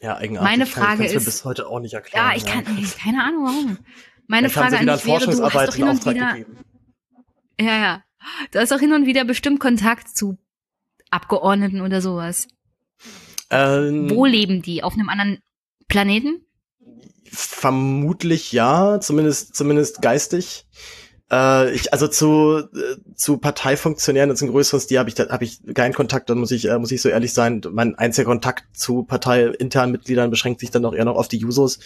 Ja, 0.00 0.16
eigenartig. 0.16 0.50
Meine 0.50 0.66
Frage 0.66 1.04
ist 1.04 1.26
bis 1.26 1.44
heute 1.44 1.66
auch 1.66 1.80
nicht 1.80 1.92
erklären. 1.92 2.30
Ja, 2.30 2.34
ich 2.34 2.46
kann, 2.46 2.64
ja. 2.64 2.88
keine 3.02 3.22
Ahnung 3.22 3.44
warum. 3.44 3.78
Meine 4.26 4.48
Frage 4.48 4.78
an 4.78 4.86
dich 4.86 5.04
wäre, 5.04 5.26
du 5.26 5.42
hast 5.42 5.68
doch 5.68 5.74
hin 5.74 5.88
und 5.88 6.06
wieder, 6.06 6.32
gegeben. 6.32 6.56
ja, 7.60 7.78
ja, 7.78 8.04
du 8.52 8.60
hast 8.60 8.72
doch 8.72 8.78
hin 8.78 8.94
und 8.94 9.04
wieder 9.04 9.24
bestimmt 9.24 9.60
Kontakt 9.60 10.16
zu 10.16 10.38
Abgeordneten 11.10 11.82
oder 11.82 12.00
sowas. 12.00 12.48
Ähm, 13.50 14.08
Wo 14.08 14.24
leben 14.24 14.62
die? 14.62 14.82
Auf 14.82 14.94
einem 14.94 15.08
anderen 15.08 15.40
Planeten? 15.88 16.46
Vermutlich 17.24 18.52
ja, 18.52 19.00
zumindest, 19.00 19.54
zumindest 19.54 20.00
geistig. 20.00 20.64
Äh, 21.30 21.72
ich, 21.72 21.92
also 21.92 22.08
zu, 22.08 22.58
äh, 22.58 22.96
zu 23.14 23.38
Parteifunktionären 23.38 24.30
und 24.30 24.36
zum 24.36 24.50
größeren 24.50 24.80
Stil 24.80 24.98
habe 24.98 25.08
ich, 25.08 25.14
da 25.14 25.28
habe 25.28 25.44
ich 25.44 25.60
keinen 25.74 25.94
Kontakt, 25.94 26.28
dann 26.28 26.38
muss 26.38 26.50
ich, 26.50 26.68
äh, 26.68 26.78
muss 26.78 26.90
ich 26.90 27.00
so 27.00 27.08
ehrlich 27.08 27.32
sein. 27.32 27.60
Mein 27.70 27.94
einziger 27.96 28.26
Kontakt 28.26 28.64
zu 28.76 29.04
parteiinternen 29.04 29.92
Mitgliedern 29.92 30.30
beschränkt 30.30 30.60
sich 30.60 30.70
dann 30.70 30.84
auch 30.84 30.94
eher 30.94 31.04
noch 31.04 31.16
auf 31.16 31.28
die 31.28 31.38
Jusos. 31.38 31.78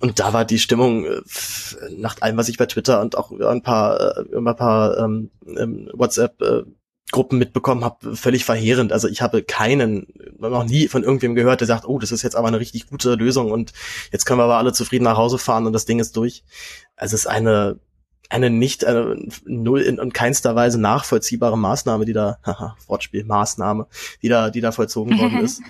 Und 0.00 0.18
da 0.18 0.32
war 0.32 0.44
die 0.44 0.58
Stimmung 0.58 1.04
äh, 1.04 1.20
nach 1.96 2.20
allem, 2.20 2.36
was 2.36 2.48
ich 2.48 2.58
bei 2.58 2.66
Twitter 2.66 3.00
und 3.00 3.16
auch 3.16 3.30
über 3.30 3.50
ein 3.50 3.62
paar, 3.62 4.18
äh, 4.18 4.22
über 4.22 4.50
ein 4.50 4.56
paar 4.56 4.98
ähm, 4.98 5.30
ähm, 5.46 5.88
WhatsApp 5.92 6.40
äh, 6.42 6.62
Gruppen 7.12 7.38
mitbekommen 7.38 7.84
habe, 7.84 8.14
völlig 8.14 8.44
verheerend. 8.44 8.92
Also 8.92 9.08
ich 9.08 9.20
habe 9.20 9.42
keinen, 9.42 10.06
noch 10.38 10.64
nie 10.64 10.86
von 10.86 11.02
irgendwem 11.02 11.34
gehört, 11.34 11.60
der 11.60 11.66
sagt, 11.66 11.84
oh, 11.84 11.98
das 11.98 12.12
ist 12.12 12.22
jetzt 12.22 12.36
aber 12.36 12.48
eine 12.48 12.60
richtig 12.60 12.86
gute 12.88 13.14
Lösung 13.14 13.50
und 13.50 13.72
jetzt 14.12 14.26
können 14.26 14.38
wir 14.38 14.44
aber 14.44 14.58
alle 14.58 14.72
zufrieden 14.72 15.04
nach 15.04 15.16
Hause 15.16 15.38
fahren 15.38 15.66
und 15.66 15.72
das 15.72 15.86
Ding 15.86 15.98
ist 15.98 16.16
durch. 16.16 16.44
Also 16.94 17.16
es 17.16 17.22
ist 17.22 17.26
eine 17.26 17.80
eine 18.30 18.48
nicht 18.48 18.84
eine 18.84 19.16
null 19.44 19.80
in 19.80 19.98
und 19.98 20.14
keinster 20.14 20.54
Weise 20.54 20.80
nachvollziehbare 20.80 21.58
Maßnahme, 21.58 22.04
die 22.04 22.12
da, 22.12 22.38
haha, 22.44 22.76
Wortspiel, 22.86 23.24
Maßnahme, 23.24 23.86
die 24.22 24.28
da, 24.28 24.50
die 24.50 24.60
da 24.60 24.72
vollzogen 24.72 25.18
worden 25.18 25.40
ist. 25.44 25.60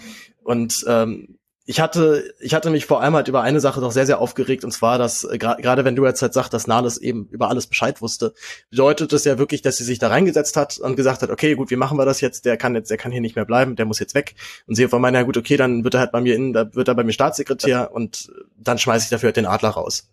Und 0.42 0.84
ähm, 0.86 1.38
ich 1.66 1.78
hatte, 1.78 2.34
ich 2.40 2.52
hatte 2.52 2.70
mich 2.70 2.84
vor 2.84 3.00
allem 3.00 3.14
halt 3.14 3.28
über 3.28 3.42
eine 3.42 3.60
Sache 3.60 3.80
doch 3.80 3.92
sehr, 3.92 4.04
sehr 4.04 4.18
aufgeregt, 4.18 4.64
und 4.64 4.72
zwar, 4.72 4.98
dass 4.98 5.24
äh, 5.24 5.38
gerade 5.38 5.84
wenn 5.84 5.94
du 5.94 6.04
jetzt 6.04 6.20
halt 6.20 6.34
sagst, 6.34 6.52
dass 6.52 6.66
Nahles 6.66 6.98
eben 6.98 7.28
über 7.30 7.48
alles 7.48 7.66
Bescheid 7.68 8.02
wusste, 8.02 8.34
bedeutet 8.70 9.12
das 9.12 9.24
ja 9.24 9.38
wirklich, 9.38 9.62
dass 9.62 9.76
sie 9.76 9.84
sich 9.84 10.00
da 10.00 10.08
reingesetzt 10.08 10.56
hat 10.56 10.78
und 10.78 10.96
gesagt 10.96 11.22
hat, 11.22 11.30
okay, 11.30 11.54
gut, 11.54 11.70
wie 11.70 11.76
machen 11.76 11.96
wir 11.96 12.04
das 12.04 12.20
jetzt? 12.20 12.44
Der 12.44 12.56
kann 12.56 12.74
jetzt, 12.74 12.90
der 12.90 12.96
kann 12.96 13.12
hier 13.12 13.20
nicht 13.20 13.36
mehr 13.36 13.44
bleiben, 13.44 13.76
der 13.76 13.86
muss 13.86 14.00
jetzt 14.00 14.14
weg. 14.14 14.34
Und 14.66 14.74
sie 14.74 14.88
von 14.88 15.00
meiner, 15.00 15.20
ja 15.20 15.24
gut, 15.24 15.36
okay, 15.36 15.56
dann 15.56 15.84
wird 15.84 15.94
er 15.94 16.00
halt 16.00 16.12
bei 16.12 16.20
mir 16.20 16.34
in, 16.34 16.52
da 16.52 16.74
wird 16.74 16.88
er 16.88 16.94
bei 16.94 17.04
mir 17.04 17.12
Staatssekretär 17.12 17.92
und 17.92 18.32
dann 18.56 18.78
schmeiße 18.78 19.04
ich 19.04 19.10
dafür 19.10 19.28
halt 19.28 19.36
den 19.36 19.46
Adler 19.46 19.70
raus 19.70 20.08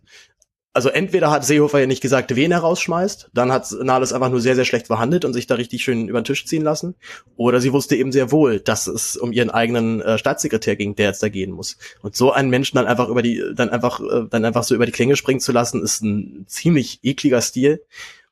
also 0.78 0.90
entweder 0.90 1.32
hat 1.32 1.44
Seehofer 1.44 1.80
ja 1.80 1.88
nicht 1.88 2.04
gesagt, 2.04 2.36
wen 2.36 2.52
er 2.52 2.60
rausschmeißt, 2.60 3.32
dann 3.34 3.52
hat 3.52 3.72
Nahles 3.82 4.14
einfach 4.14 4.30
nur 4.30 4.42
sehr, 4.42 4.54
sehr 4.54 4.64
schlecht 4.64 4.86
verhandelt 4.86 5.26
und 5.26 5.34
sich 5.34 5.48
da 5.48 5.56
richtig 5.56 5.84
schön 5.84 6.08
über 6.08 6.22
den 6.22 6.26
Tisch 6.26 6.46
ziehen 6.46 6.62
lassen. 6.62 6.94
Oder 7.36 7.60
sie 7.62 7.74
wusste 7.74 7.96
eben 7.96 8.12
sehr 8.12 8.32
wohl, 8.32 8.60
dass 8.60 8.86
es 8.86 9.18
um 9.18 9.32
ihren 9.32 9.50
eigenen 9.50 10.04
äh, 10.04 10.20
Staatssekretär 10.20 10.76
ging, 10.76 10.94
der 10.94 11.08
jetzt 11.08 11.24
da 11.24 11.30
gehen 11.30 11.50
muss. 11.50 11.80
Und 12.04 12.16
so 12.16 12.32
einen 12.32 12.52
Menschen 12.52 12.78
dann 12.78 12.86
einfach 12.86 13.10
über 13.10 13.24
die, 13.24 13.44
dann 13.56 13.70
einfach, 13.70 14.00
äh, 14.02 14.28
dann 14.30 14.46
einfach 14.46 14.64
so 14.64 14.76
über 14.76 14.86
die 14.86 14.92
Klinge 14.92 15.16
springen 15.16 15.40
zu 15.40 15.52
lassen, 15.52 15.82
ist 15.82 16.04
ein 16.04 16.46
ziemlich 16.48 17.00
ekliger 17.02 17.42
Stil. 17.42 17.82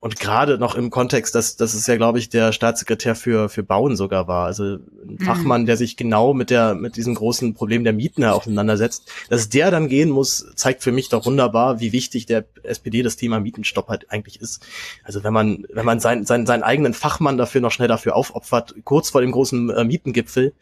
Und 0.06 0.20
gerade 0.20 0.60
noch 0.60 0.76
im 0.76 0.92
Kontext, 0.92 1.34
dass, 1.34 1.56
dass 1.56 1.74
es 1.74 1.88
ja, 1.88 1.96
glaube 1.98 2.20
ich, 2.20 2.30
der 2.30 2.52
Staatssekretär 2.52 3.16
für, 3.16 3.50
für 3.50 3.64
Bauen 3.64 3.96
sogar 3.96 4.28
war. 4.28 4.46
Also 4.46 4.76
ein 4.76 5.18
mhm. 5.18 5.20
Fachmann, 5.20 5.66
der 5.66 5.78
sich 5.78 5.98
genau 5.98 6.36
mit 6.36 6.52
der, 6.52 6.76
mit 6.76 6.96
diesem 6.96 7.16
großen 7.16 7.56
Problem 7.56 7.84
der 7.84 7.92
Mieten 7.92 8.24
auseinandersetzt. 8.24 9.12
Dass 9.30 9.50
der 9.50 9.72
dann 9.72 9.88
gehen 9.88 10.12
muss, 10.12 10.46
zeigt 10.54 10.84
für 10.84 10.92
mich 10.92 11.10
doch 11.10 11.26
wunderbar, 11.26 11.80
wie 11.80 11.92
wichtig 11.92 12.28
der 12.28 12.46
SPD 12.62 13.02
das 13.02 13.16
Thema 13.16 13.40
Mietenstopp 13.40 13.88
halt 13.88 14.12
eigentlich 14.12 14.40
ist. 14.40 14.64
Also 15.04 15.24
wenn 15.24 15.34
man, 15.34 15.66
wenn 15.74 15.88
man 15.88 16.00
seinen, 16.00 16.24
seinen, 16.24 16.46
seinen 16.46 16.62
eigenen 16.62 16.94
Fachmann 16.94 17.40
dafür 17.40 17.62
noch 17.62 17.72
schnell 17.72 17.88
dafür 17.88 18.16
aufopfert, 18.16 18.76
kurz 18.84 19.10
vor 19.10 19.22
dem 19.22 19.32
großen 19.32 19.72
äh, 19.72 19.84
Mietengipfel, 19.86 20.54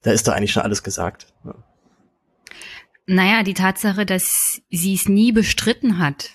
da 0.00 0.12
ist 0.12 0.26
da 0.26 0.32
eigentlich 0.32 0.52
schon 0.52 0.62
alles 0.62 0.82
gesagt. 0.82 1.26
Ja. 1.44 1.54
Naja, 3.04 3.42
die 3.42 3.52
Tatsache, 3.52 4.06
dass 4.06 4.62
sie 4.70 4.94
es 4.94 5.10
nie 5.10 5.30
bestritten 5.30 5.98
hat, 5.98 6.30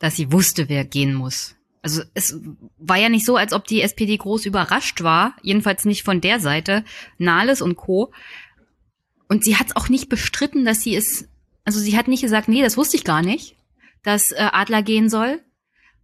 dass 0.00 0.16
sie 0.16 0.32
wusste, 0.32 0.68
wer 0.68 0.84
gehen 0.84 1.14
muss 1.14 1.55
also 1.86 2.02
es 2.14 2.36
war 2.78 2.96
ja 2.96 3.08
nicht 3.08 3.24
so, 3.24 3.36
als 3.36 3.52
ob 3.52 3.64
die 3.64 3.80
SPD 3.80 4.16
groß 4.16 4.44
überrascht 4.44 5.04
war, 5.04 5.36
jedenfalls 5.40 5.84
nicht 5.84 6.02
von 6.02 6.20
der 6.20 6.40
Seite, 6.40 6.84
Nahles 7.16 7.62
und 7.62 7.76
Co. 7.76 8.12
Und 9.28 9.44
sie 9.44 9.56
hat 9.56 9.68
es 9.68 9.76
auch 9.76 9.88
nicht 9.88 10.08
bestritten, 10.08 10.64
dass 10.64 10.80
sie 10.82 10.96
es, 10.96 11.28
also 11.64 11.78
sie 11.78 11.96
hat 11.96 12.08
nicht 12.08 12.22
gesagt, 12.22 12.48
nee, 12.48 12.60
das 12.60 12.76
wusste 12.76 12.96
ich 12.96 13.04
gar 13.04 13.22
nicht, 13.22 13.54
dass 14.02 14.32
äh, 14.32 14.48
Adler 14.50 14.82
gehen 14.82 15.08
soll. 15.08 15.40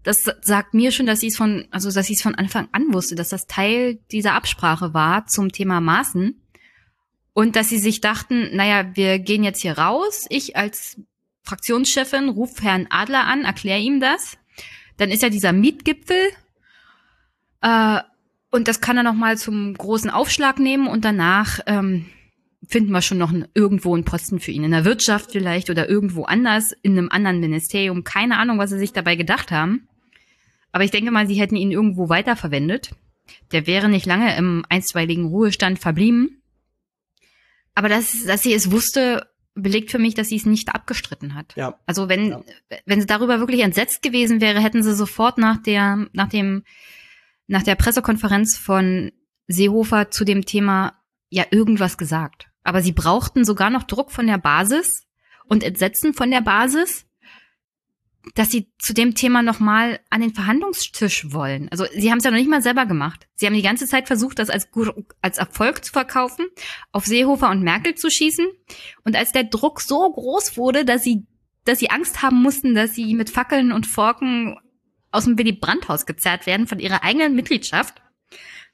Das 0.05 0.23
sagt 0.41 0.73
mir 0.73 0.93
schon, 0.93 1.07
dass 1.07 1.19
sie 1.19 1.27
es 1.27 1.37
von, 1.37 1.67
also 1.73 1.91
dass 1.91 2.07
sie 2.07 2.15
es 2.15 2.23
von 2.23 2.37
Anfang 2.37 2.69
an 2.71 2.95
wusste, 2.95 3.17
dass 3.17 3.31
das 3.31 3.49
Teil 3.49 3.99
dieser 4.13 4.35
Absprache 4.35 4.95
war 4.95 5.27
zum 5.27 5.51
Thema 5.51 5.81
Maßen. 5.81 6.41
Und 7.33 7.57
dass 7.57 7.71
sie 7.71 7.79
sich 7.79 8.01
dachten, 8.01 8.55
naja, 8.55 8.95
wir 8.95 9.19
gehen 9.19 9.43
jetzt 9.43 9.63
hier 9.63 9.79
raus. 9.79 10.27
Ich 10.29 10.55
als 10.55 11.01
Fraktionschefin 11.43 12.29
rufe 12.29 12.63
Herrn 12.63 12.87
Adler 12.91 13.25
an, 13.27 13.45
erkläre 13.45 13.81
ihm 13.81 13.99
das. 13.99 14.39
Dann 15.03 15.11
ist 15.11 15.25
ja 15.25 15.31
dieser 15.31 15.53
Mietgipfel. 15.53 16.31
Äh, 17.61 17.99
und 18.53 18.69
das 18.69 18.81
kann 18.81 18.97
er 18.97 19.03
noch 19.03 19.15
mal 19.15 19.37
zum 19.37 19.75
großen 19.75 20.11
Aufschlag 20.11 20.61
nehmen 20.61 20.87
und 20.87 21.05
danach 21.05 21.59
ähm, 21.67 22.07
finden 22.69 22.93
wir 22.93 23.03
schon 23.03 23.19
noch 23.19 23.31
einen, 23.31 23.49
irgendwo 23.53 23.97
einen 23.97 24.05
Posten 24.05 24.39
für 24.39 24.53
ihn. 24.53 24.63
In 24.63 24.71
der 24.71 24.85
Wirtschaft 24.85 25.33
vielleicht 25.33 25.71
oder 25.71 25.89
irgendwo 25.89 26.23
anders, 26.23 26.71
in 26.83 26.97
einem 26.97 27.09
anderen 27.09 27.41
Ministerium. 27.41 28.05
Keine 28.05 28.39
Ahnung, 28.39 28.59
was 28.59 28.71
sie 28.71 28.79
sich 28.79 28.93
dabei 28.93 29.17
gedacht 29.17 29.51
haben. 29.51 29.89
Aber 30.71 30.85
ich 30.85 30.93
denke 30.93 31.11
mal, 31.11 31.27
sie 31.27 31.41
hätten 31.41 31.57
ihn 31.57 31.73
irgendwo 31.73 32.09
weiterverwendet. 32.09 32.93
Der 33.51 33.67
wäre 33.67 33.89
nicht 33.89 34.07
lange 34.07 34.37
im 34.37 34.65
einstweiligen 34.69 35.25
Ruhestand 35.25 35.81
verblieben. 35.81 36.43
Aber 37.75 37.89
dass, 37.89 38.25
dass 38.25 38.45
sie 38.45 38.55
es 38.55 38.71
wusste, 38.71 39.27
belegt 39.55 39.91
für 39.91 39.99
mich, 39.99 40.15
dass 40.15 40.29
sie 40.29 40.37
es 40.37 40.47
nicht 40.47 40.75
abgestritten 40.75 41.35
hat. 41.35 41.55
Ja. 41.57 41.79
Also 41.87 42.09
wenn, 42.09 42.31
ja. 42.31 42.41
wenn 42.87 43.01
sie 43.01 43.07
darüber 43.07 43.39
wirklich 43.39 43.61
entsetzt 43.61 44.03
gewesen 44.03 44.41
wäre, 44.41 44.61
hätten 44.61 44.83
sie 44.83 44.95
sofort 44.95 45.39
nach 45.39 45.63
der, 45.63 46.07
nach 46.13 46.29
dem, 46.29 46.65
nach 47.47 47.63
der 47.63 47.75
Pressekonferenz 47.75 48.57
von 48.57 49.13
Seehofer 49.49 50.11
zu 50.11 50.25
dem 50.25 50.45
Thema 50.45 50.95
ja 51.29 51.45
irgendwas 51.51 51.99
gesagt. 51.99 52.49
Aber 52.65 52.83
sie 52.83 52.93
brauchten 52.93 53.45
sogar 53.45 53.71
noch 53.71 53.83
Druck 53.83 54.13
von 54.13 54.27
der 54.27 54.39
Basis 54.39 55.07
und 55.47 55.63
Entsetzen 55.63 56.15
von 56.15 56.31
der 56.31 56.41
Basis, 56.41 57.07
dass 58.35 58.51
sie 58.51 58.71
zu 58.79 58.95
dem 58.95 59.15
Thema 59.15 59.43
nochmal 59.43 60.01
an 60.11 60.21
den 60.21 60.33
Verhandlungstisch 60.33 61.33
wollen. 61.33 61.69
Also 61.71 61.85
sie 61.93 62.11
haben 62.11 62.19
es 62.19 62.25
ja 62.25 62.31
noch 62.31 62.39
nicht 62.39 62.51
mal 62.51 62.63
selber 62.63 62.87
gemacht. 62.87 63.27
Sie 63.35 63.47
haben 63.47 63.55
die 63.55 63.63
ganze 63.63 63.87
Zeit 63.87 64.07
versucht, 64.07 64.39
das 64.39 64.49
als, 64.49 64.69
als 65.21 65.39
Erfolg 65.39 65.85
zu 65.85 65.93
verkaufen, 65.93 66.47
auf 66.93 67.05
Seehofer 67.05 67.51
und 67.51 67.63
Merkel 67.63 67.95
zu 67.95 68.11
schießen. 68.11 68.47
Und 69.05 69.17
als 69.17 69.33
der 69.33 69.45
Druck 69.45 69.81
so 69.81 70.11
groß 70.13 70.57
wurde, 70.57 70.85
dass 70.85 71.03
sie, 71.03 71.27
dass 71.65 71.81
sie 71.81 71.91
Angst 71.91 72.23
haben 72.23 72.41
mussten, 72.41 72.75
dass 72.75 72.95
sie 72.95 73.15
mit 73.15 73.29
Fackeln 73.29 73.73
und 73.73 73.87
Forken 73.87 74.57
aus 75.11 75.25
dem 75.25 75.37
Willy 75.37 75.53
Brandt-Haus 75.53 76.07
gezerrt 76.07 76.47
werden 76.47 76.67
von 76.67 76.79
ihrer 76.79 77.03
eigenen 77.03 77.35
Mitgliedschaft. 77.35 78.01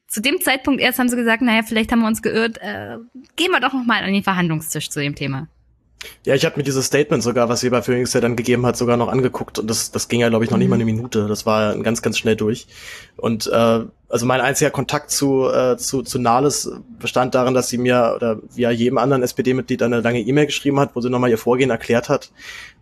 Zu 0.07 0.20
dem 0.23 0.41
Zeitpunkt 0.41 0.81
erst 0.81 0.99
haben 0.99 1.09
sie 1.09 1.16
gesagt, 1.16 1.43
naja, 1.43 1.62
vielleicht 1.62 1.91
haben 1.91 2.01
wir 2.01 2.07
uns 2.07 2.23
geirrt, 2.23 2.59
äh, 2.59 2.97
gehen 3.37 3.51
wir 3.51 3.61
doch 3.61 3.73
nochmal 3.73 4.05
an 4.05 4.12
den 4.12 4.23
Verhandlungstisch 4.23 4.89
zu 4.89 5.01
dem 5.01 5.15
Thema. 5.15 5.49
Ja, 6.25 6.35
ich 6.35 6.45
habe 6.45 6.57
mir 6.57 6.62
dieses 6.62 6.87
Statement 6.87 7.23
sogar, 7.23 7.49
was 7.49 7.61
sie 7.61 7.70
bei 7.70 7.83
Phoenix 7.83 8.12
ja 8.12 8.20
dann 8.20 8.37
gegeben 8.37 8.65
hat, 8.66 8.77
sogar 8.77 8.97
noch 8.97 9.09
angeguckt 9.09 9.59
und 9.59 9.69
das, 9.69 9.91
das 9.91 10.09
ging 10.09 10.20
ja, 10.20 10.29
glaube 10.29 10.45
ich, 10.45 10.51
noch 10.51 10.59
nicht 10.59 10.69
mal 10.69 10.77
eine 10.77 10.85
mhm. 10.85 10.93
Minute. 10.93 11.27
Das 11.27 11.45
war 11.45 11.77
ganz, 11.79 12.03
ganz 12.03 12.19
schnell 12.19 12.37
durch. 12.37 12.66
Und 13.16 13.47
äh, 13.49 13.81
also 14.09 14.27
mein 14.27 14.41
einziger 14.41 14.70
Kontakt 14.70 15.11
zu, 15.11 15.49
äh, 15.51 15.77
zu, 15.77 16.03
zu 16.03 16.19
Nahles 16.19 16.70
bestand 16.99 17.35
darin, 17.35 17.55
dass 17.55 17.69
sie 17.69 17.79
mir 17.79 18.12
oder 18.15 18.41
wie 18.55 18.69
jedem 18.69 18.99
anderen 18.99 19.23
SPD-Mitglied 19.23 19.83
eine 19.83 20.01
lange 20.01 20.20
E-Mail 20.20 20.47
geschrieben 20.47 20.79
hat, 20.79 20.95
wo 20.95 21.01
sie 21.01 21.11
nochmal 21.11 21.31
ihr 21.31 21.39
Vorgehen 21.39 21.70
erklärt 21.70 22.09
hat. 22.09 22.31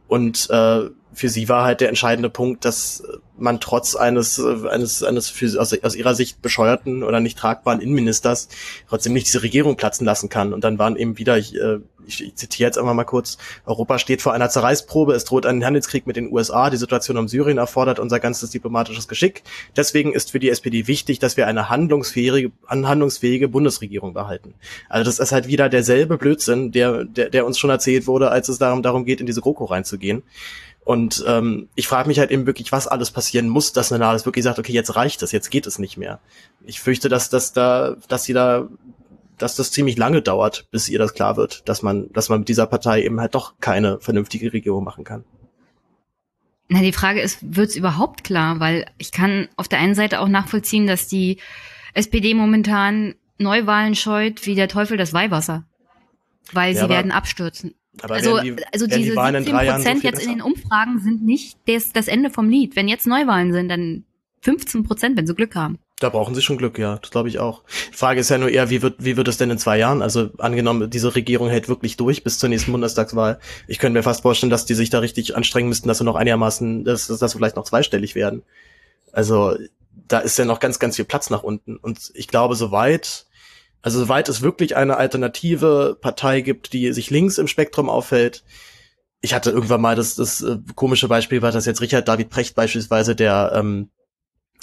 Und 0.08 0.48
äh, 0.50 0.90
für 1.12 1.28
sie 1.28 1.48
war 1.48 1.64
halt 1.64 1.80
der 1.80 1.88
entscheidende 1.88 2.30
Punkt, 2.30 2.64
dass 2.64 3.02
man 3.38 3.60
trotz 3.60 3.94
eines 3.94 4.40
eines 4.40 5.02
eines 5.02 5.28
für, 5.28 5.60
aus, 5.60 5.72
aus 5.82 5.94
ihrer 5.94 6.14
Sicht 6.14 6.42
bescheuerten 6.42 7.02
oder 7.02 7.20
nicht 7.20 7.38
tragbaren 7.38 7.80
Innenministers 7.80 8.48
trotzdem 8.88 9.12
nicht 9.12 9.26
diese 9.26 9.42
Regierung 9.42 9.76
platzen 9.76 10.06
lassen 10.06 10.28
kann. 10.28 10.52
Und 10.52 10.64
dann 10.64 10.78
waren 10.78 10.96
eben 10.96 11.18
wieder, 11.18 11.38
ich, 11.38 11.54
äh, 11.54 11.78
ich, 12.06 12.22
ich 12.22 12.34
zitiere 12.34 12.68
jetzt 12.68 12.78
einfach 12.78 12.94
mal 12.94 13.04
kurz, 13.04 13.38
Europa 13.64 13.98
steht 13.98 14.22
vor 14.22 14.32
einer 14.32 14.48
Zerreißprobe, 14.48 15.14
es 15.14 15.24
droht 15.24 15.46
ein 15.46 15.64
Handelskrieg 15.64 16.06
mit 16.06 16.16
den 16.16 16.32
USA, 16.32 16.70
die 16.70 16.76
Situation 16.76 17.16
um 17.16 17.28
Syrien 17.28 17.58
erfordert 17.58 17.98
unser 17.98 18.20
ganzes 18.20 18.50
diplomatisches 18.50 19.08
Geschick. 19.08 19.42
Deswegen 19.76 20.12
ist 20.12 20.30
für 20.30 20.40
die 20.40 20.50
SPD 20.50 20.86
wichtig, 20.86 21.18
dass 21.18 21.36
wir 21.36 21.46
eine 21.46 21.68
handlungsfähige, 21.68 22.52
handlungsfähige 22.68 23.48
Bundesregierung 23.48 24.14
behalten. 24.14 24.54
Also 24.88 25.04
das 25.04 25.18
ist 25.18 25.32
halt 25.32 25.48
wieder 25.48 25.68
derselbe 25.68 26.16
Blödsinn, 26.16 26.72
der, 26.72 27.04
der, 27.04 27.30
der 27.30 27.46
uns 27.46 27.58
schon 27.58 27.70
erzählt 27.70 28.06
wurde, 28.06 28.30
als 28.30 28.48
es 28.48 28.58
darum, 28.58 28.82
darum 28.82 29.04
geht, 29.04 29.20
in 29.20 29.26
diese 29.26 29.40
GroKo 29.40 29.64
reinzugehen. 29.64 30.22
Und 30.86 31.24
ähm, 31.26 31.68
ich 31.74 31.88
frage 31.88 32.06
mich 32.06 32.20
halt 32.20 32.30
eben 32.30 32.46
wirklich, 32.46 32.70
was 32.70 32.86
alles 32.86 33.10
passieren 33.10 33.48
muss, 33.48 33.72
dass 33.72 33.90
Nanalis 33.90 34.24
wirklich 34.24 34.44
sagt, 34.44 34.60
okay, 34.60 34.72
jetzt 34.72 34.94
reicht 34.94 35.20
es, 35.20 35.32
jetzt 35.32 35.50
geht 35.50 35.66
es 35.66 35.80
nicht 35.80 35.96
mehr. 35.96 36.20
Ich 36.64 36.80
fürchte, 36.80 37.08
dass, 37.08 37.28
dass 37.28 37.52
da, 37.52 37.96
dass 38.06 38.22
sie 38.22 38.34
da, 38.34 38.68
dass 39.36 39.56
das 39.56 39.72
ziemlich 39.72 39.98
lange 39.98 40.22
dauert, 40.22 40.68
bis 40.70 40.88
ihr 40.88 41.00
das 41.00 41.12
klar 41.12 41.36
wird, 41.36 41.68
dass 41.68 41.82
man, 41.82 42.12
dass 42.12 42.28
man 42.28 42.38
mit 42.38 42.48
dieser 42.48 42.66
Partei 42.66 43.02
eben 43.02 43.20
halt 43.20 43.34
doch 43.34 43.54
keine 43.58 43.98
vernünftige 43.98 44.52
Regierung 44.52 44.84
machen 44.84 45.02
kann. 45.02 45.24
Na, 46.68 46.80
die 46.82 46.92
Frage 46.92 47.20
ist, 47.20 47.38
wird's 47.42 47.74
überhaupt 47.74 48.22
klar? 48.22 48.60
Weil 48.60 48.86
ich 48.96 49.10
kann 49.10 49.48
auf 49.56 49.66
der 49.66 49.80
einen 49.80 49.96
Seite 49.96 50.20
auch 50.20 50.28
nachvollziehen, 50.28 50.86
dass 50.86 51.08
die 51.08 51.40
SPD 51.94 52.32
momentan 52.32 53.16
Neuwahlen 53.38 53.96
scheut 53.96 54.46
wie 54.46 54.54
der 54.54 54.68
Teufel 54.68 54.96
das 54.96 55.12
Weihwasser. 55.12 55.64
Weil 56.52 56.76
ja, 56.76 56.82
sie 56.84 56.88
werden 56.88 57.10
abstürzen. 57.10 57.74
Aber 58.02 58.14
also, 58.14 58.40
die, 58.40 58.56
also 58.72 58.86
diese 58.86 59.00
die 59.00 59.10
17 59.10 59.44
Prozent 59.44 60.02
so 60.02 60.08
jetzt 60.08 60.22
in 60.22 60.30
den 60.30 60.42
Umfragen 60.42 61.00
sind 61.00 61.24
nicht 61.24 61.58
das, 61.66 61.92
das 61.92 62.08
Ende 62.08 62.30
vom 62.30 62.48
Lied. 62.48 62.76
Wenn 62.76 62.88
jetzt 62.88 63.06
Neuwahlen 63.06 63.52
sind, 63.52 63.68
dann 63.68 64.04
15 64.42 64.84
Prozent, 64.84 65.16
wenn 65.16 65.26
sie 65.26 65.34
Glück 65.34 65.54
haben. 65.54 65.78
Da 65.98 66.10
brauchen 66.10 66.34
sie 66.34 66.42
schon 66.42 66.58
Glück, 66.58 66.78
ja, 66.78 66.98
das 66.98 67.10
glaube 67.10 67.30
ich 67.30 67.38
auch. 67.38 67.62
Die 67.90 67.96
Frage 67.96 68.20
ist 68.20 68.28
ja 68.28 68.36
nur 68.36 68.50
eher, 68.50 68.68
wie 68.68 68.82
wird, 68.82 68.96
wie 68.98 69.16
wird 69.16 69.28
es 69.28 69.38
denn 69.38 69.50
in 69.50 69.56
zwei 69.56 69.78
Jahren? 69.78 70.02
Also 70.02 70.28
angenommen, 70.36 70.90
diese 70.90 71.14
Regierung 71.14 71.48
hält 71.48 71.70
wirklich 71.70 71.96
durch 71.96 72.22
bis 72.22 72.38
zur 72.38 72.50
nächsten 72.50 72.70
Bundestagswahl. 72.70 73.40
Ich 73.66 73.78
könnte 73.78 73.98
mir 73.98 74.02
fast 74.02 74.20
vorstellen, 74.20 74.50
dass 74.50 74.66
die 74.66 74.74
sich 74.74 74.90
da 74.90 74.98
richtig 74.98 75.36
anstrengen 75.36 75.70
müssten, 75.70 75.88
dass 75.88 75.98
sie 75.98 76.04
noch 76.04 76.16
einigermaßen, 76.16 76.84
dass, 76.84 77.06
dass 77.06 77.18
sie 77.18 77.38
vielleicht 77.38 77.56
noch 77.56 77.64
zweistellig 77.64 78.14
werden. 78.14 78.42
Also 79.12 79.56
da 80.06 80.18
ist 80.18 80.38
ja 80.38 80.44
noch 80.44 80.60
ganz, 80.60 80.78
ganz 80.78 80.96
viel 80.96 81.06
Platz 81.06 81.30
nach 81.30 81.42
unten. 81.42 81.76
Und 81.76 82.12
ich 82.14 82.28
glaube, 82.28 82.56
soweit, 82.56 83.25
also 83.86 84.00
soweit 84.00 84.28
es 84.28 84.42
wirklich 84.42 84.74
eine 84.74 84.96
alternative 84.96 85.96
Partei 86.00 86.40
gibt, 86.40 86.72
die 86.72 86.92
sich 86.92 87.08
links 87.10 87.38
im 87.38 87.46
Spektrum 87.46 87.88
auffällt, 87.88 88.42
ich 89.20 89.32
hatte 89.32 89.52
irgendwann 89.52 89.80
mal 89.80 89.94
das, 89.94 90.16
das 90.16 90.42
äh, 90.42 90.56
komische 90.74 91.06
Beispiel 91.06 91.40
war, 91.40 91.52
dass 91.52 91.66
jetzt 91.66 91.80
Richard 91.80 92.08
David 92.08 92.28
Precht 92.28 92.56
beispielsweise, 92.56 93.14
der 93.14 93.52
ähm, 93.54 93.90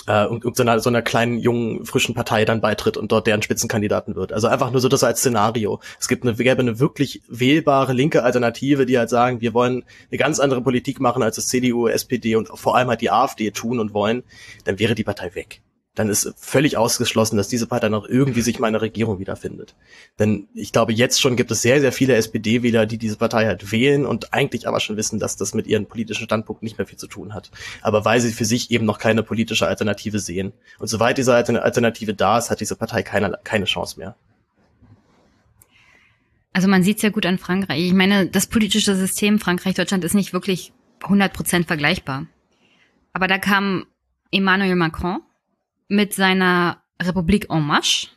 äh, 0.07 0.27
so, 0.53 0.63
einer, 0.63 0.81
so 0.81 0.89
einer 0.89 1.01
kleinen, 1.01 1.39
jungen, 1.39 1.85
frischen 1.85 2.13
Partei 2.13 2.43
dann 2.43 2.59
beitritt 2.59 2.97
und 2.97 3.13
dort 3.13 3.25
deren 3.25 3.41
Spitzenkandidaten 3.41 4.17
wird. 4.17 4.33
Also 4.33 4.47
einfach 4.49 4.71
nur 4.71 4.81
so 4.81 4.89
das 4.89 5.05
als 5.05 5.19
Szenario. 5.19 5.79
Es 6.01 6.09
gibt 6.09 6.25
eine, 6.25 6.35
gäbe 6.35 6.59
eine 6.59 6.81
wirklich 6.81 7.21
wählbare 7.29 7.93
linke 7.93 8.23
Alternative, 8.23 8.85
die 8.85 8.97
halt 8.97 9.09
sagen, 9.09 9.39
wir 9.39 9.53
wollen 9.53 9.85
eine 10.11 10.17
ganz 10.17 10.41
andere 10.41 10.61
Politik 10.61 10.99
machen, 10.99 11.23
als 11.23 11.37
das 11.37 11.47
CDU, 11.47 11.87
SPD 11.87 12.35
und 12.35 12.49
vor 12.49 12.75
allem 12.75 12.89
halt 12.89 12.99
die 12.99 13.09
AfD 13.09 13.51
tun 13.51 13.79
und 13.79 13.93
wollen, 13.93 14.23
dann 14.65 14.79
wäre 14.79 14.95
die 14.95 15.05
Partei 15.05 15.33
weg 15.33 15.62
dann 15.95 16.09
ist 16.09 16.33
völlig 16.37 16.75
ausgeschlossen, 16.75 17.37
dass 17.37 17.47
diese 17.47 17.67
Partei 17.67 17.89
noch 17.89 18.07
irgendwie 18.07 18.41
sich 18.41 18.57
mal 18.57 18.67
in 18.67 18.73
der 18.73 18.81
Regierung 18.81 19.19
wiederfindet. 19.19 19.75
Denn 20.17 20.47
ich 20.55 20.71
glaube, 20.71 20.91
jetzt 20.91 21.21
schon 21.21 21.35
gibt 21.35 21.51
es 21.51 21.61
sehr, 21.61 21.81
sehr 21.81 21.91
viele 21.91 22.15
SPD-Wähler, 22.15 22.87
die 22.87 22.97
diese 22.97 23.17
Partei 23.17 23.45
halt 23.45 23.71
wählen 23.71 24.05
und 24.05 24.33
eigentlich 24.33 24.67
aber 24.67 24.79
schon 24.79 24.97
wissen, 24.97 25.19
dass 25.19 25.35
das 25.35 25.53
mit 25.53 25.67
ihren 25.67 25.85
politischen 25.85 26.25
Standpunkten 26.25 26.65
nicht 26.65 26.79
mehr 26.79 26.87
viel 26.87 26.97
zu 26.97 27.07
tun 27.07 27.35
hat. 27.35 27.51
Aber 27.81 28.05
weil 28.05 28.19
sie 28.21 28.31
für 28.31 28.45
sich 28.45 28.71
eben 28.71 28.85
noch 28.85 28.97
keine 28.97 29.21
politische 29.21 29.67
Alternative 29.67 30.17
sehen. 30.17 30.53
Und 30.79 30.87
soweit 30.87 31.19
diese 31.19 31.35
Alternative 31.35 32.15
da 32.15 32.39
ist, 32.39 32.49
hat 32.49 32.59
diese 32.59 32.75
Partei 32.75 33.03
keine, 33.03 33.37
keine 33.43 33.65
Chance 33.65 33.99
mehr. 33.99 34.15
Also 36.53 36.67
man 36.67 36.83
sieht 36.83 36.97
es 36.97 37.03
ja 37.03 37.09
gut 37.09 37.25
an 37.25 37.37
Frankreich. 37.37 37.83
Ich 37.83 37.93
meine, 37.93 38.27
das 38.27 38.47
politische 38.47 38.95
System 38.95 39.39
Frankreich-Deutschland 39.39 40.03
ist 40.03 40.13
nicht 40.15 40.33
wirklich 40.33 40.73
100% 41.01 41.65
vergleichbar. 41.67 42.25
Aber 43.11 43.27
da 43.27 43.37
kam 43.37 43.85
Emmanuel 44.31 44.75
Macron 44.75 45.19
mit 45.93 46.13
seiner 46.13 46.81
Republik 47.01 47.49
en 47.49 47.61
Marche. 47.61 48.07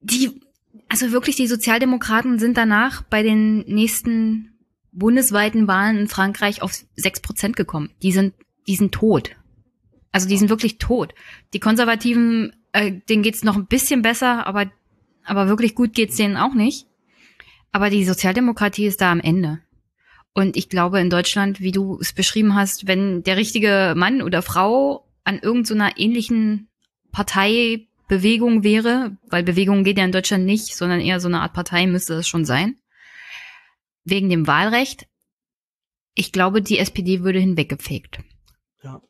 Die, 0.00 0.40
also 0.88 1.10
wirklich, 1.10 1.36
die 1.36 1.48
Sozialdemokraten 1.48 2.38
sind 2.38 2.56
danach 2.56 3.02
bei 3.02 3.22
den 3.22 3.58
nächsten 3.66 4.58
bundesweiten 4.92 5.68
Wahlen 5.68 5.98
in 5.98 6.08
Frankreich 6.08 6.62
auf 6.62 6.72
sechs 6.96 7.20
Prozent 7.20 7.56
gekommen. 7.56 7.90
Die 8.02 8.12
sind, 8.12 8.34
die 8.66 8.76
sind 8.76 8.92
tot. 8.92 9.36
Also 10.12 10.28
die 10.28 10.36
sind 10.38 10.48
wirklich 10.48 10.78
tot. 10.78 11.14
Die 11.52 11.60
Konservativen, 11.60 12.52
äh, 12.72 12.92
denen 13.08 13.22
geht's 13.22 13.44
noch 13.44 13.56
ein 13.56 13.66
bisschen 13.66 14.02
besser, 14.02 14.46
aber, 14.46 14.70
aber 15.24 15.48
wirklich 15.48 15.74
gut 15.74 15.92
geht's 15.92 16.16
denen 16.16 16.36
auch 16.36 16.54
nicht. 16.54 16.86
Aber 17.72 17.90
die 17.90 18.04
Sozialdemokratie 18.04 18.86
ist 18.86 19.00
da 19.00 19.12
am 19.12 19.20
Ende. 19.20 19.60
Und 20.34 20.56
ich 20.56 20.68
glaube, 20.68 21.00
in 21.00 21.10
Deutschland, 21.10 21.60
wie 21.60 21.72
du 21.72 21.98
es 22.00 22.12
beschrieben 22.12 22.54
hast, 22.54 22.86
wenn 22.86 23.22
der 23.24 23.36
richtige 23.36 23.94
Mann 23.96 24.22
oder 24.22 24.42
Frau 24.42 25.09
an 25.24 25.38
irgendeiner 25.38 25.90
so 25.90 26.02
ähnlichen 26.02 26.68
Parteibewegung 27.12 28.62
wäre, 28.64 29.16
weil 29.28 29.42
Bewegung 29.42 29.84
geht 29.84 29.98
ja 29.98 30.04
in 30.04 30.12
Deutschland 30.12 30.44
nicht, 30.44 30.74
sondern 30.76 31.00
eher 31.00 31.20
so 31.20 31.28
eine 31.28 31.40
Art 31.40 31.52
Partei 31.52 31.86
müsste 31.86 32.14
es 32.14 32.28
schon 32.28 32.44
sein, 32.44 32.76
wegen 34.04 34.30
dem 34.30 34.46
Wahlrecht, 34.46 35.06
ich 36.14 36.32
glaube, 36.32 36.62
die 36.62 36.78
SPD 36.78 37.22
würde 37.22 37.38
hinweggefegt. 37.38 38.20
Ja. 38.82 39.00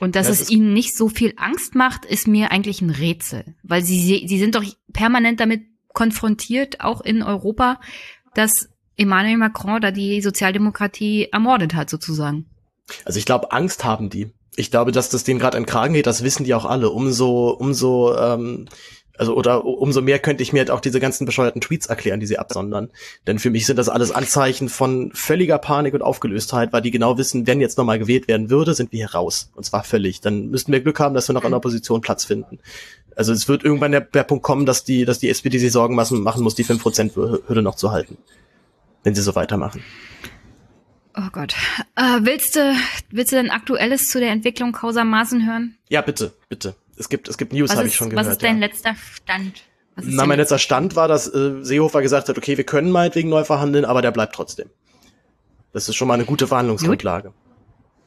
Und 0.00 0.16
dass 0.16 0.28
das 0.28 0.40
es 0.40 0.50
ihnen 0.50 0.72
nicht 0.72 0.96
so 0.96 1.08
viel 1.08 1.34
Angst 1.36 1.74
macht, 1.74 2.04
ist 2.04 2.26
mir 2.26 2.50
eigentlich 2.50 2.80
ein 2.80 2.90
Rätsel, 2.90 3.56
weil 3.62 3.82
sie, 3.82 4.26
sie 4.26 4.38
sind 4.38 4.54
doch 4.54 4.64
permanent 4.92 5.40
damit 5.40 5.62
konfrontiert, 5.92 6.80
auch 6.80 7.00
in 7.00 7.22
Europa, 7.22 7.80
dass 8.34 8.68
Emmanuel 8.96 9.36
Macron 9.36 9.80
da 9.80 9.90
die 9.90 10.20
Sozialdemokratie 10.22 11.28
ermordet 11.32 11.74
hat, 11.74 11.90
sozusagen. 11.90 12.46
Also 13.04 13.18
ich 13.18 13.24
glaube, 13.24 13.52
Angst 13.52 13.84
haben 13.84 14.10
die 14.10 14.32
ich 14.56 14.70
glaube, 14.70 14.90
dass 14.90 15.10
das 15.10 15.24
denen 15.24 15.38
gerade 15.38 15.56
an 15.58 15.66
Kragen 15.66 15.94
geht, 15.94 16.06
das 16.06 16.24
wissen 16.24 16.44
die 16.44 16.54
auch 16.54 16.64
alle. 16.64 16.90
Umso, 16.90 17.50
umso, 17.50 18.16
ähm, 18.16 18.66
also 19.18 19.34
oder 19.34 19.64
umso 19.64 20.02
mehr 20.02 20.18
könnte 20.18 20.42
ich 20.42 20.52
mir 20.52 20.60
halt 20.60 20.70
auch 20.70 20.80
diese 20.80 21.00
ganzen 21.00 21.26
bescheuerten 21.26 21.60
Tweets 21.60 21.86
erklären, 21.86 22.20
die 22.20 22.26
sie 22.26 22.38
absondern. 22.38 22.90
Denn 23.26 23.38
für 23.38 23.50
mich 23.50 23.66
sind 23.66 23.76
das 23.76 23.88
alles 23.88 24.10
Anzeichen 24.10 24.68
von 24.68 25.10
völliger 25.14 25.58
Panik 25.58 25.94
und 25.94 26.02
Aufgelöstheit, 26.02 26.72
weil 26.72 26.82
die 26.82 26.90
genau 26.90 27.18
wissen, 27.18 27.46
wenn 27.46 27.60
jetzt 27.60 27.78
nochmal 27.78 27.98
gewählt 27.98 28.28
werden 28.28 28.50
würde, 28.50 28.74
sind 28.74 28.92
wir 28.92 28.98
hier 28.98 29.14
raus. 29.14 29.50
Und 29.54 29.64
zwar 29.64 29.84
völlig. 29.84 30.20
Dann 30.20 30.48
müssten 30.48 30.72
wir 30.72 30.80
Glück 30.80 31.00
haben, 31.00 31.14
dass 31.14 31.28
wir 31.28 31.34
noch 31.34 31.44
in 31.44 31.50
der 31.50 31.58
Opposition 31.58 32.00
Platz 32.00 32.24
finden. 32.24 32.58
Also 33.14 33.32
es 33.32 33.48
wird 33.48 33.64
irgendwann 33.64 33.92
der, 33.92 34.02
der 34.02 34.24
Punkt 34.24 34.44
kommen, 34.44 34.66
dass 34.66 34.84
die, 34.84 35.04
dass 35.04 35.18
die 35.18 35.30
SPD 35.30 35.58
sich 35.58 35.72
Sorgen 35.72 35.94
machen, 35.94 36.22
machen 36.22 36.42
muss, 36.42 36.54
die 36.54 36.64
5%-Hürde 36.64 37.62
noch 37.62 37.76
zu 37.76 37.90
halten. 37.90 38.18
Wenn 39.04 39.14
sie 39.14 39.22
so 39.22 39.34
weitermachen. 39.34 39.82
Oh 41.16 41.28
Gott. 41.32 41.54
Äh, 41.96 42.20
willst 42.20 42.56
du, 42.56 42.76
willst 43.10 43.32
du 43.32 43.36
denn 43.36 43.50
Aktuelles 43.50 44.10
zu 44.10 44.20
der 44.20 44.30
Entwicklung 44.30 44.72
Causa 44.72 45.02
Maßen 45.02 45.46
hören? 45.46 45.76
Ja, 45.88 46.02
bitte, 46.02 46.34
bitte. 46.48 46.74
Es 46.98 47.08
gibt, 47.08 47.28
es 47.28 47.38
gibt 47.38 47.52
News, 47.52 47.74
habe 47.74 47.88
ich 47.88 47.94
schon 47.94 48.10
gehört. 48.10 48.26
Was 48.26 48.32
ist 48.32 48.42
dein 48.42 48.60
ja. 48.60 48.66
letzter 48.66 48.94
Stand? 48.94 49.62
Na, 49.96 50.26
mein 50.26 50.38
letzter 50.38 50.58
Stand 50.58 50.94
war, 50.94 51.08
dass 51.08 51.26
äh, 51.32 51.62
Seehofer 51.62 52.02
gesagt 52.02 52.28
hat, 52.28 52.36
okay, 52.36 52.58
wir 52.58 52.64
können 52.64 52.90
meinetwegen 52.90 53.30
neu 53.30 53.44
verhandeln, 53.44 53.86
aber 53.86 54.02
der 54.02 54.10
bleibt 54.10 54.34
trotzdem. 54.34 54.68
Das 55.72 55.88
ist 55.88 55.96
schon 55.96 56.08
mal 56.08 56.14
eine 56.14 56.26
gute 56.26 56.46
Verhandlungsgrundlage. 56.46 57.32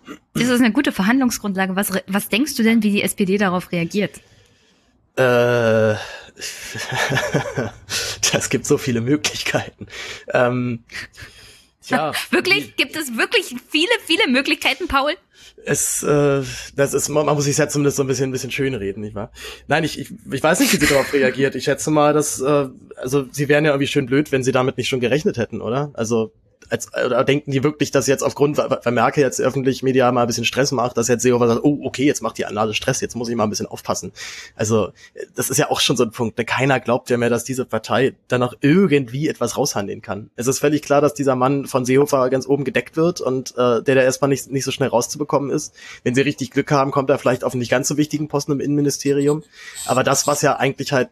Gut. 0.06 0.20
Das 0.34 0.48
ist 0.48 0.60
eine 0.60 0.72
gute 0.72 0.92
Verhandlungsgrundlage. 0.92 1.76
Was, 1.76 1.92
was 2.08 2.30
denkst 2.30 2.56
du 2.56 2.64
denn, 2.64 2.84
wie 2.84 2.92
die 2.92 3.02
SPD 3.02 3.38
darauf 3.38 3.72
reagiert? 3.72 4.18
Äh, 5.16 5.96
das 8.32 8.50
gibt 8.50 8.68
so 8.68 8.78
viele 8.78 9.02
Möglichkeiten. 9.02 9.88
Ähm, 10.32 10.84
Tja. 11.90 12.14
wirklich? 12.32 12.76
Gibt 12.76 12.96
es 12.96 13.18
wirklich 13.18 13.56
viele, 13.70 13.92
viele 14.06 14.28
Möglichkeiten, 14.28 14.88
Paul? 14.88 15.14
Es, 15.66 16.04
äh, 16.04 16.42
das 16.76 16.94
ist, 16.94 17.10
man, 17.10 17.26
man 17.26 17.36
muss 17.36 17.46
sich 17.46 17.58
ja 17.58 17.68
zumindest 17.68 17.98
so 17.98 18.04
ein 18.04 18.08
bisschen, 18.08 18.30
ein 18.30 18.32
bisschen 18.32 18.52
schön 18.52 18.76
reden, 18.76 19.02
nicht 19.02 19.16
wahr? 19.16 19.32
Nein, 19.68 19.84
ich, 19.84 20.00
ich, 20.00 20.12
ich 20.32 20.44
weiß 20.44 20.60
nicht, 20.60 20.72
wie 20.72 20.78
sie 20.78 20.88
darauf 20.88 21.12
reagiert. 21.12 21.56
Ich 21.56 21.66
schätze 21.66 21.92
mal, 21.92 22.14
dass, 22.14 22.40
äh, 22.40 22.68
also 22.96 23.26
sie 23.32 23.50
wären 23.50 23.66
ja 23.66 23.72
irgendwie 23.72 23.88
schön 23.88 24.06
blöd, 24.06 24.32
wenn 24.32 24.44
sie 24.44 24.52
damit 24.52 24.78
nicht 24.78 24.88
schon 24.88 25.00
gerechnet 25.00 25.38
hätten, 25.38 25.62
oder? 25.62 25.92
Also 25.96 26.32
als, 26.70 26.88
oder 26.94 27.24
denken 27.24 27.52
die 27.52 27.64
wirklich, 27.64 27.92
dass 27.92 28.08
jetzt 28.08 28.24
aufgrund, 28.24 28.58
weil 28.58 28.92
Merkel 28.92 29.24
jetzt 29.24 29.42
öffentlich 29.42 29.84
medial 29.84 30.12
mal 30.12 30.22
ein 30.22 30.28
bisschen 30.28 30.46
Stress 30.46 30.72
macht, 30.72 30.98
dass 30.98 31.08
jetzt 31.08 31.24
Seehofer 31.24 31.48
sagt, 31.48 31.64
oh, 31.64 31.80
okay, 31.84 32.06
jetzt 32.06 32.22
macht 32.22 32.38
die 32.38 32.46
Annahme 32.46 32.74
Stress, 32.74 33.02
jetzt 33.02 33.16
muss 33.16 33.30
ich 33.30 33.36
mal 33.36 33.44
ein 33.44 33.50
bisschen 33.50 33.66
aufpassen. 33.66 34.12
Also, 34.56 34.92
das 35.36 35.50
ist 35.50 35.58
ja 35.58 35.70
auch 35.70 35.80
schon 35.80 35.98
so 35.98 36.04
ein 36.04 36.12
Punkt. 36.12 36.38
Ne? 36.38 36.46
Keiner 36.46 36.80
glaubt 36.80 37.10
ja 37.10 37.18
mehr, 37.18 37.30
dass 37.30 37.44
diese 37.44 37.66
Partei 37.66 38.16
dann 38.28 38.40
noch 38.40 38.54
irgendwie 38.62 39.28
etwas 39.28 39.58
raushandeln 39.58 40.02
kann. 40.02 40.30
Es 40.36 40.48
ist 40.48 40.60
völlig 40.60 40.82
klar, 40.82 41.02
dass 41.02 41.14
dieser 41.14 41.36
Mann 41.36 41.66
von 41.66 41.86
Seehofer 41.86 42.30
ganz 42.30 42.48
oben 42.48 42.64
gedeckt 42.64 42.98
wird 42.98 43.22
und 43.22 43.52
äh, 43.58 43.82
der 43.82 43.96
da 43.96 44.02
erstmal 44.02 44.30
nicht, 44.30 44.52
nicht 44.52 44.66
so 44.66 44.72
schnell 44.72 44.90
rauszubekommen 44.90 45.50
ist. 45.50 45.74
Wenn 46.04 46.16
sie 46.16 46.22
richtig 46.22 46.52
Glück 46.52 46.72
haben, 46.72 46.92
kommt 46.92 47.10
er 47.10 47.18
vielleicht 47.18 47.44
auf 47.44 47.54
einen 47.54 47.60
nicht 47.60 47.72
ganz 47.72 47.88
so 47.88 47.98
wichtigen 47.98 48.28
Posten 48.28 48.52
im 48.52 48.60
Innenministerium. 48.60 49.44
Aber 49.86 50.04
das, 50.04 50.28
was 50.28 50.42
ja 50.42 50.56
eigentlich 50.56 50.92
halt 50.92 51.10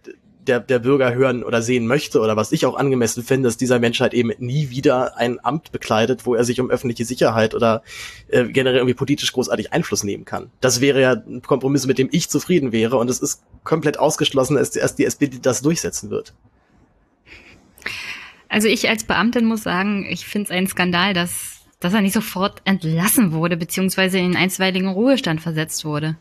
der, 0.47 0.59
der 0.59 0.79
Bürger 0.79 1.13
hören 1.13 1.43
oder 1.43 1.61
sehen 1.61 1.87
möchte 1.87 2.19
oder 2.19 2.35
was 2.35 2.51
ich 2.51 2.65
auch 2.65 2.75
angemessen 2.75 3.23
finde, 3.23 3.47
dass 3.47 3.57
dieser 3.57 3.79
Mensch 3.79 3.99
halt 3.99 4.13
eben 4.13 4.31
nie 4.39 4.69
wieder 4.69 5.17
ein 5.17 5.43
Amt 5.43 5.71
bekleidet, 5.71 6.25
wo 6.25 6.35
er 6.35 6.43
sich 6.43 6.59
um 6.59 6.69
öffentliche 6.69 7.05
Sicherheit 7.05 7.53
oder 7.53 7.83
äh, 8.29 8.45
generell 8.45 8.77
irgendwie 8.77 8.93
politisch 8.93 9.31
großartig 9.33 9.73
Einfluss 9.73 10.03
nehmen 10.03 10.25
kann. 10.25 10.51
Das 10.61 10.81
wäre 10.81 11.01
ja 11.01 11.11
ein 11.13 11.41
Kompromiss, 11.41 11.85
mit 11.85 11.97
dem 11.97 12.09
ich 12.11 12.29
zufrieden 12.29 12.71
wäre 12.71 12.97
und 12.97 13.09
es 13.09 13.19
ist 13.19 13.43
komplett 13.63 13.99
ausgeschlossen, 13.99 14.55
dass 14.55 14.75
erst 14.75 14.99
die 14.99 15.05
SPD 15.05 15.39
das 15.41 15.61
durchsetzen 15.61 16.09
wird. 16.09 16.33
Also 18.49 18.67
ich 18.67 18.89
als 18.89 19.03
Beamtin 19.03 19.45
muss 19.45 19.63
sagen, 19.63 20.05
ich 20.09 20.25
finde 20.25 20.45
es 20.45 20.51
ein 20.51 20.67
Skandal, 20.67 21.13
dass, 21.13 21.65
dass 21.79 21.93
er 21.93 22.01
nicht 22.01 22.13
sofort 22.13 22.61
entlassen 22.65 23.33
wurde, 23.33 23.57
beziehungsweise 23.57 24.19
in 24.19 24.35
einstweiligen 24.35 24.87
Ruhestand 24.87 25.41
versetzt 25.41 25.85
wurde. 25.85 26.17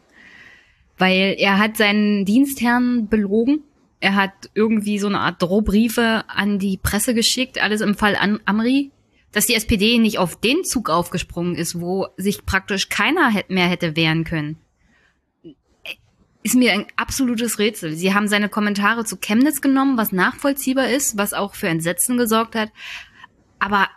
Weil 0.98 1.36
er 1.39 1.59
hat 1.59 1.77
seinen 1.77 2.24
Dienstherrn 2.24 3.09
belogen 3.09 3.62
er 4.01 4.14
hat 4.14 4.51
irgendwie 4.55 4.98
so 4.98 5.06
eine 5.06 5.20
Art 5.20 5.43
Drohbriefe 5.43 6.24
an 6.28 6.59
die 6.59 6.77
Presse 6.77 7.14
geschickt, 7.14 7.62
alles 7.62 7.81
im 7.81 7.94
Fall 7.94 8.16
an 8.16 8.40
Amri, 8.44 8.93
dass 9.32 9.47
die 9.47 9.55
SPD 9.55 9.98
nicht 9.98 10.18
auf 10.18 10.40
den 10.40 10.64
Zug 10.64 10.90
aufgesprungen 10.90 11.56
ist, 11.56 11.81
wo 11.81 12.09
sich 12.16 12.47
praktisch 12.47 12.89
keiner 12.89 13.32
mehr 13.48 13.66
hätte 13.66 13.97
wehren 13.97 14.24
können. 14.24 14.59
Ist 16.43 16.55
mir 16.55 16.73
ein 16.73 16.86
absolutes 16.97 17.59
Rätsel. 17.59 17.94
Sie 17.94 18.14
haben 18.14 18.28
seine 18.28 18.48
Kommentare 18.48 19.05
zu 19.05 19.16
Chemnitz 19.16 19.60
genommen, 19.60 19.98
was 19.98 20.12
nachvollziehbar 20.12 20.89
ist, 20.89 21.18
was 21.18 21.35
auch 21.35 21.55
für 21.55 21.68
Entsetzen 21.68 22.16
gesorgt 22.18 22.55
hat. 22.55 22.70
Aber, 23.59 23.89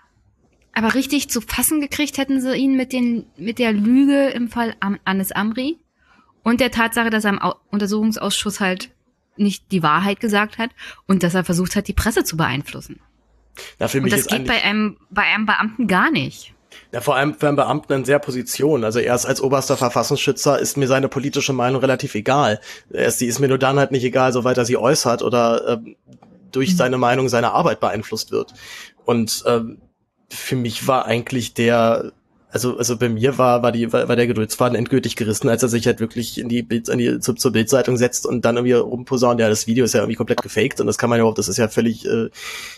aber 0.74 0.96
richtig 0.96 1.30
zu 1.30 1.42
fassen 1.42 1.80
gekriegt 1.80 2.18
hätten 2.18 2.42
sie 2.42 2.56
ihn 2.56 2.76
mit 2.76 2.92
den, 2.92 3.28
mit 3.38 3.60
der 3.60 3.72
Lüge 3.72 4.30
im 4.30 4.50
Fall 4.50 4.76
Anis 5.06 5.32
Amri 5.32 5.78
und 6.42 6.60
der 6.60 6.72
Tatsache, 6.72 7.12
dass 7.12 7.26
er 7.26 7.34
im 7.34 7.54
Untersuchungsausschuss 7.70 8.60
halt 8.60 8.90
nicht 9.40 9.72
die 9.72 9.84
Wahrheit 9.84 10.20
gesagt 10.20 10.58
hat 10.58 10.72
und 11.08 11.24
dass 11.24 11.34
er 11.34 11.44
versucht 11.44 11.76
hat, 11.76 11.88
die 11.88 11.94
Presse 11.94 12.24
zu 12.24 12.38
beeinflussen. 12.38 13.00
Ja, 13.80 13.88
für 13.88 14.02
mich 14.02 14.14
und 14.14 14.20
das 14.20 14.28
geht 14.28 14.48
bei 14.48 14.62
einem, 14.64 14.98
bei 15.10 15.24
einem 15.24 15.46
Beamten 15.46 15.88
gar 15.88 16.12
nicht. 16.12 16.54
Ja, 16.92 17.02
vor 17.02 17.16
allem 17.16 17.36
für 17.36 17.48
einen 17.48 17.56
Beamten 17.56 17.94
in 17.94 18.06
sehr 18.06 18.20
Position. 18.20 18.84
Also 18.84 19.00
erst 19.00 19.26
als 19.26 19.42
oberster 19.42 19.78
Verfassungsschützer 19.78 20.60
ist 20.60 20.78
mir 20.78 20.88
seine 20.88 21.08
politische 21.08 21.54
Meinung 21.54 21.82
relativ 21.82 22.16
egal. 22.16 22.60
Erst 22.92 23.22
die 23.22 23.28
ist 23.28 23.40
mir 23.40 23.48
nur 23.48 23.58
dann 23.58 23.78
halt 23.78 23.92
nicht 23.92 24.04
egal, 24.04 24.34
soweit 24.34 24.58
er 24.58 24.66
sie 24.66 24.78
äußert 24.78 25.22
oder 25.22 25.68
äh, 25.68 25.96
durch 26.52 26.72
mhm. 26.72 26.78
seine 26.78 26.98
Meinung 26.98 27.30
seine 27.30 27.52
Arbeit 27.52 27.80
beeinflusst 27.80 28.32
wird. 28.32 28.54
Und 29.06 29.44
ähm, 29.46 29.80
für 30.30 30.56
mich 30.56 30.88
war 30.88 31.06
eigentlich 31.06 31.54
der 31.54 32.12
also, 32.52 32.78
also 32.78 32.98
bei 32.98 33.10
mir 33.10 33.38
war, 33.38 33.62
war 33.62 33.72
die, 33.72 33.94
war, 33.94 34.08
war 34.08 34.16
der 34.16 34.26
Geduldsfaden 34.26 34.76
endgültig 34.76 35.16
gerissen, 35.16 35.50
als 35.50 35.62
er 35.62 35.70
sich 35.70 35.86
halt 35.86 36.00
wirklich 36.00 36.40
in 36.40 36.50
die 36.50 36.64
Bild, 36.64 36.90
in 36.90 36.98
die, 36.98 37.20
zu, 37.20 37.34
zur 37.34 37.52
Bildzeitung 37.52 37.96
setzt 37.96 38.26
und 38.26 38.44
dann 38.44 38.58
irgendwie 38.58 38.74
rumposaunt, 38.74 39.40
ja, 39.40 39.50
das 39.50 39.68
Video 39.68 39.86
ist 39.86 39.94
ja 39.94 40.00
irgendwie 40.02 40.16
komplett 40.16 40.42
gefaked 40.42 40.82
und 40.82 40.88
das 40.88 40.98
kann 40.98 41.10
man 41.10 41.18
ja 41.18 41.22
überhaupt, 41.22 41.38
das 41.38 41.48
ist 41.48 41.58
ja 41.58 41.68
völlig 41.68 42.08
äh, 42.08 42.30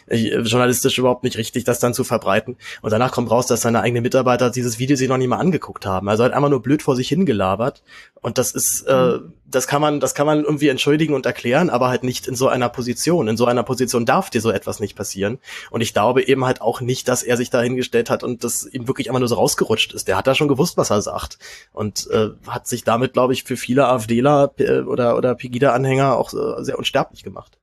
äh, 0.08 0.42
journalistisch 0.42 0.98
überhaupt 0.98 1.24
nicht 1.24 1.38
richtig, 1.38 1.64
das 1.64 1.80
dann 1.80 1.94
zu 1.94 2.04
verbreiten. 2.04 2.58
Und 2.82 2.92
danach 2.92 3.14
kommt 3.14 3.32
raus, 3.32 3.48
dass 3.48 3.62
seine 3.62 3.82
eigenen 3.82 4.04
Mitarbeiter 4.04 4.50
dieses 4.50 4.78
Video 4.78 4.98
sich 4.98 5.08
noch 5.08 5.18
nie 5.18 5.28
mal 5.28 5.38
angeguckt 5.38 5.86
haben. 5.86 6.10
Also 6.10 6.24
halt 6.24 6.34
einfach 6.34 6.50
nur 6.50 6.62
blöd 6.62 6.82
vor 6.82 6.98
sich 6.98 7.08
hingelabert. 7.08 7.82
Und 8.22 8.38
das 8.38 8.52
ist, 8.52 8.82
äh, 8.84 9.18
mhm. 9.18 9.34
das 9.46 9.68
kann 9.68 9.82
man, 9.82 10.00
das 10.00 10.14
kann 10.14 10.28
man 10.28 10.44
irgendwie 10.44 10.68
entschuldigen 10.68 11.16
und 11.16 11.26
erklären, 11.26 11.72
aber 11.72 11.90
halt 11.90 12.04
nicht 12.04 12.28
in 12.28 12.36
so 12.36 12.48
einer 12.48 12.70
Position. 12.70 13.28
In 13.28 13.36
so 13.36 13.48
einer 13.48 13.64
Position 13.64 14.06
darf 14.06 14.30
dir 14.30 14.42
so 14.42 14.52
etwas 14.52 14.80
nicht 14.80 14.96
passieren. 14.96 15.40
Und 15.72 15.82
ich 15.82 15.94
glaube 15.94 16.24
eben 16.24 16.46
halt 16.46 16.62
auch 16.62 16.82
nicht, 16.82 17.08
dass 17.08 17.24
er 17.24 17.36
sich 17.36 17.50
da 17.50 17.62
hingestellt 17.62 18.12
hat 18.12 18.24
und 18.24 18.44
das 18.44 18.64
ihm 18.66 18.88
wirklich 18.88 19.10
einfach 19.10 19.20
nur 19.20 19.28
so 19.28 19.36
rausgerutscht 19.36 19.94
ist. 19.94 20.08
Der 20.08 20.18
hat 20.18 20.28
da 20.28 20.36
schon 20.36 20.48
gewusst, 20.48 20.78
was 20.78 20.92
er 20.92 21.02
sagt. 21.02 21.40
Und 21.74 22.08
äh, 22.12 22.30
hat 22.48 22.68
sich 22.68 22.84
damit, 22.84 23.14
glaube 23.14 23.34
ich, 23.34 23.44
für 23.44 23.58
viele 23.58 23.88
AfDler 23.88 24.54
äh, 24.58 24.82
oder, 24.82 25.18
oder 25.18 25.34
Pegida-Anhänger 25.34 26.16
auch 26.16 26.32
äh, 26.34 26.64
sehr 26.64 26.78
unsterblich 26.78 27.24
gemacht. 27.24 27.58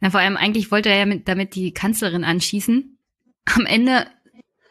Na, 0.00 0.10
vor 0.10 0.20
allem 0.20 0.36
eigentlich 0.36 0.70
wollte 0.70 0.90
er 0.90 0.98
ja 0.98 1.06
mit, 1.06 1.28
damit 1.28 1.54
die 1.54 1.72
Kanzlerin 1.72 2.24
anschießen. 2.24 2.98
Am 3.56 3.64
Ende 3.64 4.06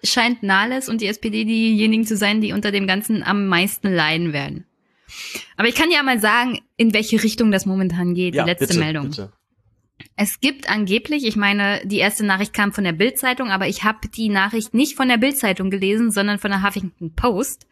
scheint 0.04 0.44
Nahles 0.44 0.90
und 0.90 1.02
die 1.02 1.08
SPD 1.08 1.46
diejenigen 1.46 2.06
zu 2.06 2.18
sein, 2.18 2.42
die 2.42 2.54
unter 2.54 2.72
dem 2.72 2.88
Ganzen 2.88 3.24
am 3.24 3.48
meisten 3.48 3.94
leiden 3.94 4.34
werden. 4.34 4.66
Aber 5.58 5.68
ich 5.68 5.76
kann 5.76 5.92
ja 5.92 6.04
mal 6.04 6.20
sagen, 6.20 6.60
in 6.78 6.94
welche 6.94 7.22
Richtung 7.22 7.52
das 7.52 7.66
momentan 7.66 8.14
geht, 8.14 8.36
ja, 8.36 8.44
die 8.44 8.50
letzte 8.50 8.68
bitte, 8.68 8.80
Meldung. 8.80 9.10
Bitte. 9.10 9.32
Es 10.16 10.40
gibt 10.40 10.70
angeblich, 10.70 11.26
ich 11.26 11.36
meine, 11.36 11.82
die 11.86 12.00
erste 12.00 12.26
Nachricht 12.26 12.54
kam 12.54 12.74
von 12.74 12.84
der 12.84 12.94
Bild-Zeitung, 12.94 13.50
aber 13.50 13.68
ich 13.68 13.84
habe 13.84 14.08
die 14.08 14.30
Nachricht 14.30 14.74
nicht 14.74 14.96
von 14.96 15.08
der 15.08 15.18
Bild-Zeitung 15.18 15.70
gelesen, 15.70 16.12
sondern 16.12 16.40
von 16.40 16.52
der 16.52 16.64
Huffington 16.64 17.14
Post. 17.14 17.68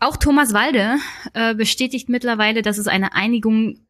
Auch 0.00 0.16
Thomas 0.16 0.52
Walde 0.52 0.96
äh, 1.32 1.54
bestätigt 1.54 2.08
mittlerweile, 2.08 2.62
dass 2.62 2.78
es 2.78 2.88
eine 2.88 3.14
Einigung, 3.14 3.86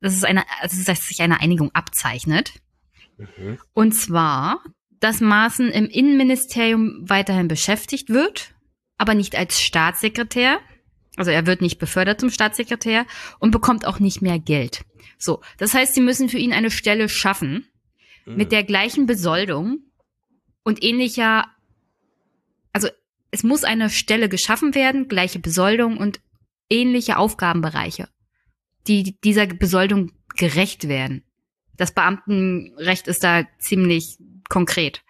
dass 0.00 0.14
es 0.14 0.24
eine, 0.24 0.44
dass 0.62 1.08
sich 1.08 1.20
eine 1.22 1.40
Einigung 1.40 1.70
abzeichnet. 1.74 2.52
Mhm. 3.18 3.58
Und 3.74 3.92
zwar, 3.92 4.62
dass 5.00 5.20
Maaßen 5.20 5.70
im 5.70 5.86
Innenministerium 5.86 7.08
weiterhin 7.08 7.48
beschäftigt 7.48 8.10
wird, 8.10 8.54
aber 8.98 9.14
nicht 9.14 9.34
als 9.34 9.60
Staatssekretär. 9.60 10.60
Also 11.16 11.30
er 11.30 11.46
wird 11.46 11.62
nicht 11.62 11.78
befördert 11.78 12.20
zum 12.20 12.30
Staatssekretär 12.30 13.06
und 13.38 13.50
bekommt 13.50 13.86
auch 13.86 13.98
nicht 13.98 14.22
mehr 14.22 14.38
Geld. 14.38 14.84
So, 15.18 15.40
das 15.58 15.74
heißt, 15.74 15.94
sie 15.94 16.00
müssen 16.00 16.28
für 16.28 16.38
ihn 16.38 16.52
eine 16.52 16.70
Stelle 16.70 17.08
schaffen 17.08 17.66
mhm. 18.26 18.36
mit 18.36 18.52
der 18.52 18.62
gleichen 18.62 19.06
Besoldung 19.06 19.80
und 20.62 20.84
ähnlicher, 20.84 21.46
also 22.72 22.88
es 23.30 23.42
muss 23.42 23.64
eine 23.64 23.90
Stelle 23.90 24.28
geschaffen 24.28 24.74
werden, 24.74 25.08
gleiche 25.08 25.38
Besoldung 25.38 25.96
und 25.96 26.20
ähnliche 26.68 27.16
Aufgabenbereiche, 27.16 28.08
die 28.86 29.18
dieser 29.24 29.46
Besoldung 29.46 30.12
gerecht 30.36 30.88
werden. 30.88 31.24
Das 31.76 31.92
Beamtenrecht 31.92 33.08
ist 33.08 33.24
da 33.24 33.46
ziemlich 33.58 34.18
konkret. 34.50 35.02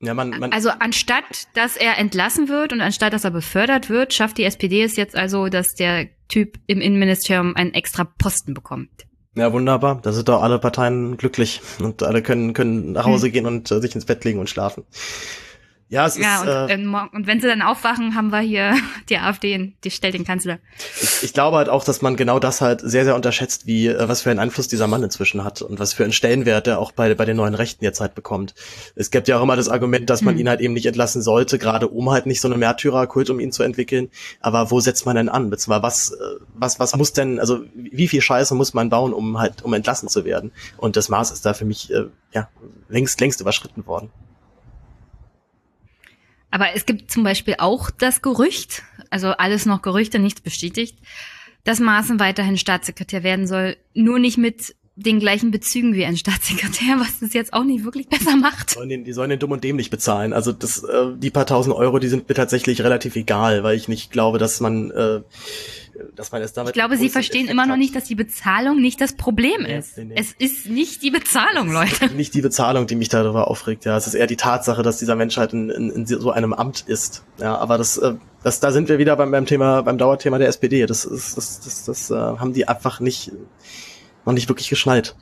Ja, 0.00 0.14
man, 0.14 0.30
man 0.30 0.52
also 0.52 0.68
anstatt, 0.70 1.48
dass 1.54 1.76
er 1.76 1.98
entlassen 1.98 2.48
wird 2.48 2.72
und 2.72 2.80
anstatt, 2.80 3.12
dass 3.12 3.24
er 3.24 3.30
befördert 3.30 3.88
wird, 3.88 4.12
schafft 4.12 4.38
die 4.38 4.44
SPD 4.44 4.82
es 4.82 4.96
jetzt 4.96 5.16
also, 5.16 5.48
dass 5.48 5.74
der 5.74 6.08
Typ 6.28 6.58
im 6.66 6.80
Innenministerium 6.80 7.56
einen 7.56 7.74
extra 7.74 8.04
Posten 8.04 8.54
bekommt. 8.54 8.90
Ja, 9.34 9.52
wunderbar. 9.52 10.00
Da 10.02 10.12
sind 10.12 10.28
doch 10.28 10.42
alle 10.42 10.58
Parteien 10.58 11.16
glücklich 11.16 11.60
und 11.80 12.02
alle 12.02 12.22
können, 12.22 12.52
können 12.52 12.92
nach 12.92 13.04
Hause 13.04 13.26
hm. 13.26 13.32
gehen 13.32 13.46
und 13.46 13.70
äh, 13.70 13.80
sich 13.80 13.94
ins 13.94 14.04
Bett 14.04 14.24
legen 14.24 14.38
und 14.38 14.48
schlafen. 14.48 14.84
Ja, 15.94 16.06
es 16.06 16.18
ja, 16.18 16.42
ist. 16.42 16.42
Und, 16.42 16.48
äh, 16.48 16.74
äh 16.74 17.08
und 17.12 17.28
wenn 17.28 17.40
sie 17.40 17.46
dann 17.46 17.62
aufwachen, 17.62 18.16
haben 18.16 18.32
wir 18.32 18.40
hier 18.40 18.74
die 19.08 19.16
AfD, 19.16 19.74
die 19.84 19.90
stellt 19.92 20.14
den 20.14 20.24
Kanzler. 20.24 20.58
Ich, 21.00 21.22
ich 21.22 21.32
glaube 21.32 21.56
halt 21.56 21.68
auch, 21.68 21.84
dass 21.84 22.02
man 22.02 22.16
genau 22.16 22.40
das 22.40 22.60
halt 22.60 22.80
sehr, 22.80 23.04
sehr 23.04 23.14
unterschätzt, 23.14 23.68
wie 23.68 23.86
äh, 23.86 24.08
was 24.08 24.22
für 24.22 24.30
einen 24.30 24.40
Einfluss 24.40 24.66
dieser 24.66 24.88
Mann 24.88 25.04
inzwischen 25.04 25.44
hat 25.44 25.62
und 25.62 25.78
was 25.78 25.92
für 25.92 26.02
einen 26.02 26.12
Stellenwert 26.12 26.66
er 26.66 26.80
auch 26.80 26.90
bei, 26.90 27.14
bei 27.14 27.24
den 27.24 27.36
neuen 27.36 27.54
Rechten 27.54 27.84
jetzt 27.84 28.00
halt 28.00 28.16
bekommt. 28.16 28.56
Es 28.96 29.12
gibt 29.12 29.28
ja 29.28 29.38
auch 29.38 29.42
immer 29.44 29.54
das 29.54 29.68
Argument, 29.68 30.10
dass 30.10 30.22
man 30.22 30.34
hm. 30.34 30.40
ihn 30.40 30.48
halt 30.48 30.60
eben 30.60 30.74
nicht 30.74 30.86
entlassen 30.86 31.22
sollte, 31.22 31.60
gerade 31.60 31.86
um 31.86 32.10
halt 32.10 32.26
nicht 32.26 32.40
so 32.40 32.48
eine 32.48 32.56
Märtyrerkult 32.56 33.30
um 33.30 33.38
ihn 33.38 33.52
zu 33.52 33.62
entwickeln. 33.62 34.10
Aber 34.40 34.72
wo 34.72 34.80
setzt 34.80 35.06
man 35.06 35.14
denn 35.14 35.28
an? 35.28 35.48
Beziehungsweise 35.48 35.82
was, 35.84 36.10
äh, 36.10 36.44
was, 36.54 36.80
was 36.80 36.96
muss 36.96 37.12
denn, 37.12 37.38
also 37.38 37.60
wie 37.72 38.08
viel 38.08 38.20
Scheiße 38.20 38.56
muss 38.56 38.74
man 38.74 38.90
bauen, 38.90 39.12
um 39.12 39.38
halt, 39.38 39.62
um 39.62 39.72
entlassen 39.72 40.08
zu 40.08 40.24
werden? 40.24 40.50
Und 40.76 40.96
das 40.96 41.08
Maß 41.08 41.30
ist 41.30 41.46
da 41.46 41.54
für 41.54 41.64
mich 41.64 41.92
äh, 41.92 42.06
ja 42.32 42.48
längst, 42.88 43.20
längst 43.20 43.40
überschritten 43.40 43.86
worden. 43.86 44.10
Aber 46.54 46.76
es 46.76 46.86
gibt 46.86 47.10
zum 47.10 47.24
Beispiel 47.24 47.56
auch 47.58 47.90
das 47.90 48.22
Gerücht, 48.22 48.84
also 49.10 49.30
alles 49.30 49.66
noch 49.66 49.82
Gerüchte, 49.82 50.20
nichts 50.20 50.40
bestätigt, 50.40 50.96
dass 51.64 51.80
Maaßen 51.80 52.20
weiterhin 52.20 52.56
Staatssekretär 52.56 53.24
werden 53.24 53.48
soll, 53.48 53.76
nur 53.92 54.20
nicht 54.20 54.38
mit 54.38 54.76
den 54.96 55.18
gleichen 55.18 55.50
Bezügen 55.50 55.94
wie 55.94 56.04
ein 56.04 56.16
Staatssekretär, 56.16 56.98
was 56.98 57.18
das 57.20 57.32
jetzt 57.32 57.52
auch 57.52 57.64
nicht 57.64 57.84
wirklich 57.84 58.08
besser 58.08 58.36
macht. 58.36 58.70
Die 58.70 58.74
sollen 58.74 58.88
den, 58.88 59.04
die 59.04 59.12
sollen 59.12 59.30
den 59.30 59.38
dumm 59.38 59.50
und 59.52 59.64
dämlich 59.64 59.90
bezahlen. 59.90 60.32
Also 60.32 60.52
das, 60.52 60.84
äh, 60.84 61.06
die 61.16 61.30
paar 61.30 61.46
tausend 61.46 61.74
Euro, 61.74 61.98
die 61.98 62.08
sind 62.08 62.28
mir 62.28 62.34
tatsächlich 62.34 62.82
relativ 62.82 63.16
egal, 63.16 63.64
weil 63.64 63.76
ich 63.76 63.88
nicht 63.88 64.12
glaube, 64.12 64.38
dass 64.38 64.60
man 64.60 64.90
äh, 64.92 65.22
dass 66.14 66.32
man 66.32 66.42
es 66.42 66.52
damit. 66.52 66.70
Ich 66.70 66.74
glaube, 66.74 66.96
Sie 66.96 67.08
verstehen 67.08 67.42
Effekt 67.42 67.52
immer 67.52 67.66
noch 67.66 67.76
nicht, 67.76 67.94
dass 67.94 68.04
die 68.04 68.14
Bezahlung 68.14 68.80
nicht 68.80 69.00
das 69.00 69.14
Problem 69.14 69.62
nee, 69.62 69.78
ist. 69.78 69.96
Nee, 69.96 70.04
nee. 70.04 70.14
Es 70.16 70.32
ist 70.32 70.66
nicht 70.66 71.02
die 71.02 71.10
Bezahlung, 71.10 71.72
Leute. 71.72 72.08
Nicht 72.14 72.34
die 72.34 72.40
Bezahlung, 72.40 72.86
die 72.86 72.96
mich 72.96 73.08
darüber 73.08 73.48
aufregt. 73.48 73.84
Ja, 73.84 73.96
es 73.96 74.06
ist 74.06 74.14
eher 74.14 74.26
die 74.26 74.36
Tatsache, 74.36 74.82
dass 74.82 74.98
dieser 74.98 75.16
Mensch 75.16 75.36
halt 75.36 75.52
in, 75.52 75.70
in, 75.70 75.90
in 75.90 76.06
so 76.06 76.30
einem 76.30 76.52
Amt 76.52 76.84
ist. 76.86 77.24
Ja, 77.40 77.56
aber 77.56 77.78
das, 77.78 77.98
äh, 77.98 78.14
das, 78.42 78.60
da 78.60 78.72
sind 78.72 78.88
wir 78.88 78.98
wieder 78.98 79.16
beim, 79.16 79.30
beim 79.30 79.46
Thema, 79.46 79.82
beim 79.82 79.98
Dauerthema 79.98 80.38
der 80.38 80.48
SPD. 80.48 80.86
Das 80.86 81.04
ist, 81.04 81.36
das, 81.36 81.60
das, 81.60 81.84
das, 81.84 82.08
das 82.08 82.10
äh, 82.10 82.14
haben 82.14 82.52
die 82.52 82.66
einfach 82.66 83.00
nicht, 83.00 83.32
noch 84.24 84.32
nicht 84.32 84.48
wirklich 84.48 84.68
geschnallt. 84.68 85.16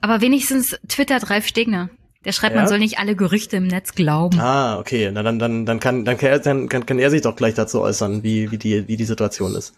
Aber 0.00 0.20
wenigstens 0.20 0.78
twittert 0.88 1.30
Ralf 1.30 1.46
Stegner. 1.46 1.90
Der 2.24 2.32
schreibt, 2.32 2.54
ja? 2.54 2.60
man 2.60 2.68
soll 2.68 2.78
nicht 2.78 2.98
alle 2.98 3.16
Gerüchte 3.16 3.56
im 3.56 3.66
Netz 3.66 3.94
glauben. 3.94 4.38
Ah, 4.40 4.78
okay. 4.78 5.10
Na 5.12 5.22
dann, 5.22 5.38
dann, 5.38 5.64
dann 5.64 5.80
kann, 5.80 6.04
dann 6.04 6.18
kann 6.18 6.30
er, 6.30 6.38
dann 6.38 6.68
kann, 6.68 6.84
kann 6.84 6.98
er 6.98 7.10
sich 7.10 7.22
doch 7.22 7.34
gleich 7.34 7.54
dazu 7.54 7.80
äußern, 7.80 8.22
wie, 8.22 8.50
wie 8.50 8.58
die, 8.58 8.88
wie 8.88 8.96
die 8.96 9.04
Situation 9.04 9.54
ist. 9.54 9.74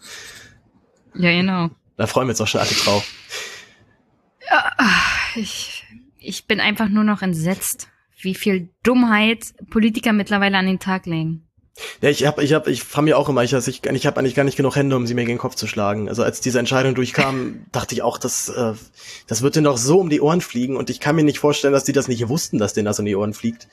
Ja, 1.15 1.31
genau. 1.31 1.69
Da 1.95 2.07
freuen 2.07 2.27
wir 2.27 2.31
uns 2.31 2.41
auch 2.41 2.47
schon 2.47 2.61
alle 2.61 2.71
drauf. 2.71 3.07
Ja, 4.49 4.71
ich, 5.35 5.85
ich 6.17 6.45
bin 6.45 6.59
einfach 6.59 6.89
nur 6.89 7.03
noch 7.03 7.21
entsetzt, 7.21 7.87
wie 8.19 8.35
viel 8.35 8.69
Dummheit 8.83 9.53
Politiker 9.69 10.11
mittlerweile 10.11 10.57
an 10.57 10.65
den 10.65 10.79
Tag 10.79 11.05
legen. 11.05 11.47
Ja, 12.01 12.09
ich 12.09 12.25
habe, 12.25 12.43
ich 12.43 12.53
habe, 12.53 12.69
ich 12.69 12.83
fand 12.83 13.05
mir 13.05 13.17
auch 13.17 13.29
immer, 13.29 13.43
ich, 13.43 13.55
also 13.55 13.69
ich, 13.69 13.83
ich 13.83 14.05
habe 14.05 14.19
eigentlich 14.19 14.35
gar 14.35 14.43
nicht 14.43 14.57
genug 14.57 14.75
Hände, 14.75 14.95
um 14.95 15.07
sie 15.07 15.15
mir 15.15 15.21
gegen 15.21 15.37
den 15.37 15.41
Kopf 15.41 15.55
zu 15.55 15.65
schlagen. 15.65 16.07
Also 16.07 16.21
als 16.21 16.39
diese 16.39 16.59
Entscheidung 16.59 16.93
durchkam, 16.93 17.65
dachte 17.71 17.95
ich 17.95 18.03
auch, 18.03 18.17
das, 18.17 18.49
äh, 18.49 18.73
das 19.27 19.41
wird 19.41 19.55
denen 19.55 19.65
doch 19.65 19.77
so 19.77 19.99
um 19.99 20.09
die 20.09 20.21
Ohren 20.21 20.41
fliegen 20.41 20.75
und 20.77 20.89
ich 20.89 20.99
kann 20.99 21.15
mir 21.15 21.23
nicht 21.23 21.39
vorstellen, 21.39 21.73
dass 21.73 21.83
die 21.83 21.93
das 21.93 22.07
nicht 22.07 22.27
wussten, 22.29 22.59
dass 22.59 22.73
denen 22.73 22.85
das 22.85 22.99
um 22.99 23.05
die 23.05 23.15
Ohren 23.15 23.33
fliegt. 23.33 23.67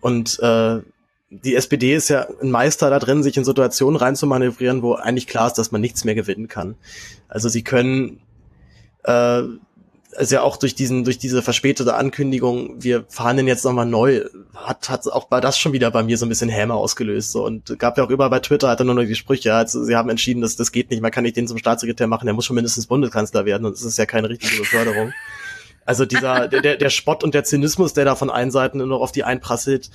Und 0.00 0.38
äh, 0.40 0.80
die 1.28 1.54
SPD 1.54 1.94
ist 1.94 2.08
ja 2.08 2.26
ein 2.42 2.50
Meister 2.50 2.90
da 2.90 2.98
drin, 2.98 3.22
sich 3.22 3.36
in 3.36 3.44
Situationen 3.44 3.96
reinzumanövrieren, 3.96 4.82
wo 4.82 4.94
eigentlich 4.94 5.26
klar 5.26 5.46
ist, 5.46 5.54
dass 5.54 5.72
man 5.72 5.80
nichts 5.80 6.04
mehr 6.04 6.14
gewinnen 6.14 6.48
kann. 6.48 6.76
Also 7.28 7.48
sie 7.48 7.62
können 7.62 8.20
äh, 9.04 9.42
also 10.16 10.34
ja 10.34 10.42
auch 10.42 10.56
durch 10.56 10.74
diesen, 10.74 11.04
durch 11.04 11.18
diese 11.18 11.42
verspätete 11.42 11.94
Ankündigung, 11.94 12.82
wir 12.82 13.04
verhandeln 13.08 13.48
jetzt 13.48 13.64
nochmal 13.64 13.86
neu, 13.86 14.24
hat, 14.54 14.88
hat 14.88 15.06
auch 15.08 15.24
bei 15.24 15.40
das 15.40 15.58
schon 15.58 15.72
wieder 15.72 15.90
bei 15.90 16.02
mir 16.02 16.18
so 16.18 16.26
ein 16.26 16.28
bisschen 16.28 16.48
Häme 16.48 16.74
ausgelöst. 16.74 17.32
So. 17.32 17.44
Und 17.44 17.78
gab 17.78 17.96
ja 17.98 18.04
auch 18.04 18.10
überall 18.10 18.30
bei 18.30 18.40
Twitter, 18.40 18.68
hat 18.68 18.80
er 18.80 18.84
nur 18.84 18.94
noch 18.94 19.04
die 19.04 19.14
Sprüche, 19.14 19.54
also 19.54 19.84
sie 19.84 19.96
haben 19.96 20.10
entschieden, 20.10 20.42
dass 20.42 20.56
das 20.56 20.72
geht 20.72 20.90
nicht, 20.90 21.02
man 21.02 21.10
kann 21.10 21.24
nicht 21.24 21.36
den 21.36 21.48
zum 21.48 21.58
Staatssekretär 21.58 22.06
machen, 22.06 22.26
der 22.26 22.34
muss 22.34 22.44
schon 22.44 22.54
mindestens 22.54 22.86
Bundeskanzler 22.86 23.44
werden 23.44 23.66
und 23.66 23.72
das 23.72 23.82
ist 23.82 23.98
ja 23.98 24.06
keine 24.06 24.28
richtige 24.28 24.56
Beförderung. 24.56 25.12
Also 25.84 26.04
dieser, 26.04 26.46
der, 26.48 26.76
der 26.76 26.90
Spott 26.90 27.24
und 27.24 27.34
der 27.34 27.44
Zynismus, 27.44 27.92
der 27.92 28.04
da 28.04 28.14
von 28.14 28.30
allen 28.30 28.50
Seiten 28.50 28.78
nur 28.78 28.86
noch 28.86 29.00
auf 29.00 29.12
die 29.12 29.24
einprasselt, 29.24 29.90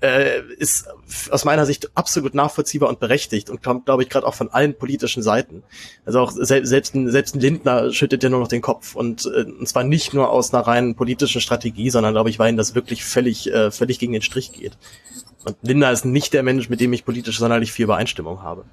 äh, 0.00 0.42
ist 0.58 0.88
aus 1.30 1.44
meiner 1.44 1.64
Sicht 1.64 1.90
absolut 1.94 2.34
nachvollziehbar 2.34 2.88
und 2.88 3.00
berechtigt 3.00 3.48
und 3.48 3.62
kommt, 3.62 3.86
glaube 3.86 4.02
ich, 4.02 4.08
gerade 4.08 4.26
auch 4.26 4.34
von 4.34 4.50
allen 4.50 4.76
politischen 4.76 5.22
Seiten. 5.22 5.62
Also 6.04 6.20
auch 6.20 6.30
sel 6.30 6.66
selbst, 6.66 6.94
ein, 6.94 7.10
selbst 7.10 7.34
ein 7.34 7.40
Lindner 7.40 7.92
schüttet 7.92 8.22
ja 8.22 8.28
nur 8.28 8.40
noch 8.40 8.48
den 8.48 8.60
Kopf 8.60 8.94
und, 8.94 9.24
äh, 9.26 9.44
und 9.44 9.66
zwar 9.66 9.84
nicht 9.84 10.12
nur 10.12 10.30
aus 10.30 10.52
einer 10.52 10.66
reinen 10.66 10.94
politischen 10.96 11.40
Strategie, 11.40 11.90
sondern 11.90 12.12
glaube 12.12 12.30
ich, 12.30 12.38
weil 12.38 12.52
ihm 12.52 12.56
das 12.56 12.74
wirklich 12.74 13.04
völlig, 13.04 13.50
äh, 13.52 13.70
völlig 13.70 13.98
gegen 13.98 14.12
den 14.12 14.22
Strich 14.22 14.52
geht. 14.52 14.76
Und 15.44 15.56
Lindner 15.62 15.92
ist 15.92 16.04
nicht 16.04 16.34
der 16.34 16.42
Mensch, 16.42 16.68
mit 16.68 16.80
dem 16.80 16.92
ich 16.92 17.04
politisch 17.04 17.38
sonderlich 17.38 17.72
viel 17.72 17.84
Übereinstimmung 17.84 18.42
habe. 18.42 18.64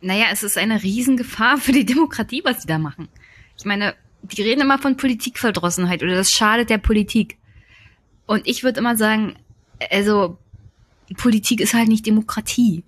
Naja, 0.00 0.26
es 0.30 0.44
ist 0.44 0.56
eine 0.56 0.82
Riesengefahr 0.82 1.58
für 1.58 1.72
die 1.72 1.84
Demokratie, 1.84 2.42
was 2.44 2.62
sie 2.62 2.68
da 2.68 2.78
machen. 2.78 3.08
Ich 3.56 3.64
meine, 3.64 3.94
die 4.22 4.42
reden 4.42 4.60
immer 4.60 4.78
von 4.78 4.96
Politikverdrossenheit 4.96 6.02
oder 6.02 6.14
das 6.14 6.30
schadet 6.30 6.70
der 6.70 6.78
Politik. 6.78 7.38
Und 8.26 8.46
ich 8.46 8.62
würde 8.62 8.78
immer 8.78 8.96
sagen, 8.96 9.36
also 9.90 10.38
Politik 11.16 11.60
ist 11.60 11.74
halt 11.74 11.88
nicht 11.88 12.06
Demokratie. 12.06 12.84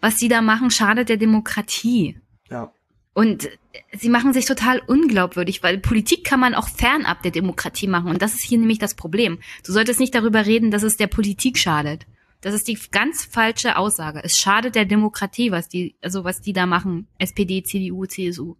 Was 0.00 0.18
sie 0.18 0.28
da 0.28 0.42
machen, 0.42 0.70
schadet 0.70 1.08
der 1.08 1.16
Demokratie. 1.16 2.18
Ja. 2.50 2.72
Und 3.14 3.48
sie 3.92 4.08
machen 4.08 4.32
sich 4.32 4.46
total 4.46 4.80
unglaubwürdig, 4.86 5.62
weil 5.62 5.78
Politik 5.78 6.24
kann 6.24 6.40
man 6.40 6.54
auch 6.54 6.68
fernab 6.68 7.22
der 7.22 7.30
Demokratie 7.30 7.86
machen. 7.86 8.10
Und 8.10 8.22
das 8.22 8.34
ist 8.34 8.44
hier 8.44 8.58
nämlich 8.58 8.78
das 8.78 8.94
Problem. 8.94 9.38
Du 9.64 9.72
solltest 9.72 10.00
nicht 10.00 10.14
darüber 10.14 10.46
reden, 10.46 10.70
dass 10.70 10.82
es 10.82 10.96
der 10.96 11.06
Politik 11.06 11.58
schadet. 11.58 12.06
Das 12.40 12.54
ist 12.54 12.66
die 12.66 12.78
ganz 12.90 13.24
falsche 13.24 13.76
Aussage. 13.76 14.20
Es 14.24 14.36
schadet 14.36 14.74
der 14.74 14.84
Demokratie, 14.84 15.52
was 15.52 15.68
die, 15.68 15.94
also 16.02 16.24
was 16.24 16.40
die 16.40 16.52
da 16.52 16.66
machen. 16.66 17.06
SPD, 17.18 17.62
CDU, 17.62 18.06
CSU. 18.06 18.56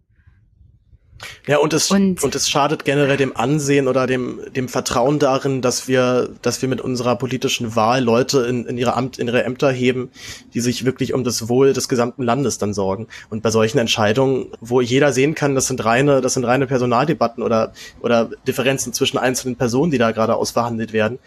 Ja, 1.47 1.59
und 1.59 1.73
es, 1.73 1.91
und, 1.91 2.23
und, 2.23 2.35
es 2.35 2.49
schadet 2.49 2.85
generell 2.85 3.17
dem 3.17 3.37
Ansehen 3.37 3.89
oder 3.89 4.07
dem, 4.07 4.41
dem 4.55 4.69
Vertrauen 4.69 5.19
darin, 5.19 5.63
dass 5.63 5.89
wir, 5.89 6.31
dass 6.43 6.63
wir 6.63 6.69
mit 6.69 6.81
unserer 6.81 7.17
politischen 7.17 7.77
Wahl 7.77 8.03
Leute 8.03 8.41
in, 8.47 8.67
in, 8.67 8.79
ihre 8.79 8.95
Amt, 8.95 9.19
in 9.19 9.29
ihre 9.29 9.45
Ämter 9.45 9.71
heben, 9.71 10.11
die 10.55 10.61
sich 10.61 10.85
wirklich 10.85 11.15
um 11.15 11.25
das 11.25 11.49
Wohl 11.49 11.73
des 11.73 11.89
gesamten 11.89 12.23
Landes 12.23 12.59
dann 12.59 12.75
sorgen. 12.75 13.09
Und 13.31 13.43
bei 13.43 13.51
solchen 13.51 13.79
Entscheidungen, 13.79 14.53
wo 14.61 14.81
jeder 14.81 15.13
sehen 15.13 15.35
kann, 15.35 15.55
das 15.55 15.67
sind 15.67 15.85
reine, 15.85 16.21
das 16.21 16.35
sind 16.35 16.45
reine 16.45 16.67
Personaldebatten 16.67 17.43
oder, 17.43 17.73
oder 18.01 18.31
Differenzen 18.47 18.93
zwischen 18.93 19.19
einzelnen 19.19 19.57
Personen, 19.57 19.91
die 19.91 19.99
da 19.99 20.13
gerade 20.13 20.37
ausverhandelt 20.37 20.93
werden. 20.93 21.19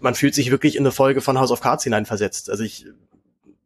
Man 0.00 0.14
fühlt 0.14 0.34
sich 0.34 0.50
wirklich 0.50 0.76
in 0.76 0.82
eine 0.82 0.92
Folge 0.92 1.20
von 1.20 1.38
House 1.38 1.50
of 1.50 1.60
Cards 1.60 1.84
hineinversetzt. 1.84 2.50
Also 2.50 2.62
ich, 2.62 2.86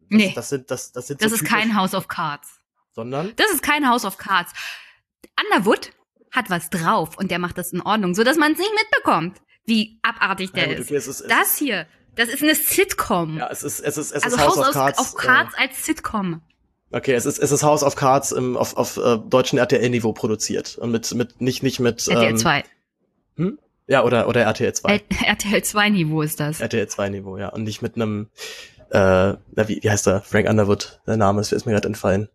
das, 0.09 0.18
nee. 0.18 0.32
das 0.34 0.48
sind, 0.48 0.70
das, 0.70 0.93
das 0.93 1.09
sind 1.09 1.22
Das 1.22 1.30
so 1.30 1.36
ist 1.36 1.44
kein 1.44 1.76
House 1.76 1.94
of 1.94 2.09
Cards. 2.09 2.48
Sondern? 2.94 3.32
Das 3.36 3.51
ist 3.51 3.62
kein 3.62 3.88
House 3.88 4.05
of 4.05 4.16
Cards. 4.16 4.52
Underwood 5.40 5.92
hat 6.32 6.50
was 6.50 6.70
drauf 6.70 7.16
und 7.16 7.30
der 7.30 7.38
macht 7.38 7.58
das 7.58 7.72
in 7.72 7.80
Ordnung, 7.80 8.14
so 8.14 8.24
dass 8.24 8.36
man 8.36 8.52
es 8.52 8.58
nicht 8.58 8.72
mitbekommt, 8.74 9.38
wie 9.64 9.98
abartig 10.02 10.52
der 10.52 10.68
ja, 10.68 10.76
gut, 10.76 10.86
okay, 10.86 10.96
ist. 10.96 11.06
ist. 11.06 11.30
Das 11.30 11.56
hier, 11.56 11.86
das 12.14 12.28
ist 12.28 12.42
eine 12.42 12.54
Sitcom. 12.54 13.38
Ja, 13.38 13.48
es 13.50 13.62
ist 13.62 13.80
es 13.80 13.96
ist 13.96 14.12
es 14.12 14.22
also 14.22 14.36
ist 14.36 14.42
House, 14.42 14.56
House 14.56 14.68
of 14.68 14.72
Cards. 14.72 14.98
Auf 14.98 15.14
Cards 15.14 15.54
äh, 15.54 15.62
als 15.62 15.84
Sitcom. 15.84 16.42
Okay, 16.92 17.14
es 17.14 17.26
ist 17.26 17.38
es 17.38 17.52
ist 17.52 17.62
House 17.62 17.82
of 17.82 17.96
Cards 17.96 18.32
im, 18.32 18.56
auf 18.56 18.76
auf 18.76 18.96
äh, 18.96 19.18
deutschen 19.18 19.58
RTL 19.58 19.88
Niveau 19.90 20.12
produziert 20.12 20.78
und 20.78 20.90
mit 20.90 21.12
mit 21.14 21.40
nicht 21.40 21.62
nicht 21.62 21.80
mit 21.80 22.06
RTL 22.06 22.30
ähm, 22.30 22.36
2. 22.36 22.64
Hm? 23.36 23.58
Ja, 23.88 24.04
oder 24.04 24.28
oder 24.28 24.42
RTL 24.42 24.72
2. 24.72 25.02
RTL 25.26 25.62
2 25.62 25.90
Niveau 25.90 26.22
ist 26.22 26.40
das. 26.40 26.60
RTL 26.60 26.88
2 26.88 27.08
Niveau, 27.10 27.38
ja, 27.38 27.48
und 27.48 27.64
nicht 27.64 27.82
mit 27.82 27.96
einem 27.96 28.28
äh, 28.90 28.98
na, 29.54 29.68
wie, 29.68 29.80
wie 29.82 29.90
heißt 29.90 30.06
der? 30.06 30.22
Frank 30.22 30.48
Underwood, 30.48 31.00
der 31.06 31.16
Name 31.16 31.40
ist, 31.40 31.52
ist 31.52 31.66
mir 31.66 31.72
gerade 31.72 31.88
entfallen. 31.88 32.28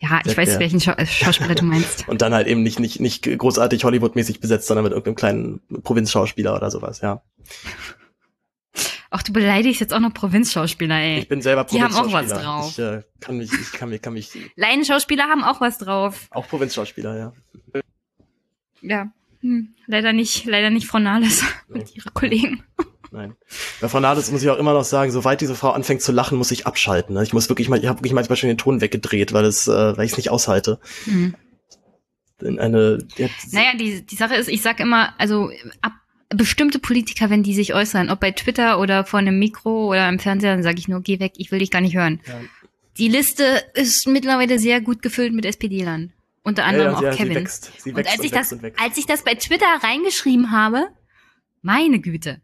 Ja, 0.00 0.20
ich 0.24 0.36
weiß, 0.36 0.50
der. 0.50 0.60
welchen 0.60 0.80
Schau 0.80 0.92
äh, 0.92 1.06
Schauspieler 1.06 1.54
du 1.56 1.64
meinst. 1.64 2.08
Und 2.08 2.22
dann 2.22 2.32
halt 2.32 2.46
eben 2.46 2.62
nicht, 2.62 2.78
nicht, 2.78 3.00
nicht 3.00 3.24
großartig 3.24 3.82
Hollywood-mäßig 3.82 4.40
besetzt, 4.40 4.68
sondern 4.68 4.84
mit 4.84 4.92
irgendeinem 4.92 5.16
kleinen 5.16 5.82
Provinzschauspieler 5.82 6.54
oder 6.54 6.70
sowas, 6.70 7.00
ja. 7.00 7.22
Ach, 9.10 9.22
du 9.22 9.32
beleidigst 9.32 9.80
jetzt 9.80 9.92
auch 9.92 10.00
noch 10.00 10.14
Provinzschauspieler, 10.14 10.94
ey. 10.94 11.18
Ich 11.18 11.28
bin 11.28 11.42
selber 11.42 11.64
Provinzschauspieler. 11.64 12.24
Die 12.26 12.46
haben 12.46 12.58
auch 12.60 12.68
was 12.68 12.76
drauf. 12.76 12.78
Ich 12.78 12.78
äh, 12.78 13.02
kann 13.20 13.38
mich, 13.38 13.52
ich 13.52 13.72
kann 13.72 13.88
mich, 13.88 14.02
kann 14.02 14.12
mich. 14.12 14.30
Laienschauspieler 14.54 15.24
haben 15.24 15.42
auch 15.42 15.60
was 15.60 15.78
drauf. 15.78 16.28
Auch 16.30 16.46
Provinzschauspieler, 16.46 17.16
ja. 17.16 17.32
Ja. 18.82 19.12
Hm. 19.40 19.74
Leider 19.86 20.12
nicht, 20.12 20.44
leider 20.44 20.70
nicht 20.70 20.86
Frau 20.86 20.98
Nahles 20.98 21.42
nee. 21.68 21.80
und 21.80 21.96
ihre 21.96 22.10
Kollegen. 22.10 22.62
Nein. 23.10 23.36
Bei 23.80 23.88
Frau 23.88 24.00
Nahles 24.00 24.30
muss 24.30 24.42
ich 24.42 24.50
auch 24.50 24.58
immer 24.58 24.74
noch 24.74 24.84
sagen, 24.84 25.10
sobald 25.10 25.40
diese 25.40 25.54
Frau 25.54 25.70
anfängt 25.70 26.02
zu 26.02 26.12
lachen, 26.12 26.36
muss 26.36 26.50
ich 26.50 26.66
abschalten. 26.66 27.14
Ne? 27.14 27.22
Ich 27.22 27.32
muss 27.32 27.48
wirklich 27.48 27.68
mal, 27.68 27.78
ich 27.78 27.86
habe 27.86 27.98
wirklich 27.98 28.12
manchmal 28.12 28.36
schon 28.36 28.48
den 28.48 28.58
Ton 28.58 28.80
weggedreht, 28.80 29.32
weil 29.32 29.44
es, 29.44 29.66
äh, 29.66 29.96
weil 29.96 30.04
ich 30.04 30.12
es 30.12 30.16
nicht 30.16 30.30
aushalte. 30.30 30.78
Mhm. 31.06 31.34
In 32.40 32.58
eine. 32.58 32.98
Jetzt 33.16 33.52
naja, 33.52 33.74
die, 33.78 34.02
die 34.02 34.16
Sache 34.16 34.36
ist, 34.36 34.48
ich 34.48 34.62
sag 34.62 34.78
immer, 34.80 35.14
also 35.18 35.50
ab 35.82 35.92
bestimmte 36.30 36.78
Politiker, 36.78 37.30
wenn 37.30 37.42
die 37.42 37.54
sich 37.54 37.74
äußern, 37.74 38.10
ob 38.10 38.20
bei 38.20 38.32
Twitter 38.32 38.78
oder 38.78 39.04
vor 39.04 39.18
einem 39.18 39.38
Mikro 39.38 39.88
oder 39.88 40.08
im 40.08 40.18
Fernseher, 40.18 40.52
dann 40.52 40.62
sage 40.62 40.78
ich 40.78 40.88
nur, 40.88 41.00
geh 41.00 41.20
weg, 41.20 41.32
ich 41.36 41.50
will 41.50 41.58
dich 41.58 41.70
gar 41.70 41.80
nicht 41.80 41.96
hören. 41.96 42.20
Ja. 42.26 42.40
Die 42.98 43.08
Liste 43.08 43.44
ist 43.74 44.06
mittlerweile 44.06 44.58
sehr 44.58 44.80
gut 44.80 45.02
gefüllt 45.02 45.32
mit 45.32 45.46
SPD-Lern. 45.46 46.12
Unter 46.42 46.64
anderem 46.64 46.94
ja, 46.94 47.02
ja, 47.02 47.10
auch 47.10 47.16
Kevin. 47.16 47.32
Sie 47.32 47.34
wächst, 47.36 47.72
sie 47.78 47.96
wächst 47.96 47.96
und 47.96 48.06
als 48.06 48.18
und 48.18 48.24
ich 48.24 48.30
das, 48.32 48.74
als 48.78 48.98
ich 48.98 49.06
das 49.06 49.22
bei 49.22 49.34
Twitter 49.34 49.66
reingeschrieben 49.82 50.50
habe, 50.50 50.88
meine 51.62 52.00
Güte, 52.00 52.40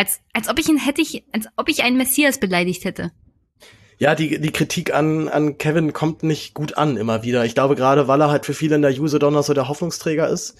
als, 0.00 0.20
als 0.32 0.48
ob 0.48 0.58
ich 0.58 0.66
ihn 0.66 0.78
hätte 0.78 1.02
ich, 1.02 1.24
als 1.30 1.46
ob 1.56 1.68
ich 1.68 1.82
einen 1.82 1.98
Messias 1.98 2.40
beleidigt 2.40 2.84
hätte. 2.86 3.12
Ja, 3.98 4.14
die, 4.14 4.40
die 4.40 4.50
Kritik 4.50 4.94
an, 4.94 5.28
an 5.28 5.58
Kevin 5.58 5.92
kommt 5.92 6.22
nicht 6.22 6.54
gut 6.54 6.78
an 6.78 6.96
immer 6.96 7.22
wieder. 7.22 7.44
Ich 7.44 7.54
glaube 7.54 7.76
gerade, 7.76 8.08
weil 8.08 8.22
er 8.22 8.30
halt 8.30 8.46
für 8.46 8.54
viele 8.54 8.76
in 8.76 8.82
der 8.82 8.98
User 8.98 9.18
Donner 9.18 9.42
so 9.42 9.52
der 9.52 9.68
Hoffnungsträger 9.68 10.26
ist. 10.26 10.56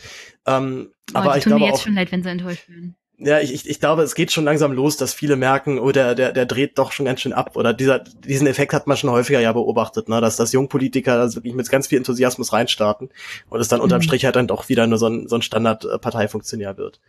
Ähm, 0.46 0.90
oh, 1.14 1.18
aber 1.18 1.38
ich 1.38 1.44
glaube 1.44 1.60
mir 1.60 1.68
jetzt 1.68 1.76
auch, 1.76 1.84
schon 1.84 1.94
leid, 1.94 2.12
wenn 2.12 2.22
sie 2.22 2.28
enttäuscht 2.28 2.68
werden. 2.68 2.96
Ja, 3.16 3.40
ich, 3.40 3.54
ich, 3.54 3.68
ich 3.68 3.80
glaube, 3.80 4.02
es 4.02 4.14
geht 4.14 4.30
schon 4.30 4.44
langsam 4.44 4.72
los, 4.72 4.98
dass 4.98 5.14
viele 5.14 5.36
merken, 5.36 5.78
oh, 5.78 5.90
der, 5.90 6.14
der, 6.14 6.32
der 6.32 6.44
dreht 6.44 6.78
doch 6.78 6.92
schon 6.92 7.06
ganz 7.06 7.22
schön 7.22 7.32
ab. 7.32 7.56
Oder 7.56 7.72
dieser, 7.72 7.98
diesen 7.98 8.46
Effekt 8.46 8.74
hat 8.74 8.86
man 8.86 8.98
schon 8.98 9.10
häufiger 9.10 9.40
ja 9.40 9.52
beobachtet, 9.52 10.10
ne? 10.10 10.20
dass 10.20 10.36
das 10.36 10.52
Jungpolitiker 10.52 11.14
also 11.14 11.36
wirklich 11.36 11.54
mit 11.54 11.70
ganz 11.70 11.86
viel 11.86 11.98
Enthusiasmus 11.98 12.52
reinstarten 12.52 13.08
und 13.48 13.60
es 13.60 13.68
dann 13.68 13.80
unterm 13.80 14.00
mhm. 14.00 14.04
Strich 14.04 14.26
halt 14.26 14.36
dann 14.36 14.48
doch 14.48 14.68
wieder 14.68 14.86
nur 14.86 14.98
so 14.98 15.06
ein, 15.06 15.28
so 15.28 15.36
ein 15.36 15.42
Standard-Parteifunktionär 15.42 16.76
wird. 16.76 17.00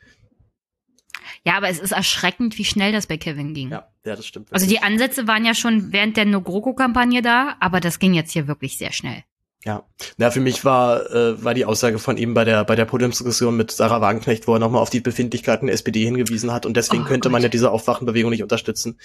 Ja, 1.45 1.57
aber 1.57 1.69
es 1.69 1.80
ist 1.80 1.91
erschreckend, 1.91 2.57
wie 2.57 2.65
schnell 2.65 2.91
das 2.91 3.07
bei 3.07 3.18
Kevin 3.18 3.53
ging. 3.53 3.72
Ja, 3.72 3.88
ja 4.05 4.15
das 4.15 4.27
stimmt. 4.27 4.53
Also 4.53 4.68
die 4.68 4.81
Ansätze 4.81 5.27
waren 5.27 5.43
ja 5.43 5.55
schon 5.55 5.91
während 5.91 6.18
der 6.18 6.26
No-GroKo-Kampagne 6.26 7.22
da, 7.22 7.55
aber 7.59 7.80
das 7.80 7.97
ging 7.99 8.13
jetzt 8.13 8.31
hier 8.31 8.47
wirklich 8.47 8.77
sehr 8.77 8.91
schnell. 8.91 9.23
Ja, 9.63 9.83
na 10.17 10.31
für 10.31 10.39
mich 10.39 10.65
war 10.65 11.11
äh, 11.11 11.43
war 11.43 11.53
die 11.53 11.65
Aussage 11.65 11.99
von 11.99 12.17
ihm 12.17 12.33
bei 12.33 12.45
der 12.45 12.63
bei 12.63 12.75
der 12.75 12.85
Podiumsdiskussion 12.85 13.55
mit 13.55 13.69
Sarah 13.69 14.01
Wagenknecht, 14.01 14.47
wo 14.47 14.55
er 14.55 14.59
nochmal 14.59 14.81
auf 14.81 14.89
die 14.89 15.01
Befindlichkeiten 15.01 15.67
der 15.67 15.75
SPD 15.75 16.03
hingewiesen 16.03 16.51
hat 16.51 16.65
und 16.65 16.75
deswegen 16.75 17.03
oh, 17.03 17.05
könnte 17.05 17.27
Gott. 17.27 17.33
man 17.33 17.43
ja 17.43 17.49
diese 17.49 17.69
Aufwachenbewegung 17.69 18.31
nicht 18.31 18.41
unterstützen. 18.41 18.97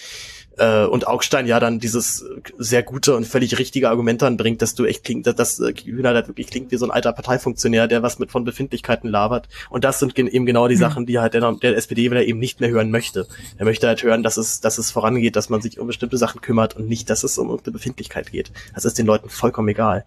Äh, 0.56 0.84
und 0.84 1.06
Augstein 1.06 1.46
ja 1.46 1.60
dann 1.60 1.78
dieses 1.78 2.24
sehr 2.56 2.82
gute 2.82 3.14
und 3.16 3.26
völlig 3.26 3.58
richtige 3.58 3.90
Argument 3.90 4.22
dann 4.22 4.38
bringt, 4.38 4.62
dass 4.62 4.74
du 4.74 4.86
echt 4.86 5.04
klingt, 5.04 5.26
dass 5.26 5.34
das 5.34 5.60
äh, 5.60 5.74
Hühner 5.74 6.14
halt 6.14 6.28
wirklich 6.28 6.46
klingt 6.46 6.70
wie 6.72 6.78
so 6.78 6.86
ein 6.86 6.90
alter 6.90 7.12
Parteifunktionär, 7.12 7.86
der 7.86 8.02
was 8.02 8.18
mit 8.18 8.30
von 8.30 8.44
Befindlichkeiten 8.44 9.10
labert. 9.10 9.48
Und 9.68 9.84
das 9.84 9.98
sind 9.98 10.18
eben 10.18 10.46
genau 10.46 10.68
die 10.68 10.76
mhm. 10.76 10.80
Sachen, 10.80 11.04
die 11.04 11.18
halt 11.18 11.34
der, 11.34 11.52
der 11.52 11.76
SPD 11.76 12.10
wieder 12.10 12.24
eben 12.24 12.38
nicht 12.38 12.60
mehr 12.60 12.70
hören 12.70 12.90
möchte. 12.90 13.26
Er 13.58 13.66
möchte 13.66 13.88
halt 13.88 14.02
hören, 14.02 14.22
dass 14.22 14.38
es 14.38 14.62
dass 14.62 14.78
es 14.78 14.90
vorangeht, 14.90 15.36
dass 15.36 15.50
man 15.50 15.60
sich 15.60 15.78
um 15.78 15.86
bestimmte 15.86 16.16
Sachen 16.16 16.40
kümmert 16.40 16.76
und 16.76 16.88
nicht, 16.88 17.10
dass 17.10 17.24
es 17.24 17.36
um 17.36 17.50
eine 17.50 17.60
Befindlichkeit 17.60 18.32
geht. 18.32 18.52
Das 18.74 18.86
ist 18.86 18.96
den 18.96 19.04
Leuten 19.04 19.28
vollkommen 19.28 19.68
egal. 19.68 20.06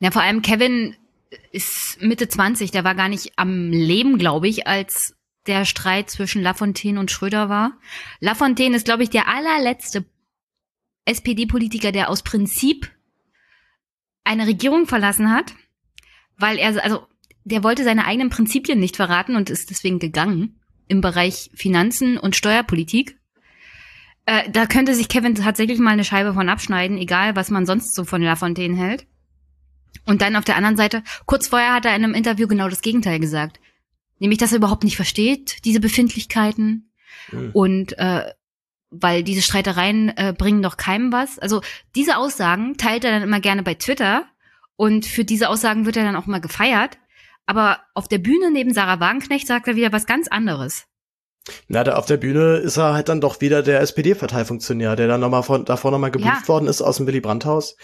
Ja, 0.00 0.10
vor 0.10 0.22
allem 0.22 0.42
Kevin 0.42 0.96
ist 1.52 2.00
Mitte 2.00 2.28
20, 2.28 2.70
der 2.70 2.84
war 2.84 2.94
gar 2.94 3.08
nicht 3.08 3.32
am 3.36 3.70
Leben, 3.70 4.18
glaube 4.18 4.48
ich, 4.48 4.66
als 4.66 5.16
der 5.46 5.64
Streit 5.64 6.10
zwischen 6.10 6.42
Lafontaine 6.42 7.00
und 7.00 7.10
Schröder 7.10 7.48
war. 7.48 7.72
Lafontaine 8.20 8.76
ist, 8.76 8.84
glaube 8.84 9.02
ich, 9.02 9.10
der 9.10 9.28
allerletzte 9.28 10.04
SPD-Politiker, 11.04 11.90
der 11.90 12.10
aus 12.10 12.22
Prinzip 12.22 12.90
eine 14.24 14.46
Regierung 14.46 14.86
verlassen 14.86 15.32
hat, 15.32 15.54
weil 16.36 16.58
er, 16.58 16.82
also, 16.84 17.06
der 17.44 17.64
wollte 17.64 17.82
seine 17.82 18.04
eigenen 18.04 18.28
Prinzipien 18.28 18.78
nicht 18.78 18.96
verraten 18.96 19.36
und 19.36 19.48
ist 19.48 19.70
deswegen 19.70 19.98
gegangen 19.98 20.60
im 20.86 21.00
Bereich 21.00 21.50
Finanzen 21.54 22.18
und 22.18 22.36
Steuerpolitik. 22.36 23.18
Äh, 24.26 24.50
da 24.50 24.66
könnte 24.66 24.94
sich 24.94 25.08
Kevin 25.08 25.34
tatsächlich 25.34 25.78
mal 25.78 25.92
eine 25.92 26.04
Scheibe 26.04 26.34
von 26.34 26.50
abschneiden, 26.50 26.98
egal 26.98 27.36
was 27.36 27.50
man 27.50 27.64
sonst 27.64 27.94
so 27.94 28.04
von 28.04 28.20
Lafontaine 28.20 28.76
hält. 28.76 29.06
Und 30.04 30.22
dann 30.22 30.36
auf 30.36 30.44
der 30.44 30.56
anderen 30.56 30.76
Seite, 30.76 31.02
kurz 31.26 31.48
vorher 31.48 31.74
hat 31.74 31.84
er 31.84 31.94
in 31.94 32.02
einem 32.02 32.14
Interview 32.14 32.48
genau 32.48 32.68
das 32.68 32.80
Gegenteil 32.80 33.20
gesagt. 33.20 33.60
Nämlich, 34.18 34.38
dass 34.38 34.52
er 34.52 34.58
überhaupt 34.58 34.84
nicht 34.84 34.96
versteht, 34.96 35.64
diese 35.64 35.80
Befindlichkeiten. 35.80 36.90
Mhm. 37.30 37.50
Und 37.52 37.98
äh, 37.98 38.32
weil 38.90 39.22
diese 39.22 39.42
Streitereien 39.42 40.16
äh, 40.16 40.34
bringen 40.36 40.62
doch 40.62 40.76
keinem 40.76 41.12
was. 41.12 41.38
Also 41.38 41.60
diese 41.94 42.16
Aussagen 42.16 42.76
teilt 42.78 43.04
er 43.04 43.10
dann 43.10 43.22
immer 43.22 43.40
gerne 43.40 43.62
bei 43.62 43.74
Twitter 43.74 44.24
und 44.76 45.06
für 45.06 45.24
diese 45.24 45.48
Aussagen 45.48 45.84
wird 45.86 45.96
er 45.96 46.04
dann 46.04 46.16
auch 46.16 46.26
immer 46.26 46.40
gefeiert. 46.40 46.98
Aber 47.44 47.80
auf 47.94 48.08
der 48.08 48.18
Bühne 48.18 48.50
neben 48.50 48.72
Sarah 48.72 49.00
Wagenknecht 49.00 49.46
sagt 49.46 49.68
er 49.68 49.76
wieder 49.76 49.92
was 49.92 50.06
ganz 50.06 50.28
anderes. 50.28 50.84
Na, 51.66 51.82
da 51.82 51.96
auf 51.96 52.06
der 52.06 52.18
Bühne 52.18 52.56
ist 52.56 52.76
er 52.76 52.92
halt 52.92 53.08
dann 53.08 53.22
doch 53.22 53.40
wieder 53.40 53.62
der 53.62 53.80
SPD-Parteifunktionär, 53.80 54.96
der 54.96 55.08
dann 55.08 55.20
nochmal 55.20 55.42
von, 55.42 55.64
davor 55.64 55.90
nochmal 55.90 56.10
gebrieft 56.10 56.42
ja. 56.42 56.48
worden 56.48 56.68
ist 56.68 56.82
aus 56.82 56.98
dem 56.98 57.06
Willy 57.06 57.20
Brandt-Haus 57.20 57.76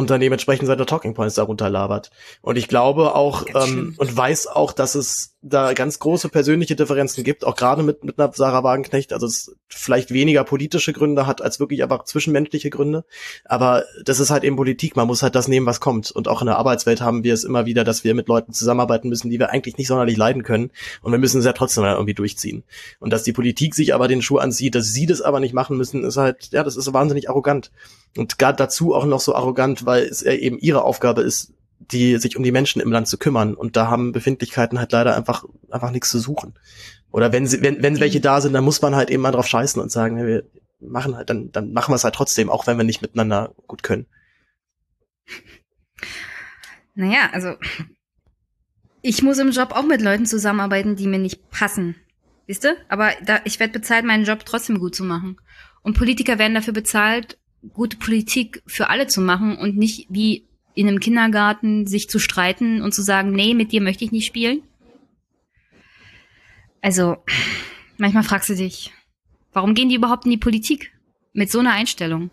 und 0.00 0.08
dann 0.08 0.20
dementsprechend 0.20 0.66
seine 0.66 0.86
Talking 0.86 1.12
Points 1.12 1.34
darunter 1.34 1.68
labert. 1.68 2.10
Und 2.40 2.56
ich 2.56 2.68
glaube 2.68 3.14
auch 3.14 3.44
ähm, 3.54 3.94
und 3.98 4.16
weiß 4.16 4.46
auch, 4.46 4.72
dass 4.72 4.94
es 4.94 5.36
da 5.42 5.72
ganz 5.72 5.98
große 5.98 6.28
persönliche 6.28 6.76
Differenzen 6.76 7.24
gibt, 7.24 7.46
auch 7.46 7.56
gerade 7.56 7.82
mit, 7.82 8.04
mit 8.04 8.18
einer 8.18 8.30
Sarah 8.32 8.62
Wagenknecht, 8.62 9.14
also 9.14 9.26
es 9.26 9.56
vielleicht 9.68 10.10
weniger 10.10 10.44
politische 10.44 10.92
Gründe 10.92 11.26
hat 11.26 11.40
als 11.40 11.58
wirklich 11.58 11.82
einfach 11.82 12.04
zwischenmenschliche 12.04 12.68
Gründe. 12.68 13.04
Aber 13.46 13.84
das 14.04 14.20
ist 14.20 14.30
halt 14.30 14.44
eben 14.44 14.56
Politik, 14.56 14.96
man 14.96 15.06
muss 15.06 15.22
halt 15.22 15.34
das 15.34 15.48
nehmen, 15.48 15.64
was 15.64 15.80
kommt. 15.80 16.10
Und 16.10 16.28
auch 16.28 16.42
in 16.42 16.46
der 16.46 16.58
Arbeitswelt 16.58 17.00
haben 17.00 17.24
wir 17.24 17.32
es 17.32 17.44
immer 17.44 17.64
wieder, 17.64 17.84
dass 17.84 18.04
wir 18.04 18.14
mit 18.14 18.28
Leuten 18.28 18.52
zusammenarbeiten 18.52 19.08
müssen, 19.08 19.30
die 19.30 19.38
wir 19.38 19.50
eigentlich 19.50 19.78
nicht 19.78 19.88
sonderlich 19.88 20.18
leiden 20.18 20.42
können. 20.42 20.72
Und 21.00 21.12
wir 21.12 21.18
müssen 21.18 21.38
es 21.38 21.46
ja 21.46 21.54
trotzdem 21.54 21.84
irgendwie 21.84 22.14
durchziehen. 22.14 22.62
Und 22.98 23.10
dass 23.10 23.22
die 23.22 23.32
Politik 23.32 23.74
sich 23.74 23.94
aber 23.94 24.08
den 24.08 24.20
Schuh 24.20 24.38
anzieht, 24.38 24.74
dass 24.74 24.92
sie 24.92 25.06
das 25.06 25.22
aber 25.22 25.40
nicht 25.40 25.54
machen 25.54 25.78
müssen, 25.78 26.04
ist 26.04 26.18
halt, 26.18 26.50
ja, 26.52 26.62
das 26.62 26.76
ist 26.76 26.92
wahnsinnig 26.92 27.30
arrogant. 27.30 27.70
Und 28.14 28.38
gerade 28.38 28.56
dazu 28.56 28.94
auch 28.94 29.06
noch 29.06 29.20
so 29.20 29.34
arrogant, 29.34 29.86
weil 29.86 30.04
es 30.04 30.22
eben 30.22 30.58
ihre 30.58 30.84
Aufgabe 30.84 31.22
ist, 31.22 31.52
die 31.80 32.18
sich 32.18 32.36
um 32.36 32.42
die 32.42 32.52
Menschen 32.52 32.80
im 32.80 32.92
Land 32.92 33.08
zu 33.08 33.18
kümmern. 33.18 33.54
Und 33.54 33.76
da 33.76 33.88
haben 33.88 34.12
Befindlichkeiten 34.12 34.78
halt 34.78 34.92
leider 34.92 35.16
einfach, 35.16 35.44
einfach 35.70 35.90
nichts 35.90 36.10
zu 36.10 36.18
suchen. 36.18 36.54
Oder 37.10 37.32
wenn 37.32 37.46
sie, 37.46 37.62
wenn, 37.62 37.82
wenn 37.82 37.98
welche 37.98 38.20
da 38.20 38.40
sind, 38.40 38.52
dann 38.52 38.64
muss 38.64 38.82
man 38.82 38.94
halt 38.94 39.10
eben 39.10 39.22
mal 39.22 39.32
drauf 39.32 39.46
scheißen 39.46 39.80
und 39.80 39.90
sagen, 39.90 40.24
wir 40.24 40.44
machen 40.80 41.16
halt, 41.16 41.30
dann, 41.30 41.50
dann 41.52 41.72
machen 41.72 41.92
wir 41.92 41.96
es 41.96 42.04
halt 42.04 42.14
trotzdem, 42.14 42.50
auch 42.50 42.66
wenn 42.66 42.76
wir 42.76 42.84
nicht 42.84 43.02
miteinander 43.02 43.54
gut 43.66 43.82
können. 43.82 44.06
Naja, 46.94 47.30
also 47.32 47.54
ich 49.02 49.22
muss 49.22 49.38
im 49.38 49.50
Job 49.50 49.72
auch 49.72 49.84
mit 49.84 50.02
Leuten 50.02 50.26
zusammenarbeiten, 50.26 50.96
die 50.96 51.06
mir 51.06 51.18
nicht 51.18 51.50
passen. 51.50 51.96
Wisst 52.46 52.64
ihr? 52.64 52.76
Aber 52.88 53.10
da, 53.24 53.40
ich 53.44 53.58
werde 53.58 53.72
bezahlt, 53.72 54.04
meinen 54.04 54.24
Job 54.24 54.44
trotzdem 54.44 54.78
gut 54.78 54.94
zu 54.94 55.04
machen. 55.04 55.40
Und 55.82 55.96
Politiker 55.96 56.38
werden 56.38 56.54
dafür 56.54 56.74
bezahlt, 56.74 57.38
gute 57.72 57.96
Politik 57.96 58.62
für 58.66 58.90
alle 58.90 59.06
zu 59.06 59.20
machen 59.20 59.56
und 59.56 59.76
nicht 59.76 60.06
wie 60.10 60.46
in 60.80 60.88
einem 60.88 60.98
Kindergarten 60.98 61.86
sich 61.86 62.08
zu 62.08 62.18
streiten 62.18 62.80
und 62.80 62.94
zu 62.94 63.02
sagen, 63.02 63.32
nee, 63.32 63.52
mit 63.52 63.70
dir 63.70 63.82
möchte 63.82 64.02
ich 64.02 64.12
nicht 64.12 64.24
spielen. 64.24 64.62
Also, 66.80 67.18
manchmal 67.98 68.22
fragst 68.22 68.48
du 68.48 68.54
dich, 68.54 68.90
warum 69.52 69.74
gehen 69.74 69.90
die 69.90 69.96
überhaupt 69.96 70.24
in 70.24 70.30
die 70.30 70.38
Politik 70.38 70.90
mit 71.34 71.50
so 71.50 71.58
einer 71.58 71.72
Einstellung? 71.72 72.30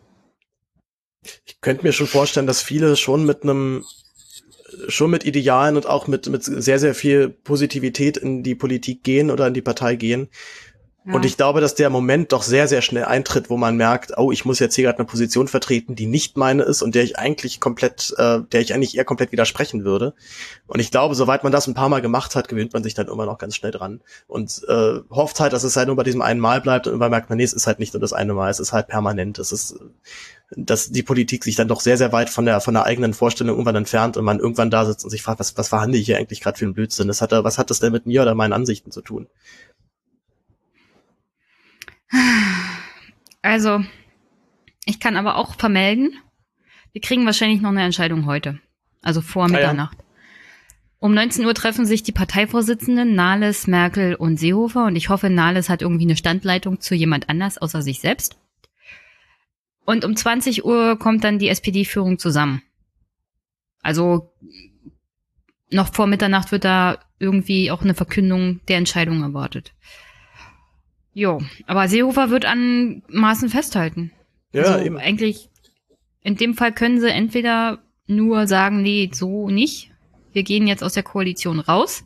Ich 1.45 1.59
könnte 1.59 1.83
mir 1.83 1.91
schon 1.91 2.07
vorstellen, 2.07 2.47
dass 2.47 2.61
viele 2.61 2.95
schon 2.95 3.25
mit 3.25 3.43
einem 3.43 3.83
schon 4.87 5.11
mit 5.11 5.25
Idealen 5.25 5.75
und 5.75 5.85
auch 5.85 6.07
mit, 6.07 6.29
mit 6.29 6.43
sehr, 6.43 6.79
sehr 6.79 6.95
viel 6.95 7.27
Positivität 7.27 8.15
in 8.15 8.43
die 8.43 8.55
Politik 8.55 9.03
gehen 9.03 9.29
oder 9.29 9.47
in 9.47 9.53
die 9.53 9.61
Partei 9.61 9.97
gehen. 9.97 10.29
Und 11.13 11.25
ich 11.25 11.37
glaube, 11.37 11.61
dass 11.61 11.75
der 11.75 11.89
Moment 11.89 12.33
doch 12.33 12.43
sehr, 12.43 12.67
sehr 12.67 12.81
schnell 12.81 13.05
eintritt, 13.05 13.49
wo 13.49 13.55
man 13.55 13.77
merkt, 13.77 14.17
oh, 14.17 14.31
ich 14.31 14.43
muss 14.43 14.59
jetzt 14.59 14.75
hier 14.75 14.85
gerade 14.85 14.99
eine 14.99 15.07
Position 15.07 15.47
vertreten, 15.47 15.95
die 15.95 16.05
nicht 16.05 16.35
meine 16.35 16.63
ist 16.63 16.81
und 16.81 16.95
der 16.95 17.03
ich 17.03 17.17
eigentlich 17.17 17.61
komplett, 17.61 18.13
äh, 18.17 18.39
der 18.51 18.61
ich 18.61 18.73
eigentlich 18.73 18.97
eher 18.97 19.05
komplett 19.05 19.31
widersprechen 19.31 19.85
würde. 19.85 20.13
Und 20.67 20.79
ich 20.79 20.91
glaube, 20.91 21.15
soweit 21.15 21.43
man 21.43 21.53
das 21.53 21.67
ein 21.67 21.73
paar 21.73 21.87
Mal 21.87 22.01
gemacht 22.01 22.35
hat, 22.35 22.49
gewöhnt 22.49 22.73
man 22.73 22.83
sich 22.83 22.93
dann 22.93 23.07
immer 23.07 23.25
noch 23.25 23.37
ganz 23.37 23.55
schnell 23.55 23.71
dran 23.71 24.01
und 24.27 24.61
äh, 24.67 24.99
hofft 25.09 25.39
halt, 25.39 25.53
dass 25.53 25.63
es 25.63 25.77
halt 25.77 25.87
nur 25.87 25.95
bei 25.95 26.03
diesem 26.03 26.21
einen 26.21 26.41
Mal 26.41 26.59
bleibt 26.59 26.87
und 26.87 26.91
irgendwann 26.91 27.11
merkt 27.11 27.29
man, 27.29 27.37
nee, 27.37 27.43
es 27.43 27.53
ist 27.53 27.67
halt 27.67 27.79
nicht 27.79 27.93
nur 27.93 28.01
das 28.01 28.11
eine 28.11 28.33
Mal, 28.33 28.49
es 28.49 28.59
ist 28.59 28.73
halt 28.73 28.87
permanent, 28.87 29.39
es 29.39 29.51
ist 29.51 29.79
dass 30.51 30.89
die 30.91 31.03
Politik 31.03 31.43
sich 31.43 31.55
dann 31.55 31.67
doch 31.67 31.81
sehr, 31.81 31.97
sehr 31.97 32.13
weit 32.13 32.29
von 32.29 32.45
der, 32.45 32.61
von 32.61 32.73
der 32.73 32.85
eigenen 32.85 33.13
Vorstellung 33.13 33.55
irgendwann 33.55 33.75
entfernt 33.75 34.15
und 34.15 34.23
man 34.23 34.39
irgendwann 34.39 34.69
da 34.69 34.85
sitzt 34.85 35.03
und 35.03 35.09
sich 35.09 35.21
fragt, 35.21 35.39
was, 35.39 35.57
was 35.57 35.67
verhandle 35.67 35.99
ich 35.99 36.05
hier 36.05 36.17
eigentlich 36.17 36.39
gerade 36.39 36.57
für 36.57 36.65
einen 36.65 36.73
Blödsinn? 36.73 37.09
Das 37.09 37.21
hat, 37.21 37.31
was 37.31 37.57
hat 37.57 37.69
das 37.69 37.79
denn 37.79 37.91
mit 37.91 38.05
mir 38.05 38.21
oder 38.21 38.33
meinen 38.33 38.53
Ansichten 38.53 38.91
zu 38.91 39.01
tun? 39.01 39.27
Also, 43.41 43.83
ich 44.85 44.99
kann 44.99 45.15
aber 45.15 45.35
auch 45.35 45.55
vermelden, 45.55 46.13
wir 46.91 47.01
kriegen 47.01 47.25
wahrscheinlich 47.25 47.61
noch 47.61 47.69
eine 47.69 47.83
Entscheidung 47.83 48.25
heute. 48.25 48.59
Also 49.01 49.21
vor 49.21 49.47
Mitternacht. 49.47 49.97
Ah, 49.99 50.01
ja. 50.01 50.07
Um 50.99 51.13
19 51.13 51.45
Uhr 51.45 51.53
treffen 51.53 51.85
sich 51.85 52.01
die 52.01 52.11
Parteivorsitzenden 52.11 53.13
Nahles, 53.13 53.67
Merkel 53.67 54.15
und 54.15 54.37
Seehofer 54.37 54.85
und 54.85 54.95
ich 54.95 55.09
hoffe, 55.09 55.29
Nahles 55.29 55.69
hat 55.69 55.83
irgendwie 55.83 56.05
eine 56.05 56.17
Standleitung 56.17 56.81
zu 56.81 56.95
jemand 56.95 57.29
anders 57.29 57.59
außer 57.59 57.83
sich 57.83 57.99
selbst. 57.99 58.35
Und 59.85 60.03
um 60.03 60.15
20 60.15 60.65
Uhr 60.65 60.97
kommt 60.97 61.23
dann 61.23 61.39
die 61.39 61.49
SPD-Führung 61.49 62.17
zusammen. 62.17 62.63
Also 63.81 64.33
noch 65.69 65.93
vor 65.93 66.07
Mitternacht 66.07 66.51
wird 66.51 66.65
da 66.65 66.99
irgendwie 67.19 67.71
auch 67.71 67.83
eine 67.83 67.93
Verkündung 67.93 68.59
der 68.67 68.77
Entscheidung 68.77 69.21
erwartet. 69.21 69.73
Jo, 71.17 71.41
aber 71.65 71.87
Seehofer 71.87 72.29
wird 72.29 72.45
an 72.45 73.01
Maßen 73.07 73.49
festhalten. 73.49 74.11
Ja, 74.53 74.65
also 74.65 74.85
eben. 74.85 74.99
eigentlich, 74.99 75.49
in 76.21 76.35
dem 76.35 76.53
Fall 76.53 76.71
können 76.71 76.99
sie 76.99 77.09
entweder 77.09 77.79
nur 78.05 78.45
sagen, 78.45 78.83
nee, 78.83 79.09
so 79.11 79.49
nicht. 79.49 79.89
Wir 80.31 80.43
gehen 80.43 80.67
jetzt 80.67 80.83
aus 80.83 80.93
der 80.93 81.01
Koalition 81.01 81.59
raus. 81.59 82.03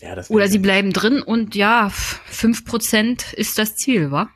Ja, 0.00 0.16
das 0.16 0.28
Oder 0.28 0.48
sie 0.48 0.58
bleiben 0.58 0.92
drin 0.92 1.22
und 1.22 1.54
ja, 1.54 1.88
fünf 1.88 2.64
Prozent 2.64 3.32
ist 3.32 3.58
das 3.58 3.76
Ziel, 3.76 4.10
wa? 4.10 4.28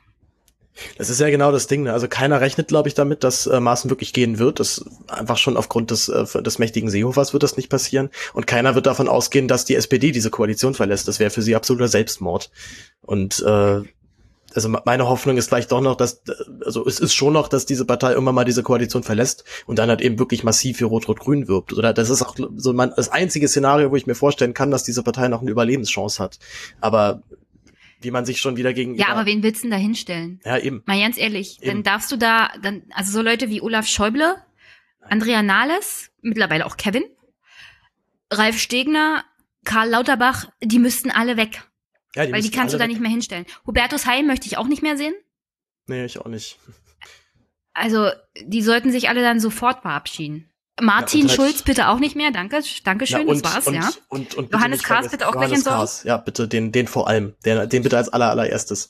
Das 0.97 1.09
ist 1.09 1.19
ja 1.19 1.29
genau 1.29 1.51
das 1.51 1.67
Ding. 1.67 1.83
Ne? 1.83 1.93
Also 1.93 2.07
keiner 2.07 2.41
rechnet, 2.41 2.67
glaube 2.67 2.87
ich, 2.87 2.95
damit, 2.95 3.23
dass 3.23 3.45
äh, 3.47 3.59
Maaßen 3.59 3.89
wirklich 3.89 4.13
gehen 4.13 4.39
wird. 4.39 4.59
Das 4.59 4.83
einfach 5.07 5.37
schon 5.37 5.57
aufgrund 5.57 5.91
des, 5.91 6.09
äh, 6.09 6.41
des 6.41 6.59
mächtigen 6.59 6.89
Seehofers 6.89 7.33
wird 7.33 7.43
das 7.43 7.57
nicht 7.57 7.69
passieren. 7.69 8.09
Und 8.33 8.47
keiner 8.47 8.75
wird 8.75 8.85
davon 8.85 9.07
ausgehen, 9.07 9.47
dass 9.47 9.65
die 9.65 9.75
SPD 9.75 10.11
diese 10.11 10.29
Koalition 10.29 10.73
verlässt. 10.73 11.07
Das 11.07 11.19
wäre 11.19 11.29
für 11.29 11.41
sie 11.41 11.55
absoluter 11.55 11.87
Selbstmord. 11.87 12.51
Und 13.01 13.43
äh, 13.45 13.81
also 14.55 14.69
meine 14.69 15.07
Hoffnung 15.07 15.37
ist 15.37 15.47
vielleicht 15.47 15.71
doch 15.71 15.81
noch, 15.81 15.95
dass, 15.95 16.21
also 16.63 16.85
es 16.85 16.99
ist 16.99 17.13
schon 17.13 17.33
noch, 17.33 17.47
dass 17.47 17.65
diese 17.65 17.85
Partei 17.85 18.11
irgendwann 18.11 18.35
mal 18.35 18.45
diese 18.45 18.63
Koalition 18.63 19.03
verlässt 19.03 19.43
und 19.65 19.79
dann 19.79 19.89
halt 19.89 20.01
eben 20.01 20.19
wirklich 20.19 20.43
massiv 20.43 20.77
für 20.77 20.85
Rot-Rot-Grün 20.85 21.47
wirbt. 21.47 21.73
Oder 21.73 21.93
das 21.93 22.09
ist 22.09 22.21
auch 22.21 22.35
so 22.55 22.73
mein, 22.73 22.93
das 22.95 23.09
einzige 23.09 23.47
Szenario, 23.47 23.91
wo 23.91 23.95
ich 23.95 24.05
mir 24.05 24.15
vorstellen 24.15 24.53
kann, 24.53 24.71
dass 24.71 24.83
diese 24.83 25.03
Partei 25.03 25.27
noch 25.27 25.41
eine 25.41 25.49
Überlebenschance 25.49 26.21
hat. 26.21 26.37
Aber 26.81 27.23
wie 28.03 28.11
man 28.11 28.25
sich 28.25 28.39
schon 28.39 28.57
wieder 28.57 28.73
gegen. 28.73 28.95
Ja, 28.95 29.07
aber 29.07 29.25
wen 29.25 29.43
willst 29.43 29.63
du 29.63 29.69
denn 29.69 29.71
da 29.71 29.77
hinstellen? 29.77 30.39
Ja, 30.45 30.57
eben. 30.57 30.83
Mal 30.85 30.99
ganz 30.99 31.17
ehrlich, 31.17 31.61
eben. 31.61 31.67
dann 31.67 31.83
darfst 31.83 32.11
du 32.11 32.17
da, 32.17 32.51
dann, 32.61 32.83
also 32.93 33.11
so 33.11 33.21
Leute 33.21 33.49
wie 33.49 33.61
Olaf 33.61 33.87
Schäuble, 33.87 34.35
Andrea 35.01 35.41
Nahles, 35.41 36.11
mittlerweile 36.21 36.65
auch 36.65 36.77
Kevin, 36.77 37.03
Ralf 38.31 38.59
Stegner, 38.59 39.23
Karl 39.65 39.89
Lauterbach, 39.89 40.49
die 40.61 40.79
müssten 40.79 41.11
alle 41.11 41.37
weg. 41.37 41.63
Ja, 42.15 42.25
die 42.25 42.31
Weil 42.31 42.41
die 42.41 42.51
kannst 42.51 42.73
du 42.73 42.77
da 42.77 42.83
weg. 42.83 42.91
nicht 42.91 43.01
mehr 43.01 43.11
hinstellen. 43.11 43.45
Hubertus 43.65 44.05
Heim 44.05 44.27
möchte 44.27 44.47
ich 44.47 44.57
auch 44.57 44.67
nicht 44.67 44.83
mehr 44.83 44.97
sehen. 44.97 45.15
Nee, 45.87 46.05
ich 46.05 46.19
auch 46.19 46.27
nicht. 46.27 46.59
Also, 47.73 48.09
die 48.39 48.61
sollten 48.61 48.91
sich 48.91 49.09
alle 49.09 49.21
dann 49.21 49.39
sofort 49.39 49.81
verabschieden. 49.81 50.49
Martin 50.81 51.27
ja, 51.27 51.33
Schulz 51.33 51.61
bitte 51.61 51.89
auch 51.89 51.99
nicht 51.99 52.15
mehr, 52.15 52.31
danke, 52.31 52.61
danke 52.83 53.05
schön, 53.05 53.27
ja, 53.27 53.33
das 53.33 53.43
war's, 53.43 53.67
und, 53.67 53.75
ja. 53.75 53.89
Und, 54.09 54.33
und, 54.35 54.51
Johannes 54.51 54.81
Kahrs 54.81 55.09
bitte 55.09 55.27
auch 55.27 55.35
Johannes 55.35 55.49
gleich 55.49 55.57
entsorgen. 55.59 55.79
Kahrs, 55.79 56.03
ja, 56.03 56.17
bitte, 56.17 56.47
den, 56.47 56.71
den 56.71 56.87
vor 56.87 57.07
allem, 57.07 57.35
den, 57.45 57.69
den 57.69 57.83
bitte 57.83 57.97
als 57.97 58.09
aller, 58.09 58.31
allererstes. 58.31 58.89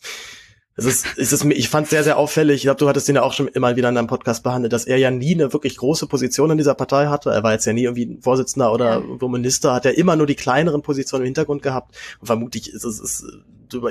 Es 0.75 0.85
ist, 0.85 1.05
es 1.17 1.31
ist, 1.31 1.45
ich 1.45 1.69
fand 1.69 1.87
sehr, 1.87 2.03
sehr 2.03 2.17
auffällig, 2.17 2.55
ich 2.55 2.61
glaube, 2.63 2.79
du 2.79 2.89
hattest 2.89 3.07
den 3.07 3.15
ja 3.15 3.21
auch 3.21 3.33
schon 3.33 3.47
immer 3.47 3.75
wieder 3.75 3.89
in 3.89 3.95
deinem 3.95 4.07
Podcast 4.07 4.43
behandelt, 4.43 4.73
dass 4.73 4.85
er 4.85 4.97
ja 4.97 5.11
nie 5.11 5.35
eine 5.35 5.53
wirklich 5.53 5.77
große 5.77 6.07
Position 6.07 6.49
in 6.49 6.57
dieser 6.57 6.73
Partei 6.73 7.07
hatte. 7.07 7.29
Er 7.29 7.43
war 7.43 7.51
jetzt 7.51 7.65
ja 7.65 7.73
nie 7.73 7.83
irgendwie 7.83 8.17
Vorsitzender 8.21 8.73
oder 8.73 9.03
ja. 9.03 9.27
Minister, 9.27 9.73
hat 9.73 9.85
er 9.85 9.97
immer 9.97 10.15
nur 10.15 10.25
die 10.25 10.35
kleineren 10.35 10.81
Positionen 10.81 11.23
im 11.23 11.27
Hintergrund 11.27 11.61
gehabt. 11.61 11.95
Und 12.19 12.25
vermutlich 12.25 12.71
ist 12.71 12.85
es, 12.85 12.99
ist, 12.99 13.25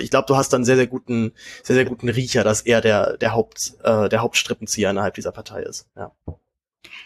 ich 0.00 0.10
glaube, 0.10 0.26
du 0.26 0.36
hast 0.36 0.52
dann 0.52 0.64
sehr, 0.64 0.76
sehr 0.76 0.88
guten, 0.88 1.32
sehr, 1.62 1.76
sehr 1.76 1.84
guten 1.84 2.08
Riecher, 2.08 2.42
dass 2.42 2.62
er 2.62 2.80
der, 2.80 3.16
der 3.16 3.32
Haupt, 3.32 3.74
äh, 3.84 4.08
der 4.08 4.20
Hauptstrippenzieher 4.20 4.90
innerhalb 4.90 5.14
dieser 5.14 5.30
Partei 5.30 5.62
ist. 5.62 5.86
Ja. 5.96 6.12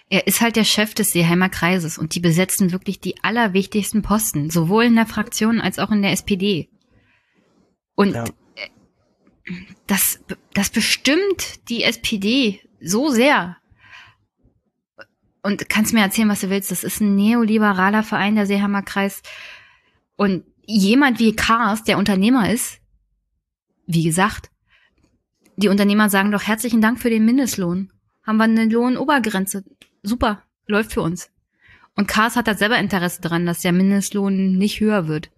Er 0.08 0.26
ist 0.26 0.40
halt 0.40 0.56
der 0.56 0.64
Chef 0.64 0.94
des 0.94 1.10
Seeheimer 1.10 1.48
Kreises 1.48 1.98
und 1.98 2.14
die 2.14 2.20
besetzen 2.20 2.70
wirklich 2.70 3.00
die 3.00 3.22
allerwichtigsten 3.24 4.02
Posten, 4.02 4.50
sowohl 4.50 4.84
in 4.84 4.94
der 4.94 5.06
Fraktion 5.06 5.60
als 5.60 5.78
auch 5.78 5.90
in 5.90 6.02
der 6.02 6.12
SPD. 6.12 6.68
Und 7.96 8.14
ja. 8.14 8.24
das, 9.86 10.20
das 10.54 10.70
bestimmt 10.70 11.68
die 11.68 11.82
SPD 11.82 12.60
so 12.80 13.10
sehr. 13.10 13.56
Und 15.42 15.68
kannst 15.68 15.92
mir 15.92 16.00
erzählen, 16.00 16.28
was 16.28 16.40
du 16.40 16.50
willst. 16.50 16.70
Das 16.70 16.84
ist 16.84 17.00
ein 17.00 17.16
neoliberaler 17.16 18.02
Verein, 18.02 18.36
der 18.36 18.46
Seeheimer 18.46 18.82
Kreis. 18.82 19.22
Und 20.16 20.44
jemand 20.66 21.18
wie 21.18 21.34
Kars, 21.34 21.84
der 21.84 21.98
Unternehmer 21.98 22.50
ist, 22.50 22.80
wie 23.86 24.04
gesagt, 24.04 24.50
die 25.56 25.68
Unternehmer 25.68 26.10
sagen 26.10 26.32
doch 26.32 26.42
herzlichen 26.42 26.80
Dank 26.80 27.00
für 27.00 27.10
den 27.10 27.24
Mindestlohn. 27.24 27.92
Haben 28.22 28.36
wir 28.36 28.44
eine 28.44 28.66
Lohnobergrenze 28.66 29.64
super, 30.06 30.42
läuft 30.66 30.92
für 30.92 31.02
uns. 31.02 31.30
Und 31.94 32.08
Kars 32.08 32.36
hat 32.36 32.46
da 32.46 32.54
selber 32.54 32.78
Interesse 32.78 33.20
dran, 33.20 33.46
dass 33.46 33.60
der 33.60 33.72
Mindestlohn 33.72 34.56
nicht 34.56 34.80
höher 34.80 35.08
wird. 35.08 35.30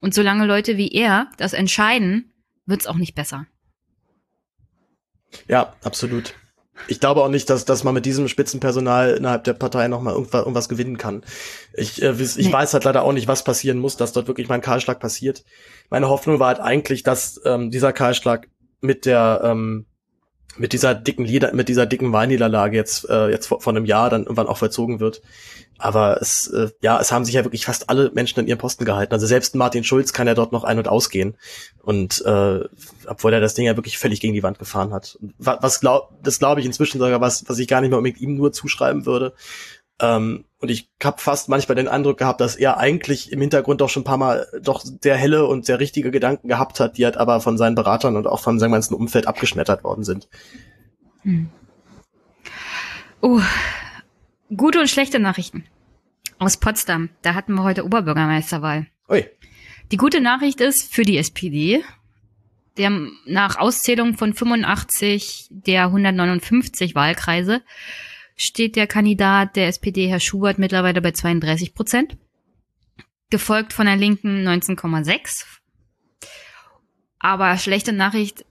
Und 0.00 0.14
solange 0.14 0.46
Leute 0.46 0.76
wie 0.76 0.92
er 0.92 1.30
das 1.36 1.52
entscheiden, 1.52 2.32
wird's 2.66 2.86
auch 2.86 2.96
nicht 2.96 3.14
besser. 3.14 3.46
Ja, 5.46 5.74
absolut. 5.82 6.34
Ich 6.86 7.00
glaube 7.00 7.22
auch 7.22 7.28
nicht, 7.28 7.50
dass, 7.50 7.64
dass 7.64 7.82
man 7.82 7.94
mit 7.94 8.06
diesem 8.06 8.28
Spitzenpersonal 8.28 9.16
innerhalb 9.16 9.44
der 9.44 9.54
Partei 9.54 9.88
nochmal 9.88 10.14
irgendwas, 10.14 10.42
irgendwas 10.42 10.68
gewinnen 10.68 10.96
kann. 10.96 11.24
Ich, 11.74 12.00
äh, 12.00 12.12
ich 12.12 12.36
nee. 12.36 12.52
weiß 12.52 12.72
halt 12.72 12.84
leider 12.84 13.02
auch 13.02 13.12
nicht, 13.12 13.26
was 13.26 13.42
passieren 13.42 13.78
muss, 13.78 13.96
dass 13.96 14.12
dort 14.12 14.28
wirklich 14.28 14.48
mal 14.48 14.54
ein 14.54 14.60
Kahlschlag 14.60 15.00
passiert. 15.00 15.44
Meine 15.90 16.08
Hoffnung 16.08 16.38
war 16.38 16.48
halt 16.48 16.60
eigentlich, 16.60 17.02
dass 17.02 17.40
ähm, 17.44 17.70
dieser 17.70 17.92
Kahlschlag 17.92 18.48
mit 18.80 19.06
der 19.06 19.40
ähm, 19.42 19.86
mit 20.58 20.72
dieser 20.72 20.94
dicken 20.94 21.24
Lieder, 21.24 21.54
mit 21.54 21.68
dieser 21.68 21.86
dicken 21.86 22.12
Wahlniederlage 22.12 22.76
jetzt 22.76 23.08
äh, 23.08 23.28
jetzt 23.30 23.46
vor, 23.46 23.60
vor 23.60 23.72
einem 23.72 23.84
Jahr 23.84 24.10
dann 24.10 24.22
irgendwann 24.22 24.46
auch 24.46 24.58
vollzogen 24.58 25.00
wird. 25.00 25.22
Aber 25.78 26.20
es 26.20 26.48
äh, 26.48 26.70
ja, 26.80 27.00
es 27.00 27.12
haben 27.12 27.24
sich 27.24 27.34
ja 27.34 27.44
wirklich 27.44 27.64
fast 27.64 27.88
alle 27.88 28.10
Menschen 28.12 28.40
in 28.40 28.46
ihren 28.46 28.58
Posten 28.58 28.84
gehalten. 28.84 29.12
Also 29.12 29.26
selbst 29.26 29.54
Martin 29.54 29.84
Schulz 29.84 30.12
kann 30.12 30.26
ja 30.26 30.34
dort 30.34 30.52
noch 30.52 30.64
ein- 30.64 30.78
und 30.78 30.88
ausgehen 30.88 31.36
und 31.82 32.24
äh, 32.26 32.60
obwohl 33.06 33.32
er 33.32 33.40
das 33.40 33.54
Ding 33.54 33.66
ja 33.66 33.76
wirklich 33.76 33.98
völlig 33.98 34.20
gegen 34.20 34.34
die 34.34 34.42
Wand 34.42 34.58
gefahren 34.58 34.92
hat. 34.92 35.18
Was, 35.38 35.58
was 35.62 35.80
glaub, 35.80 36.22
das 36.22 36.38
glaube 36.38 36.60
ich 36.60 36.66
inzwischen 36.66 36.98
sogar 36.98 37.20
was, 37.20 37.48
was 37.48 37.58
ich 37.58 37.68
gar 37.68 37.80
nicht 37.80 37.90
mehr 37.90 37.98
unbedingt 37.98 38.20
ihm 38.20 38.34
nur 38.34 38.52
zuschreiben 38.52 39.06
würde. 39.06 39.34
Ähm, 40.00 40.44
und 40.60 40.70
ich 40.70 40.90
habe 41.02 41.20
fast 41.20 41.48
manchmal 41.48 41.76
den 41.76 41.86
Eindruck 41.86 42.18
gehabt, 42.18 42.40
dass 42.40 42.56
er 42.56 42.78
eigentlich 42.78 43.30
im 43.30 43.40
Hintergrund 43.40 43.80
doch 43.80 43.88
schon 43.88 44.02
ein 44.02 44.04
paar 44.04 44.16
Mal 44.16 44.46
doch 44.60 44.84
sehr 44.84 45.16
helle 45.16 45.46
und 45.46 45.64
sehr 45.64 45.78
richtige 45.78 46.10
Gedanken 46.10 46.48
gehabt 46.48 46.80
hat, 46.80 46.98
die 46.98 47.04
halt 47.04 47.16
aber 47.16 47.40
von 47.40 47.56
seinen 47.56 47.76
Beratern 47.76 48.16
und 48.16 48.26
auch 48.26 48.40
von 48.40 48.58
seinem 48.58 48.72
ganzen 48.72 48.94
Umfeld 48.94 49.28
abgeschmettert 49.28 49.84
worden 49.84 50.02
sind. 50.02 50.28
Hm. 51.22 51.48
Oh, 53.20 53.40
gute 54.56 54.80
und 54.80 54.88
schlechte 54.88 55.20
Nachrichten. 55.20 55.64
Aus 56.38 56.56
Potsdam. 56.56 57.10
Da 57.22 57.34
hatten 57.34 57.54
wir 57.54 57.62
heute 57.62 57.84
Oberbürgermeisterwahl. 57.84 58.86
Ui. 59.08 59.26
Die 59.90 59.96
gute 59.96 60.20
Nachricht 60.20 60.60
ist 60.60 60.92
für 60.92 61.02
die 61.02 61.18
SPD, 61.18 61.82
der 62.76 62.90
nach 63.26 63.58
Auszählung 63.58 64.16
von 64.16 64.34
85 64.34 65.48
der 65.50 65.84
159 65.84 66.94
Wahlkreise 66.94 67.62
steht 68.38 68.76
der 68.76 68.86
Kandidat 68.86 69.56
der 69.56 69.66
SPD, 69.66 70.08
Herr 70.08 70.20
Schubert, 70.20 70.58
mittlerweile 70.58 71.02
bei 71.02 71.10
32 71.10 71.74
Prozent. 71.74 72.16
Gefolgt 73.30 73.74
von 73.74 73.84
der 73.84 73.96
Linken 73.96 74.46
19,6. 74.48 75.44
Aber 77.18 77.58
schlechte 77.58 77.92
Nachricht, 77.92 78.46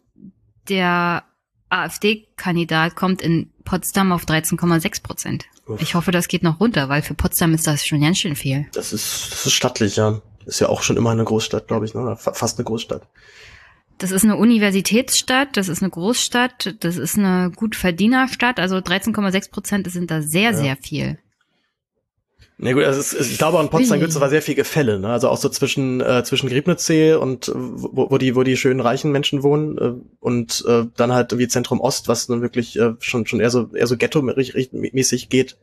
der 0.69 1.23
AfD-Kandidat 1.69 2.95
kommt 2.95 3.21
in 3.21 3.49
Potsdam 3.63 4.11
auf 4.11 4.25
13,6 4.25 5.01
Prozent. 5.01 5.45
Ich 5.79 5.95
hoffe, 5.95 6.11
das 6.11 6.27
geht 6.27 6.43
noch 6.43 6.59
runter, 6.59 6.89
weil 6.89 7.01
für 7.01 7.13
Potsdam 7.13 7.53
ist 7.53 7.65
das 7.65 7.85
schon 7.85 8.01
ganz 8.01 8.19
schön 8.19 8.35
viel. 8.35 8.67
Das 8.73 8.93
ist, 8.93 9.31
das 9.31 9.45
ist 9.45 9.53
stattlich, 9.53 9.95
ja. 9.95 10.21
Ist 10.45 10.59
ja 10.59 10.69
auch 10.69 10.81
schon 10.81 10.95
immer 10.95 11.11
eine 11.11 11.25
Großstadt, 11.25 11.67
glaube 11.67 11.85
ich, 11.85 11.93
ne? 11.93 12.01
oder 12.01 12.15
fast 12.15 12.57
eine 12.57 12.65
Großstadt. 12.65 13.07
Das 13.97 14.11
ist 14.11 14.23
eine 14.23 14.35
Universitätsstadt, 14.35 15.57
das 15.57 15.69
ist 15.69 15.81
eine 15.81 15.89
Großstadt, 15.89 16.75
das 16.81 16.97
ist 16.97 17.17
eine 17.17 17.51
Gutverdienerstadt. 17.55 18.59
Also 18.59 18.77
13,6 18.77 19.49
Prozent 19.49 19.91
sind 19.91 20.11
da 20.11 20.21
sehr, 20.21 20.51
ja. 20.51 20.53
sehr 20.53 20.77
viel. 20.77 21.17
Na 22.59 22.69
nee, 22.69 22.73
gut, 22.73 22.85
also 22.85 22.99
es 22.99 23.13
ist, 23.13 23.31
ich 23.31 23.37
glaube, 23.37 23.59
an 23.59 23.69
Potsdam 23.69 23.99
gibt 23.99 24.09
es 24.09 24.17
aber 24.17 24.29
sehr 24.29 24.41
viel 24.41 24.55
Gefälle, 24.55 24.97
ne? 24.97 25.09
Also 25.09 25.29
auch 25.29 25.37
so 25.37 25.47
zwischen 25.47 26.01
äh, 26.01 26.23
zwischen 26.23 26.49
Griebnitzsee 26.49 27.13
und 27.13 27.51
wo, 27.53 28.09
wo 28.09 28.17
die 28.17 28.35
wo 28.35 28.41
die 28.41 28.57
schönen 28.57 28.79
reichen 28.79 29.11
Menschen 29.11 29.43
wohnen 29.43 29.77
äh, 29.77 29.93
und 30.19 30.65
äh, 30.67 30.85
dann 30.95 31.11
halt 31.11 31.31
irgendwie 31.31 31.47
Zentrum 31.49 31.79
Ost, 31.79 32.07
was 32.07 32.29
nun 32.29 32.41
wirklich 32.41 32.79
äh, 32.79 32.95
schon 32.99 33.27
schon 33.27 33.41
eher 33.41 33.51
so 33.51 33.69
eher 33.75 33.85
so 33.85 33.95
Ghetto-mäßig 33.95 35.29
geht. 35.29 35.55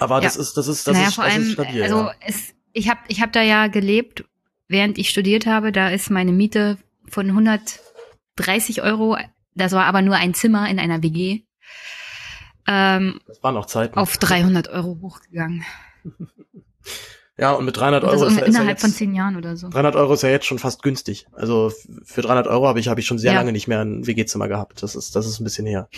Aber 0.00 0.16
ja. 0.16 0.22
das 0.22 0.36
ist 0.36 0.56
das 0.56 0.66
ist 0.66 0.88
das 0.88 0.96
naja, 0.96 1.08
ist, 1.08 1.14
vor 1.14 1.24
das 1.24 1.34
allem, 1.34 1.42
ist 1.44 1.52
stabil. 1.52 1.82
Also 1.84 1.96
ja. 1.98 2.14
es, 2.26 2.54
ich 2.72 2.90
habe 2.90 3.00
ich 3.06 3.22
habe 3.22 3.30
da 3.30 3.42
ja 3.42 3.68
gelebt, 3.68 4.24
während 4.68 4.98
ich 4.98 5.10
studiert 5.10 5.46
habe. 5.46 5.72
Da 5.72 5.88
ist 5.88 6.10
meine 6.10 6.32
Miete 6.32 6.78
von 7.08 7.28
130 7.28 8.82
Euro, 8.82 9.16
das 9.54 9.72
war 9.72 9.84
aber 9.84 10.02
nur 10.02 10.16
ein 10.16 10.34
Zimmer 10.34 10.68
in 10.68 10.78
einer 10.78 11.02
WG 11.02 11.42
ähm, 12.66 13.20
das 13.26 13.42
waren 13.42 13.56
auch 13.56 13.66
Zeiten. 13.66 13.98
auf 13.98 14.16
300 14.16 14.68
Euro 14.68 14.98
hochgegangen. 15.00 15.64
Ja, 17.38 17.52
und 17.52 17.64
mit 17.64 17.76
300 17.76 18.04
Euro 18.04 18.26
ist, 18.26 18.32
ist 18.32 18.42
innerhalb 18.42 18.66
ja 18.66 18.72
jetzt, 18.72 18.82
von 18.82 18.92
zehn 18.92 19.14
Jahren 19.14 19.36
oder 19.36 19.56
so. 19.56 19.70
300 19.70 19.96
Euro 19.96 20.12
ist 20.12 20.22
ja 20.22 20.28
jetzt 20.28 20.44
schon 20.44 20.58
fast 20.58 20.82
günstig. 20.82 21.26
Also 21.32 21.72
für 22.04 22.20
300 22.20 22.46
Euro 22.46 22.68
habe 22.68 22.78
ich 22.78 22.88
habe 22.88 23.00
ich 23.00 23.06
schon 23.06 23.18
sehr 23.18 23.32
ja. 23.32 23.38
lange 23.38 23.52
nicht 23.52 23.66
mehr 23.66 23.80
ein 23.80 24.06
WG-Zimmer 24.06 24.48
gehabt. 24.48 24.82
Das 24.82 24.94
ist 24.94 25.16
das 25.16 25.26
ist 25.26 25.40
ein 25.40 25.44
bisschen 25.44 25.66
her. 25.66 25.88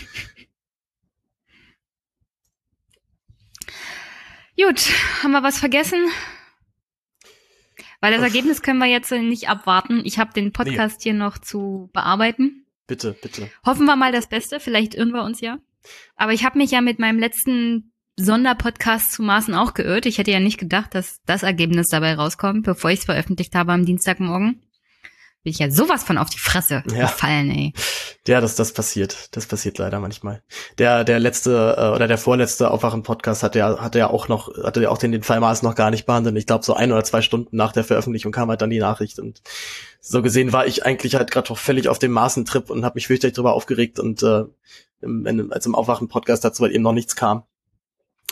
Gut, 4.57 4.89
haben 5.23 5.33
wir 5.33 5.43
was 5.43 5.59
vergessen? 5.59 6.07
Weil 8.05 8.13
das 8.13 8.23
Ergebnis 8.23 8.61
können 8.61 8.81
wir 8.81 8.87
jetzt 8.87 9.11
nicht 9.13 9.49
abwarten. 9.49 10.03
Ich 10.05 10.19
habe 10.19 10.35
den 10.35 10.53
Podcast 10.53 10.99
nee. 10.99 11.05
hier 11.05 11.15
noch 11.15 11.39
zu 11.39 11.89
bearbeiten. 11.95 12.67
Bitte, 12.87 13.17
bitte. 13.23 13.49
Hoffen 13.65 13.87
wir 13.87 13.97
mal 13.97 14.13
das 14.13 14.29
Beste. 14.29 14.61
Vielleicht 14.61 14.95
irren 14.95 15.13
wir 15.13 15.23
uns 15.23 15.41
ja. 15.41 15.57
Aber 16.15 16.35
ich 16.35 16.45
habe 16.45 16.59
mich 16.59 16.71
ja 16.71 16.83
mit 16.83 16.99
meinem 16.99 17.19
letzten 17.19 17.95
Sonderpodcast 18.17 19.11
zu 19.11 19.23
Maßen 19.23 19.55
auch 19.55 19.73
geirrt. 19.73 20.05
Ich 20.05 20.19
hätte 20.19 20.33
ja 20.33 20.41
nicht 20.41 20.59
gedacht, 20.59 20.95
dass 20.95 21.23
das 21.25 21.45
Ergebnis 21.45 21.87
dabei 21.89 22.15
rauskommt, 22.15 22.67
bevor 22.67 22.91
ich 22.91 22.99
es 22.99 23.05
veröffentlicht 23.07 23.55
habe 23.55 23.73
am 23.73 23.87
Dienstagmorgen. 23.87 24.61
Bin 25.45 25.51
ich 25.51 25.59
ja 25.59 25.71
sowas 25.71 26.03
von 26.03 26.17
auf 26.17 26.31
die 26.31 26.39
Fresse 26.39 26.83
ja. 26.91 27.03
gefallen, 27.03 27.51
ey. 27.51 27.75
Ja, 28.27 28.41
das, 28.41 28.57
das 28.57 28.73
passiert. 28.73 29.29
Das 29.37 29.45
passiert 29.45 29.77
leider 29.77 30.01
manchmal. 30.01 30.43
Der, 30.79 31.05
der 31.05 31.21
letzte 31.21 31.77
äh, 31.77 31.95
oder 31.95 32.09
der 32.09 32.17
vorletzte 32.17 32.71
Aufwachen-Podcast 32.71 33.43
hatte 33.43 33.59
ja, 33.59 33.79
hatte 33.79 33.99
ja 33.99 34.09
auch 34.09 34.29
noch, 34.29 34.49
hatte 34.65 34.81
ja 34.81 34.89
auch 34.89 34.97
den, 34.97 35.13
den 35.13 35.23
Fall 35.23 35.41
Maßen 35.41 35.69
noch 35.69 35.75
gar 35.75 35.91
nicht 35.91 36.07
behandelt. 36.07 36.39
Ich 36.39 36.47
glaube, 36.47 36.65
so 36.65 36.73
ein 36.73 36.91
oder 36.91 37.05
zwei 37.05 37.21
Stunden 37.21 37.55
nach 37.59 37.73
der 37.73 37.85
Veröffentlichung 37.85 38.33
kam 38.33 38.49
halt 38.49 38.63
dann 38.63 38.71
die 38.71 38.79
Nachricht. 38.79 39.19
Und 39.19 39.43
so 40.01 40.23
gesehen 40.23 40.55
war 40.55 40.67
ich 40.67 40.87
eigentlich 40.87 41.15
halt 41.15 41.31
gerade 41.31 41.55
völlig 41.55 41.89
auf 41.89 41.99
dem 41.99 42.13
Maßentrip 42.13 42.71
und 42.71 42.83
habe 42.83 42.95
mich 42.95 43.09
fürchterlich 43.09 43.35
drüber 43.35 43.53
aufgeregt 43.53 44.01
und 44.01 44.23
äh, 44.23 44.45
im, 45.03 45.53
als 45.53 45.67
im 45.67 45.75
Aufwachen-Podcast 45.75 46.43
dazu 46.43 46.63
halt 46.63 46.73
eben 46.73 46.85
noch 46.85 46.95
nichts 46.95 47.17
kam. 47.17 47.43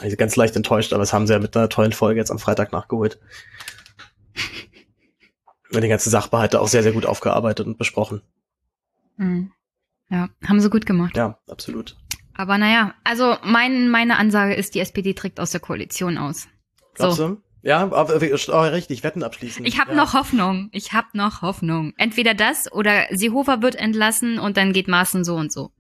Also 0.00 0.16
ganz 0.16 0.34
leicht 0.36 0.56
enttäuscht, 0.56 0.94
aber 0.94 1.02
das 1.02 1.12
haben 1.12 1.26
sie 1.26 1.34
ja 1.34 1.38
mit 1.38 1.54
einer 1.54 1.68
tollen 1.68 1.92
Folge 1.92 2.20
jetzt 2.20 2.30
am 2.30 2.38
Freitag 2.38 2.72
nachgeholt. 2.72 3.18
Und 5.74 5.82
die 5.82 5.88
ganze 5.88 6.10
Sachbehalte 6.10 6.60
auch 6.60 6.68
sehr, 6.68 6.82
sehr 6.82 6.92
gut 6.92 7.06
aufgearbeitet 7.06 7.66
und 7.66 7.78
besprochen. 7.78 8.22
Mhm. 9.16 9.52
Ja, 10.10 10.28
haben 10.46 10.60
sie 10.60 10.70
gut 10.70 10.84
gemacht. 10.84 11.16
Ja, 11.16 11.38
absolut. 11.48 11.96
Aber 12.34 12.58
naja, 12.58 12.94
also 13.04 13.36
mein, 13.44 13.88
meine 13.88 14.18
Ansage 14.18 14.54
ist, 14.54 14.74
die 14.74 14.80
SPD 14.80 15.14
trägt 15.14 15.40
aus 15.40 15.50
der 15.50 15.60
Koalition 15.60 16.18
aus. 16.18 16.48
Glaubst 16.94 17.18
so. 17.18 17.28
du? 17.28 17.42
Ja, 17.62 17.80
aber, 17.80 18.14
oh, 18.16 18.60
richtig, 18.60 19.04
Wetten 19.04 19.22
abschließen. 19.22 19.64
Ich 19.64 19.78
habe 19.80 19.92
ja. 19.92 19.96
noch 19.96 20.14
Hoffnung. 20.14 20.68
Ich 20.72 20.92
habe 20.92 21.08
noch 21.12 21.42
Hoffnung. 21.42 21.94
Entweder 21.96 22.34
das 22.34 22.70
oder 22.72 23.06
Seehofer 23.10 23.62
wird 23.62 23.76
entlassen 23.76 24.38
und 24.40 24.56
dann 24.56 24.72
geht 24.72 24.88
Maaßen 24.88 25.24
so 25.24 25.36
und 25.36 25.52
so. 25.52 25.70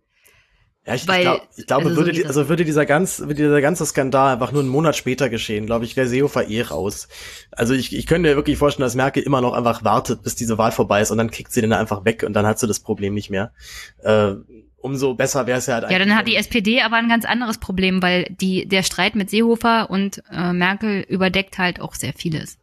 Ja, 0.84 0.94
ich, 0.94 1.06
Weil, 1.06 1.18
ich, 1.18 1.22
glaub, 1.22 1.48
ich 1.56 1.66
glaube, 1.66 1.84
also 1.86 1.96
würde, 1.96 2.14
so 2.14 2.26
also 2.26 2.48
würde 2.48 2.64
dieser 2.64 2.86
ganz, 2.86 3.20
würde 3.20 3.34
dieser 3.34 3.60
ganze 3.60 3.86
Skandal 3.86 4.32
einfach 4.32 4.50
nur 4.50 4.62
einen 4.62 4.70
Monat 4.70 4.96
später 4.96 5.28
geschehen, 5.28 5.66
glaube 5.66 5.84
ich, 5.84 5.96
wäre 5.96 6.08
Seehofer 6.08 6.48
eh 6.48 6.62
raus. 6.62 7.06
Also 7.52 7.72
ich, 7.72 7.94
ich 7.94 8.06
könnte 8.06 8.28
mir 8.28 8.34
wirklich 8.34 8.58
vorstellen, 8.58 8.86
dass 8.86 8.96
Merkel 8.96 9.22
immer 9.22 9.40
noch 9.40 9.52
einfach 9.52 9.84
wartet, 9.84 10.24
bis 10.24 10.34
diese 10.34 10.58
Wahl 10.58 10.72
vorbei 10.72 11.00
ist 11.00 11.12
und 11.12 11.18
dann 11.18 11.30
kickt 11.30 11.52
sie 11.52 11.60
den 11.60 11.72
einfach 11.72 12.04
weg 12.04 12.24
und 12.26 12.32
dann 12.32 12.46
hat 12.46 12.58
sie 12.58 12.66
das 12.66 12.80
Problem 12.80 13.14
nicht 13.14 13.30
mehr. 13.30 13.52
Äh, 14.02 14.34
umso 14.78 15.14
besser 15.14 15.46
wäre 15.46 15.58
es 15.58 15.66
ja 15.66 15.74
halt 15.74 15.88
Ja, 15.88 16.00
dann 16.00 16.16
hat 16.16 16.26
die 16.26 16.34
SPD 16.34 16.82
aber 16.82 16.96
ein 16.96 17.08
ganz 17.08 17.24
anderes 17.24 17.58
Problem, 17.58 18.02
weil 18.02 18.24
die, 18.40 18.66
der 18.66 18.82
Streit 18.82 19.14
mit 19.14 19.30
Seehofer 19.30 19.88
und 19.88 20.20
äh, 20.32 20.52
Merkel 20.52 21.06
überdeckt 21.08 21.58
halt 21.58 21.80
auch 21.80 21.94
sehr 21.94 22.12
vieles. 22.12 22.58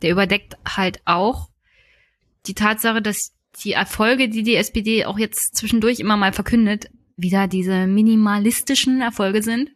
Der 0.00 0.10
überdeckt 0.10 0.56
halt 0.64 1.00
auch 1.06 1.48
die 2.46 2.54
Tatsache, 2.54 3.02
dass 3.02 3.32
die 3.64 3.72
Erfolge, 3.72 4.28
die 4.28 4.44
die 4.44 4.56
SPD 4.56 5.04
auch 5.04 5.18
jetzt 5.18 5.56
zwischendurch 5.56 5.98
immer 5.98 6.16
mal 6.16 6.32
verkündet, 6.32 6.88
wieder 7.16 7.48
diese 7.48 7.86
minimalistischen 7.86 9.00
Erfolge 9.00 9.42
sind, 9.42 9.70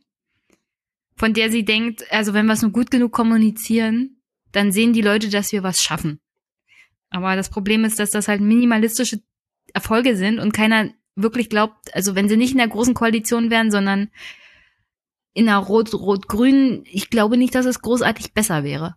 von 1.16 1.34
der 1.34 1.50
sie 1.50 1.64
denkt, 1.64 2.04
also 2.10 2.34
wenn 2.34 2.46
wir 2.46 2.52
es 2.52 2.62
nur 2.62 2.72
gut 2.72 2.90
genug 2.90 3.12
kommunizieren, 3.12 4.20
dann 4.52 4.72
sehen 4.72 4.92
die 4.92 5.02
Leute, 5.02 5.28
dass 5.28 5.52
wir 5.52 5.62
was 5.62 5.82
schaffen. 5.82 6.20
Aber 7.10 7.36
das 7.36 7.50
Problem 7.50 7.84
ist, 7.84 7.98
dass 7.98 8.10
das 8.10 8.28
halt 8.28 8.40
minimalistische 8.40 9.20
Erfolge 9.72 10.16
sind 10.16 10.38
und 10.38 10.52
keiner 10.52 10.90
wirklich 11.14 11.50
glaubt, 11.50 11.94
also 11.94 12.14
wenn 12.14 12.28
sie 12.28 12.36
nicht 12.36 12.52
in 12.52 12.58
der 12.58 12.68
großen 12.68 12.94
Koalition 12.94 13.50
wären, 13.50 13.70
sondern 13.70 14.10
in 15.34 15.48
einer 15.48 15.58
Rot-Rot-Grün, 15.58 16.84
ich 16.84 17.10
glaube 17.10 17.36
nicht, 17.36 17.54
dass 17.54 17.66
es 17.66 17.80
großartig 17.80 18.32
besser 18.32 18.64
wäre. 18.64 18.96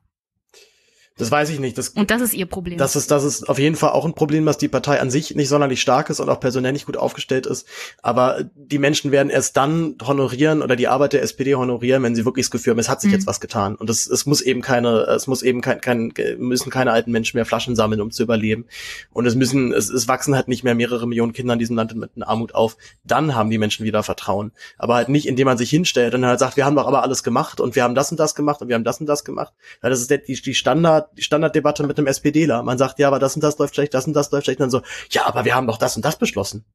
Das 1.21 1.31
weiß 1.31 1.49
ich 1.49 1.59
nicht. 1.59 1.77
Das, 1.77 1.89
und 1.89 2.09
das 2.09 2.21
ist 2.21 2.33
ihr 2.33 2.47
Problem. 2.47 2.77
Das 2.77 2.95
ist, 2.95 3.11
das 3.11 3.23
ist 3.23 3.47
auf 3.47 3.59
jeden 3.59 3.75
Fall 3.75 3.91
auch 3.91 4.05
ein 4.05 4.13
Problem, 4.13 4.45
dass 4.45 4.57
die 4.57 4.67
Partei 4.67 4.99
an 4.99 5.11
sich 5.11 5.35
nicht 5.35 5.49
sonderlich 5.49 5.81
stark 5.81 6.09
ist 6.09 6.19
und 6.19 6.29
auch 6.29 6.39
personell 6.39 6.73
nicht 6.73 6.87
gut 6.87 6.97
aufgestellt 6.97 7.45
ist. 7.45 7.67
Aber 8.01 8.43
die 8.55 8.79
Menschen 8.79 9.11
werden 9.11 9.29
erst 9.29 9.55
dann 9.55 9.95
honorieren 10.03 10.61
oder 10.61 10.75
die 10.75 10.87
Arbeit 10.87 11.13
der 11.13 11.21
SPD 11.21 11.53
honorieren, 11.55 12.01
wenn 12.01 12.15
sie 12.15 12.25
wirklich 12.25 12.47
das 12.47 12.51
Gefühl 12.51 12.71
haben, 12.71 12.79
es 12.79 12.89
hat 12.89 13.01
sich 13.01 13.09
mhm. 13.09 13.17
jetzt 13.17 13.27
was 13.27 13.39
getan. 13.39 13.75
Und 13.75 13.89
es, 13.89 14.07
es 14.07 14.25
muss 14.25 14.41
eben 14.41 14.61
keine, 14.61 15.01
es 15.01 15.27
muss 15.27 15.43
eben 15.43 15.61
kein, 15.61 15.79
kein, 15.79 16.11
müssen 16.37 16.71
keine 16.71 16.91
alten 16.91 17.11
Menschen 17.11 17.37
mehr 17.37 17.45
Flaschen 17.45 17.75
sammeln, 17.75 18.01
um 18.01 18.09
zu 18.09 18.23
überleben. 18.23 18.65
Und 19.11 19.27
es 19.27 19.35
müssen, 19.35 19.73
es, 19.73 19.89
es 19.89 20.07
wachsen 20.07 20.35
halt 20.35 20.47
nicht 20.47 20.63
mehr 20.63 20.73
mehrere 20.73 21.07
Millionen 21.07 21.33
Kinder 21.33 21.53
in 21.53 21.59
diesem 21.59 21.75
Land 21.75 21.95
mit 21.95 22.11
Armut 22.21 22.55
auf. 22.55 22.77
Dann 23.03 23.35
haben 23.35 23.51
die 23.51 23.59
Menschen 23.59 23.85
wieder 23.85 24.01
Vertrauen. 24.01 24.51
Aber 24.77 24.95
halt 24.95 25.09
nicht, 25.09 25.27
indem 25.27 25.45
man 25.45 25.57
sich 25.57 25.69
hinstellt 25.69 26.15
und 26.15 26.25
halt 26.25 26.39
sagt, 26.39 26.57
wir 26.57 26.65
haben 26.65 26.75
doch 26.75 26.87
aber 26.87 27.03
alles 27.03 27.21
gemacht 27.21 27.59
und 27.59 27.75
wir 27.75 27.83
haben 27.83 27.95
das 27.95 28.09
und 28.11 28.19
das 28.19 28.33
gemacht 28.33 28.61
und 28.61 28.67
wir 28.69 28.75
haben 28.75 28.83
das 28.83 28.99
und 28.99 29.05
das 29.05 29.23
gemacht. 29.23 29.53
Ja, 29.83 29.89
das 29.89 30.01
ist 30.01 30.09
die, 30.09 30.41
die 30.41 30.55
Standard, 30.55 31.09
die 31.17 31.23
Standarddebatte 31.23 31.85
mit 31.85 31.97
einem 31.97 32.07
SPDler. 32.07 32.63
Man 32.63 32.77
sagt, 32.77 32.99
ja, 32.99 33.07
aber 33.07 33.19
das 33.19 33.35
und 33.35 33.43
das 33.43 33.57
läuft 33.57 33.75
schlecht, 33.75 33.93
das 33.93 34.07
und 34.07 34.13
das 34.13 34.31
läuft 34.31 34.45
schlecht. 34.45 34.59
Und 34.59 34.71
dann 34.71 34.81
so, 34.81 34.81
ja, 35.09 35.25
aber 35.25 35.45
wir 35.45 35.55
haben 35.55 35.67
doch 35.67 35.77
das 35.77 35.95
und 35.95 36.05
das 36.05 36.17
beschlossen. 36.17 36.65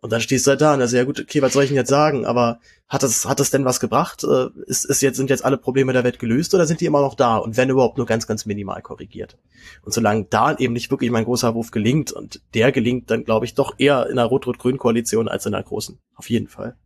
Und 0.00 0.12
dann 0.12 0.20
stehst 0.20 0.46
du 0.46 0.50
halt 0.50 0.60
da 0.60 0.74
und 0.74 0.80
sagt, 0.80 0.92
ja 0.92 1.04
gut, 1.04 1.20
okay, 1.20 1.42
was 1.42 1.52
soll 1.52 1.64
ich 1.64 1.70
denn 1.70 1.76
jetzt 1.76 1.88
sagen? 1.88 2.24
Aber 2.24 2.60
hat 2.88 3.02
das, 3.02 3.24
hat 3.24 3.40
das 3.40 3.50
denn 3.50 3.64
was 3.64 3.80
gebracht? 3.80 4.22
Äh, 4.22 4.46
ist, 4.66 4.84
ist 4.84 5.02
jetzt, 5.02 5.16
sind 5.16 5.28
jetzt 5.28 5.44
alle 5.44 5.58
Probleme 5.58 5.92
der 5.92 6.04
Welt 6.04 6.20
gelöst 6.20 6.54
oder 6.54 6.66
sind 6.66 6.80
die 6.80 6.86
immer 6.86 7.00
noch 7.00 7.16
da? 7.16 7.36
Und 7.36 7.56
wenn 7.56 7.68
überhaupt 7.68 7.96
nur 7.96 8.06
ganz, 8.06 8.28
ganz 8.28 8.46
minimal 8.46 8.80
korrigiert. 8.80 9.36
Und 9.82 9.92
solange 9.92 10.24
da 10.30 10.56
eben 10.56 10.72
nicht 10.72 10.92
wirklich 10.92 11.10
mein 11.10 11.24
großer 11.24 11.54
Wurf 11.54 11.72
gelingt 11.72 12.12
und 12.12 12.40
der 12.54 12.70
gelingt 12.70 13.10
dann, 13.10 13.24
glaube 13.24 13.44
ich, 13.44 13.54
doch 13.54 13.74
eher 13.78 14.06
in 14.06 14.18
einer 14.18 14.26
Rot-Rot-Grün-Koalition 14.28 15.26
als 15.26 15.46
in 15.46 15.54
einer 15.54 15.64
großen. 15.64 15.98
Auf 16.14 16.30
jeden 16.30 16.46
Fall. 16.46 16.76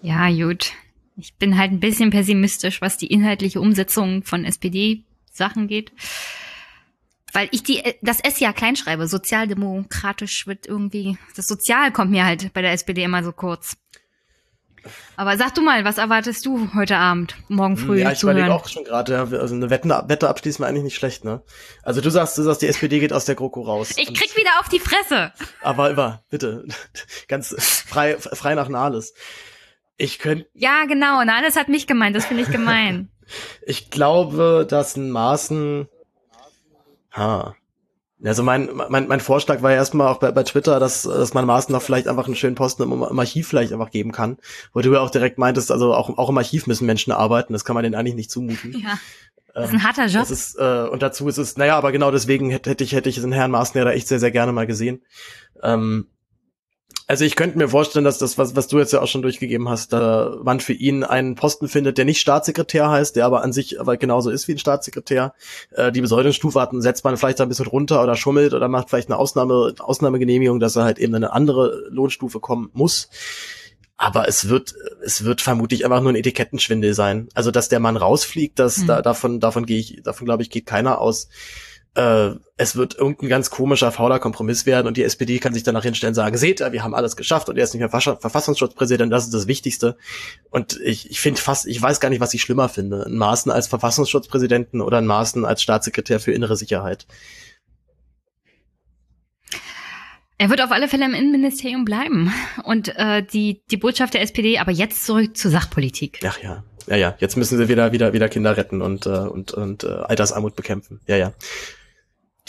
Ja, 0.00 0.30
gut. 0.30 0.72
Ich 1.16 1.36
bin 1.36 1.58
halt 1.58 1.70
ein 1.70 1.80
bisschen 1.80 2.08
pessimistisch, 2.08 2.80
was 2.80 2.96
die 2.96 3.08
inhaltliche 3.08 3.60
Umsetzung 3.60 4.22
von 4.24 4.46
SPD-Sachen 5.32 5.68
geht. 5.68 5.92
Weil 7.32 7.48
ich 7.50 7.62
die, 7.62 7.82
das 8.02 8.20
S 8.20 8.40
ja 8.40 8.52
klein 8.52 8.76
schreibe. 8.76 9.06
Sozialdemokratisch 9.06 10.46
wird 10.46 10.66
irgendwie, 10.66 11.16
das 11.34 11.46
Sozial 11.46 11.90
kommt 11.90 12.10
mir 12.10 12.26
halt 12.26 12.52
bei 12.52 12.60
der 12.60 12.72
SPD 12.72 13.02
immer 13.04 13.24
so 13.24 13.32
kurz. 13.32 13.76
Aber 15.16 15.36
sag 15.38 15.54
du 15.54 15.62
mal, 15.62 15.84
was 15.84 15.96
erwartest 15.96 16.44
du 16.44 16.74
heute 16.74 16.96
Abend, 16.96 17.36
morgen 17.48 17.76
früh? 17.76 18.00
Ja, 18.00 18.10
ich 18.10 18.22
überlege 18.22 18.52
auch 18.52 18.66
schon 18.66 18.82
gerade, 18.82 19.16
also 19.16 19.54
eine 19.54 19.70
Wette, 19.70 19.88
Wette 20.08 20.28
abschließen 20.28 20.62
wir 20.62 20.66
eigentlich 20.68 20.82
nicht 20.82 20.96
schlecht, 20.96 21.24
ne? 21.24 21.40
Also 21.84 22.00
du 22.00 22.10
sagst, 22.10 22.36
du 22.36 22.42
sagst, 22.42 22.62
die 22.62 22.66
SPD 22.66 22.98
geht 22.98 23.12
aus 23.12 23.24
der 23.24 23.36
GroKo 23.36 23.62
raus. 23.62 23.90
Ich 23.96 24.12
krieg 24.12 24.36
wieder 24.36 24.50
auf 24.58 24.68
die 24.68 24.80
Fresse. 24.80 25.32
Aber 25.62 25.90
immer, 25.90 26.24
bitte, 26.30 26.66
ganz 27.28 27.54
frei, 27.86 28.18
frei 28.18 28.56
nach 28.56 28.68
Nahles. 28.68 29.14
Ich 29.96 30.18
könnte. 30.18 30.48
Ja, 30.52 30.84
genau. 30.86 31.22
Na, 31.24 31.42
das 31.42 31.54
hat 31.54 31.68
mich 31.68 31.86
gemeint. 31.86 32.16
Das 32.16 32.26
finde 32.26 32.42
ich 32.42 32.50
gemein. 32.50 33.08
ich 33.66 33.90
glaube, 33.90 34.66
dass 34.68 34.96
ein 34.96 35.10
Maßen. 35.10 35.88
Ha. 37.12 37.54
Also 38.24 38.44
mein, 38.44 38.70
mein, 38.88 39.08
mein 39.08 39.20
Vorschlag 39.20 39.62
war 39.62 39.72
ja 39.72 39.78
erstmal 39.78 40.06
auch 40.06 40.18
bei, 40.18 40.30
bei 40.30 40.44
Twitter, 40.44 40.78
dass, 40.78 41.02
dass 41.02 41.34
man 41.34 41.44
Maaßen 41.44 41.72
noch 41.72 41.82
vielleicht 41.82 42.06
einfach 42.06 42.26
einen 42.26 42.36
schönen 42.36 42.54
Posten 42.54 42.84
im, 42.84 42.92
im 42.92 43.18
Archiv 43.18 43.48
vielleicht 43.48 43.72
einfach 43.72 43.90
geben 43.90 44.12
kann. 44.12 44.38
Wo 44.72 44.80
du 44.80 44.92
ja 44.92 45.00
auch 45.00 45.10
direkt 45.10 45.38
meintest, 45.38 45.72
also 45.72 45.92
auch, 45.92 46.16
auch 46.16 46.30
im 46.30 46.38
Archiv 46.38 46.68
müssen 46.68 46.86
Menschen 46.86 47.12
arbeiten, 47.12 47.52
das 47.52 47.64
kann 47.64 47.74
man 47.74 47.82
denen 47.82 47.96
eigentlich 47.96 48.14
nicht 48.14 48.30
zumuten. 48.30 48.72
Ja. 48.82 48.98
Das 49.54 49.68
ist 49.68 49.74
ein 49.74 49.84
harter 49.84 50.06
Job. 50.06 50.22
Das 50.22 50.30
ist, 50.30 50.58
äh, 50.58 50.88
und 50.90 51.02
dazu 51.02 51.28
ist 51.28 51.36
es, 51.36 51.58
naja, 51.58 51.76
aber 51.76 51.92
genau 51.92 52.10
deswegen 52.10 52.48
hätte, 52.48 52.70
hätte 52.70 52.84
ich, 52.84 52.92
hätte 52.94 53.10
ich 53.10 53.20
den 53.20 53.32
Herrn 53.32 53.50
Maaßen 53.50 53.76
ja 53.76 53.84
da 53.84 53.92
echt 53.92 54.08
sehr, 54.08 54.18
sehr 54.18 54.30
gerne 54.30 54.50
mal 54.50 54.66
gesehen. 54.66 55.02
Ähm, 55.62 56.06
also 57.06 57.24
ich 57.24 57.36
könnte 57.36 57.58
mir 57.58 57.68
vorstellen, 57.68 58.04
dass 58.04 58.18
das, 58.18 58.38
was, 58.38 58.56
was 58.56 58.68
du 58.68 58.78
jetzt 58.78 58.92
ja 58.92 59.02
auch 59.02 59.06
schon 59.06 59.22
durchgegeben 59.22 59.68
hast, 59.68 59.92
da 59.92 60.38
man 60.42 60.60
für 60.60 60.72
ihn 60.72 61.04
einen 61.04 61.34
Posten 61.34 61.68
findet, 61.68 61.98
der 61.98 62.04
nicht 62.04 62.20
Staatssekretär 62.20 62.90
heißt, 62.90 63.16
der 63.16 63.26
aber 63.26 63.42
an 63.42 63.52
sich 63.52 63.80
aber 63.80 63.96
genauso 63.96 64.30
ist 64.30 64.48
wie 64.48 64.52
ein 64.52 64.58
Staatssekretär. 64.58 65.34
Äh, 65.72 65.92
die 65.92 66.00
Besoldungsstufe 66.00 66.60
hat, 66.60 66.70
setzt 66.74 67.04
man 67.04 67.16
vielleicht 67.16 67.40
ein 67.40 67.48
bisschen 67.48 67.66
runter 67.66 68.02
oder 68.02 68.16
schummelt 68.16 68.54
oder 68.54 68.68
macht 68.68 68.88
vielleicht 68.88 69.08
eine 69.08 69.18
Ausnahme, 69.18 69.74
Ausnahmegenehmigung, 69.78 70.60
dass 70.60 70.76
er 70.76 70.84
halt 70.84 70.98
eben 70.98 71.14
eine 71.14 71.32
andere 71.32 71.86
Lohnstufe 71.90 72.40
kommen 72.40 72.70
muss. 72.72 73.08
Aber 73.96 74.26
es 74.26 74.48
wird, 74.48 74.74
es 75.04 75.24
wird 75.24 75.40
vermutlich 75.40 75.84
einfach 75.84 76.00
nur 76.00 76.12
ein 76.12 76.16
Etikettenschwindel 76.16 76.94
sein. 76.94 77.28
Also, 77.34 77.50
dass 77.50 77.68
der 77.68 77.78
Mann 77.78 77.96
rausfliegt, 77.96 78.58
das, 78.58 78.78
mhm. 78.78 78.86
da, 78.86 79.02
davon, 79.02 79.38
davon 79.38 79.66
gehe 79.66 79.78
ich, 79.78 80.02
davon 80.02 80.24
glaube 80.24 80.42
ich, 80.42 80.50
geht 80.50 80.66
keiner 80.66 81.00
aus 81.00 81.28
äh, 81.94 82.30
es 82.56 82.76
wird 82.76 82.94
irgendein 82.94 83.28
ganz 83.28 83.50
komischer, 83.50 83.92
fauler 83.92 84.18
Kompromiss 84.18 84.66
werden 84.66 84.86
und 84.86 84.96
die 84.96 85.02
SPD 85.02 85.38
kann 85.38 85.52
sich 85.52 85.62
danach 85.62 85.82
hinstellen 85.82 86.12
und 86.12 86.14
sagen, 86.14 86.36
seht 86.36 86.60
ihr, 86.60 86.72
wir 86.72 86.82
haben 86.84 86.94
alles 86.94 87.16
geschafft 87.16 87.48
und 87.48 87.58
er 87.58 87.64
ist 87.64 87.74
nicht 87.74 87.80
mehr 87.80 87.90
Verfassungsschutzpräsident, 87.90 89.12
das 89.12 89.24
ist 89.24 89.34
das 89.34 89.46
Wichtigste. 89.46 89.96
Und 90.50 90.80
ich, 90.82 91.10
ich 91.10 91.20
finde 91.20 91.40
fast, 91.40 91.66
ich 91.66 91.80
weiß 91.80 92.00
gar 92.00 92.08
nicht, 92.08 92.20
was 92.20 92.34
ich 92.34 92.40
schlimmer 92.40 92.68
finde, 92.68 93.04
ein 93.06 93.16
Maßen 93.16 93.52
als 93.52 93.68
Verfassungsschutzpräsidenten 93.68 94.80
oder 94.80 94.98
ein 94.98 95.06
Maßen 95.06 95.44
als 95.44 95.62
Staatssekretär 95.62 96.20
für 96.20 96.32
innere 96.32 96.56
Sicherheit. 96.56 97.06
Er 100.38 100.50
wird 100.50 100.60
auf 100.60 100.72
alle 100.72 100.88
Fälle 100.88 101.04
im 101.04 101.14
Innenministerium 101.14 101.84
bleiben. 101.84 102.32
Und 102.64 102.88
äh, 102.96 103.22
die, 103.22 103.62
die 103.70 103.76
Botschaft 103.76 104.14
der 104.14 104.22
SPD, 104.22 104.58
aber 104.58 104.72
jetzt 104.72 105.06
zurück 105.06 105.36
zur 105.36 105.52
Sachpolitik. 105.52 106.18
Ach 106.26 106.42
ja. 106.42 106.64
Ja, 106.88 106.96
ja. 106.96 107.14
Jetzt 107.18 107.36
müssen 107.36 107.58
sie 107.58 107.68
wieder, 107.68 107.92
wieder, 107.92 108.12
wieder 108.12 108.28
Kinder 108.28 108.56
retten 108.56 108.82
und, 108.82 109.06
äh, 109.06 109.10
und, 109.10 109.52
und 109.52 109.84
äh, 109.84 109.88
Altersarmut 109.88 110.56
bekämpfen. 110.56 111.00
Ja, 111.06 111.16
ja. 111.16 111.32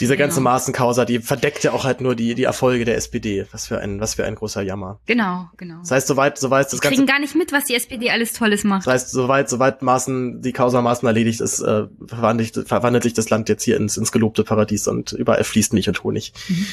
Diese 0.00 0.16
ganze 0.16 0.38
genau. 0.40 0.50
Maßenkausa, 0.50 1.04
die 1.04 1.20
verdeckt 1.20 1.62
ja 1.62 1.70
auch 1.72 1.84
halt 1.84 2.00
nur 2.00 2.16
die, 2.16 2.34
die 2.34 2.42
Erfolge 2.42 2.84
der 2.84 2.96
SPD. 2.96 3.46
Was 3.52 3.68
für 3.68 3.78
ein, 3.78 4.00
was 4.00 4.14
für 4.14 4.24
ein 4.24 4.34
großer 4.34 4.60
Jammer. 4.60 5.00
Genau, 5.06 5.48
genau. 5.56 5.78
Das 5.80 5.92
heißt, 5.92 6.06
soweit, 6.08 6.36
soweit 6.36 6.66
das 6.66 6.72
die 6.72 6.78
Ganze. 6.78 6.96
kriegen 6.96 7.06
gar 7.06 7.20
nicht 7.20 7.36
mit, 7.36 7.52
was 7.52 7.64
die 7.64 7.76
SPD 7.76 8.10
alles 8.10 8.32
Tolles 8.32 8.64
macht. 8.64 8.88
Das 8.88 8.92
heißt, 8.92 9.10
soweit, 9.12 9.48
soweit 9.48 9.82
Maßen, 9.82 10.42
die 10.42 10.52
Causa 10.52 10.82
Maßen 10.82 11.06
erledigt 11.06 11.40
ist, 11.40 11.60
äh, 11.60 11.86
verwandelt, 12.06 12.66
verwandelt 12.66 13.04
sich 13.04 13.14
das 13.14 13.30
Land 13.30 13.48
jetzt 13.48 13.62
hier 13.62 13.76
ins, 13.76 13.96
ins 13.96 14.10
gelobte 14.10 14.42
Paradies 14.42 14.88
und 14.88 15.12
überall 15.12 15.44
fließt 15.44 15.72
Milch 15.72 15.86
und 15.86 16.02
Honig. 16.02 16.32
Mhm. 16.48 16.66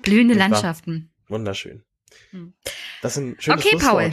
Blühende 0.00 0.34
Landschaften. 0.34 1.10
Wunderschön. 1.28 1.82
Mhm. 2.32 2.54
Das 3.02 3.12
ist 3.12 3.18
ein 3.18 3.36
schönes 3.38 3.60
Okay, 3.60 3.70
Schlusswort. 3.72 3.92
Paul. 3.92 4.10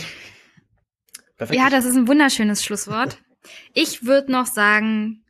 Perfekt. 1.38 1.60
Ja, 1.60 1.70
das 1.70 1.86
ist 1.86 1.96
ein 1.96 2.10
wunderschönes 2.10 2.64
Schlusswort. 2.64 3.20
Ich 3.74 4.06
würde 4.06 4.34
noch 4.34 4.48
sagen, 4.48 5.23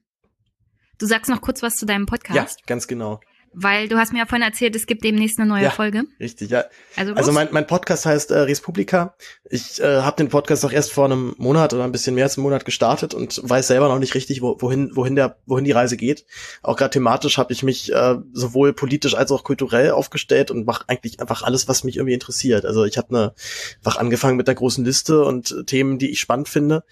Du 1.00 1.06
sagst 1.06 1.30
noch 1.30 1.42
kurz 1.42 1.62
was 1.62 1.76
zu 1.76 1.86
deinem 1.86 2.06
Podcast. 2.06 2.60
Ja, 2.60 2.66
ganz 2.66 2.88
genau. 2.88 3.20
Weil 3.54 3.88
du 3.88 3.98
hast 3.98 4.14
mir 4.14 4.20
ja 4.20 4.26
vorhin 4.26 4.46
erzählt, 4.46 4.76
es 4.76 4.88
gibt 4.88 5.04
demnächst 5.04 5.40
eine 5.40 5.48
neue 5.48 5.64
ja, 5.64 5.70
Folge. 5.70 6.04
Richtig, 6.20 6.50
ja. 6.50 6.66
Also, 6.96 7.14
also 7.14 7.32
mein, 7.32 7.50
mein 7.52 7.68
Podcast 7.68 8.06
heißt 8.06 8.32
äh, 8.32 8.40
Respublika. 8.40 9.16
Ich 9.50 9.80
äh, 9.80 10.02
habe 10.02 10.18
den 10.18 10.30
Podcast 10.30 10.66
auch 10.66 10.72
erst 10.72 10.92
vor 10.92 11.06
einem 11.06 11.36
Monat 11.38 11.74
oder 11.74 11.84
ein 11.84 11.92
bisschen 11.92 12.16
mehr 12.16 12.24
als 12.24 12.38
einem 12.38 12.44
Monat 12.44 12.66
gestartet 12.66 13.14
und 13.14 13.42
weiß 13.48 13.68
selber 13.68 13.90
noch 13.90 14.00
nicht 14.00 14.16
richtig, 14.16 14.42
wo, 14.42 14.58
wohin, 14.60 14.96
wohin, 14.96 15.16
der, 15.16 15.38
wohin 15.46 15.66
die 15.66 15.72
Reise 15.72 15.98
geht. 15.98 16.26
Auch 16.64 16.78
gerade 16.78 16.90
thematisch 16.90 17.38
habe 17.38 17.54
ich 17.54 17.62
mich 17.62 17.94
äh, 17.94 18.16
sowohl 18.32 18.74
politisch 18.74 19.14
als 19.14 19.32
auch 19.32 19.44
kulturell 19.44 19.92
aufgestellt 19.92 20.50
und 20.50 20.66
mache 20.66 20.86
eigentlich 20.88 21.20
einfach 21.20 21.44
alles, 21.44 21.68
was 21.68 21.84
mich 21.84 21.98
irgendwie 21.98 22.16
interessiert. 22.16 22.66
Also 22.66 22.86
ich 22.86 22.98
habe 22.98 23.10
eine, 23.10 23.34
einfach 23.78 23.98
angefangen 23.98 24.38
mit 24.38 24.48
der 24.48 24.56
großen 24.56 24.84
Liste 24.84 25.24
und 25.24 25.68
Themen, 25.68 26.00
die 26.00 26.10
ich 26.10 26.20
spannend 26.20 26.50
finde. 26.50 26.84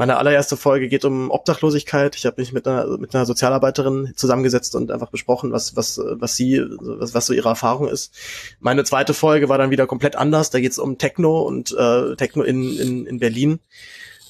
Meine 0.00 0.16
allererste 0.16 0.56
Folge 0.56 0.88
geht 0.88 1.04
um 1.04 1.30
Obdachlosigkeit. 1.30 2.16
Ich 2.16 2.24
habe 2.24 2.40
mich 2.40 2.54
mit 2.54 2.66
einer, 2.66 2.96
mit 2.96 3.14
einer 3.14 3.26
Sozialarbeiterin 3.26 4.14
zusammengesetzt 4.16 4.74
und 4.74 4.90
einfach 4.90 5.10
besprochen, 5.10 5.52
was, 5.52 5.76
was 5.76 6.00
was 6.02 6.36
sie, 6.36 6.64
was, 6.80 7.12
was 7.12 7.26
so 7.26 7.34
ihre 7.34 7.50
Erfahrung 7.50 7.86
ist. 7.86 8.14
Meine 8.60 8.82
zweite 8.84 9.12
Folge 9.12 9.50
war 9.50 9.58
dann 9.58 9.70
wieder 9.70 9.86
komplett 9.86 10.16
anders. 10.16 10.48
Da 10.48 10.58
geht 10.58 10.72
es 10.72 10.78
um 10.78 10.96
Techno 10.96 11.42
und 11.42 11.76
äh, 11.78 12.16
Techno 12.16 12.42
in, 12.42 12.78
in, 12.78 13.04
in 13.04 13.18
Berlin. 13.18 13.60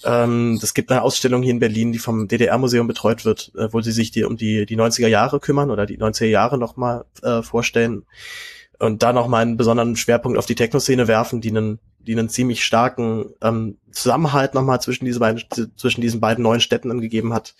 Ähm, 0.02 0.58
es 0.60 0.74
gibt 0.74 0.90
eine 0.90 1.02
Ausstellung 1.02 1.44
hier 1.44 1.52
in 1.52 1.60
Berlin, 1.60 1.92
die 1.92 2.00
vom 2.00 2.26
DDR-Museum 2.26 2.88
betreut 2.88 3.24
wird, 3.24 3.52
äh, 3.56 3.72
wo 3.72 3.80
sie 3.80 3.92
sich 3.92 4.10
die 4.10 4.24
um 4.24 4.36
die, 4.36 4.66
die 4.66 4.76
90er 4.76 5.06
Jahre 5.06 5.38
kümmern 5.38 5.70
oder 5.70 5.86
die 5.86 5.98
90er 5.98 6.26
Jahre 6.26 6.58
nochmal 6.58 7.04
äh, 7.22 7.42
vorstellen 7.42 8.06
und 8.80 9.04
da 9.04 9.12
nochmal 9.12 9.42
einen 9.42 9.56
besonderen 9.56 9.94
Schwerpunkt 9.94 10.36
auf 10.36 10.46
die 10.46 10.56
Techno-Szene 10.56 11.06
werfen, 11.06 11.40
die 11.40 11.50
einen 11.50 11.78
die 12.06 12.12
einen 12.12 12.28
ziemlich 12.28 12.64
starken 12.64 13.34
ähm, 13.42 13.78
Zusammenhalt 13.92 14.54
nochmal 14.54 14.80
zwischen, 14.80 15.04
diese 15.04 15.20
beiden, 15.20 15.42
zwischen 15.76 16.00
diesen 16.00 16.20
beiden 16.20 16.42
neuen 16.42 16.60
Städten 16.60 16.90
angegeben 16.90 17.34
hat. 17.34 17.54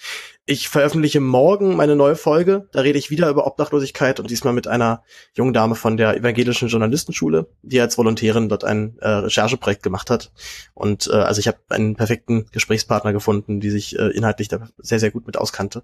Ich 0.47 0.69
veröffentliche 0.69 1.21
morgen 1.21 1.77
meine 1.77 1.97
neue 1.97 2.17
Folge. 2.17 2.69
Da 2.73 2.81
rede 2.81 2.99
ich 2.99 3.11
wieder 3.11 3.29
über 3.29 3.47
Obdachlosigkeit 3.47 4.21
und 4.21 4.31
diesmal 4.31 4.53
mit 4.53 4.67
einer 4.67 5.03
jungen 5.35 5.53
Dame 5.53 5.75
von 5.75 5.97
der 5.97 6.17
Evangelischen 6.17 6.69
Journalistenschule, 6.69 7.49
die 7.63 7.81
als 7.81 7.99
Volontärin 7.99 8.49
dort 8.49 8.65
ein 8.65 8.97
äh, 9.01 9.09
Rechercheprojekt 9.09 9.83
gemacht 9.83 10.11
hat. 10.11 10.33
Und 10.75 11.09
äh, 11.13 11.17
also 11.17 11.41
ich 11.41 11.49
habe 11.49 11.59
einen 11.69 11.97
perfekten 11.97 12.47
Gesprächspartner 12.53 13.13
gefunden, 13.13 13.61
die 13.61 13.71
sich 13.71 13.99
äh, 13.99 14.09
inhaltlich 14.09 14.49
da 14.49 14.69
sehr, 14.79 15.01
sehr 15.01 15.11
gut 15.11 15.27
mit 15.27 15.37
auskannte. 15.37 15.83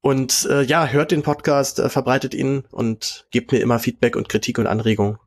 Und 0.00 0.46
äh, 0.50 0.62
ja, 0.62 0.86
hört 0.86 1.12
den 1.12 1.22
Podcast, 1.22 1.78
äh, 1.78 1.88
verbreitet 1.88 2.34
ihn 2.34 2.64
und 2.70 3.26
gebt 3.30 3.52
mir 3.52 3.60
immer 3.60 3.78
Feedback 3.78 4.16
und 4.16 4.28
Kritik 4.28 4.58
und 4.58 4.66
Anregung. 4.66 5.18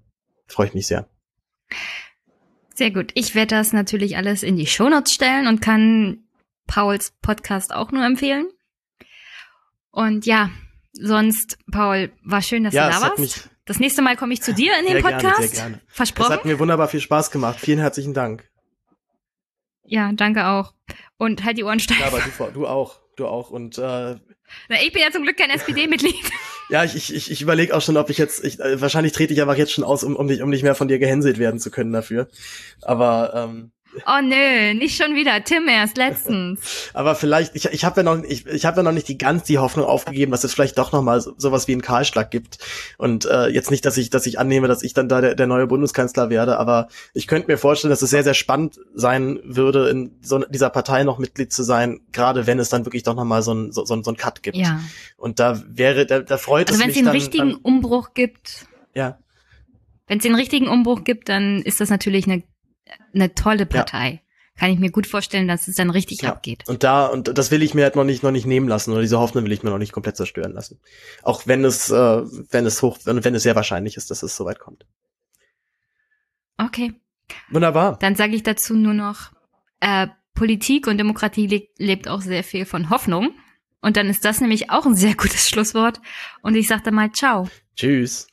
Freue 0.48 0.68
ich 0.68 0.74
mich 0.74 0.88
sehr. 0.88 1.08
Sehr 2.76 2.92
gut. 2.92 3.12
Ich 3.14 3.36
werde 3.36 3.56
das 3.56 3.74
natürlich 3.74 4.18
alles 4.18 4.44
in 4.44 4.58
die 4.58 4.68
Shownotes 4.68 5.14
stellen 5.14 5.48
und 5.48 5.62
kann 5.62 6.26
Pauls 6.68 7.14
Podcast 7.22 7.74
auch 7.74 7.92
nur 7.92 8.06
empfehlen. 8.06 8.48
Und 9.92 10.26
ja, 10.26 10.50
sonst, 10.92 11.58
Paul, 11.72 12.12
war 12.24 12.42
schön, 12.42 12.66
dass 12.66 12.74
ja, 12.74 12.90
du 12.90 12.96
da 12.96 13.02
warst. 13.02 13.50
Das 13.64 13.80
nächste 13.80 14.02
Mal 14.02 14.18
komme 14.18 14.34
ich 14.34 14.42
zu 14.42 14.54
dir 14.54 14.74
in 14.80 14.86
den 14.94 15.02
Podcast. 15.02 15.24
Gerne, 15.24 15.48
sehr 15.48 15.64
gerne. 15.64 15.82
Versprochen. 15.88 16.32
Es 16.34 16.38
hat 16.38 16.46
mir 16.46 16.60
wunderbar 16.60 16.90
viel 16.90 17.00
Spaß 17.00 17.32
gemacht. 17.32 17.60
Vielen 17.60 17.80
herzlichen 17.80 18.14
Dank. 18.14 18.48
Ja, 19.86 20.12
danke 20.12 20.46
auch. 20.46 20.74
Und 21.18 21.46
halt 21.46 21.58
die 21.58 21.64
Ohren 21.64 21.80
steif. 21.80 22.00
Ja, 22.00 22.08
aber 22.08 22.20
du, 22.20 22.52
du 22.52 22.68
auch. 22.68 23.00
Du 23.16 23.26
auch. 23.26 23.52
Und 23.52 23.78
äh, 23.78 23.82
Na, 23.82 24.82
ich 24.84 24.92
bin 24.92 25.02
ja 25.02 25.12
zum 25.12 25.24
Glück 25.24 25.38
kein 25.38 25.50
SPD-Mitglied. 25.50 26.16
Ja, 26.70 26.84
ich, 26.84 27.14
ich, 27.14 27.32
ich 27.32 27.42
überlege 27.42 27.76
auch 27.76 27.82
schon, 27.82 27.98
ob 27.98 28.10
ich 28.10 28.18
jetzt, 28.18 28.44
ich, 28.44 28.60
äh, 28.60 28.82
wahrscheinlich 28.82 29.14
trete 29.14 29.34
ich 29.34 29.42
einfach 29.42 29.58
jetzt 29.58 29.72
schon 29.72 29.84
aus, 29.84 30.04
um, 30.04 30.16
um, 30.16 30.26
nicht, 30.26 30.42
um 30.42 30.50
nicht 30.50 30.64
mehr 30.64 30.76
von 30.76 30.88
dir 30.88 30.98
gehänselt 30.98 31.38
werden 31.38 31.60
zu 31.60 31.70
können 31.70 31.94
dafür. 31.94 32.28
Aber 32.82 33.34
ähm, 33.36 33.72
Oh 34.06 34.22
nö, 34.22 34.74
nicht 34.74 35.02
schon 35.02 35.16
wieder. 35.16 35.44
Tim 35.44 35.68
erst 35.68 35.98
letztens. 35.98 36.90
Aber 36.94 37.16
vielleicht, 37.16 37.56
ich, 37.56 37.66
ich 37.66 37.86
habe 37.86 38.02
ja 38.02 38.04
noch, 38.04 38.24
ich, 38.24 38.46
ich 38.46 38.66
habe 38.66 38.78
ja 38.78 38.84
noch 38.84 38.92
nicht 38.92 39.08
die 39.08 39.18
ganz 39.18 39.44
die 39.44 39.58
Hoffnung 39.58 39.86
aufgegeben, 39.86 40.32
dass 40.32 40.44
es 40.44 40.54
vielleicht 40.54 40.78
doch 40.78 40.92
noch 40.92 41.02
mal 41.02 41.22
so, 41.22 41.34
sowas 41.38 41.68
wie 41.68 41.72
einen 41.72 41.82
Kahlschlag 41.82 42.32
gibt. 42.32 42.58
Und 42.98 43.26
äh, 43.26 43.48
jetzt 43.48 43.72
nicht, 43.72 43.86
dass 43.86 43.98
ich, 43.98 44.10
dass 44.10 44.26
ich 44.26 44.40
annehme, 44.40 44.68
dass 44.68 44.84
ich 44.84 44.94
dann 44.94 45.08
da 45.08 45.22
der, 45.22 45.36
der 45.36 45.48
neue 45.48 45.68
Bundeskanzler 45.68 46.30
werde, 46.30 46.58
aber 46.58 46.88
ich 47.14 47.28
könnte 47.28 47.48
mir 47.48 47.58
vorstellen, 47.58 47.90
dass 47.90 48.02
es 48.02 48.10
sehr, 48.10 48.24
sehr 48.24 48.34
spannend 48.34 48.80
sein 48.94 49.40
würde, 49.44 49.90
in 49.90 50.12
so 50.22 50.40
dieser 50.40 50.70
Partei 50.70 51.04
noch 51.04 51.20
Mitglied 51.20 51.52
zu 51.52 51.64
sein, 51.64 52.02
gerade 52.12 52.48
wenn 52.48 52.60
es 52.60 52.70
dann 52.70 52.86
wirklich 52.86 53.04
doch 53.04 53.16
noch 53.16 53.26
mal 53.26 53.42
so 53.42 53.54
ein 53.54 53.72
so, 53.72 53.86
so, 53.86 53.96
ein 53.96 54.18
Cut 54.18 54.44
gibt. 54.44 54.58
Ja. 54.58 54.82
Und 55.18 55.40
da 55.40 55.62
wäre, 55.68 56.06
da, 56.06 56.20
da 56.20 56.38
freut 56.38 56.70
also 56.70 56.82
es 56.82 56.88
mich. 56.88 56.98
Also 56.98 57.12
wenn 57.12 57.18
es 57.18 57.30
den 57.30 57.42
richtigen 57.42 57.50
dann, 57.52 57.62
Umbruch 57.62 58.14
gibt. 58.14 58.68
Ja. 58.94 59.20
Wenn 60.08 60.18
es 60.18 60.24
den 60.24 60.36
richtigen 60.36 60.68
Umbruch 60.68 61.04
gibt, 61.04 61.30
dann 61.30 61.62
ist 61.62 61.82
das 61.82 61.90
natürlich 61.90 62.26
eine 62.26 62.44
eine 63.14 63.34
tolle 63.34 63.66
Partei. 63.66 64.10
Ja. 64.10 64.20
Kann 64.58 64.72
ich 64.72 64.80
mir 64.80 64.90
gut 64.90 65.06
vorstellen, 65.06 65.50
dass 65.50 65.68
es 65.68 65.76
dann 65.76 65.90
richtig 65.90 66.22
ja. 66.22 66.30
abgeht. 66.30 66.64
Und 66.68 66.84
da, 66.84 67.08
und 67.08 67.38
das 67.38 67.52
will 67.52 67.62
ich 67.62 67.74
mir 67.74 67.84
halt 67.84 67.98
noch 67.98 68.06
nicht, 68.06 68.24
noch 68.24 68.32
nicht 68.32 68.46
nehmen 68.46 68.70
lassen, 68.70 68.92
oder 68.92 69.02
diese 69.02 69.20
Hoffnung 69.20 69.44
will 69.44 69.52
ich 69.52 69.64
mir 69.64 69.70
noch 69.70 69.78
nicht 69.78 69.92
komplett 69.92 70.16
zerstören 70.16 70.54
lassen. 70.54 70.80
Auch 71.24 71.46
wenn 71.46 71.66
es, 71.66 71.90
äh, 71.90 72.22
wenn 72.52 72.66
es 72.66 72.82
hoch, 72.82 72.98
wenn, 73.04 73.22
wenn 73.24 73.36
es 73.36 73.44
sehr 73.44 73.56
wahrscheinlich 73.56 73.98
ist, 73.98 74.12
dass 74.12 74.24
es 74.24 74.36
soweit 74.36 74.60
kommt. 74.60 74.86
Okay. 76.58 76.94
Wunderbar. 77.50 77.98
Dann 78.00 78.16
sage 78.16 78.36
ich 78.36 78.44
dazu 78.44 78.76
nur 78.76 78.94
noch, 78.94 79.32
äh, 79.82 80.08
Politik 80.36 80.88
und 80.88 80.98
Demokratie 80.98 81.48
le 81.48 81.68
lebt 81.78 82.08
auch 82.08 82.22
sehr 82.22 82.44
viel 82.44 82.66
von 82.66 82.90
Hoffnung. 82.90 83.34
Und 83.82 83.98
dann 83.98 84.08
ist 84.08 84.26
das 84.26 84.42
nämlich 84.42 84.70
auch 84.70 84.86
ein 84.86 84.96
sehr 84.96 85.16
gutes 85.16 85.50
Schlusswort. 85.50 86.02
Und 86.42 86.56
ich 86.56 86.68
sage 86.68 86.84
dann 86.84 86.96
mal 86.96 87.12
Ciao. 87.12 87.50
Tschüss. 87.76 88.28